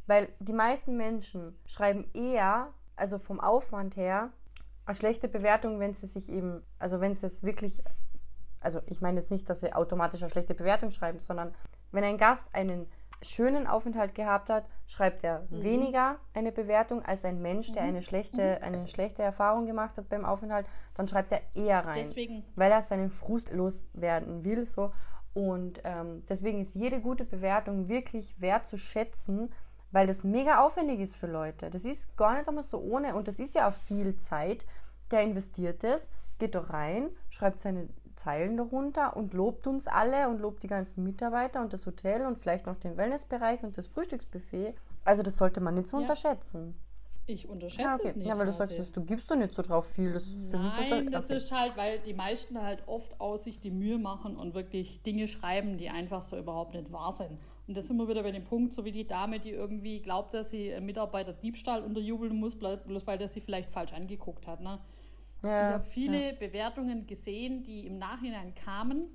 weil 0.06 0.30
die 0.40 0.54
meisten 0.54 0.96
Menschen 0.96 1.54
schreiben 1.66 2.10
eher, 2.14 2.72
also 2.96 3.18
vom 3.18 3.40
Aufwand 3.40 3.96
her, 3.96 4.30
eine 4.86 4.94
schlechte 4.94 5.28
Bewertung, 5.28 5.80
wenn 5.80 5.92
sie 5.92 6.06
sich 6.06 6.30
eben, 6.32 6.62
also 6.78 6.98
wenn 7.02 7.14
sie 7.14 7.26
es 7.26 7.42
wirklich, 7.42 7.82
also 8.64 8.80
ich 8.86 9.00
meine 9.00 9.20
jetzt 9.20 9.30
nicht, 9.30 9.48
dass 9.48 9.60
sie 9.60 9.72
automatisch 9.72 10.22
eine 10.22 10.30
schlechte 10.30 10.54
Bewertung 10.54 10.90
schreiben, 10.90 11.18
sondern 11.18 11.54
wenn 11.90 12.04
ein 12.04 12.16
Gast 12.18 12.54
einen 12.54 12.86
schönen 13.24 13.68
Aufenthalt 13.68 14.14
gehabt 14.16 14.50
hat, 14.50 14.64
schreibt 14.86 15.22
er 15.22 15.46
Mhm. 15.50 15.62
weniger 15.62 16.16
eine 16.34 16.50
Bewertung 16.50 17.04
als 17.04 17.24
ein 17.24 17.40
Mensch, 17.40 17.70
der 17.72 17.82
eine 17.84 18.02
schlechte, 18.02 18.58
Mhm. 18.58 18.64
eine 18.64 18.86
schlechte 18.88 19.22
Erfahrung 19.22 19.66
gemacht 19.66 19.96
hat 19.96 20.08
beim 20.08 20.24
Aufenthalt, 20.24 20.66
dann 20.94 21.06
schreibt 21.06 21.30
er 21.30 21.40
eher 21.54 21.84
rein 21.84 21.98
Deswegen, 21.98 22.44
weil 22.56 22.72
er 22.72 22.82
seinen 22.82 23.10
Frust 23.10 23.52
loswerden 23.52 24.44
will. 24.44 24.66
So. 24.66 24.90
Und 25.34 25.80
ähm, 25.84 26.24
deswegen 26.28 26.60
ist 26.60 26.74
jede 26.74 27.00
gute 27.00 27.24
Bewertung 27.24 27.88
wirklich 27.88 28.40
wert 28.40 28.66
zu 28.66 28.76
schätzen, 28.76 29.52
weil 29.92 30.06
das 30.06 30.24
mega 30.24 30.64
aufwendig 30.64 30.98
ist 31.00 31.14
für 31.16 31.26
Leute. 31.28 31.70
Das 31.70 31.84
ist 31.84 32.16
gar 32.16 32.34
nicht 32.34 32.48
einmal 32.48 32.64
so 32.64 32.80
ohne 32.80 33.14
und 33.14 33.28
das 33.28 33.38
ist 33.38 33.54
ja 33.54 33.68
auch 33.68 33.72
viel 33.72 34.16
Zeit, 34.16 34.66
der 35.10 35.22
investiert 35.22 35.84
ist, 35.84 36.12
geht 36.38 36.54
da 36.54 36.60
rein, 36.62 37.10
schreibt 37.30 37.60
seine 37.60 37.88
Zeilen 38.16 38.56
darunter 38.56 39.16
und 39.16 39.34
lobt 39.34 39.66
uns 39.66 39.86
alle 39.86 40.28
und 40.28 40.40
lobt 40.40 40.62
die 40.62 40.68
ganzen 40.68 41.04
Mitarbeiter 41.04 41.60
und 41.62 41.72
das 41.72 41.86
Hotel 41.86 42.26
und 42.26 42.38
vielleicht 42.38 42.66
noch 42.66 42.76
den 42.76 42.96
Wellnessbereich 42.96 43.62
und 43.62 43.76
das 43.78 43.86
Frühstücksbuffet. 43.86 44.74
Also 45.04 45.22
das 45.22 45.36
sollte 45.36 45.60
man 45.60 45.74
nicht 45.74 45.88
so 45.88 45.96
Ja. 45.96 46.02
unterschätzen. 46.02 46.74
ich 47.26 47.48
unterschätze 47.48 47.82
Ja, 47.84 47.94
okay. 47.94 48.08
es 48.08 48.16
nicht. 48.16 48.26
ja, 48.26 48.36
weil 48.36 48.46
du 48.46 48.52
sagst, 48.52 48.96
du 48.96 49.04
gibst 49.04 49.30
doch 49.30 49.36
nicht 49.36 49.54
so 49.54 49.62
drauf 49.62 49.86
viel. 49.86 50.12
Das 50.12 50.26
Nein, 50.50 51.08
das 51.12 51.26
okay. 51.26 51.36
ist 51.36 51.52
halt, 51.52 51.76
weil 51.76 52.00
die 52.00 52.14
meisten 52.14 52.60
halt 52.60 52.82
oft 52.88 53.20
aus 53.20 53.44
sich 53.44 53.60
die 53.60 53.70
Mühe 53.70 53.96
machen 53.96 54.36
und 54.36 54.54
wirklich 54.54 55.02
Dinge 55.02 55.28
schreiben, 55.28 55.78
die 55.78 55.88
einfach 55.88 56.22
so 56.22 56.36
überhaupt 56.36 56.74
nicht 56.74 56.90
wahr 56.92 57.12
sind. 57.12 57.38
Und 57.68 57.76
das 57.76 57.86
sind 57.86 57.96
wir 57.96 58.08
wieder 58.08 58.24
bei 58.24 58.32
dem 58.32 58.42
Punkt, 58.42 58.72
so 58.72 58.84
wie 58.84 58.90
die 58.90 59.06
Dame, 59.06 59.38
die 59.38 59.50
irgendwie 59.50 60.00
glaubt, 60.02 60.34
dass 60.34 60.50
sie 60.50 60.74
Mitarbeiter 60.80 61.32
Diebstahl 61.32 61.82
unterjubeln 61.84 62.34
muss, 62.34 62.56
blo- 62.56 62.76
bloß 62.76 63.06
weil 63.06 63.18
der 63.18 63.28
sie 63.28 63.40
vielleicht 63.40 63.70
falsch 63.70 63.92
angeguckt 63.92 64.48
hat. 64.48 64.60
Ne? 64.60 64.80
Ja, 65.42 65.68
ich 65.68 65.74
habe 65.74 65.84
viele 65.84 66.32
Bewertungen 66.34 67.06
gesehen, 67.06 67.62
die 67.62 67.86
im 67.86 67.98
Nachhinein 67.98 68.54
kamen, 68.54 69.08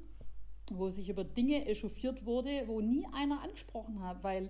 wo 0.71 0.89
sich 0.89 1.09
über 1.09 1.23
Dinge 1.23 1.65
echauffiert 1.65 2.25
wurde, 2.25 2.63
wo 2.67 2.81
nie 2.81 3.05
einer 3.13 3.41
angesprochen 3.41 4.01
hat, 4.03 4.23
weil 4.23 4.49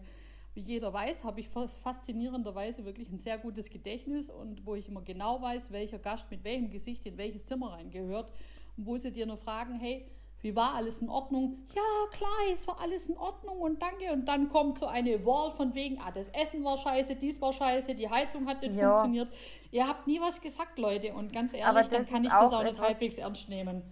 wie 0.55 0.61
jeder 0.61 0.91
weiß, 0.91 1.23
habe 1.23 1.39
ich 1.39 1.49
fas- 1.49 1.77
faszinierenderweise 1.77 2.83
wirklich 2.83 3.09
ein 3.11 3.19
sehr 3.19 3.37
gutes 3.37 3.69
Gedächtnis 3.69 4.31
und 4.31 4.65
wo 4.65 4.73
ich 4.73 4.87
immer 4.87 5.03
genau 5.03 5.39
weiß, 5.39 5.71
welcher 5.71 5.99
Gast 5.99 6.31
mit 6.31 6.43
welchem 6.43 6.71
Gesicht 6.71 7.05
in 7.05 7.15
welches 7.17 7.45
Zimmer 7.45 7.73
reingehört 7.73 8.31
und 8.75 8.87
wo 8.87 8.97
sie 8.97 9.11
dir 9.11 9.27
nur 9.27 9.37
fragen, 9.37 9.75
hey, 9.79 10.09
wie 10.47 10.55
war 10.55 10.75
alles 10.75 11.01
in 11.01 11.09
Ordnung? 11.09 11.57
Ja, 11.75 11.81
klar, 12.11 12.29
es 12.53 12.65
war 12.67 12.79
alles 12.79 13.09
in 13.09 13.17
Ordnung 13.17 13.57
und 13.59 13.81
danke. 13.81 14.13
Und 14.13 14.25
dann 14.29 14.47
kommt 14.47 14.77
so 14.79 14.85
eine 14.85 15.25
Wall 15.25 15.51
von 15.51 15.75
wegen, 15.75 15.99
ah, 15.99 16.09
das 16.11 16.29
Essen 16.29 16.63
war 16.63 16.77
scheiße, 16.77 17.17
dies 17.17 17.41
war 17.41 17.51
scheiße, 17.51 17.95
die 17.95 18.09
Heizung 18.09 18.47
hat 18.47 18.61
nicht 18.61 18.75
Ja. 18.75 18.91
funktioniert. 18.91 19.27
Ihr 19.71 19.85
habt 19.85 20.07
nie 20.07 20.21
was 20.21 20.39
gesagt, 20.39 20.79
Leute. 20.79 21.13
Und 21.13 21.33
ganz 21.33 21.53
ehrlich, 21.53 21.87
dann 21.89 22.07
kann 22.07 22.23
ich 22.23 22.31
das 22.31 22.53
auch 22.53 22.59
auch 22.59 22.63
nicht 22.63 22.79
halbwegs 22.79 23.17
ernst 23.17 23.49
nehmen. 23.49 23.83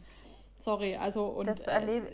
Sorry, 0.57 0.95
also 0.95 1.25
und 1.25 1.47
das 1.47 1.67
äh, 1.67 1.71
erlebe 1.71 2.07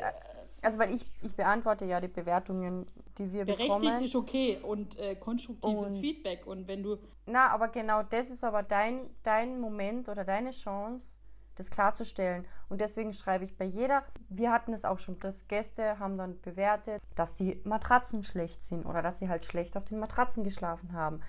also 0.64 0.78
weil 0.80 0.94
ich, 0.94 1.04
ich 1.24 1.36
beantworte 1.36 1.86
ja 1.86 2.00
die 2.00 2.08
Bewertungen, 2.08 2.86
die 3.18 3.32
wir 3.34 3.46
berechtigt 3.46 3.80
bekommen. 3.80 4.04
ist 4.04 4.16
okay 4.16 4.60
und 4.62 4.98
äh, 5.00 5.16
konstruktives 5.16 5.94
Und- 5.94 6.02
Feedback. 6.02 6.46
Und 6.48 6.68
wenn 6.68 6.82
du 6.84 6.98
Na, 7.28 7.50
aber 7.50 7.68
genau 7.70 8.04
das 8.04 8.30
ist 8.32 8.44
aber 8.44 8.64
dein, 8.64 9.10
dein 9.24 9.60
Moment 9.60 10.08
oder 10.10 10.24
deine 10.24 10.52
Chance, 10.52 11.20
das 11.62 11.72
klarzustellen. 11.72 12.46
Und 12.70 12.82
deswegen 12.82 13.14
schreibe 13.14 13.46
ich 13.46 13.56
bei 13.58 13.66
jeder, 13.66 14.04
wir 14.30 14.52
hatten 14.52 14.74
es 14.74 14.84
auch 14.86 15.00
schon, 15.00 15.20
dass 15.20 15.48
Gäste 15.48 16.00
haben 16.00 16.18
dann 16.18 16.40
bewertet, 16.42 17.02
dass 17.16 17.34
die 17.34 17.62
Matratzen 17.64 18.24
schlecht 18.24 18.64
sind 18.64 18.86
oder 18.86 19.02
dass 19.02 19.20
sie 19.20 19.30
halt 19.30 19.46
schlecht 19.46 19.78
auf 19.78 19.86
den 19.86 20.00
Matratzen 20.00 20.44
geschlafen 20.44 20.94
haben. 20.94 21.22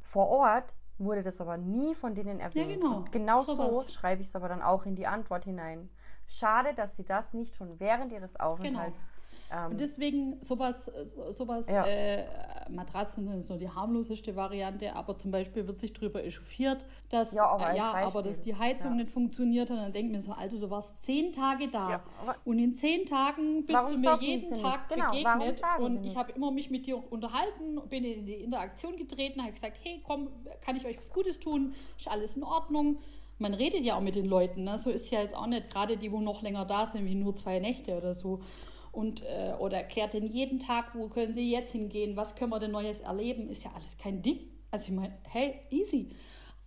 Vor 0.00 0.28
Ort 0.28 0.74
wurde 0.98 1.22
das 1.22 1.40
aber 1.40 1.56
nie 1.56 1.94
von 1.94 2.14
denen 2.14 2.40
erwähnt. 2.40 2.80
genau. 2.80 2.96
Und 2.98 3.12
genau 3.12 3.40
so 3.40 3.54
Sowas. 3.54 3.92
schreibe 3.92 4.22
ich 4.22 4.28
es 4.28 4.36
aber 4.36 4.48
dann 4.48 4.62
auch 4.62 4.86
in 4.86 4.94
die 4.94 5.06
Antwort 5.06 5.44
hinein. 5.44 5.88
Schade, 6.26 6.74
dass 6.74 6.96
sie 6.96 7.04
das 7.04 7.32
nicht 7.34 7.56
schon 7.56 7.80
während 7.80 8.12
ihres 8.12 8.38
Aufenthalts 8.38 9.06
ähm, 9.52 9.72
Und 9.72 9.80
deswegen 9.80 10.36
sowas, 10.40 10.86
so- 10.86 11.30
sowas 11.32 11.68
Ja. 11.68 11.84
äh, 11.86 12.24
Matratzen 12.70 13.28
sind 13.28 13.44
so 13.44 13.56
die 13.56 13.68
harmloseste 13.68 14.34
Variante, 14.36 14.94
aber 14.94 15.16
zum 15.18 15.30
Beispiel 15.30 15.66
wird 15.66 15.78
sich 15.78 15.92
darüber 15.92 16.24
echauffiert, 16.24 16.86
dass, 17.10 17.32
Ja, 17.34 17.46
aber 17.46 17.70
äh, 17.72 17.76
ja, 17.76 17.92
aber 17.92 18.22
dass 18.22 18.40
die 18.40 18.54
Heizung 18.54 18.92
Ja. 18.92 18.96
nicht 18.98 19.10
funktioniert 19.10 19.68
hat. 19.70 19.78
Dann 19.78 19.92
denkt 19.92 20.12
mir 20.12 20.20
so, 20.22 20.32
Alter, 20.32 20.56
du 20.58 20.70
warst 20.70 21.04
zehn 21.04 21.32
Tage 21.32 21.68
da 21.68 22.02
und 22.44 22.58
in 22.58 22.72
zehn 22.74 23.04
Tagen 23.04 23.66
bist 23.66 23.82
Warum 23.82 24.02
du 24.02 24.10
mir 24.10 24.18
jeden 24.20 24.54
Tag? 24.54 24.88
Genau, 24.88 25.10
begegnet 25.10 25.60
und 25.78 26.04
ich 26.04 26.16
habe 26.16 26.32
immer 26.32 26.50
mich 26.50 26.70
mit 26.70 26.86
dir 26.86 27.02
unterhalten, 27.12 27.80
bin 27.88 28.04
in 28.04 28.24
die 28.26 28.34
Interaktion 28.34 28.96
getreten, 28.96 29.42
habe 29.42 29.52
gesagt, 29.52 29.76
hey, 29.82 30.00
komm, 30.06 30.28
kann 30.64 30.76
ich 30.76 30.86
euch 30.86 30.96
was 30.98 31.12
Gutes 31.12 31.38
tun? 31.40 31.74
Ist 31.98 32.08
alles 32.08 32.36
in 32.36 32.42
Ordnung? 32.44 32.98
Man 33.38 33.54
redet 33.54 33.80
ja 33.82 33.96
auch 33.96 34.00
mit 34.00 34.14
den 34.14 34.26
Leuten, 34.26 34.62
ne? 34.64 34.78
so 34.78 34.88
ist 34.90 35.10
ja 35.10 35.20
jetzt 35.20 35.34
auch 35.34 35.46
nicht, 35.46 35.68
gerade 35.68 35.96
die, 35.96 36.12
wo 36.12 36.20
noch 36.20 36.42
länger 36.42 36.64
da 36.64 36.86
sind, 36.86 37.04
wie 37.06 37.14
nur 37.16 37.34
zwei 37.34 37.58
Nächte 37.58 37.96
oder 37.96 38.14
so. 38.14 38.40
Und, 38.92 39.22
äh, 39.22 39.54
oder 39.58 39.78
erklärt 39.78 40.12
denn 40.12 40.26
jeden 40.26 40.58
Tag, 40.60 40.94
wo 40.94 41.08
können 41.08 41.34
sie 41.34 41.50
jetzt 41.50 41.72
hingehen, 41.72 42.16
was 42.16 42.34
können 42.34 42.50
wir 42.50 42.60
denn 42.60 42.72
Neues 42.72 43.00
erleben, 43.00 43.48
ist 43.48 43.64
ja 43.64 43.72
alles 43.74 43.96
kein 43.96 44.20
Ding. 44.20 44.40
Also 44.70 44.88
ich 44.88 44.94
meine, 44.94 45.18
hey, 45.28 45.60
easy. 45.70 46.14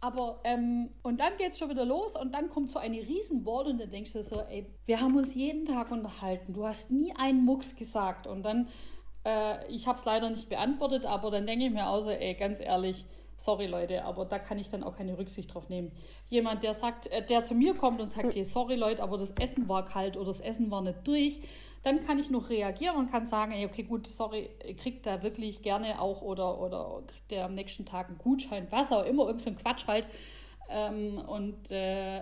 Aber, 0.01 0.39
ähm, 0.43 0.89
und 1.03 1.19
dann 1.19 1.37
geht 1.37 1.53
es 1.53 1.59
schon 1.59 1.69
wieder 1.69 1.85
los 1.85 2.15
und 2.15 2.33
dann 2.33 2.49
kommt 2.49 2.71
so 2.71 2.79
eine 2.79 2.97
Riesenwall 2.97 3.67
und 3.67 3.79
dann 3.79 3.89
denkst 3.89 4.13
du 4.13 4.21
so, 4.21 4.41
ey, 4.41 4.67
wir 4.85 5.01
haben 5.01 5.15
uns 5.15 5.33
jeden 5.33 5.65
Tag 5.65 5.91
unterhalten, 5.91 6.53
du 6.53 6.65
hast 6.65 6.91
nie 6.91 7.13
einen 7.15 7.45
Mucks 7.45 7.75
gesagt. 7.75 8.27
Und 8.27 8.43
dann, 8.43 8.67
äh, 9.23 9.67
ich 9.71 9.87
habe 9.87 9.97
es 9.97 10.05
leider 10.05 10.29
nicht 10.29 10.49
beantwortet, 10.49 11.05
aber 11.05 11.31
dann 11.31 11.47
denke 11.47 11.65
ich 11.65 11.71
mir 11.71 11.87
auch 11.87 12.01
so, 12.01 12.09
ey, 12.09 12.35
ganz 12.35 12.59
ehrlich, 12.59 13.05
sorry 13.37 13.67
Leute, 13.67 14.03
aber 14.03 14.25
da 14.25 14.39
kann 14.39 14.59
ich 14.59 14.69
dann 14.69 14.83
auch 14.83 14.95
keine 14.95 15.17
Rücksicht 15.17 15.53
drauf 15.53 15.69
nehmen. 15.69 15.91
Jemand, 16.27 16.63
der 16.63 16.73
sagt, 16.73 17.07
äh, 17.07 17.25
der 17.25 17.43
zu 17.43 17.55
mir 17.55 17.73
kommt 17.73 18.01
und 18.01 18.09
sagt, 18.09 18.35
hey, 18.35 18.43
sorry 18.43 18.75
Leute, 18.75 19.01
aber 19.03 19.17
das 19.17 19.31
Essen 19.31 19.67
war 19.67 19.85
kalt 19.85 20.17
oder 20.17 20.27
das 20.27 20.39
Essen 20.39 20.71
war 20.71 20.81
nicht 20.81 20.99
durch, 21.05 21.41
dann 21.85 22.03
kann 22.03 22.17
ich 22.17 22.31
noch 22.31 22.49
reagieren 22.49 22.97
und 22.97 23.11
kann 23.11 23.27
sagen, 23.27 23.51
ey, 23.51 23.63
okay, 23.63 23.83
gut, 23.83 24.07
sorry, 24.07 24.49
kriegt 24.75 25.05
da 25.05 25.21
wirklich 25.21 25.61
gerne 25.61 26.01
auch 26.01 26.23
oder, 26.23 26.59
oder 26.59 27.03
kriegt 27.05 27.31
ihr 27.31 27.45
am 27.45 27.53
nächsten 27.53 27.85
Tag 27.85 28.07
einen 28.07 28.17
Gutschein, 28.17 28.65
was 28.71 28.91
auch 28.91 29.05
immer, 29.05 29.27
irgend 29.27 29.43
so 29.43 29.51
Quatsch 29.51 29.85
halt. 29.85 30.07
Ähm, 30.67 31.19
und 31.19 31.69
äh, 31.69 32.21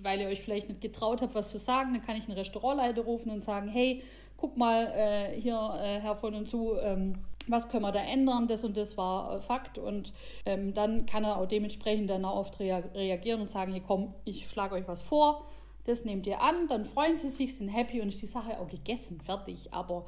weil 0.00 0.22
ihr 0.22 0.28
euch 0.28 0.40
vielleicht 0.40 0.70
nicht 0.70 0.80
getraut 0.80 1.20
habt, 1.20 1.34
was 1.34 1.50
zu 1.50 1.58
sagen, 1.58 1.92
dann 1.92 2.02
kann 2.02 2.16
ich 2.16 2.24
einen 2.24 2.38
Restaurantleiter 2.38 3.02
rufen 3.02 3.30
und 3.30 3.44
sagen, 3.44 3.68
hey, 3.68 4.02
guck 4.38 4.56
mal, 4.56 4.86
äh, 4.96 5.38
hier, 5.38 5.78
äh, 5.82 6.00
Herr 6.00 6.16
von 6.16 6.34
und 6.34 6.48
zu, 6.48 6.72
ähm, 6.80 7.16
was 7.46 7.68
können 7.68 7.82
wir 7.82 7.92
da 7.92 8.00
ändern, 8.00 8.48
das 8.48 8.64
und 8.64 8.74
das 8.74 8.96
war 8.96 9.36
äh, 9.36 9.40
Fakt. 9.42 9.76
Und 9.76 10.14
ähm, 10.46 10.72
dann 10.72 11.04
kann 11.04 11.24
er 11.24 11.36
auch 11.36 11.46
dementsprechend 11.46 12.08
dann 12.08 12.24
auch 12.24 12.36
oft 12.36 12.58
rea 12.58 12.78
reagieren 12.94 13.42
und 13.42 13.50
sagen, 13.50 13.72
hier 13.72 13.82
komm, 13.82 14.14
ich 14.24 14.46
schlage 14.46 14.76
euch 14.76 14.88
was 14.88 15.02
vor, 15.02 15.44
das 15.84 16.04
nehmt 16.04 16.26
ihr 16.26 16.40
an, 16.40 16.66
dann 16.68 16.84
freuen 16.84 17.16
sie 17.16 17.28
sich, 17.28 17.56
sind 17.56 17.68
happy 17.68 18.00
und 18.00 18.08
ist 18.08 18.22
die 18.22 18.26
Sache 18.26 18.58
auch 18.58 18.68
gegessen, 18.68 19.20
fertig. 19.20 19.72
Aber 19.72 20.06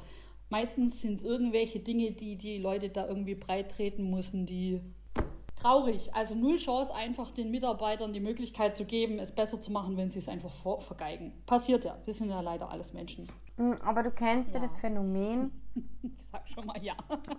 meistens 0.49 1.01
sind 1.01 1.13
es 1.13 1.23
irgendwelche 1.23 1.79
Dinge, 1.79 2.11
die 2.11 2.35
die 2.35 2.57
Leute 2.57 2.89
da 2.89 3.07
irgendwie 3.07 3.35
breit 3.35 3.71
treten 3.71 4.09
müssen, 4.09 4.45
die 4.45 4.81
traurig. 5.55 6.13
Also 6.13 6.35
null 6.35 6.57
Chance, 6.57 6.93
einfach 6.93 7.31
den 7.31 7.51
Mitarbeitern 7.51 8.13
die 8.13 8.19
Möglichkeit 8.19 8.77
zu 8.77 8.85
geben, 8.85 9.19
es 9.19 9.31
besser 9.31 9.59
zu 9.59 9.71
machen, 9.71 9.97
wenn 9.97 10.09
sie 10.09 10.19
es 10.19 10.29
einfach 10.29 10.51
vergeigen. 10.81 11.33
Passiert 11.45 11.85
ja. 11.85 11.97
Wir 12.05 12.13
sind 12.13 12.29
ja 12.29 12.41
leider 12.41 12.71
alles 12.71 12.93
Menschen. 12.93 13.27
Mm, 13.57 13.73
Aber 13.83 14.03
du 14.03 14.11
kennst 14.11 14.53
ja, 14.53 14.59
Ja. 14.59 14.65
das 14.65 14.75
Phänomen, 14.77 15.51
Ich 16.03 16.27
sag 16.31 16.47
schon 16.49 16.65
mal 16.65 16.81
ja. 16.83 16.95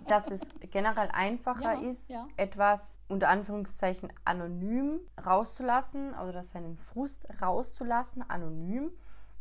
dass 0.07 0.31
es 0.31 0.41
generell 0.71 1.09
einfacher 1.11 1.73
Ja, 1.73 1.89
ist, 1.89 2.09
ja. 2.09 2.27
etwas 2.37 2.97
unter 3.07 3.29
Anführungszeichen 3.29 4.11
anonym 4.25 4.99
rauszulassen 5.25 6.13
oder 6.13 6.43
seinen 6.43 6.77
Frust 6.77 7.27
rauszulassen, 7.41 8.23
anonym, 8.29 8.91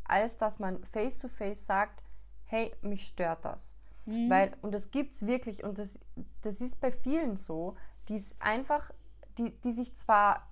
als 0.05 0.37
dass 0.37 0.59
man 0.59 0.83
face 0.85 1.19
to 1.19 1.29
face 1.29 1.65
sagt, 1.67 2.03
hey, 2.45 2.75
mich 2.83 3.07
stört 3.07 3.45
das. 3.45 3.77
Mhm. 4.07 4.31
Weil, 4.31 4.57
und 4.63 4.73
das 4.73 4.91
gibt 4.91 5.13
es 5.15 5.27
wirklich, 5.27 5.65
und 5.65 5.79
das, 5.79 6.01
das 6.43 6.61
ist 6.61 6.81
bei 6.81 6.91
vielen 6.91 7.37
so, 7.37 7.77
die 8.09 8.21
einfach, 8.41 8.91
die, 9.37 9.51
die 9.61 9.73
sich 9.73 9.95
zwar 9.97 10.49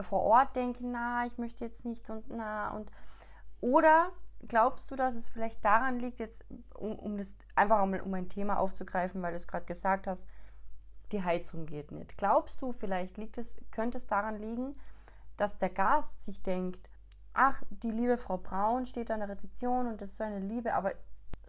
vor 0.00 0.22
Ort 0.22 0.56
denken, 0.56 0.90
na, 0.92 1.26
ich 1.26 1.36
möchte 1.38 1.64
jetzt 1.64 1.84
nicht 1.84 2.08
und 2.10 2.24
na, 2.28 2.70
und 2.70 2.90
oder 3.60 4.10
glaubst 4.46 4.90
du, 4.90 4.96
dass 4.96 5.16
es 5.16 5.28
vielleicht 5.28 5.64
daran 5.64 5.98
liegt, 5.98 6.20
jetzt, 6.20 6.44
um, 6.74 6.98
um 6.98 7.18
das 7.18 7.34
einfach 7.54 7.84
mal 7.86 8.00
um 8.00 8.14
ein 8.14 8.28
Thema 8.28 8.58
aufzugreifen, 8.58 9.22
weil 9.22 9.32
du 9.32 9.36
es 9.36 9.48
gerade 9.48 9.66
gesagt 9.66 10.06
hast, 10.06 10.26
die 11.12 11.22
Heizung 11.22 11.66
geht 11.66 11.90
nicht. 11.90 12.16
Glaubst 12.18 12.62
du, 12.62 12.72
vielleicht 12.72 13.16
liegt 13.16 13.38
es, 13.38 13.56
könnte 13.70 13.98
es 13.98 14.06
daran 14.06 14.38
liegen, 14.38 14.76
dass 15.36 15.58
der 15.58 15.70
Gast 15.70 16.22
sich 16.22 16.42
denkt, 16.42 16.90
ach, 17.32 17.62
die 17.70 17.90
liebe 17.90 18.18
Frau 18.18 18.36
Braun 18.36 18.86
steht 18.86 19.10
an 19.10 19.20
der 19.20 19.28
Rezeption 19.28 19.86
und 19.86 20.00
das 20.00 20.10
ist 20.10 20.18
so 20.18 20.24
eine 20.24 20.40
Liebe, 20.40 20.74
aber 20.74 20.92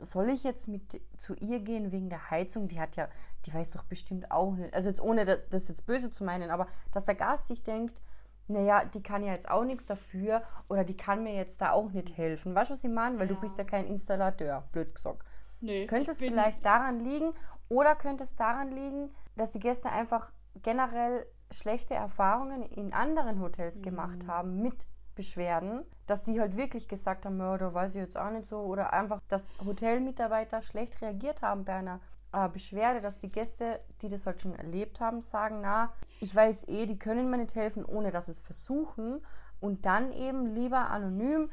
soll 0.02 0.30
ich 0.30 0.44
jetzt 0.44 0.68
mit 0.68 1.02
zu 1.18 1.36
ihr 1.36 1.60
gehen 1.60 1.92
wegen 1.92 2.10
der 2.10 2.30
Heizung? 2.30 2.68
Die 2.68 2.80
hat 2.80 2.96
ja, 2.96 3.10
die 3.46 3.54
weiß 3.54 3.72
doch 3.72 3.84
bestimmt 3.84 4.32
auch 4.32 4.54
nicht. 4.54 4.74
Also 4.74 4.88
jetzt 4.88 5.02
ohne 5.02 5.26
das 5.26 5.68
jetzt 5.68 5.86
böse 5.86 6.10
zu 6.10 6.24
meinen, 6.24 6.52
aber 6.52 6.68
dass 6.92 7.06
der 7.06 7.16
Gast 7.16 7.48
sich 7.48 7.64
denkt, 7.64 8.02
naja, 8.50 8.86
die 8.86 9.04
kann 9.04 9.24
ja 9.24 9.34
jetzt 9.34 9.50
auch 9.50 9.64
nichts 9.64 9.86
dafür 9.86 10.42
oder 10.68 10.84
die 10.84 10.98
kann 10.98 11.24
mir 11.24 11.36
jetzt 11.36 11.62
da 11.62 11.72
auch 11.72 11.92
nicht 11.92 12.18
helfen. 12.18 12.56
Weißt 12.56 12.70
du, 12.70 12.74
was 12.74 12.84
ich 12.84 12.90
meine? 12.90 13.20
Weil 13.20 13.28
ja. 13.28 13.36
du 13.36 13.40
bist 13.40 13.58
ja 13.58 13.64
kein 13.64 13.86
Installateur, 13.86 14.64
blöd 14.72 14.96
gesagt. 14.96 15.24
Nee, 15.62 15.86
könnte 15.88 16.12
es 16.12 16.20
vielleicht 16.20 16.66
daran 16.66 17.00
liegen 17.00 17.34
oder 17.68 17.96
könnte 17.96 18.24
es 18.24 18.36
daran 18.36 18.72
liegen, 18.72 19.14
dass 19.36 19.52
die 19.52 19.60
Gäste 19.60 19.90
einfach 19.90 20.32
generell 20.64 21.26
schlechte 21.52 21.94
Erfahrungen 21.94 22.64
in 22.64 22.94
anderen 22.94 23.42
Hotels 23.42 23.80
mhm. 23.80 23.84
gemacht 23.84 24.28
haben 24.28 24.62
mit 24.62 24.88
Beschwerden, 25.16 25.84
dass 26.08 26.24
die 26.24 26.40
halt 26.40 26.56
wirklich 26.56 26.88
gesagt 26.88 27.26
haben, 27.26 27.40
ja, 27.40 27.58
da 27.58 27.74
weiß 27.74 27.96
ich 27.96 28.02
jetzt 28.02 28.18
auch 28.18 28.32
nicht 28.32 28.48
so, 28.48 28.60
oder 28.60 28.94
einfach, 28.94 29.20
dass 29.28 29.48
Hotelmitarbeiter 29.64 30.62
schlecht 30.62 31.02
reagiert 31.02 31.42
haben 31.42 31.66
bei 31.66 31.74
einer 31.74 32.00
äh, 32.32 32.50
Beschwerde, 32.50 33.02
dass 33.02 33.20
die 33.20 33.30
Gäste, 33.30 33.80
die 34.02 34.08
das 34.08 34.26
halt 34.26 34.42
schon 34.42 34.56
erlebt 34.56 35.00
haben, 35.00 35.22
sagen, 35.22 35.60
na, 35.62 35.94
ich 36.20 36.34
weiß 36.34 36.68
eh, 36.68 36.86
die 36.86 37.00
können 37.00 37.30
mir 37.30 37.38
nicht 37.38 37.56
helfen, 37.56 37.86
ohne 37.86 38.12
dass 38.12 38.28
es 38.28 38.40
versuchen 38.40 39.22
und 39.60 39.86
dann 39.86 40.12
eben 40.12 40.54
lieber 40.54 40.90
anonym 40.90 41.50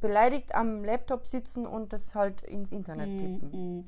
beleidigt 0.00 0.54
am 0.54 0.84
Laptop 0.84 1.26
sitzen 1.26 1.66
und 1.66 1.92
das 1.92 2.14
halt 2.14 2.42
ins 2.42 2.72
Internet 2.72 3.08
mhm, 3.08 3.18
tippen. 3.18 3.78
Mm 3.78 3.84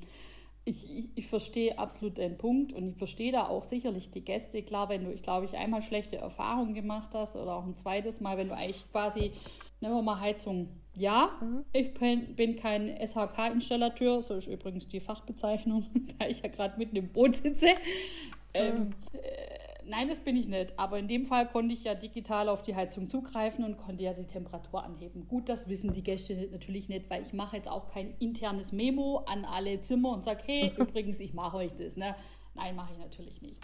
ich, 0.65 0.91
ich, 0.91 1.11
ich, 1.15 1.27
verstehe 1.27 1.79
absolut 1.79 2.19
den 2.19 2.37
Punkt 2.37 2.73
und 2.73 2.87
ich 2.87 2.97
verstehe 2.97 3.33
da 3.33 3.49
auch 3.49 3.65
sicherlich 3.65 4.11
die 4.11 4.25
Gäste. 4.25 4.63
Klar, 4.63 4.89
wenn 4.89 5.05
du, 5.05 5.13
ich 5.13 5.23
glaube, 5.23 5.47
ich 5.47 5.57
einmal 5.57 5.83
schlechte 5.83 6.17
Erfahrungen 6.17 6.75
gemacht 6.75 7.11
hast 7.15 7.37
oder 7.37 7.55
auch 7.57 7.65
ein 7.65 7.75
zweites 7.75 8.21
Mal, 8.21 8.37
wenn 8.37 8.49
du 8.49 8.55
eigentlich 8.55 8.91
quasi, 8.93 9.33
nehmen 9.81 9.95
wir 9.95 10.03
mal 10.03 10.21
Heizung. 10.21 10.69
Ja, 10.95 11.31
mhm. 11.41 11.65
ich 11.73 11.95
bin, 11.95 12.35
bin 12.35 12.57
kein 12.57 12.89
SHK-Installateur, 12.89 14.23
so 14.23 14.35
ist 14.35 14.49
übrigens 14.49 14.89
die 14.89 15.01
Fachbezeichnung, 15.01 15.87
da 16.19 16.27
ich 16.27 16.43
ja 16.43 16.49
gerade 16.49 16.79
mitten 16.79 16.97
im 16.97 17.09
Boot 17.09 17.37
sitze. 17.37 17.69
Ähm, 18.55 18.79
mhm. 18.79 18.95
äh, 19.13 19.61
Nein, 19.91 20.09
das 20.09 20.21
bin 20.21 20.37
ich 20.37 20.47
nicht. 20.47 20.79
Aber 20.79 21.01
in 21.01 21.09
dem 21.09 21.25
Fall 21.25 21.49
konnte 21.49 21.75
ich 21.75 21.83
ja 21.83 21.97
digital 21.97 22.49
auf 22.49 22.63
die 22.63 22.77
Heizung 22.77 23.09
zugreifen 23.09 23.65
und 23.65 23.77
konnte 23.77 24.05
ja 24.05 24.13
die 24.13 24.25
Temperatur 24.25 24.85
anheben. 24.85 25.27
Gut, 25.27 25.49
das 25.49 25.69
wissen 25.69 25.93
die 25.93 26.05
Gäste 26.05 26.49
natürlich 26.53 26.89
nicht, 26.89 27.11
weil 27.11 27.23
ich 27.23 27.33
mache 27.33 27.57
jetzt 27.57 27.69
auch 27.69 27.89
kein 27.89 28.15
internes 28.21 28.71
Memo 28.71 29.25
an 29.27 29.45
alle 29.45 29.81
Zimmer 29.81 30.11
und 30.11 30.25
sage, 30.25 30.43
hey, 30.47 30.73
übrigens, 30.79 31.19
ich 31.19 31.35
mache 31.35 31.57
euch 31.57 31.73
das. 31.75 31.97
Ne? 31.97 32.15
Nein, 32.55 32.77
mache 32.77 32.93
ich 32.93 32.99
natürlich 32.99 33.43
nicht 33.43 33.61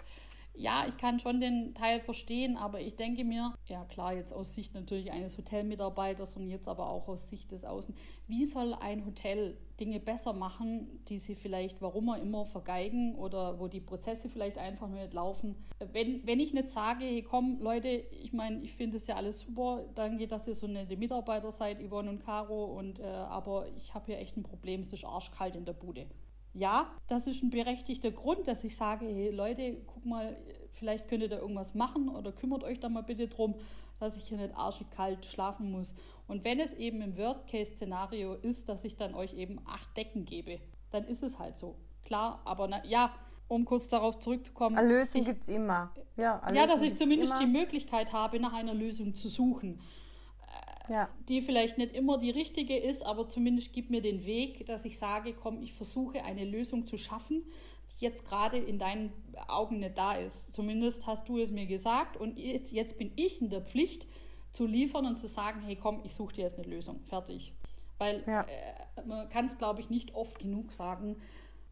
ja, 0.57 0.85
ich 0.87 0.97
kann 0.97 1.19
schon 1.19 1.39
den 1.39 1.75
Teil 1.75 1.99
verstehen, 1.99 2.57
aber 2.57 2.81
ich 2.81 2.95
denke 2.95 3.23
mir, 3.23 3.53
ja 3.67 3.85
klar, 3.85 4.13
jetzt 4.13 4.33
aus 4.33 4.53
Sicht 4.55 4.73
natürlich 4.73 5.11
eines 5.11 5.37
Hotelmitarbeiters 5.37 6.35
und 6.35 6.49
jetzt 6.49 6.67
aber 6.67 6.89
auch 6.89 7.07
aus 7.07 7.29
Sicht 7.29 7.51
des 7.51 7.63
Außen, 7.63 7.93
wie 8.27 8.45
soll 8.45 8.73
ein 8.73 9.05
Hotel 9.05 9.55
Dinge 9.79 9.99
besser 9.99 10.33
machen, 10.33 11.03
die 11.09 11.19
sie 11.19 11.35
vielleicht, 11.35 11.79
warum 11.81 12.09
auch 12.09 12.17
immer, 12.17 12.45
vergeigen 12.45 13.15
oder 13.15 13.59
wo 13.59 13.67
die 13.67 13.79
Prozesse 13.79 14.29
vielleicht 14.29 14.57
einfach 14.57 14.89
nur 14.89 14.99
nicht 14.99 15.13
laufen. 15.13 15.55
Wenn, 15.93 16.25
wenn 16.25 16.39
ich 16.39 16.53
nicht 16.53 16.69
sage, 16.69 17.05
hey 17.05 17.21
komm 17.21 17.59
Leute, 17.61 17.89
ich 17.89 18.33
meine, 18.33 18.63
ich 18.63 18.73
finde 18.73 18.97
es 18.97 19.05
ja 19.05 19.15
alles 19.15 19.41
super, 19.41 19.85
danke, 19.93 20.27
dass 20.27 20.47
ihr 20.47 20.55
so 20.55 20.65
nette 20.65 20.97
Mitarbeiter 20.97 21.51
seid, 21.51 21.79
Yvonne 21.79 22.09
und 22.09 22.25
Caro, 22.25 22.65
und, 22.65 22.99
äh, 22.99 23.03
aber 23.03 23.67
ich 23.77 23.93
habe 23.93 24.07
hier 24.07 24.17
echt 24.17 24.35
ein 24.35 24.43
Problem, 24.43 24.81
es 24.81 24.91
ist 24.91 25.05
arschkalt 25.05 25.55
in 25.55 25.65
der 25.65 25.73
Bude 25.73 26.07
ja, 26.53 26.91
das 27.07 27.27
ist 27.27 27.43
ein 27.43 27.49
berechtigter 27.49 28.11
Grund, 28.11 28.47
dass 28.47 28.63
ich 28.63 28.75
sage, 28.75 29.05
hey 29.05 29.29
Leute, 29.29 29.77
guck 29.85 30.05
mal, 30.05 30.35
vielleicht 30.73 31.07
könnt 31.07 31.23
ihr 31.23 31.29
da 31.29 31.37
irgendwas 31.37 31.73
machen 31.73 32.09
oder 32.09 32.31
kümmert 32.31 32.63
euch 32.63 32.79
da 32.79 32.89
mal 32.89 33.03
bitte 33.03 33.27
drum, 33.27 33.55
dass 33.99 34.17
ich 34.17 34.27
hier 34.27 34.37
nicht 34.37 34.55
arschig 34.55 34.89
kalt 34.91 35.25
schlafen 35.25 35.71
muss. 35.71 35.93
Und 36.27 36.43
wenn 36.43 36.59
es 36.59 36.73
eben 36.73 37.01
im 37.01 37.17
Worst-Case-Szenario 37.17 38.35
ist, 38.35 38.69
dass 38.69 38.83
ich 38.83 38.95
dann 38.95 39.13
euch 39.15 39.33
eben 39.33 39.59
acht 39.65 39.95
Decken 39.95 40.25
gebe, 40.25 40.59
dann 40.91 41.05
ist 41.05 41.23
es 41.23 41.39
halt 41.39 41.55
so. 41.55 41.75
Klar, 42.03 42.41
aber 42.45 42.67
na, 42.67 42.85
ja, 42.85 43.13
um 43.47 43.65
kurz 43.65 43.89
darauf 43.89 44.19
zurückzukommen. 44.19 44.77
Eine 44.77 44.89
Lösung 44.89 45.23
gibt 45.23 45.43
es 45.43 45.49
immer. 45.49 45.91
Ja, 46.15 46.41
ja 46.53 46.67
dass 46.67 46.81
ich 46.81 46.95
zumindest 46.95 47.33
immer. 47.33 47.41
die 47.41 47.51
Möglichkeit 47.51 48.13
habe, 48.13 48.39
nach 48.39 48.53
einer 48.53 48.73
Lösung 48.73 49.15
zu 49.15 49.29
suchen 49.29 49.79
ja. 50.89 51.09
die 51.29 51.41
vielleicht 51.41 51.77
nicht 51.77 51.93
immer 51.93 52.17
die 52.17 52.31
richtige 52.31 52.77
ist, 52.77 53.05
aber 53.05 53.27
zumindest 53.27 53.73
gibt 53.73 53.89
mir 53.89 54.01
den 54.01 54.25
Weg, 54.25 54.65
dass 54.65 54.85
ich 54.85 54.97
sage, 54.97 55.33
komm, 55.33 55.61
ich 55.61 55.73
versuche 55.73 56.23
eine 56.23 56.45
Lösung 56.45 56.85
zu 56.85 56.97
schaffen, 56.97 57.43
die 57.91 58.05
jetzt 58.05 58.25
gerade 58.25 58.57
in 58.57 58.79
deinen 58.79 59.11
Augen 59.47 59.79
nicht 59.79 59.97
da 59.97 60.15
ist. 60.15 60.53
Zumindest 60.53 61.07
hast 61.07 61.27
du 61.29 61.37
es 61.37 61.51
mir 61.51 61.65
gesagt 61.65 62.17
und 62.17 62.37
jetzt, 62.37 62.97
bin 62.97 63.11
ich 63.15 63.41
in 63.41 63.49
der 63.49 63.61
Pflicht 63.61 64.07
zu 64.51 64.65
liefern 64.65 65.05
und 65.05 65.17
zu 65.17 65.27
sagen, 65.27 65.61
hey 65.61 65.75
komm, 65.75 66.01
ich 66.03 66.13
suche 66.13 66.33
dir 66.33 66.45
jetzt 66.45 66.57
eine 66.57 66.67
Lösung, 66.67 67.01
fertig. 67.03 67.53
Weil 67.97 68.23
ja. 68.27 68.41
äh, 68.41 69.05
man 69.05 69.27
kann 69.29 69.45
es, 69.45 69.57
glaube 69.57 69.81
ich, 69.81 69.89
nicht 69.89 70.13
oft 70.13 70.39
genug 70.39 70.71
sagen, 70.71 71.17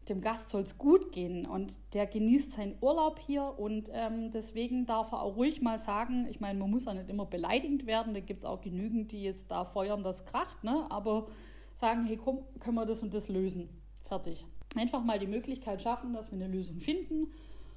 dem 0.08 0.20
Gast 0.20 0.50
soll 0.50 0.62
es 0.62 0.78
gut 0.78 1.12
gehen 1.12 1.46
und 1.46 1.74
der 1.92 2.06
genießt 2.06 2.52
seinen 2.52 2.76
Urlaub 2.80 3.18
hier 3.18 3.54
und 3.58 3.90
ähm, 3.92 4.30
deswegen 4.30 4.86
darf 4.86 5.12
er 5.12 5.22
auch 5.22 5.36
ruhig 5.36 5.62
mal 5.62 5.78
sagen, 5.78 6.26
ich 6.30 6.40
meine, 6.40 6.58
man 6.58 6.70
muss 6.70 6.84
ja 6.84 6.94
nicht 6.94 7.08
immer 7.08 7.26
beleidigend 7.26 7.86
werden, 7.86 8.14
da 8.14 8.20
gibt 8.20 8.40
es 8.40 8.44
auch 8.44 8.60
genügend, 8.60 9.12
die 9.12 9.22
jetzt 9.22 9.50
da 9.50 9.64
feuern, 9.64 10.02
das 10.02 10.24
kracht, 10.24 10.62
ne? 10.62 10.86
aber 10.90 11.26
sagen, 11.74 12.04
hey 12.06 12.16
komm, 12.16 12.44
können 12.60 12.76
wir 12.76 12.86
das 12.86 13.02
und 13.02 13.12
das 13.12 13.28
lösen, 13.28 13.68
fertig. 14.04 14.46
Einfach 14.76 15.02
mal 15.02 15.18
die 15.18 15.26
Möglichkeit 15.26 15.82
schaffen, 15.82 16.12
dass 16.12 16.30
wir 16.30 16.38
eine 16.38 16.48
Lösung 16.48 16.80
finden 16.80 17.32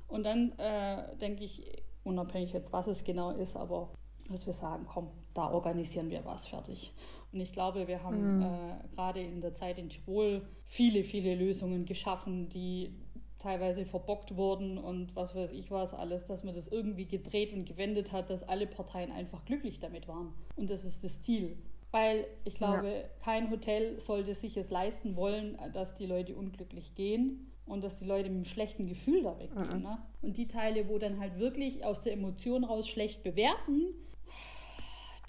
und 0.07 0.23
dann 0.23 0.51
äh, 0.59 1.15
denke 1.17 1.43
ich, 1.43 1.63
unabhängig 2.03 2.53
jetzt, 2.53 2.71
was 2.71 2.87
es 2.87 3.03
genau 3.03 3.31
ist, 3.31 3.55
aber 3.55 3.89
dass 4.29 4.45
wir 4.45 4.53
sagen, 4.53 4.85
komm, 4.87 5.09
da 5.33 5.49
organisieren 5.49 6.09
wir 6.09 6.23
was 6.25 6.47
fertig. 6.47 6.93
Und 7.31 7.39
ich 7.39 7.53
glaube, 7.53 7.87
wir 7.87 8.03
haben 8.03 8.37
mhm. 8.37 8.43
äh, 8.43 8.95
gerade 8.95 9.21
in 9.21 9.41
der 9.41 9.53
Zeit 9.53 9.77
in 9.77 9.89
Tirol 9.89 10.41
viele, 10.65 11.03
viele 11.03 11.35
Lösungen 11.35 11.85
geschaffen, 11.85 12.49
die 12.49 12.93
teilweise 13.39 13.85
verbockt 13.85 14.35
wurden 14.35 14.77
und 14.77 15.15
was 15.15 15.33
weiß 15.33 15.51
ich 15.51 15.71
was 15.71 15.93
alles, 15.93 16.25
dass 16.25 16.43
man 16.43 16.55
das 16.55 16.67
irgendwie 16.67 17.05
gedreht 17.05 17.53
und 17.53 17.65
gewendet 17.65 18.11
hat, 18.11 18.29
dass 18.29 18.43
alle 18.43 18.67
Parteien 18.67 19.11
einfach 19.11 19.45
glücklich 19.45 19.79
damit 19.79 20.07
waren. 20.07 20.33
Und 20.55 20.69
das 20.69 20.83
ist 20.83 21.03
das 21.03 21.21
Ziel. 21.21 21.57
Weil 21.91 22.27
ich 22.43 22.55
glaube, 22.55 22.87
ja. 22.87 23.03
kein 23.23 23.49
Hotel 23.49 23.99
sollte 23.99 24.35
sich 24.35 24.57
es 24.57 24.69
leisten 24.69 25.15
wollen, 25.15 25.57
dass 25.73 25.95
die 25.95 26.05
Leute 26.05 26.35
unglücklich 26.35 26.93
gehen 26.93 27.51
und 27.65 27.83
dass 27.83 27.97
die 27.97 28.05
Leute 28.05 28.29
mit 28.29 28.35
einem 28.35 28.45
schlechten 28.45 28.85
Gefühl 28.85 29.23
da 29.23 29.39
weggehen. 29.39 29.77
Mhm. 29.77 29.83
Ne? 29.83 29.97
Und 30.21 30.37
die 30.37 30.47
Teile, 30.47 30.87
wo 30.89 30.99
dann 30.99 31.19
halt 31.19 31.39
wirklich 31.39 31.83
aus 31.83 32.01
der 32.01 32.13
Emotion 32.13 32.63
raus 32.63 32.87
schlecht 32.87 33.23
bewerten, 33.23 33.93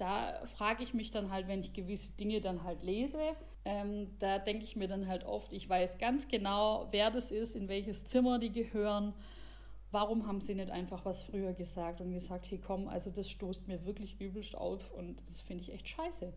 da 0.01 0.46
frage 0.46 0.82
ich 0.82 0.94
mich 0.94 1.11
dann 1.11 1.30
halt, 1.30 1.46
wenn 1.46 1.61
ich 1.61 1.72
gewisse 1.72 2.11
Dinge 2.12 2.40
dann 2.40 2.64
halt 2.64 2.82
lese, 2.82 3.18
ähm, 3.64 4.09
da 4.18 4.38
denke 4.38 4.64
ich 4.64 4.76
mir 4.76 4.88
dann 4.88 5.07
halt 5.07 5.24
oft, 5.24 5.53
ich 5.53 5.68
weiß 5.68 5.98
ganz 5.98 6.28
genau, 6.28 6.88
wer 6.90 7.11
das 7.11 7.30
ist, 7.30 7.55
in 7.55 7.68
welches 7.68 8.05
Zimmer 8.05 8.38
die 8.38 8.53
gehören. 8.53 9.12
Warum 9.92 10.26
haben 10.26 10.40
sie 10.40 10.55
nicht 10.55 10.70
einfach 10.70 11.05
was 11.05 11.22
früher 11.22 11.53
gesagt 11.53 12.01
und 12.01 12.12
gesagt, 12.12 12.51
hey 12.51 12.61
komm, 12.64 12.88
also 12.88 13.11
das 13.11 13.28
stoßt 13.28 13.68
mir 13.68 13.84
wirklich 13.84 14.20
übelst 14.20 14.57
auf 14.57 14.90
und 14.92 15.20
das 15.28 15.42
finde 15.42 15.64
ich 15.64 15.72
echt 15.72 15.88
scheiße. 15.88 16.32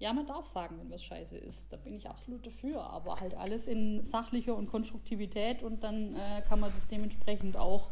Ja, 0.00 0.12
man 0.12 0.26
darf 0.26 0.46
sagen, 0.46 0.78
wenn 0.78 0.90
was 0.90 1.02
scheiße 1.02 1.36
ist. 1.38 1.72
Da 1.72 1.76
bin 1.76 1.94
ich 1.94 2.08
absolut 2.08 2.46
dafür. 2.46 2.82
Aber 2.82 3.18
halt 3.20 3.34
alles 3.34 3.66
in 3.66 4.04
sachlicher 4.04 4.54
und 4.54 4.68
Konstruktivität 4.68 5.62
und 5.62 5.82
dann 5.82 6.14
äh, 6.14 6.42
kann 6.48 6.60
man 6.60 6.72
das 6.72 6.86
dementsprechend 6.86 7.56
auch 7.56 7.90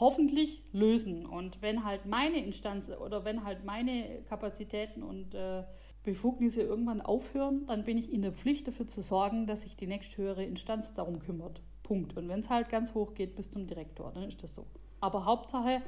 hoffentlich 0.00 0.64
lösen. 0.72 1.26
Und 1.26 1.62
wenn 1.62 1.84
halt 1.84 2.06
meine 2.06 2.44
Instanz 2.44 2.90
oder 2.90 3.24
wenn 3.24 3.44
halt 3.44 3.64
meine 3.64 4.22
Kapazitäten 4.28 5.02
und 5.02 5.34
äh, 5.34 5.64
Befugnisse 6.02 6.62
irgendwann 6.62 7.00
aufhören, 7.00 7.66
dann 7.66 7.84
bin 7.84 7.96
ich 7.96 8.12
in 8.12 8.22
der 8.22 8.32
Pflicht 8.32 8.68
dafür 8.68 8.86
zu 8.86 9.00
sorgen, 9.00 9.46
dass 9.46 9.62
sich 9.62 9.76
die 9.76 9.86
nächsthöhere 9.86 10.44
Instanz 10.44 10.94
darum 10.94 11.18
kümmert. 11.18 11.62
Punkt. 11.82 12.16
Und 12.16 12.28
wenn 12.28 12.40
es 12.40 12.50
halt 12.50 12.68
ganz 12.68 12.94
hoch 12.94 13.14
geht 13.14 13.36
bis 13.36 13.50
zum 13.50 13.66
Direktor, 13.66 14.12
dann 14.12 14.24
ist 14.24 14.42
das 14.42 14.54
so. 14.54 14.66
Aber 15.00 15.24
Hauptsache, 15.24 15.82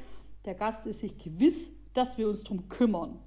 der 0.44 0.54
Gast 0.54 0.86
ist 0.86 1.00
sich 1.00 1.18
gewiss, 1.18 1.70
dass 1.92 2.18
wir 2.18 2.28
uns 2.28 2.44
darum 2.44 2.68
kümmern. 2.68 3.18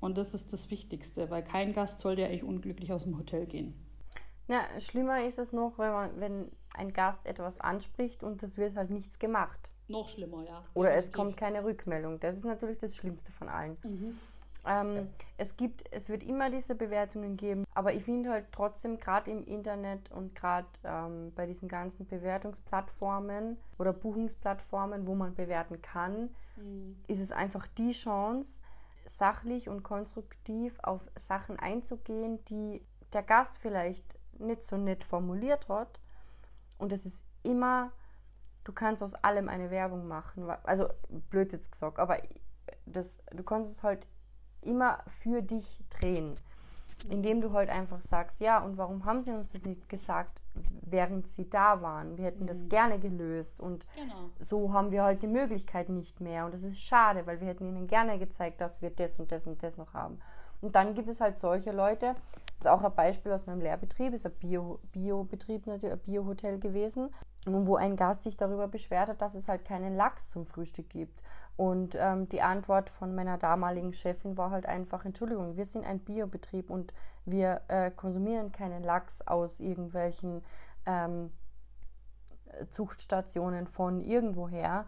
Und 0.00 0.18
das 0.18 0.34
ist 0.34 0.52
das 0.52 0.70
Wichtigste, 0.70 1.30
weil 1.30 1.42
kein 1.42 1.72
Gast 1.72 2.00
sollte 2.00 2.22
ja 2.22 2.28
eigentlich 2.28 2.44
unglücklich 2.44 2.92
aus 2.92 3.04
dem 3.04 3.16
Hotel 3.16 3.46
gehen. 3.46 3.74
Ja, 4.48 4.62
schlimmer 4.78 5.24
ist 5.24 5.38
es 5.38 5.52
noch, 5.52 5.78
wenn, 5.78 5.90
man, 5.90 6.20
wenn 6.20 6.50
ein 6.74 6.92
Gast 6.92 7.24
etwas 7.26 7.60
anspricht 7.60 8.22
und 8.22 8.42
es 8.42 8.58
wird 8.58 8.76
halt 8.76 8.90
nichts 8.90 9.18
gemacht. 9.18 9.70
Noch 9.88 10.08
schlimmer, 10.08 10.44
ja. 10.44 10.64
Oder 10.74 10.94
es 10.94 11.12
kommt 11.12 11.36
keine 11.36 11.64
Rückmeldung. 11.64 12.18
Das 12.20 12.36
ist 12.36 12.44
natürlich 12.44 12.78
das 12.78 12.96
Schlimmste 12.96 13.32
von 13.32 13.48
allen. 13.48 13.76
Mhm. 13.82 14.18
Ähm, 14.66 15.08
es 15.36 15.56
gibt, 15.56 15.84
es 15.90 16.08
wird 16.08 16.22
immer 16.22 16.48
diese 16.48 16.74
Bewertungen 16.74 17.36
geben, 17.36 17.66
aber 17.74 17.92
ich 17.92 18.02
finde 18.02 18.30
halt 18.30 18.46
trotzdem 18.50 18.98
gerade 18.98 19.30
im 19.30 19.44
Internet 19.44 20.10
und 20.10 20.34
gerade 20.34 20.66
ähm, 20.84 21.32
bei 21.34 21.44
diesen 21.46 21.68
ganzen 21.68 22.06
Bewertungsplattformen 22.06 23.58
oder 23.78 23.92
Buchungsplattformen, 23.92 25.06
wo 25.06 25.14
man 25.14 25.34
bewerten 25.34 25.82
kann, 25.82 26.30
mhm. 26.56 26.96
ist 27.08 27.20
es 27.20 27.30
einfach 27.30 27.66
die 27.66 27.92
Chance, 27.92 28.62
sachlich 29.04 29.68
und 29.68 29.82
konstruktiv 29.82 30.78
auf 30.82 31.02
Sachen 31.16 31.58
einzugehen, 31.58 32.42
die 32.46 32.80
der 33.12 33.22
Gast 33.22 33.56
vielleicht 33.56 34.18
nicht 34.38 34.62
so 34.64 34.78
nett 34.78 35.04
formuliert 35.04 35.68
hat. 35.68 36.00
Und 36.78 36.92
es 36.92 37.04
ist 37.04 37.24
immer, 37.42 37.92
du 38.64 38.72
kannst 38.72 39.02
aus 39.02 39.14
allem 39.14 39.48
eine 39.48 39.70
Werbung 39.70 40.08
machen. 40.08 40.50
Also 40.64 40.88
blöd 41.30 41.52
jetzt 41.52 41.72
gesagt, 41.72 41.98
aber 41.98 42.18
das, 42.86 43.18
du 43.34 43.42
kannst 43.42 43.72
es 43.72 43.82
halt 43.82 44.06
immer 44.62 44.98
für 45.22 45.42
dich 45.42 45.80
drehen. 45.90 46.34
Indem 47.10 47.40
du 47.40 47.52
halt 47.52 47.68
einfach 47.68 48.00
sagst, 48.00 48.40
ja, 48.40 48.62
und 48.62 48.78
warum 48.78 49.04
haben 49.04 49.20
sie 49.20 49.32
uns 49.32 49.52
das 49.52 49.66
nicht 49.66 49.88
gesagt, 49.88 50.40
während 50.82 51.26
sie 51.26 51.50
da 51.50 51.82
waren? 51.82 52.16
Wir 52.16 52.26
hätten 52.26 52.44
mhm. 52.44 52.46
das 52.46 52.68
gerne 52.68 52.98
gelöst 52.98 53.60
und 53.60 53.84
genau. 53.96 54.30
so 54.38 54.72
haben 54.72 54.90
wir 54.90 55.02
halt 55.02 55.20
die 55.22 55.26
Möglichkeit 55.26 55.88
nicht 55.88 56.20
mehr. 56.20 56.44
Und 56.46 56.54
das 56.54 56.62
ist 56.62 56.80
schade, 56.80 57.26
weil 57.26 57.40
wir 57.40 57.48
hätten 57.48 57.66
ihnen 57.66 57.88
gerne 57.88 58.18
gezeigt, 58.18 58.60
dass 58.60 58.80
wir 58.80 58.90
das 58.90 59.18
und 59.18 59.32
das 59.32 59.46
und 59.46 59.62
das 59.62 59.76
noch 59.76 59.92
haben. 59.92 60.20
Und 60.60 60.76
dann 60.76 60.94
gibt 60.94 61.08
es 61.08 61.20
halt 61.20 61.36
solche 61.36 61.72
Leute, 61.72 62.14
das 62.46 62.60
ist 62.60 62.68
auch 62.68 62.82
ein 62.82 62.94
Beispiel 62.94 63.32
aus 63.32 63.44
meinem 63.46 63.60
Lehrbetrieb, 63.60 64.14
ist 64.14 64.24
ein 64.24 64.32
Bio-Betrieb, 64.92 65.64
Bio 65.64 65.74
ein 65.74 65.98
Bio-Hotel 65.98 66.58
gewesen, 66.58 67.10
wo 67.46 67.76
ein 67.76 67.96
Gast 67.96 68.22
sich 68.22 68.36
darüber 68.36 68.68
beschwert 68.68 69.08
hat, 69.08 69.22
dass 69.22 69.34
es 69.34 69.48
halt 69.48 69.64
keinen 69.64 69.96
Lachs 69.96 70.28
zum 70.28 70.46
Frühstück 70.46 70.88
gibt. 70.88 71.22
Und 71.56 71.94
ähm, 71.98 72.28
die 72.28 72.42
Antwort 72.42 72.90
von 72.90 73.14
meiner 73.14 73.38
damaligen 73.38 73.92
Chefin 73.92 74.36
war 74.36 74.50
halt 74.50 74.66
einfach, 74.66 75.04
Entschuldigung, 75.04 75.56
wir 75.56 75.64
sind 75.64 75.84
ein 75.84 76.00
Biobetrieb 76.00 76.70
und 76.70 76.92
wir 77.24 77.60
äh, 77.68 77.90
konsumieren 77.90 78.50
keinen 78.50 78.82
Lachs 78.82 79.22
aus 79.22 79.60
irgendwelchen 79.60 80.42
ähm, 80.84 81.30
Zuchtstationen 82.70 83.66
von 83.66 84.00
irgendwoher, 84.00 84.86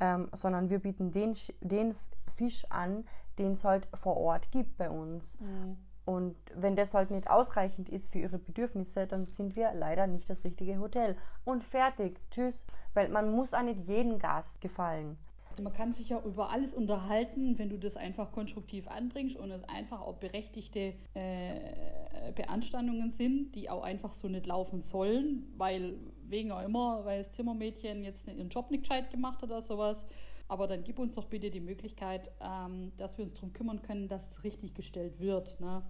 ähm, 0.00 0.28
sondern 0.32 0.70
wir 0.70 0.78
bieten 0.78 1.10
den, 1.10 1.34
den 1.60 1.94
Fisch 2.34 2.64
an, 2.70 3.04
den 3.38 3.52
es 3.52 3.64
halt 3.64 3.88
vor 3.94 4.16
Ort 4.16 4.50
gibt 4.50 4.76
bei 4.76 4.90
uns. 4.90 5.40
Mhm. 5.40 5.76
Und 6.04 6.36
wenn 6.54 6.76
das 6.76 6.92
halt 6.92 7.10
nicht 7.10 7.30
ausreichend 7.30 7.88
ist 7.88 8.12
für 8.12 8.18
ihre 8.18 8.38
Bedürfnisse, 8.38 9.06
dann 9.06 9.24
sind 9.24 9.56
wir 9.56 9.72
leider 9.74 10.06
nicht 10.06 10.28
das 10.28 10.44
richtige 10.44 10.78
Hotel. 10.78 11.16
Und 11.44 11.64
fertig. 11.64 12.20
Tschüss. 12.30 12.64
Weil 12.92 13.08
man 13.08 13.30
muss 13.34 13.54
auch 13.54 13.62
nicht 13.62 13.88
jedem 13.88 14.18
Gast 14.18 14.60
gefallen. 14.60 15.16
Man 15.62 15.72
kann 15.72 15.92
sich 15.92 16.08
ja 16.08 16.20
über 16.24 16.50
alles 16.50 16.74
unterhalten, 16.74 17.58
wenn 17.58 17.70
du 17.70 17.78
das 17.78 17.96
einfach 17.96 18.32
konstruktiv 18.32 18.88
anbringst 18.88 19.36
und 19.36 19.50
es 19.50 19.62
einfach 19.64 20.00
auch 20.00 20.16
berechtigte 20.16 20.94
äh, 21.14 22.32
Beanstandungen 22.34 23.10
sind, 23.10 23.54
die 23.54 23.70
auch 23.70 23.84
einfach 23.84 24.14
so 24.14 24.28
nicht 24.28 24.46
laufen 24.46 24.80
sollen, 24.80 25.52
weil 25.56 25.94
wegen 26.28 26.50
auch 26.50 26.62
immer, 26.62 27.04
weil 27.04 27.18
das 27.18 27.32
Zimmermädchen 27.32 28.02
jetzt 28.02 28.26
ihren 28.26 28.48
Job 28.48 28.70
nicht 28.70 28.82
gescheit 28.82 29.10
gemacht 29.10 29.42
hat 29.42 29.50
oder 29.50 29.62
sowas. 29.62 30.04
Aber 30.48 30.66
dann 30.66 30.84
gib 30.84 30.98
uns 30.98 31.14
doch 31.14 31.24
bitte 31.24 31.50
die 31.50 31.60
Möglichkeit, 31.60 32.30
ähm, 32.40 32.92
dass 32.96 33.18
wir 33.18 33.24
uns 33.24 33.34
darum 33.34 33.52
kümmern 33.52 33.82
können, 33.82 34.08
dass 34.08 34.30
es 34.30 34.44
richtig 34.44 34.74
gestellt 34.74 35.18
wird. 35.18 35.58
Ne? 35.60 35.82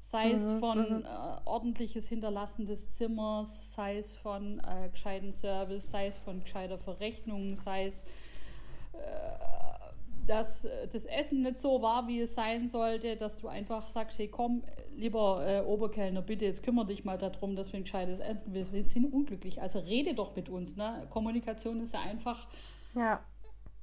Sei 0.00 0.32
es 0.32 0.50
mhm, 0.50 0.58
von 0.58 0.78
mhm. 0.78 1.04
äh, 1.04 1.08
ordentliches 1.44 2.08
Hinterlassen 2.08 2.66
des 2.66 2.94
Zimmers, 2.94 3.74
sei 3.74 3.98
es 3.98 4.16
von 4.16 4.60
äh, 4.60 4.88
gescheiten 4.90 5.32
Service, 5.32 5.90
sei 5.90 6.06
es 6.06 6.18
von 6.18 6.40
gescheiter 6.40 6.78
Verrechnung, 6.78 7.56
sei 7.56 7.86
es 7.86 8.04
dass 10.30 10.66
das 10.92 11.06
Essen 11.06 11.42
nicht 11.42 11.58
so 11.58 11.82
war, 11.82 12.06
wie 12.06 12.20
es 12.20 12.34
sein 12.34 12.68
sollte, 12.68 13.16
dass 13.16 13.36
du 13.36 13.48
einfach 13.48 13.90
sagst, 13.90 14.18
hey 14.18 14.28
komm, 14.28 14.62
lieber 14.94 15.44
äh, 15.44 15.60
Oberkellner, 15.62 16.22
bitte, 16.22 16.44
jetzt 16.44 16.62
kümmere 16.62 16.86
dich 16.86 17.04
mal 17.04 17.18
darum, 17.18 17.56
dass 17.56 17.72
wir 17.72 17.80
ein 17.80 17.82
gescheites 17.82 18.20
Essen, 18.20 18.54
wir 18.54 18.84
sind 18.84 19.12
unglücklich, 19.12 19.60
also 19.60 19.80
rede 19.80 20.14
doch 20.14 20.36
mit 20.36 20.48
uns. 20.48 20.76
Ne? 20.76 21.06
Kommunikation 21.10 21.80
ist 21.80 21.94
ja 21.94 22.00
einfach... 22.00 22.46
Ja. 22.94 23.20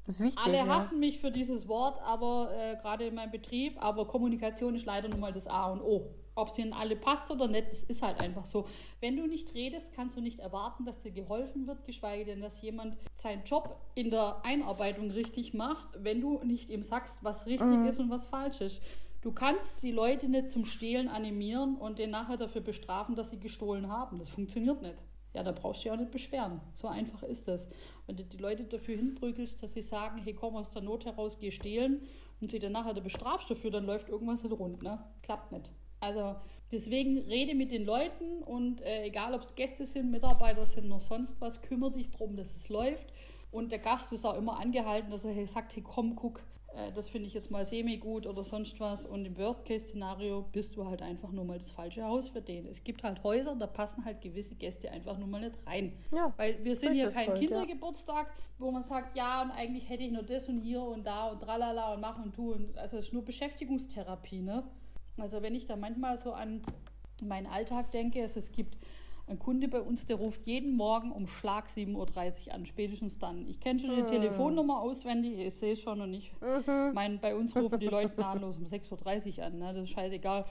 Das 0.07 0.15
ist 0.15 0.21
wichtig, 0.21 0.43
Alle 0.43 0.57
ja. 0.57 0.67
hassen 0.67 0.99
mich 0.99 1.19
für 1.19 1.29
dieses 1.29 1.67
Wort, 1.67 2.01
aber 2.01 2.49
äh, 2.57 2.75
gerade 2.77 3.05
in 3.05 3.13
meinem 3.13 3.31
Betrieb, 3.31 3.75
aber 3.83 4.07
Kommunikation 4.07 4.73
ist 4.73 4.85
leider 4.85 5.09
nun 5.09 5.19
mal 5.19 5.33
das 5.33 5.47
A 5.47 5.71
und 5.71 5.81
O 5.81 6.09
ob 6.37 6.49
es 6.49 6.57
ihnen 6.59 6.71
alle 6.71 6.95
passt 6.95 7.31
oder 7.31 7.47
nicht, 7.47 7.71
das 7.71 7.83
ist 7.83 8.01
halt 8.01 8.19
einfach 8.19 8.45
so. 8.45 8.67
Wenn 9.01 9.17
du 9.17 9.25
nicht 9.25 9.53
redest, 9.55 9.91
kannst 9.93 10.15
du 10.15 10.21
nicht 10.21 10.39
erwarten, 10.39 10.85
dass 10.85 11.01
dir 11.01 11.11
geholfen 11.11 11.65
wird, 11.67 11.83
geschweige 11.85 12.25
denn, 12.25 12.41
dass 12.41 12.61
jemand 12.61 12.95
seinen 13.15 13.43
Job 13.43 13.81
in 13.95 14.11
der 14.11 14.45
Einarbeitung 14.45 15.09
richtig 15.09 15.53
macht, 15.53 15.89
wenn 15.97 16.21
du 16.21 16.39
nicht 16.43 16.69
ihm 16.69 16.83
sagst, 16.83 17.17
was 17.23 17.47
richtig 17.47 17.69
mhm. 17.69 17.87
ist 17.87 17.99
und 17.99 18.09
was 18.09 18.25
falsch 18.25 18.61
ist. 18.61 18.79
Du 19.21 19.31
kannst 19.31 19.81
die 19.81 19.91
Leute 19.91 20.29
nicht 20.29 20.51
zum 20.51 20.63
Stehlen 20.63 21.07
animieren 21.07 21.75
und 21.75 21.97
den 21.97 22.11
nachher 22.11 22.37
dafür 22.37 22.61
bestrafen, 22.61 23.15
dass 23.15 23.31
sie 23.31 23.39
gestohlen 23.39 23.89
haben. 23.89 24.19
Das 24.19 24.29
funktioniert 24.29 24.81
nicht. 24.83 24.97
Ja, 25.37 25.43
da 25.43 25.51
brauchst 25.51 25.81
du 25.81 25.83
dich 25.83 25.91
auch 25.91 25.97
nicht 25.97 26.09
beschweren. 26.09 26.61
So 26.73 26.87
einfach 26.87 27.21
ist 27.21 27.47
das. 27.47 27.67
Wenn 28.07 28.17
du 28.17 28.23
die 28.23 28.37
Leute 28.37 28.63
dafür 28.63 28.95
hinprügelst, 28.95 29.61
dass 29.61 29.73
sie 29.73 29.83
sagen, 29.83 30.19
hey, 30.23 30.33
komm 30.33 30.55
aus 30.55 30.71
der 30.71 30.81
Not 30.81 31.05
heraus, 31.05 31.37
geh 31.39 31.51
stehlen 31.51 32.01
und 32.41 32.49
sie 32.49 32.57
dann 32.57 32.71
nachher 32.71 32.95
bestrafst 32.95 33.51
dafür, 33.51 33.69
dann 33.69 33.85
läuft 33.85 34.09
irgendwas 34.09 34.41
nicht 34.41 34.57
rund. 34.57 34.81
Ne? 34.81 34.97
Klappt 35.21 35.51
nicht. 35.51 35.69
Also 35.99 36.37
deswegen 36.71 37.19
rede 37.19 37.53
mit 37.53 37.71
den 37.71 37.85
Leuten 37.85 38.41
und 38.41 38.81
äh, 38.81 39.03
egal 39.03 39.35
ob 39.35 39.43
es 39.43 39.53
Gäste 39.53 39.85
sind, 39.85 40.09
Mitarbeiter 40.09 40.65
sind, 40.65 40.87
noch 40.87 41.01
sonst 41.01 41.39
was, 41.39 41.61
kümmere 41.61 41.91
dich 41.91 42.09
darum, 42.09 42.35
dass 42.35 42.55
es 42.55 42.67
läuft. 42.67 43.13
Und 43.51 43.71
der 43.71 43.77
Gast 43.77 44.11
ist 44.13 44.25
auch 44.25 44.37
immer 44.39 44.59
angehalten, 44.59 45.11
dass 45.11 45.23
er 45.23 45.45
sagt, 45.45 45.75
hey 45.75 45.83
komm, 45.83 46.15
guck, 46.15 46.41
äh, 46.77 46.91
das 46.93 47.09
finde 47.09 47.27
ich 47.27 47.33
jetzt 47.33 47.49
mal 47.49 47.65
semi-gut 47.65 48.27
oder 48.27 48.43
sonst 48.43 48.79
was. 48.79 49.05
Und 49.05 49.25
im 49.25 49.37
Worst-Case-Szenario 49.37 50.45
bist 50.51 50.75
du 50.75 50.85
halt 50.85 51.01
einfach 51.01 51.31
nur 51.31 51.43
mal 51.43 51.57
das 51.57 51.71
falsche 51.71 52.03
Haus 52.03 52.29
für 52.29 52.41
den. 52.41 52.67
Es 52.67 52.83
gibt 52.83 53.03
halt 53.03 53.23
Häuser, 53.23 53.55
da 53.55 53.67
passen 53.67 54.05
halt 54.05 54.21
gewisse 54.21 54.55
Gäste 54.55 54.91
einfach 54.91 55.17
nur 55.17 55.27
mal 55.27 55.41
nicht 55.41 55.55
rein. 55.65 55.93
Ja, 56.15 56.33
Weil 56.37 56.63
wir 56.63 56.75
sind 56.75 56.93
hier 56.93 57.09
kein 57.09 57.27
voll, 57.27 57.39
Kindergeburtstag, 57.39 58.27
ja. 58.27 58.43
wo 58.59 58.71
man 58.71 58.83
sagt, 58.83 59.17
ja, 59.17 59.41
und 59.41 59.51
eigentlich 59.51 59.89
hätte 59.89 60.03
ich 60.03 60.11
nur 60.11 60.23
das 60.23 60.47
und 60.47 60.61
hier 60.61 60.81
und 60.81 61.05
da 61.05 61.29
und 61.29 61.41
tralala 61.41 61.93
und 61.93 62.01
machen 62.01 62.25
und 62.25 62.35
tun. 62.35 62.69
Also 62.75 62.97
es 62.97 63.05
ist 63.05 63.13
nur 63.13 63.25
Beschäftigungstherapie, 63.25 64.41
ne? 64.41 64.63
Also 65.17 65.41
wenn 65.41 65.55
ich 65.55 65.65
da 65.65 65.75
manchmal 65.75 66.17
so 66.17 66.33
an 66.33 66.61
meinen 67.23 67.47
Alltag 67.47 67.91
denke, 67.91 68.21
also 68.21 68.39
es 68.39 68.51
gibt 68.51 68.77
einen 69.27 69.39
Kunde 69.39 69.67
bei 69.67 69.81
uns, 69.81 70.05
der 70.05 70.15
ruft 70.15 70.47
jeden 70.47 70.75
Morgen 70.75 71.11
um 71.11 71.27
Schlag 71.27 71.67
7.30 71.67 72.47
Uhr 72.47 72.53
an, 72.53 72.65
spätestens 72.65 73.19
dann. 73.19 73.45
Ich 73.47 73.59
kenne 73.59 73.79
schon 73.79 73.95
die 73.95 74.01
mhm. 74.01 74.07
Telefonnummer 74.07 74.79
auswendig, 74.79 75.37
ich 75.37 75.53
sehe 75.53 75.73
es 75.73 75.81
schon 75.81 76.01
und 76.01 76.13
ich 76.13 76.31
mhm. 76.41 76.93
meine, 76.93 77.17
bei 77.17 77.35
uns 77.35 77.55
rufen 77.55 77.79
die 77.79 77.87
Leute 77.87 78.19
nahenlos 78.19 78.57
um 78.57 78.63
6.30 78.63 79.37
Uhr 79.37 79.45
an, 79.45 79.59
ne? 79.59 79.73
das 79.73 79.83
ist 79.83 79.89
scheißegal. 79.89 80.45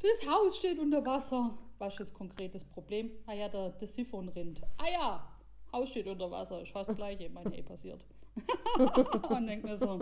Das 0.00 0.30
Haus 0.30 0.56
steht 0.56 0.78
unter 0.78 1.04
Wasser. 1.04 1.50
Was 1.78 1.94
ist 1.94 1.98
jetzt 2.00 2.14
konkret 2.14 2.54
das 2.54 2.64
Problem? 2.64 3.10
Ah 3.26 3.34
ja, 3.34 3.48
der, 3.48 3.70
der 3.70 3.88
Siphon 3.88 4.28
rinnt. 4.28 4.62
Ah 4.78 4.90
ja, 4.90 5.28
Haus 5.72 5.90
steht 5.90 6.06
unter 6.06 6.30
Wasser, 6.30 6.62
ist 6.62 6.72
fast 6.72 6.88
das 6.88 6.96
gleiche. 6.96 7.28
Meine, 7.30 7.50
hey, 7.50 7.62
passiert. 7.62 8.04
und 9.28 9.46
denke 9.46 9.66
mir 9.66 9.78
so, 9.78 9.98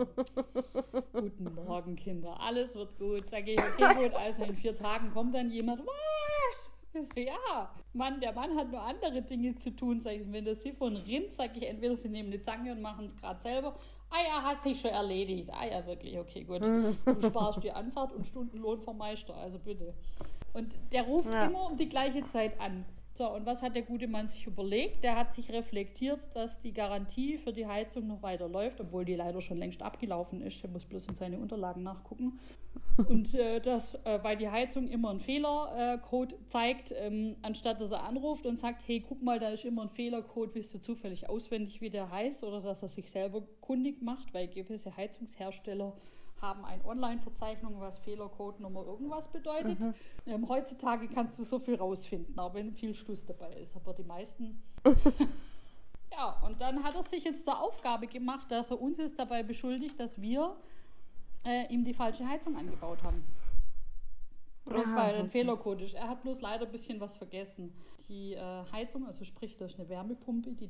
guten 1.13 1.55
Morgen, 1.65 1.95
Kinder, 1.95 2.39
alles 2.39 2.75
wird 2.75 2.97
gut. 2.97 3.27
Sag 3.27 3.47
ich, 3.47 3.59
okay, 3.59 4.03
gut, 4.03 4.13
also 4.15 4.43
in 4.43 4.55
vier 4.55 4.75
Tagen 4.75 5.11
kommt 5.11 5.35
dann 5.35 5.51
jemand, 5.51 5.81
was? 5.85 6.72
Ich 6.93 7.07
so, 7.07 7.19
ja, 7.19 7.71
Mann, 7.93 8.19
der 8.19 8.33
Mann 8.33 8.55
hat 8.55 8.71
nur 8.71 8.81
andere 8.81 9.21
Dinge 9.23 9.55
zu 9.55 9.71
tun, 9.71 9.99
sag 9.99 10.13
ich. 10.13 10.31
Wenn 10.31 10.45
der 10.45 10.55
Siphon 10.55 10.95
rinnt, 10.95 11.33
sag 11.33 11.57
ich, 11.57 11.67
entweder 11.67 11.97
sie 11.97 12.09
nehmen 12.09 12.31
eine 12.31 12.41
Zange 12.41 12.71
und 12.71 12.81
machen 12.81 13.05
es 13.05 13.15
gerade 13.15 13.39
selber. 13.41 13.75
Ah 14.09 14.21
ja, 14.27 14.43
hat 14.43 14.61
sich 14.61 14.79
schon 14.79 14.91
erledigt. 14.91 15.49
Ah 15.51 15.65
ja, 15.65 15.85
wirklich, 15.87 16.17
okay, 16.19 16.43
gut. 16.43 16.61
Du 16.61 17.21
sparst 17.27 17.63
die 17.63 17.71
Anfahrt 17.71 18.13
und 18.13 18.27
Stundenlohn 18.27 18.79
vom 18.79 18.97
Meister, 18.97 19.35
also 19.35 19.57
bitte. 19.57 19.93
Und 20.53 20.71
der 20.91 21.03
ruft 21.03 21.29
ja. 21.29 21.45
immer 21.45 21.65
um 21.65 21.77
die 21.77 21.89
gleiche 21.89 22.23
Zeit 22.25 22.59
an. 22.59 22.85
So, 23.15 23.29
und 23.29 23.45
was 23.45 23.61
hat 23.61 23.75
der 23.75 23.83
gute 23.83 24.07
Mann 24.07 24.25
sich 24.25 24.47
überlegt? 24.47 25.03
Der 25.03 25.15
hat 25.15 25.35
sich 25.35 25.51
reflektiert, 25.51 26.19
dass 26.33 26.59
die 26.61 26.73
Garantie 26.73 27.37
für 27.37 27.53
die 27.53 27.67
Heizung 27.67 28.07
noch 28.07 28.23
weiter 28.23 28.49
läuft, 28.49 28.81
obwohl 28.81 29.05
die 29.05 29.13
leider 29.13 29.39
schon 29.39 29.59
längst 29.59 29.83
abgelaufen 29.83 30.41
ist. 30.41 30.63
Er 30.63 30.71
muss 30.71 30.85
bloß 30.85 31.05
in 31.05 31.13
seine 31.13 31.37
Unterlagen 31.37 31.83
nachgucken. 31.83 32.39
und 33.07 33.35
äh, 33.35 33.59
das, 33.59 33.93
äh, 34.03 34.17
weil 34.23 34.37
die 34.37 34.49
Heizung 34.49 34.87
immer 34.87 35.11
einen 35.11 35.19
Fehlercode 35.19 36.33
äh, 36.33 36.45
zeigt, 36.47 36.91
ähm, 36.97 37.35
anstatt 37.43 37.79
dass 37.79 37.91
er 37.91 38.03
anruft 38.03 38.47
und 38.47 38.57
sagt, 38.57 38.81
hey, 38.87 38.99
guck 39.07 39.21
mal, 39.21 39.39
da 39.39 39.49
ist 39.49 39.63
immer 39.63 39.83
ein 39.83 39.89
Fehlercode, 39.89 40.55
wisst 40.55 40.73
du 40.73 40.81
zufällig 40.81 41.29
auswendig, 41.29 41.81
wie 41.81 41.91
der 41.91 42.09
heißt, 42.09 42.43
oder 42.43 42.61
dass 42.61 42.81
er 42.81 42.89
sich 42.89 43.11
selber 43.11 43.43
kundig 43.61 44.01
macht, 44.01 44.33
weil 44.33 44.47
gewisse 44.47 44.97
Heizungshersteller 44.97 45.93
haben 46.43 46.63
eine 46.65 46.85
Online-Verzeichnung, 46.85 47.79
was 47.79 47.97
Fehlercode 47.97 48.59
Nummer 48.59 48.85
irgendwas 48.85 49.27
bedeutet. 49.29 49.79
Mhm. 49.79 49.93
Ähm, 50.27 50.47
heutzutage 50.47 51.07
kannst 51.07 51.39
du 51.39 51.43
so 51.43 51.57
viel 51.57 51.75
rausfinden, 51.75 52.37
auch 52.37 52.53
wenn 52.53 52.73
viel 52.73 52.93
Stuss 52.93 53.25
dabei 53.25 53.53
ist. 53.53 53.75
Aber 53.75 53.93
die 53.93 54.03
meisten. 54.03 54.61
ja, 56.11 56.39
und 56.45 56.61
dann 56.61 56.83
hat 56.83 56.93
er 56.95 57.01
sich 57.01 57.23
jetzt 57.23 57.45
zur 57.45 57.59
Aufgabe 57.59 58.07
gemacht, 58.07 58.51
dass 58.51 58.69
er 58.69 58.79
uns 58.79 58.97
jetzt 58.97 59.17
dabei 59.17 59.41
beschuldigt, 59.41 59.99
dass 59.99 60.21
wir 60.21 60.55
äh, 61.45 61.73
ihm 61.73 61.83
die 61.83 61.93
falsche 61.93 62.27
Heizung 62.27 62.55
angebaut 62.55 63.01
haben. 63.01 63.23
Bloß 64.65 64.85
ah, 64.87 64.95
weil 64.95 65.15
er 65.15 65.19
ein 65.21 65.29
Fehlercode 65.29 65.81
ist. 65.81 65.93
Er 65.93 66.07
hat 66.09 66.21
bloß 66.21 66.41
leider 66.41 66.65
ein 66.65 66.71
bisschen 66.71 66.99
was 66.99 67.17
vergessen. 67.17 67.73
Die 68.07 68.33
äh, 68.33 68.63
Heizung, 68.71 69.07
also 69.07 69.25
sprich, 69.25 69.57
das 69.57 69.73
ist 69.73 69.79
eine 69.79 69.89
Wärmepumpe, 69.89 70.53
die 70.53 70.69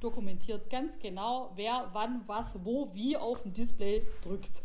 dokumentiert, 0.00 0.70
ganz 0.70 0.98
genau, 0.98 1.52
wer 1.56 1.90
wann 1.92 2.22
was 2.26 2.64
wo 2.64 2.94
wie 2.94 3.16
auf 3.16 3.42
dem 3.42 3.52
Display 3.52 4.02
drückt. 4.22 4.62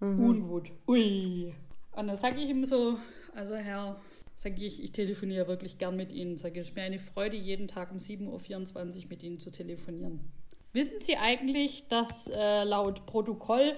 Mhm. 0.00 0.24
Ungut. 0.24 0.70
Ui. 0.86 1.54
Und 1.92 2.06
dann 2.06 2.16
sage 2.16 2.40
ich 2.40 2.48
ihm 2.48 2.64
so, 2.64 2.96
also 3.34 3.54
Herr, 3.54 4.00
sage 4.34 4.64
ich, 4.64 4.82
ich 4.82 4.92
telefoniere 4.92 5.48
wirklich 5.48 5.78
gern 5.78 5.96
mit 5.96 6.12
Ihnen. 6.12 6.36
Sage 6.36 6.54
ich, 6.54 6.60
es 6.60 6.68
ist 6.70 6.76
mir 6.76 6.82
eine 6.82 6.98
Freude, 6.98 7.36
jeden 7.36 7.68
Tag 7.68 7.90
um 7.90 7.98
7.24 7.98 9.04
Uhr 9.04 9.08
mit 9.08 9.22
Ihnen 9.22 9.38
zu 9.38 9.50
telefonieren. 9.50 10.20
Wissen 10.72 11.00
Sie 11.00 11.16
eigentlich, 11.16 11.88
dass 11.88 12.28
äh, 12.28 12.64
laut 12.64 13.04
Protokoll 13.06 13.76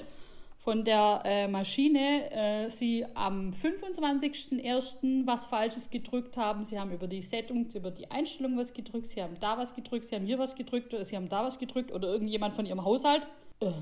von 0.62 0.84
der 0.84 1.22
äh, 1.24 1.48
Maschine 1.48 2.30
äh, 2.30 2.70
Sie 2.70 3.05
am 3.14 3.51
25.01. 3.51 5.26
was 5.26 5.47
Falsches 5.47 5.90
gedrückt 5.90 6.36
haben? 6.36 6.64
Sie 6.64 6.78
haben 6.78 6.93
über 6.93 7.09
die 7.09 7.20
Settung, 7.20 7.68
über 7.74 7.90
die 7.90 8.10
Einstellung 8.10 8.56
was 8.56 8.72
gedrückt, 8.72 9.09
Sie 9.09 9.22
haben 9.22 9.39
da 9.40 9.59
was 9.59 9.74
gedrückt, 9.74 10.06
Sie 10.06 10.14
haben 10.14 10.24
hier 10.24 10.39
was 10.39 10.55
gedrückt 10.55 10.94
oder 10.94 11.05
Sie 11.05 11.16
haben 11.16 11.28
da 11.28 11.44
was 11.44 11.59
gedrückt 11.59 11.90
oder 11.90 12.09
irgendjemand 12.09 12.55
von 12.55 12.64
Ihrem 12.64 12.84
Haushalt? 12.84 13.26
Äh. 13.60 13.72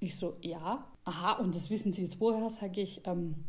Ich 0.00 0.16
so, 0.16 0.36
ja. 0.40 0.84
Aha, 1.04 1.34
und 1.34 1.54
das 1.54 1.70
wissen 1.70 1.92
Sie 1.92 2.02
jetzt 2.02 2.18
woher? 2.18 2.50
Sage 2.50 2.80
ich, 2.80 3.02
ähm, 3.04 3.44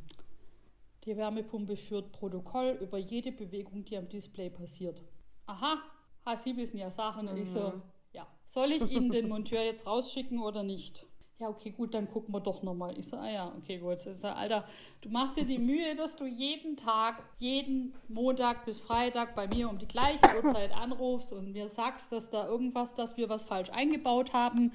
die 1.04 1.18
Wärmepumpe 1.18 1.76
führt 1.76 2.12
Protokoll 2.12 2.78
über 2.80 3.00
jede 3.00 3.32
Bewegung, 3.32 3.86
die 3.86 3.98
am 3.98 4.08
Display 4.08 4.52
passiert. 4.52 5.02
Aha, 5.48 5.78
ha, 6.26 6.36
Sie 6.36 6.56
wissen 6.56 6.78
ja 6.78 6.92
Sachen. 6.92 7.28
Und 7.28 7.38
mhm. 7.38 7.42
ich 7.42 7.50
so, 7.50 7.70
mhm. 7.70 7.82
ja, 8.12 8.28
soll 8.46 8.72
ich 8.72 8.88
Ihnen 8.92 9.10
den 9.10 9.30
Monteur 9.30 9.64
jetzt 9.64 9.88
rausschicken 9.88 10.44
oder 10.44 10.62
nicht? 10.62 11.08
Ja, 11.40 11.50
okay, 11.50 11.72
gut, 11.72 11.94
dann 11.94 12.10
gucken 12.10 12.34
wir 12.34 12.40
doch 12.40 12.62
nochmal. 12.62 12.98
Ich 12.98 13.08
so, 13.08 13.18
ah 13.18 13.30
ja, 13.30 13.54
okay, 13.58 13.80
gut. 13.80 13.98
Ich 14.06 14.20
so, 14.20 14.28
Alter, 14.28 14.66
du 15.02 15.10
machst 15.10 15.36
dir 15.36 15.46
die 15.46 15.58
Mühe, 15.58 15.96
dass 15.96 16.16
du 16.16 16.26
jeden 16.26 16.78
Tag, 16.78 17.24
jeden 17.40 17.94
Montag 18.08 18.66
bis 18.66 18.80
Freitag 18.80 19.36
bei 19.36 19.48
mir 19.48 19.70
um 19.70 19.80
die 19.80 19.88
gleiche 19.88 20.22
Uhrzeit 20.36 20.76
anrufst 20.76 21.34
und 21.34 21.52
mir 21.52 21.70
sagst, 21.70 22.12
dass 22.12 22.30
da 22.30 22.48
irgendwas, 22.48 22.94
dass 22.94 23.18
wir 23.18 23.30
was 23.30 23.46
falsch 23.46 23.72
eingebaut 23.72 24.32
haben 24.32 24.72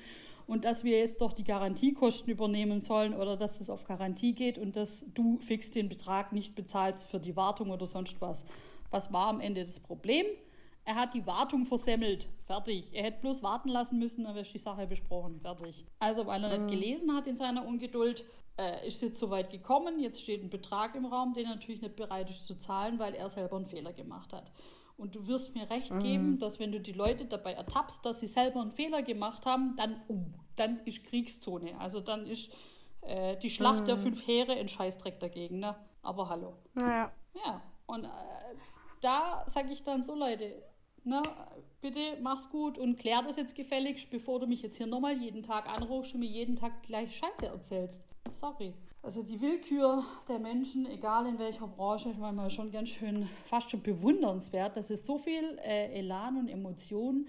und 0.48 0.64
dass 0.64 0.82
wir 0.82 0.98
jetzt 0.98 1.20
doch 1.20 1.32
die 1.32 1.44
Garantiekosten 1.44 2.32
übernehmen 2.32 2.80
sollen 2.80 3.14
oder 3.14 3.36
dass 3.36 3.60
es 3.60 3.70
auf 3.70 3.84
Garantie 3.84 4.32
geht 4.32 4.58
und 4.58 4.74
dass 4.76 5.04
du 5.14 5.38
fix 5.38 5.70
den 5.70 5.88
Betrag 5.88 6.32
nicht 6.32 6.56
bezahlst 6.56 7.04
für 7.06 7.20
die 7.20 7.36
Wartung 7.36 7.70
oder 7.70 7.86
sonst 7.86 8.20
was. 8.20 8.44
Was 8.90 9.12
war 9.12 9.28
am 9.28 9.40
Ende 9.40 9.64
das 9.64 9.78
Problem? 9.78 10.26
Er 10.88 10.94
hat 10.94 11.12
die 11.12 11.26
Wartung 11.26 11.66
versemmelt. 11.66 12.30
Fertig. 12.46 12.94
Er 12.94 13.04
hätte 13.04 13.20
bloß 13.20 13.42
warten 13.42 13.68
lassen 13.68 13.98
müssen, 13.98 14.24
dann 14.24 14.34
wäre 14.34 14.46
die 14.46 14.58
Sache 14.58 14.86
besprochen. 14.86 15.38
Fertig. 15.38 15.84
Also, 15.98 16.26
weil 16.26 16.42
er 16.42 16.58
mhm. 16.58 16.64
nicht 16.64 16.80
gelesen 16.80 17.14
hat 17.14 17.26
in 17.26 17.36
seiner 17.36 17.66
Ungeduld, 17.66 18.24
äh, 18.56 18.86
ist 18.86 19.02
jetzt 19.02 19.18
soweit 19.18 19.50
gekommen. 19.50 20.00
Jetzt 20.00 20.22
steht 20.22 20.42
ein 20.42 20.48
Betrag 20.48 20.94
im 20.94 21.04
Raum, 21.04 21.34
den 21.34 21.44
er 21.44 21.56
natürlich 21.56 21.82
nicht 21.82 21.94
bereit 21.94 22.30
ist 22.30 22.46
zu 22.46 22.54
zahlen, 22.54 22.98
weil 22.98 23.12
er 23.12 23.28
selber 23.28 23.56
einen 23.56 23.66
Fehler 23.66 23.92
gemacht 23.92 24.32
hat. 24.32 24.50
Und 24.96 25.14
du 25.14 25.26
wirst 25.26 25.54
mir 25.54 25.68
recht 25.68 25.92
mhm. 25.92 26.00
geben, 26.00 26.38
dass 26.38 26.58
wenn 26.58 26.72
du 26.72 26.80
die 26.80 26.92
Leute 26.94 27.26
dabei 27.26 27.52
ertappst, 27.52 28.02
dass 28.06 28.20
sie 28.20 28.26
selber 28.26 28.62
einen 28.62 28.72
Fehler 28.72 29.02
gemacht 29.02 29.44
haben, 29.44 29.76
dann, 29.76 30.00
oh, 30.08 30.24
dann 30.56 30.78
ist 30.86 31.04
Kriegszone. 31.04 31.78
Also 31.78 32.00
dann 32.00 32.26
ist 32.26 32.50
äh, 33.02 33.36
die 33.36 33.50
Schlacht 33.50 33.82
mhm. 33.82 33.88
der 33.88 33.98
fünf 33.98 34.26
Heere 34.26 34.52
ein 34.52 34.68
Scheißdreck 34.68 35.20
dagegen. 35.20 35.58
Ne? 35.58 35.76
Aber 36.00 36.30
hallo. 36.30 36.54
Naja. 36.72 37.12
Ja, 37.34 37.60
und 37.84 38.04
äh, 38.04 38.08
da 39.02 39.44
sage 39.46 39.70
ich 39.70 39.84
dann 39.84 40.02
so, 40.02 40.14
Leute, 40.14 40.62
ne, 41.08 41.22
bitte 41.80 42.00
mach's 42.22 42.50
gut 42.50 42.78
und 42.78 42.98
klär 42.98 43.22
das 43.22 43.36
jetzt 43.36 43.54
gefälligst, 43.54 44.10
bevor 44.10 44.40
du 44.40 44.46
mich 44.46 44.62
jetzt 44.62 44.76
hier 44.76 44.86
nochmal 44.86 45.16
jeden 45.16 45.42
Tag 45.42 45.68
anrufst 45.68 46.14
und 46.14 46.20
mir 46.20 46.26
jeden 46.26 46.56
Tag 46.56 46.82
gleich 46.82 47.16
Scheiße 47.16 47.46
erzählst. 47.46 48.02
Sorry. 48.40 48.74
Also 49.02 49.22
die 49.22 49.40
Willkür 49.40 50.02
der 50.28 50.38
Menschen, 50.38 50.84
egal 50.86 51.26
in 51.26 51.38
welcher 51.38 51.68
Branche, 51.68 52.10
ich 52.10 52.18
meine 52.18 52.50
schon 52.50 52.72
ganz 52.72 52.88
schön, 52.88 53.28
fast 53.46 53.70
schon 53.70 53.82
bewundernswert, 53.82 54.76
dass 54.76 54.90
es 54.90 55.06
so 55.06 55.18
viel 55.18 55.58
äh, 55.64 55.98
Elan 55.98 56.36
und 56.36 56.48
Emotionen 56.48 57.28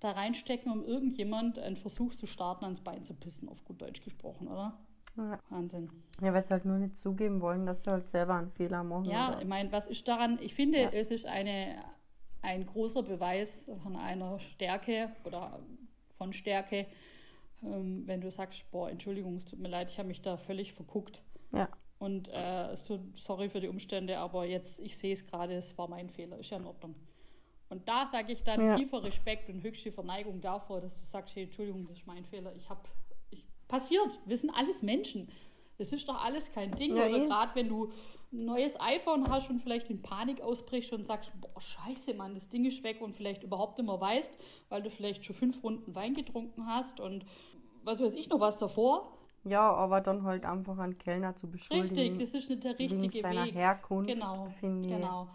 da 0.00 0.12
reinstecken, 0.12 0.72
um 0.72 0.82
irgendjemand 0.82 1.58
einen 1.58 1.76
Versuch 1.76 2.14
zu 2.14 2.26
starten, 2.26 2.64
ans 2.64 2.80
Bein 2.80 3.04
zu 3.04 3.14
pissen, 3.14 3.48
auf 3.48 3.62
gut 3.64 3.82
Deutsch 3.82 4.02
gesprochen, 4.02 4.48
oder? 4.48 4.78
Ja. 5.16 5.38
Wahnsinn. 5.50 5.90
Ja, 6.22 6.32
weil 6.32 6.40
sie 6.40 6.50
halt 6.50 6.64
nur 6.64 6.78
nicht 6.78 6.96
zugeben 6.96 7.40
wollen, 7.40 7.66
dass 7.66 7.82
sie 7.82 7.90
halt 7.90 8.08
selber 8.08 8.34
einen 8.34 8.50
Fehler 8.50 8.82
machen. 8.82 9.04
Ja, 9.04 9.28
oder? 9.28 9.42
ich 9.42 9.48
meine, 9.48 9.70
was 9.72 9.88
ist 9.88 10.08
daran? 10.08 10.38
Ich 10.40 10.54
finde, 10.54 10.78
ja. 10.78 10.88
es 10.90 11.10
ist 11.10 11.26
eine, 11.26 11.76
ein 12.42 12.66
großer 12.66 13.02
Beweis 13.02 13.70
von 13.82 13.96
einer 13.96 14.38
Stärke 14.38 15.10
oder 15.24 15.60
von 16.16 16.32
Stärke, 16.32 16.86
ähm, 17.62 18.06
wenn 18.06 18.20
du 18.20 18.30
sagst, 18.30 18.70
boah, 18.70 18.90
Entschuldigung, 18.90 19.36
es 19.36 19.44
tut 19.44 19.58
mir 19.58 19.68
leid, 19.68 19.90
ich 19.90 19.98
habe 19.98 20.08
mich 20.08 20.22
da 20.22 20.36
völlig 20.36 20.72
verguckt. 20.72 21.22
Ja. 21.52 21.68
Und 21.98 22.28
äh, 22.28 22.70
es 22.70 22.84
tut, 22.84 23.00
sorry 23.18 23.50
für 23.50 23.60
die 23.60 23.68
Umstände, 23.68 24.18
aber 24.18 24.46
jetzt, 24.46 24.80
ich 24.80 24.96
sehe 24.96 25.12
es 25.12 25.26
gerade, 25.26 25.54
es 25.54 25.76
war 25.76 25.88
mein 25.88 26.08
Fehler, 26.08 26.38
ist 26.38 26.50
ja 26.50 26.56
in 26.56 26.66
Ordnung. 26.66 26.94
Und 27.68 27.86
da 27.88 28.06
sage 28.06 28.32
ich 28.32 28.42
dann 28.42 28.64
ja. 28.64 28.76
tiefer 28.76 29.02
Respekt 29.04 29.48
und 29.48 29.62
höchste 29.62 29.92
Verneigung 29.92 30.40
davor, 30.40 30.80
dass 30.80 30.98
du 30.98 31.04
sagst, 31.04 31.36
hey, 31.36 31.44
Entschuldigung, 31.44 31.86
das 31.86 31.98
ist 31.98 32.06
mein 32.06 32.24
Fehler. 32.24 32.52
Ich 32.56 32.68
habe, 32.68 32.80
ich, 33.30 33.44
passiert, 33.68 34.18
wir 34.26 34.36
sind 34.36 34.50
alles 34.50 34.82
Menschen. 34.82 35.28
Das 35.78 35.92
ist 35.92 36.08
doch 36.08 36.22
alles 36.22 36.50
kein 36.52 36.72
Ding. 36.72 36.96
Ja, 36.96 37.06
Oder 37.06 37.20
gerade 37.20 37.54
wenn 37.54 37.68
du 37.68 37.92
neues 38.30 38.80
iPhone 38.80 39.28
hast 39.28 39.50
und 39.50 39.60
vielleicht 39.60 39.90
in 39.90 40.02
Panik 40.02 40.40
ausbrichst 40.40 40.92
und 40.92 41.04
sagst, 41.04 41.32
boah, 41.40 41.60
scheiße, 41.60 42.14
Mann, 42.14 42.34
das 42.34 42.48
Ding 42.48 42.64
ist 42.64 42.82
weg 42.84 43.00
und 43.00 43.14
vielleicht 43.14 43.42
überhaupt 43.42 43.78
nicht 43.78 43.86
mehr 43.86 44.00
weißt, 44.00 44.38
weil 44.68 44.82
du 44.82 44.90
vielleicht 44.90 45.24
schon 45.24 45.34
fünf 45.34 45.62
Runden 45.62 45.94
Wein 45.94 46.14
getrunken 46.14 46.66
hast 46.66 47.00
und 47.00 47.24
was 47.82 48.00
weiß 48.00 48.14
ich 48.14 48.28
noch 48.28 48.40
was 48.40 48.56
davor. 48.56 49.12
Ja, 49.44 49.72
aber 49.72 50.00
dann 50.00 50.22
halt 50.24 50.44
einfach 50.44 50.78
einen 50.78 50.98
Kellner 50.98 51.34
zu 51.34 51.50
beschuldigen. 51.50 51.96
Richtig, 51.96 52.18
das 52.18 52.34
ist 52.34 52.50
nicht 52.50 52.62
der 52.62 52.78
richtige 52.78 53.20
seiner 53.20 53.46
Weg. 53.46 53.54
Herkunft, 53.54 54.08
genau, 54.08 54.48
genau. 54.60 55.28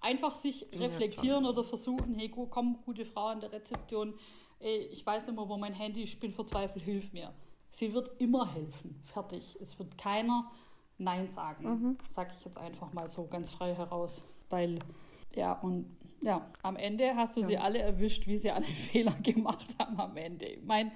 Einfach 0.00 0.34
sich 0.34 0.66
reflektieren 0.72 1.46
oder 1.46 1.62
versuchen, 1.62 2.14
hey, 2.14 2.28
komm, 2.28 2.78
gute 2.84 3.04
Frau 3.04 3.26
an 3.26 3.40
der 3.40 3.52
Rezeption, 3.52 4.14
ey, 4.60 4.88
ich 4.90 5.04
weiß 5.04 5.26
nicht 5.26 5.36
mehr, 5.36 5.48
wo 5.48 5.56
mein 5.56 5.72
Handy 5.72 6.02
ist, 6.02 6.14
ich 6.14 6.20
bin 6.20 6.32
verzweifelt, 6.32 6.84
hilf 6.84 7.12
mir. 7.12 7.32
Sie 7.68 7.92
wird 7.92 8.10
immer 8.20 8.52
helfen. 8.52 9.00
Fertig. 9.04 9.58
Es 9.60 9.78
wird 9.78 9.98
keiner 9.98 10.50
Nein 10.98 11.28
sagen. 11.28 11.64
Mhm. 11.64 11.98
Sag 12.08 12.32
ich 12.32 12.44
jetzt 12.44 12.58
einfach 12.58 12.92
mal 12.92 13.08
so 13.08 13.26
ganz 13.26 13.50
frei 13.50 13.74
heraus. 13.74 14.22
Weil, 14.50 14.78
ja, 15.34 15.52
und 15.52 15.86
ja, 16.22 16.50
am 16.62 16.76
Ende 16.76 17.16
hast 17.16 17.36
du 17.36 17.40
ja. 17.40 17.46
sie 17.46 17.58
alle 17.58 17.80
erwischt, 17.80 18.26
wie 18.26 18.36
sie 18.36 18.50
alle 18.50 18.64
Fehler 18.92 19.14
gemacht 19.22 19.76
haben 19.78 20.00
am 20.00 20.16
Ende. 20.16 20.46
Ich 20.46 20.64
meine, 20.64 20.92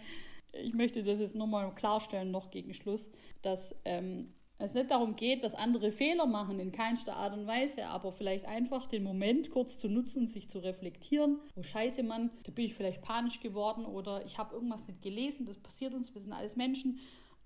ich 0.52 0.74
möchte 0.74 1.02
das 1.02 1.18
jetzt 1.18 1.34
nochmal 1.34 1.74
klarstellen, 1.74 2.30
noch 2.30 2.50
gegen 2.50 2.72
Schluss, 2.72 3.10
dass 3.42 3.74
ähm, 3.84 4.32
es 4.58 4.74
nicht 4.74 4.90
darum 4.90 5.14
geht, 5.14 5.44
dass 5.44 5.54
andere 5.54 5.92
Fehler 5.92 6.26
machen, 6.26 6.58
in 6.58 6.72
keinster 6.72 7.16
Art 7.16 7.32
und 7.32 7.46
Weise, 7.46 7.86
aber 7.86 8.12
vielleicht 8.12 8.44
einfach 8.44 8.86
den 8.88 9.04
Moment 9.04 9.50
kurz 9.50 9.78
zu 9.78 9.88
nutzen, 9.88 10.26
sich 10.26 10.48
zu 10.48 10.58
reflektieren. 10.58 11.38
Oh 11.54 11.62
Scheiße, 11.62 12.02
Mann, 12.02 12.30
da 12.42 12.50
bin 12.50 12.64
ich 12.64 12.74
vielleicht 12.74 13.02
panisch 13.02 13.40
geworden 13.40 13.84
oder 13.84 14.24
ich 14.24 14.36
habe 14.36 14.54
irgendwas 14.54 14.86
nicht 14.88 15.00
gelesen, 15.00 15.46
das 15.46 15.58
passiert 15.58 15.94
uns, 15.94 16.12
wir 16.12 16.20
sind 16.20 16.32
alles 16.32 16.56
Menschen. 16.56 16.98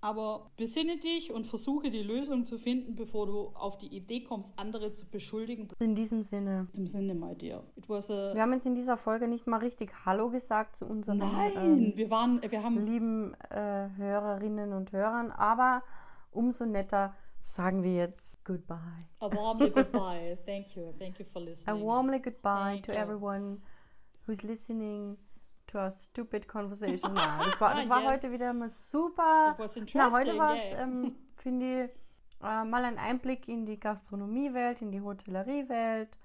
Aber 0.02 0.50
besinne 0.56 0.96
dich 0.98 1.32
und 1.32 1.46
versuche 1.46 1.88
die 1.88 2.02
Lösung 2.02 2.44
zu 2.44 2.58
finden, 2.58 2.96
bevor 2.96 3.26
du 3.26 3.52
auf 3.54 3.78
die 3.78 3.86
Idee 3.86 4.24
kommst, 4.24 4.52
andere 4.56 4.92
zu 4.92 5.08
beschuldigen. 5.08 5.68
In 5.78 5.94
diesem 5.94 6.24
Sinne. 6.24 6.66
In 6.74 6.84
diesem 6.84 6.86
Sinne, 6.88 7.14
my 7.14 7.36
dear. 7.36 7.62
Wir 7.86 8.42
haben 8.42 8.52
jetzt 8.52 8.66
in 8.66 8.74
dieser 8.74 8.96
Folge 8.96 9.28
nicht 9.28 9.46
mal 9.46 9.58
richtig 9.58 9.92
Hallo 10.04 10.28
gesagt 10.28 10.74
zu 10.74 10.86
unseren 10.86 11.18
Nein, 11.18 11.52
ähm, 11.54 11.92
wir 11.94 12.10
waren, 12.10 12.42
wir 12.42 12.64
haben 12.64 12.84
lieben 12.84 13.34
äh, 13.50 13.88
Hörerinnen 13.96 14.72
und 14.72 14.90
Hörern, 14.90 15.30
aber 15.30 15.84
umso 16.32 16.66
netter 16.66 17.14
sagen 17.40 17.84
wir 17.84 17.94
jetzt 17.94 18.44
Goodbye. 18.44 19.06
A 19.20 19.30
warmly 19.32 19.70
goodbye. 19.70 20.36
Thank 20.46 20.74
you. 20.74 20.92
Thank 20.98 21.20
you 21.20 21.26
for 21.32 21.40
listening. 21.40 21.80
A 21.80 21.80
warmly 21.80 22.18
goodbye 22.18 22.72
Thank 22.74 22.86
to 22.86 22.92
you. 22.92 22.98
everyone 22.98 23.62
who's 24.26 24.42
listening 24.42 25.16
to 25.72 25.78
our 25.78 25.90
stupid 25.90 26.46
conversation. 26.46 27.16
Ja, 27.16 27.44
das 27.44 27.60
war, 27.60 27.74
das 27.74 27.88
war 27.88 28.02
yes. 28.02 28.10
heute 28.10 28.32
wieder 28.32 28.52
mal 28.52 28.68
super. 28.68 29.56
Na, 29.94 30.12
heute 30.12 30.38
war 30.38 30.54
es, 30.54 30.72
yeah. 30.72 30.82
ähm, 30.82 31.16
finde 31.36 31.84
ich, 31.84 31.90
äh, 32.42 32.64
mal 32.64 32.84
ein 32.84 32.98
Einblick 32.98 33.48
in 33.48 33.66
die 33.66 33.78
Gastronomiewelt, 33.78 34.82
in 34.82 34.92
die 34.92 35.00
Hotelleriewelt. 35.00 36.16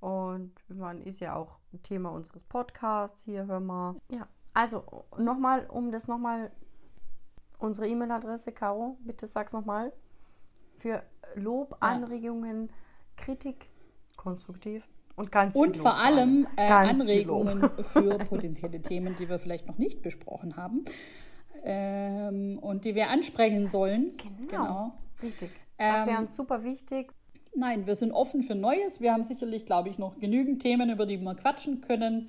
Und 0.00 0.52
man 0.68 1.00
ist 1.02 1.20
ja 1.20 1.34
auch 1.34 1.58
ein 1.72 1.82
Thema 1.82 2.10
unseres 2.10 2.44
Podcasts 2.44 3.24
hier, 3.24 3.46
hör 3.46 3.60
mal. 3.60 3.96
Ja, 4.10 4.28
also 4.52 5.06
nochmal, 5.16 5.66
um 5.66 5.90
das 5.90 6.06
nochmal, 6.06 6.52
unsere 7.58 7.88
E-Mail-Adresse, 7.88 8.52
Caro, 8.52 8.98
bitte 9.00 9.26
sag's 9.26 9.52
nochmal. 9.52 9.92
Für 10.78 11.02
Lob, 11.34 11.70
ja. 11.72 11.88
Anregungen, 11.88 12.70
Kritik, 13.16 13.70
konstruktiv 14.16 14.86
und 15.16 15.30
ganz 15.30 15.54
Und 15.54 15.76
vor 15.76 15.96
allem 15.96 16.46
äh, 16.56 16.66
Anregungen 16.66 17.70
für 17.92 18.18
potenzielle 18.28 18.82
Themen, 18.82 19.14
die 19.16 19.28
wir 19.28 19.38
vielleicht 19.38 19.66
noch 19.66 19.78
nicht 19.78 20.02
besprochen 20.02 20.56
haben 20.56 20.84
ähm, 21.62 22.58
und 22.60 22.84
die 22.84 22.94
wir 22.94 23.10
ansprechen 23.10 23.68
sollen. 23.68 24.16
Genau. 24.16 24.46
genau. 24.48 24.92
Richtig. 25.22 25.50
Das 25.78 26.06
wäre 26.06 26.16
ähm, 26.16 26.24
uns 26.24 26.36
super 26.36 26.64
wichtig. 26.64 27.12
Nein, 27.56 27.86
wir 27.86 27.94
sind 27.94 28.12
offen 28.12 28.42
für 28.42 28.54
Neues. 28.54 29.00
Wir 29.00 29.12
haben 29.12 29.22
sicherlich, 29.22 29.64
glaube 29.64 29.88
ich, 29.88 29.98
noch 29.98 30.18
genügend 30.18 30.60
Themen, 30.60 30.90
über 30.90 31.06
die 31.06 31.18
wir 31.18 31.34
quatschen 31.34 31.80
können. 31.80 32.28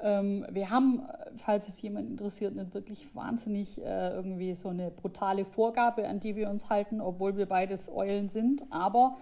Ähm, 0.00 0.46
wir 0.50 0.70
haben, 0.70 1.02
falls 1.36 1.68
es 1.68 1.80
jemand 1.82 2.10
interessiert, 2.10 2.54
nicht 2.54 2.74
wirklich 2.74 3.14
wahnsinnig 3.14 3.82
äh, 3.82 4.10
irgendwie 4.10 4.54
so 4.54 4.68
eine 4.68 4.90
brutale 4.90 5.44
Vorgabe, 5.44 6.08
an 6.08 6.20
die 6.20 6.36
wir 6.36 6.50
uns 6.50 6.70
halten, 6.70 7.00
obwohl 7.00 7.36
wir 7.36 7.46
beides 7.46 7.88
Eulen 7.88 8.28
sind. 8.28 8.62
Aber 8.70 9.16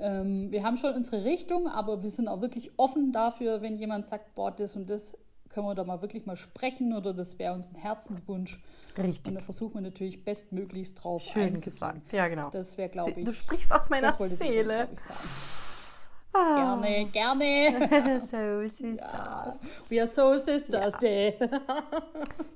ähm, 0.00 0.50
wir 0.50 0.62
haben 0.62 0.76
schon 0.76 0.94
unsere 0.94 1.24
Richtung, 1.24 1.68
aber 1.68 2.02
wir 2.02 2.10
sind 2.10 2.28
auch 2.28 2.40
wirklich 2.40 2.72
offen 2.76 3.12
dafür, 3.12 3.62
wenn 3.62 3.76
jemand 3.76 4.06
sagt, 4.06 4.34
boah, 4.34 4.50
das 4.50 4.76
und 4.76 4.90
das 4.90 5.12
können 5.48 5.66
wir 5.66 5.74
da 5.74 5.84
mal 5.84 6.02
wirklich 6.02 6.26
mal 6.26 6.36
sprechen 6.36 6.94
oder 6.94 7.14
das 7.14 7.38
wäre 7.38 7.54
uns 7.54 7.72
ein 7.72 7.76
Herzenswunsch. 7.76 8.62
Richtig. 8.98 9.28
Und 9.28 9.34
da 9.36 9.40
versuchen 9.40 9.74
wir 9.74 9.80
natürlich 9.80 10.22
bestmöglichst 10.22 11.02
drauf 11.02 11.22
Schön 11.22 11.54
gesagt. 11.54 12.12
Ja, 12.12 12.28
genau. 12.28 12.50
Das 12.50 12.76
wäre, 12.76 12.90
glaube 12.90 13.12
ich. 13.12 13.24
Du 13.24 13.32
sprichst 13.32 13.72
aus 13.72 13.88
meiner 13.88 14.12
Seele. 14.12 14.88
ich. 14.92 14.98
Ah. 16.34 16.78
Gerne, 16.78 17.06
gerne. 17.10 18.20
so 18.20 18.60
ist 18.60 18.80
es 18.82 19.00
Ja. 19.00 19.54
We 19.88 20.00
are 20.00 20.06
so 20.06 20.36
sisters, 20.36 20.94
day. 20.98 21.34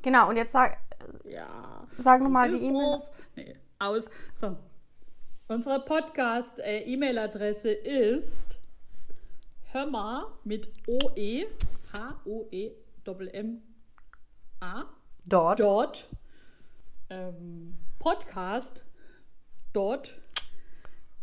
Genau, 0.02 0.28
und 0.28 0.36
jetzt 0.36 0.52
sag, 0.52 0.78
ja. 1.24 1.86
sag 1.96 2.20
nochmal 2.20 2.50
die 2.50 2.66
E-Mail. 2.66 2.98
Sisters. 2.98 3.12
Nee, 3.36 3.54
aus. 3.78 4.10
So. 4.34 4.56
Unsere 5.50 5.80
Podcast-E-Mail-Adresse 5.84 7.72
ist 7.72 8.60
hörma 9.72 10.38
mit 10.44 10.70
OE, 10.86 11.44
H-O-E, 11.92 12.70
Doppel-M-A, 13.02 14.84
Dort. 15.24 15.58
dort, 15.58 16.08
ähm, 17.08 17.76
Podcast, 17.98 18.84
dort, 19.72 20.14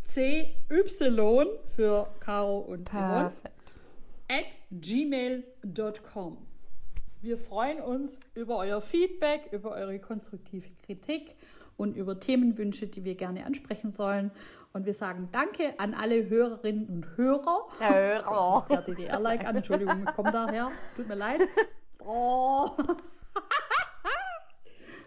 CY 0.02 0.54
für 1.78 2.14
Caro 2.20 2.58
und 2.60 2.90
Yvonne, 2.90 3.32
Perfekt. 3.32 3.74
at 4.28 4.58
gmail.com. 4.72 6.46
Wir 7.22 7.38
freuen 7.38 7.80
uns 7.80 8.20
über 8.34 8.58
euer 8.58 8.82
Feedback, 8.82 9.54
über 9.54 9.72
eure 9.72 10.00
konstruktive 10.00 10.70
Kritik 10.86 11.38
und 11.78 11.96
über 11.96 12.20
Themenwünsche, 12.20 12.88
die 12.88 13.04
wir 13.06 13.16
gerne 13.16 13.46
ansprechen 13.46 13.92
sollen. 13.92 14.32
Und 14.74 14.86
wir 14.86 14.94
sagen 14.94 15.30
Danke 15.32 15.80
an 15.80 15.94
alle 15.94 16.28
Hörerinnen 16.28 16.88
und 16.88 17.18
Hörer. 17.18 17.68
Hörer. 17.80 18.66
Sehr 18.68 18.82
DDR-like 18.82 19.48
an. 19.48 19.56
Entschuldigung, 19.56 20.04
ich 20.08 20.14
komme 20.16 20.32
daher. 20.32 20.72
Tut 20.96 21.08
mir 21.08 21.16
leid. 21.16 21.42
Oh. 22.04 22.70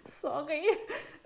Sorry. 0.04 0.62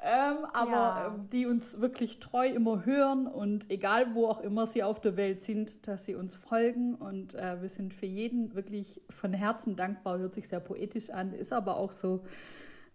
Ähm, 0.03 0.45
aber 0.53 0.71
Ja. 0.71 1.07
ähm, 1.15 1.29
die 1.31 1.47
uns 1.47 1.81
wirklich 1.81 2.21
treu 2.21 2.47
immer 2.47 2.85
hören 2.85 3.27
und 3.27 3.71
egal 3.71 4.15
wo 4.15 4.27
auch 4.27 4.41
immer 4.41 4.67
sie 4.67 4.83
auf 4.83 5.01
der 5.01 5.17
Welt 5.17 5.43
sind, 5.43 5.87
dass 5.89 6.05
sie 6.05 6.15
uns 6.15 6.37
folgen. 6.37 6.95
Und 6.95 7.35
äh, 7.35 7.61
wir 7.63 7.69
sind 7.71 7.95
für 7.95 8.07
jeden 8.07 8.55
wirklich 8.55 9.01
von 9.09 9.33
Herzen 9.33 9.77
dankbar. 9.77 10.19
Hört 10.19 10.35
sich 10.35 10.49
sehr 10.49 10.61
poetisch 10.61 11.11
an, 11.11 11.33
ist 11.33 11.53
aber 11.53 11.77
auch 11.79 11.93
so. 11.93 12.25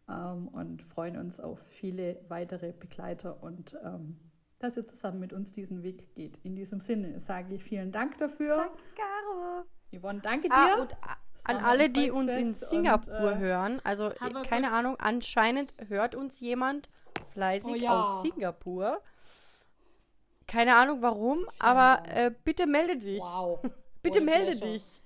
Ähm, 0.09 0.47
und 0.47 0.81
freuen 0.81 1.17
uns 1.17 1.39
auf 1.39 1.59
viele 1.69 2.19
weitere 2.29 2.71
Begleiter 2.73 3.41
und 3.43 3.77
ähm, 3.83 4.17
dass 4.59 4.75
ihr 4.75 4.85
zusammen 4.85 5.19
mit 5.19 5.31
uns 5.33 5.51
diesen 5.51 5.83
Weg 5.83 6.15
geht. 6.15 6.37
In 6.43 6.55
diesem 6.55 6.81
Sinne 6.81 7.19
sage 7.19 7.55
ich 7.55 7.63
vielen 7.63 7.91
Dank 7.91 8.17
dafür. 8.17 8.55
Danke, 8.57 8.77
Caro. 8.95 9.65
Yvonne, 9.97 10.19
danke 10.21 10.49
dir. 10.49 10.55
Ah, 10.55 10.81
und 10.81 10.95
an 11.45 11.57
alle, 11.57 11.89
die 11.89 12.11
uns 12.11 12.35
in 12.35 12.53
Singapur 12.53 13.13
und, 13.19 13.33
äh, 13.33 13.37
hören, 13.37 13.81
also 13.83 14.09
keine 14.09 14.33
good- 14.41 14.65
Ahnung, 14.65 14.95
anscheinend 14.99 15.73
hört 15.87 16.15
uns 16.15 16.39
jemand 16.41 16.89
fleißig 17.33 17.71
Oh 17.71 17.75
ja. 17.75 18.01
aus 18.01 18.21
Singapur. 18.21 19.01
Keine 20.47 20.75
Ahnung 20.75 21.01
warum, 21.01 21.45
aber 21.59 22.03
äh, 22.09 22.31
bitte 22.43 22.65
melde 22.65 22.97
dich. 22.97 23.21
wow. 23.21 23.59
Bitte 24.01 24.19
a 24.19 24.23
melde 24.23 24.51
pleasure. 24.51 24.71
dich. 24.73 25.01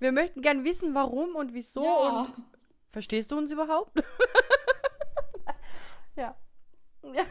Wir 0.00 0.12
möchten 0.12 0.42
gern 0.42 0.64
wissen, 0.64 0.94
warum 0.94 1.36
und 1.36 1.54
wieso 1.54 1.84
Ja. 1.84 2.20
und 2.22 2.32
verstehst 2.92 3.30
du 3.32 3.38
uns 3.38 3.50
überhaupt? 3.50 3.92
ja. 6.16 6.34
ja. 7.02 7.24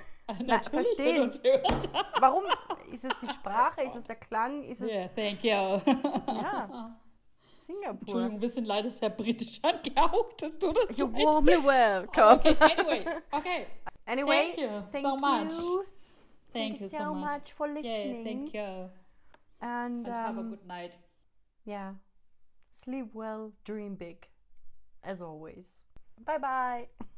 Natürlich, 0.45 0.87
verstehen. 0.87 1.15
wenn 1.15 1.21
uns 1.23 1.43
hört. 1.43 1.89
Warum? 2.19 2.43
Ist 2.91 3.03
es 3.05 3.13
die 3.21 3.29
Sprache? 3.29 3.81
Ist 3.83 3.95
es 3.95 4.03
der 4.05 4.15
Klang? 4.15 4.63
Ist 4.63 4.81
es 4.81 4.89
Yeah, 4.89 5.07
thank 5.09 5.43
you. 5.43 5.51
ja. 5.51 6.97
Singapur? 7.59 7.99
Entschuldigung, 7.99 8.41
wir 8.41 8.49
sind 8.49 8.65
leider 8.65 8.89
sehr 8.91 9.09
britisch 9.09 9.59
angehaucht. 9.63 10.41
Das 10.41 10.57
tut 10.57 10.77
uns 10.77 10.97
You're 10.97 11.11
leid. 11.11 11.25
warmly 11.25 11.63
welcome. 11.63 12.33
Okay, 12.39 12.55
anyway. 12.59 13.05
Okay. 13.31 13.67
Anyway, 14.05 14.53
Thank 14.55 14.57
you 14.57 14.81
thank 14.91 15.05
so 15.05 15.17
much. 15.17 15.51
you. 15.51 15.83
Thank, 16.53 16.81
you 16.81 16.89
so 16.89 17.13
much. 17.13 17.53
for 17.53 17.67
Yeah, 17.67 17.73
listening. 17.75 18.23
thank 18.25 18.53
you. 18.53 18.89
And, 19.61 20.05
And 20.05 20.07
have 20.07 20.37
a 20.37 20.39
um, 20.41 20.49
good 20.49 20.65
night. 20.65 20.91
yeah, 21.65 21.93
sleep 22.71 23.11
well, 23.13 23.51
dream 23.63 23.95
big, 23.95 24.27
as 25.03 25.21
always. 25.21 25.83
Bye 26.25 26.37
bye. 26.37 26.87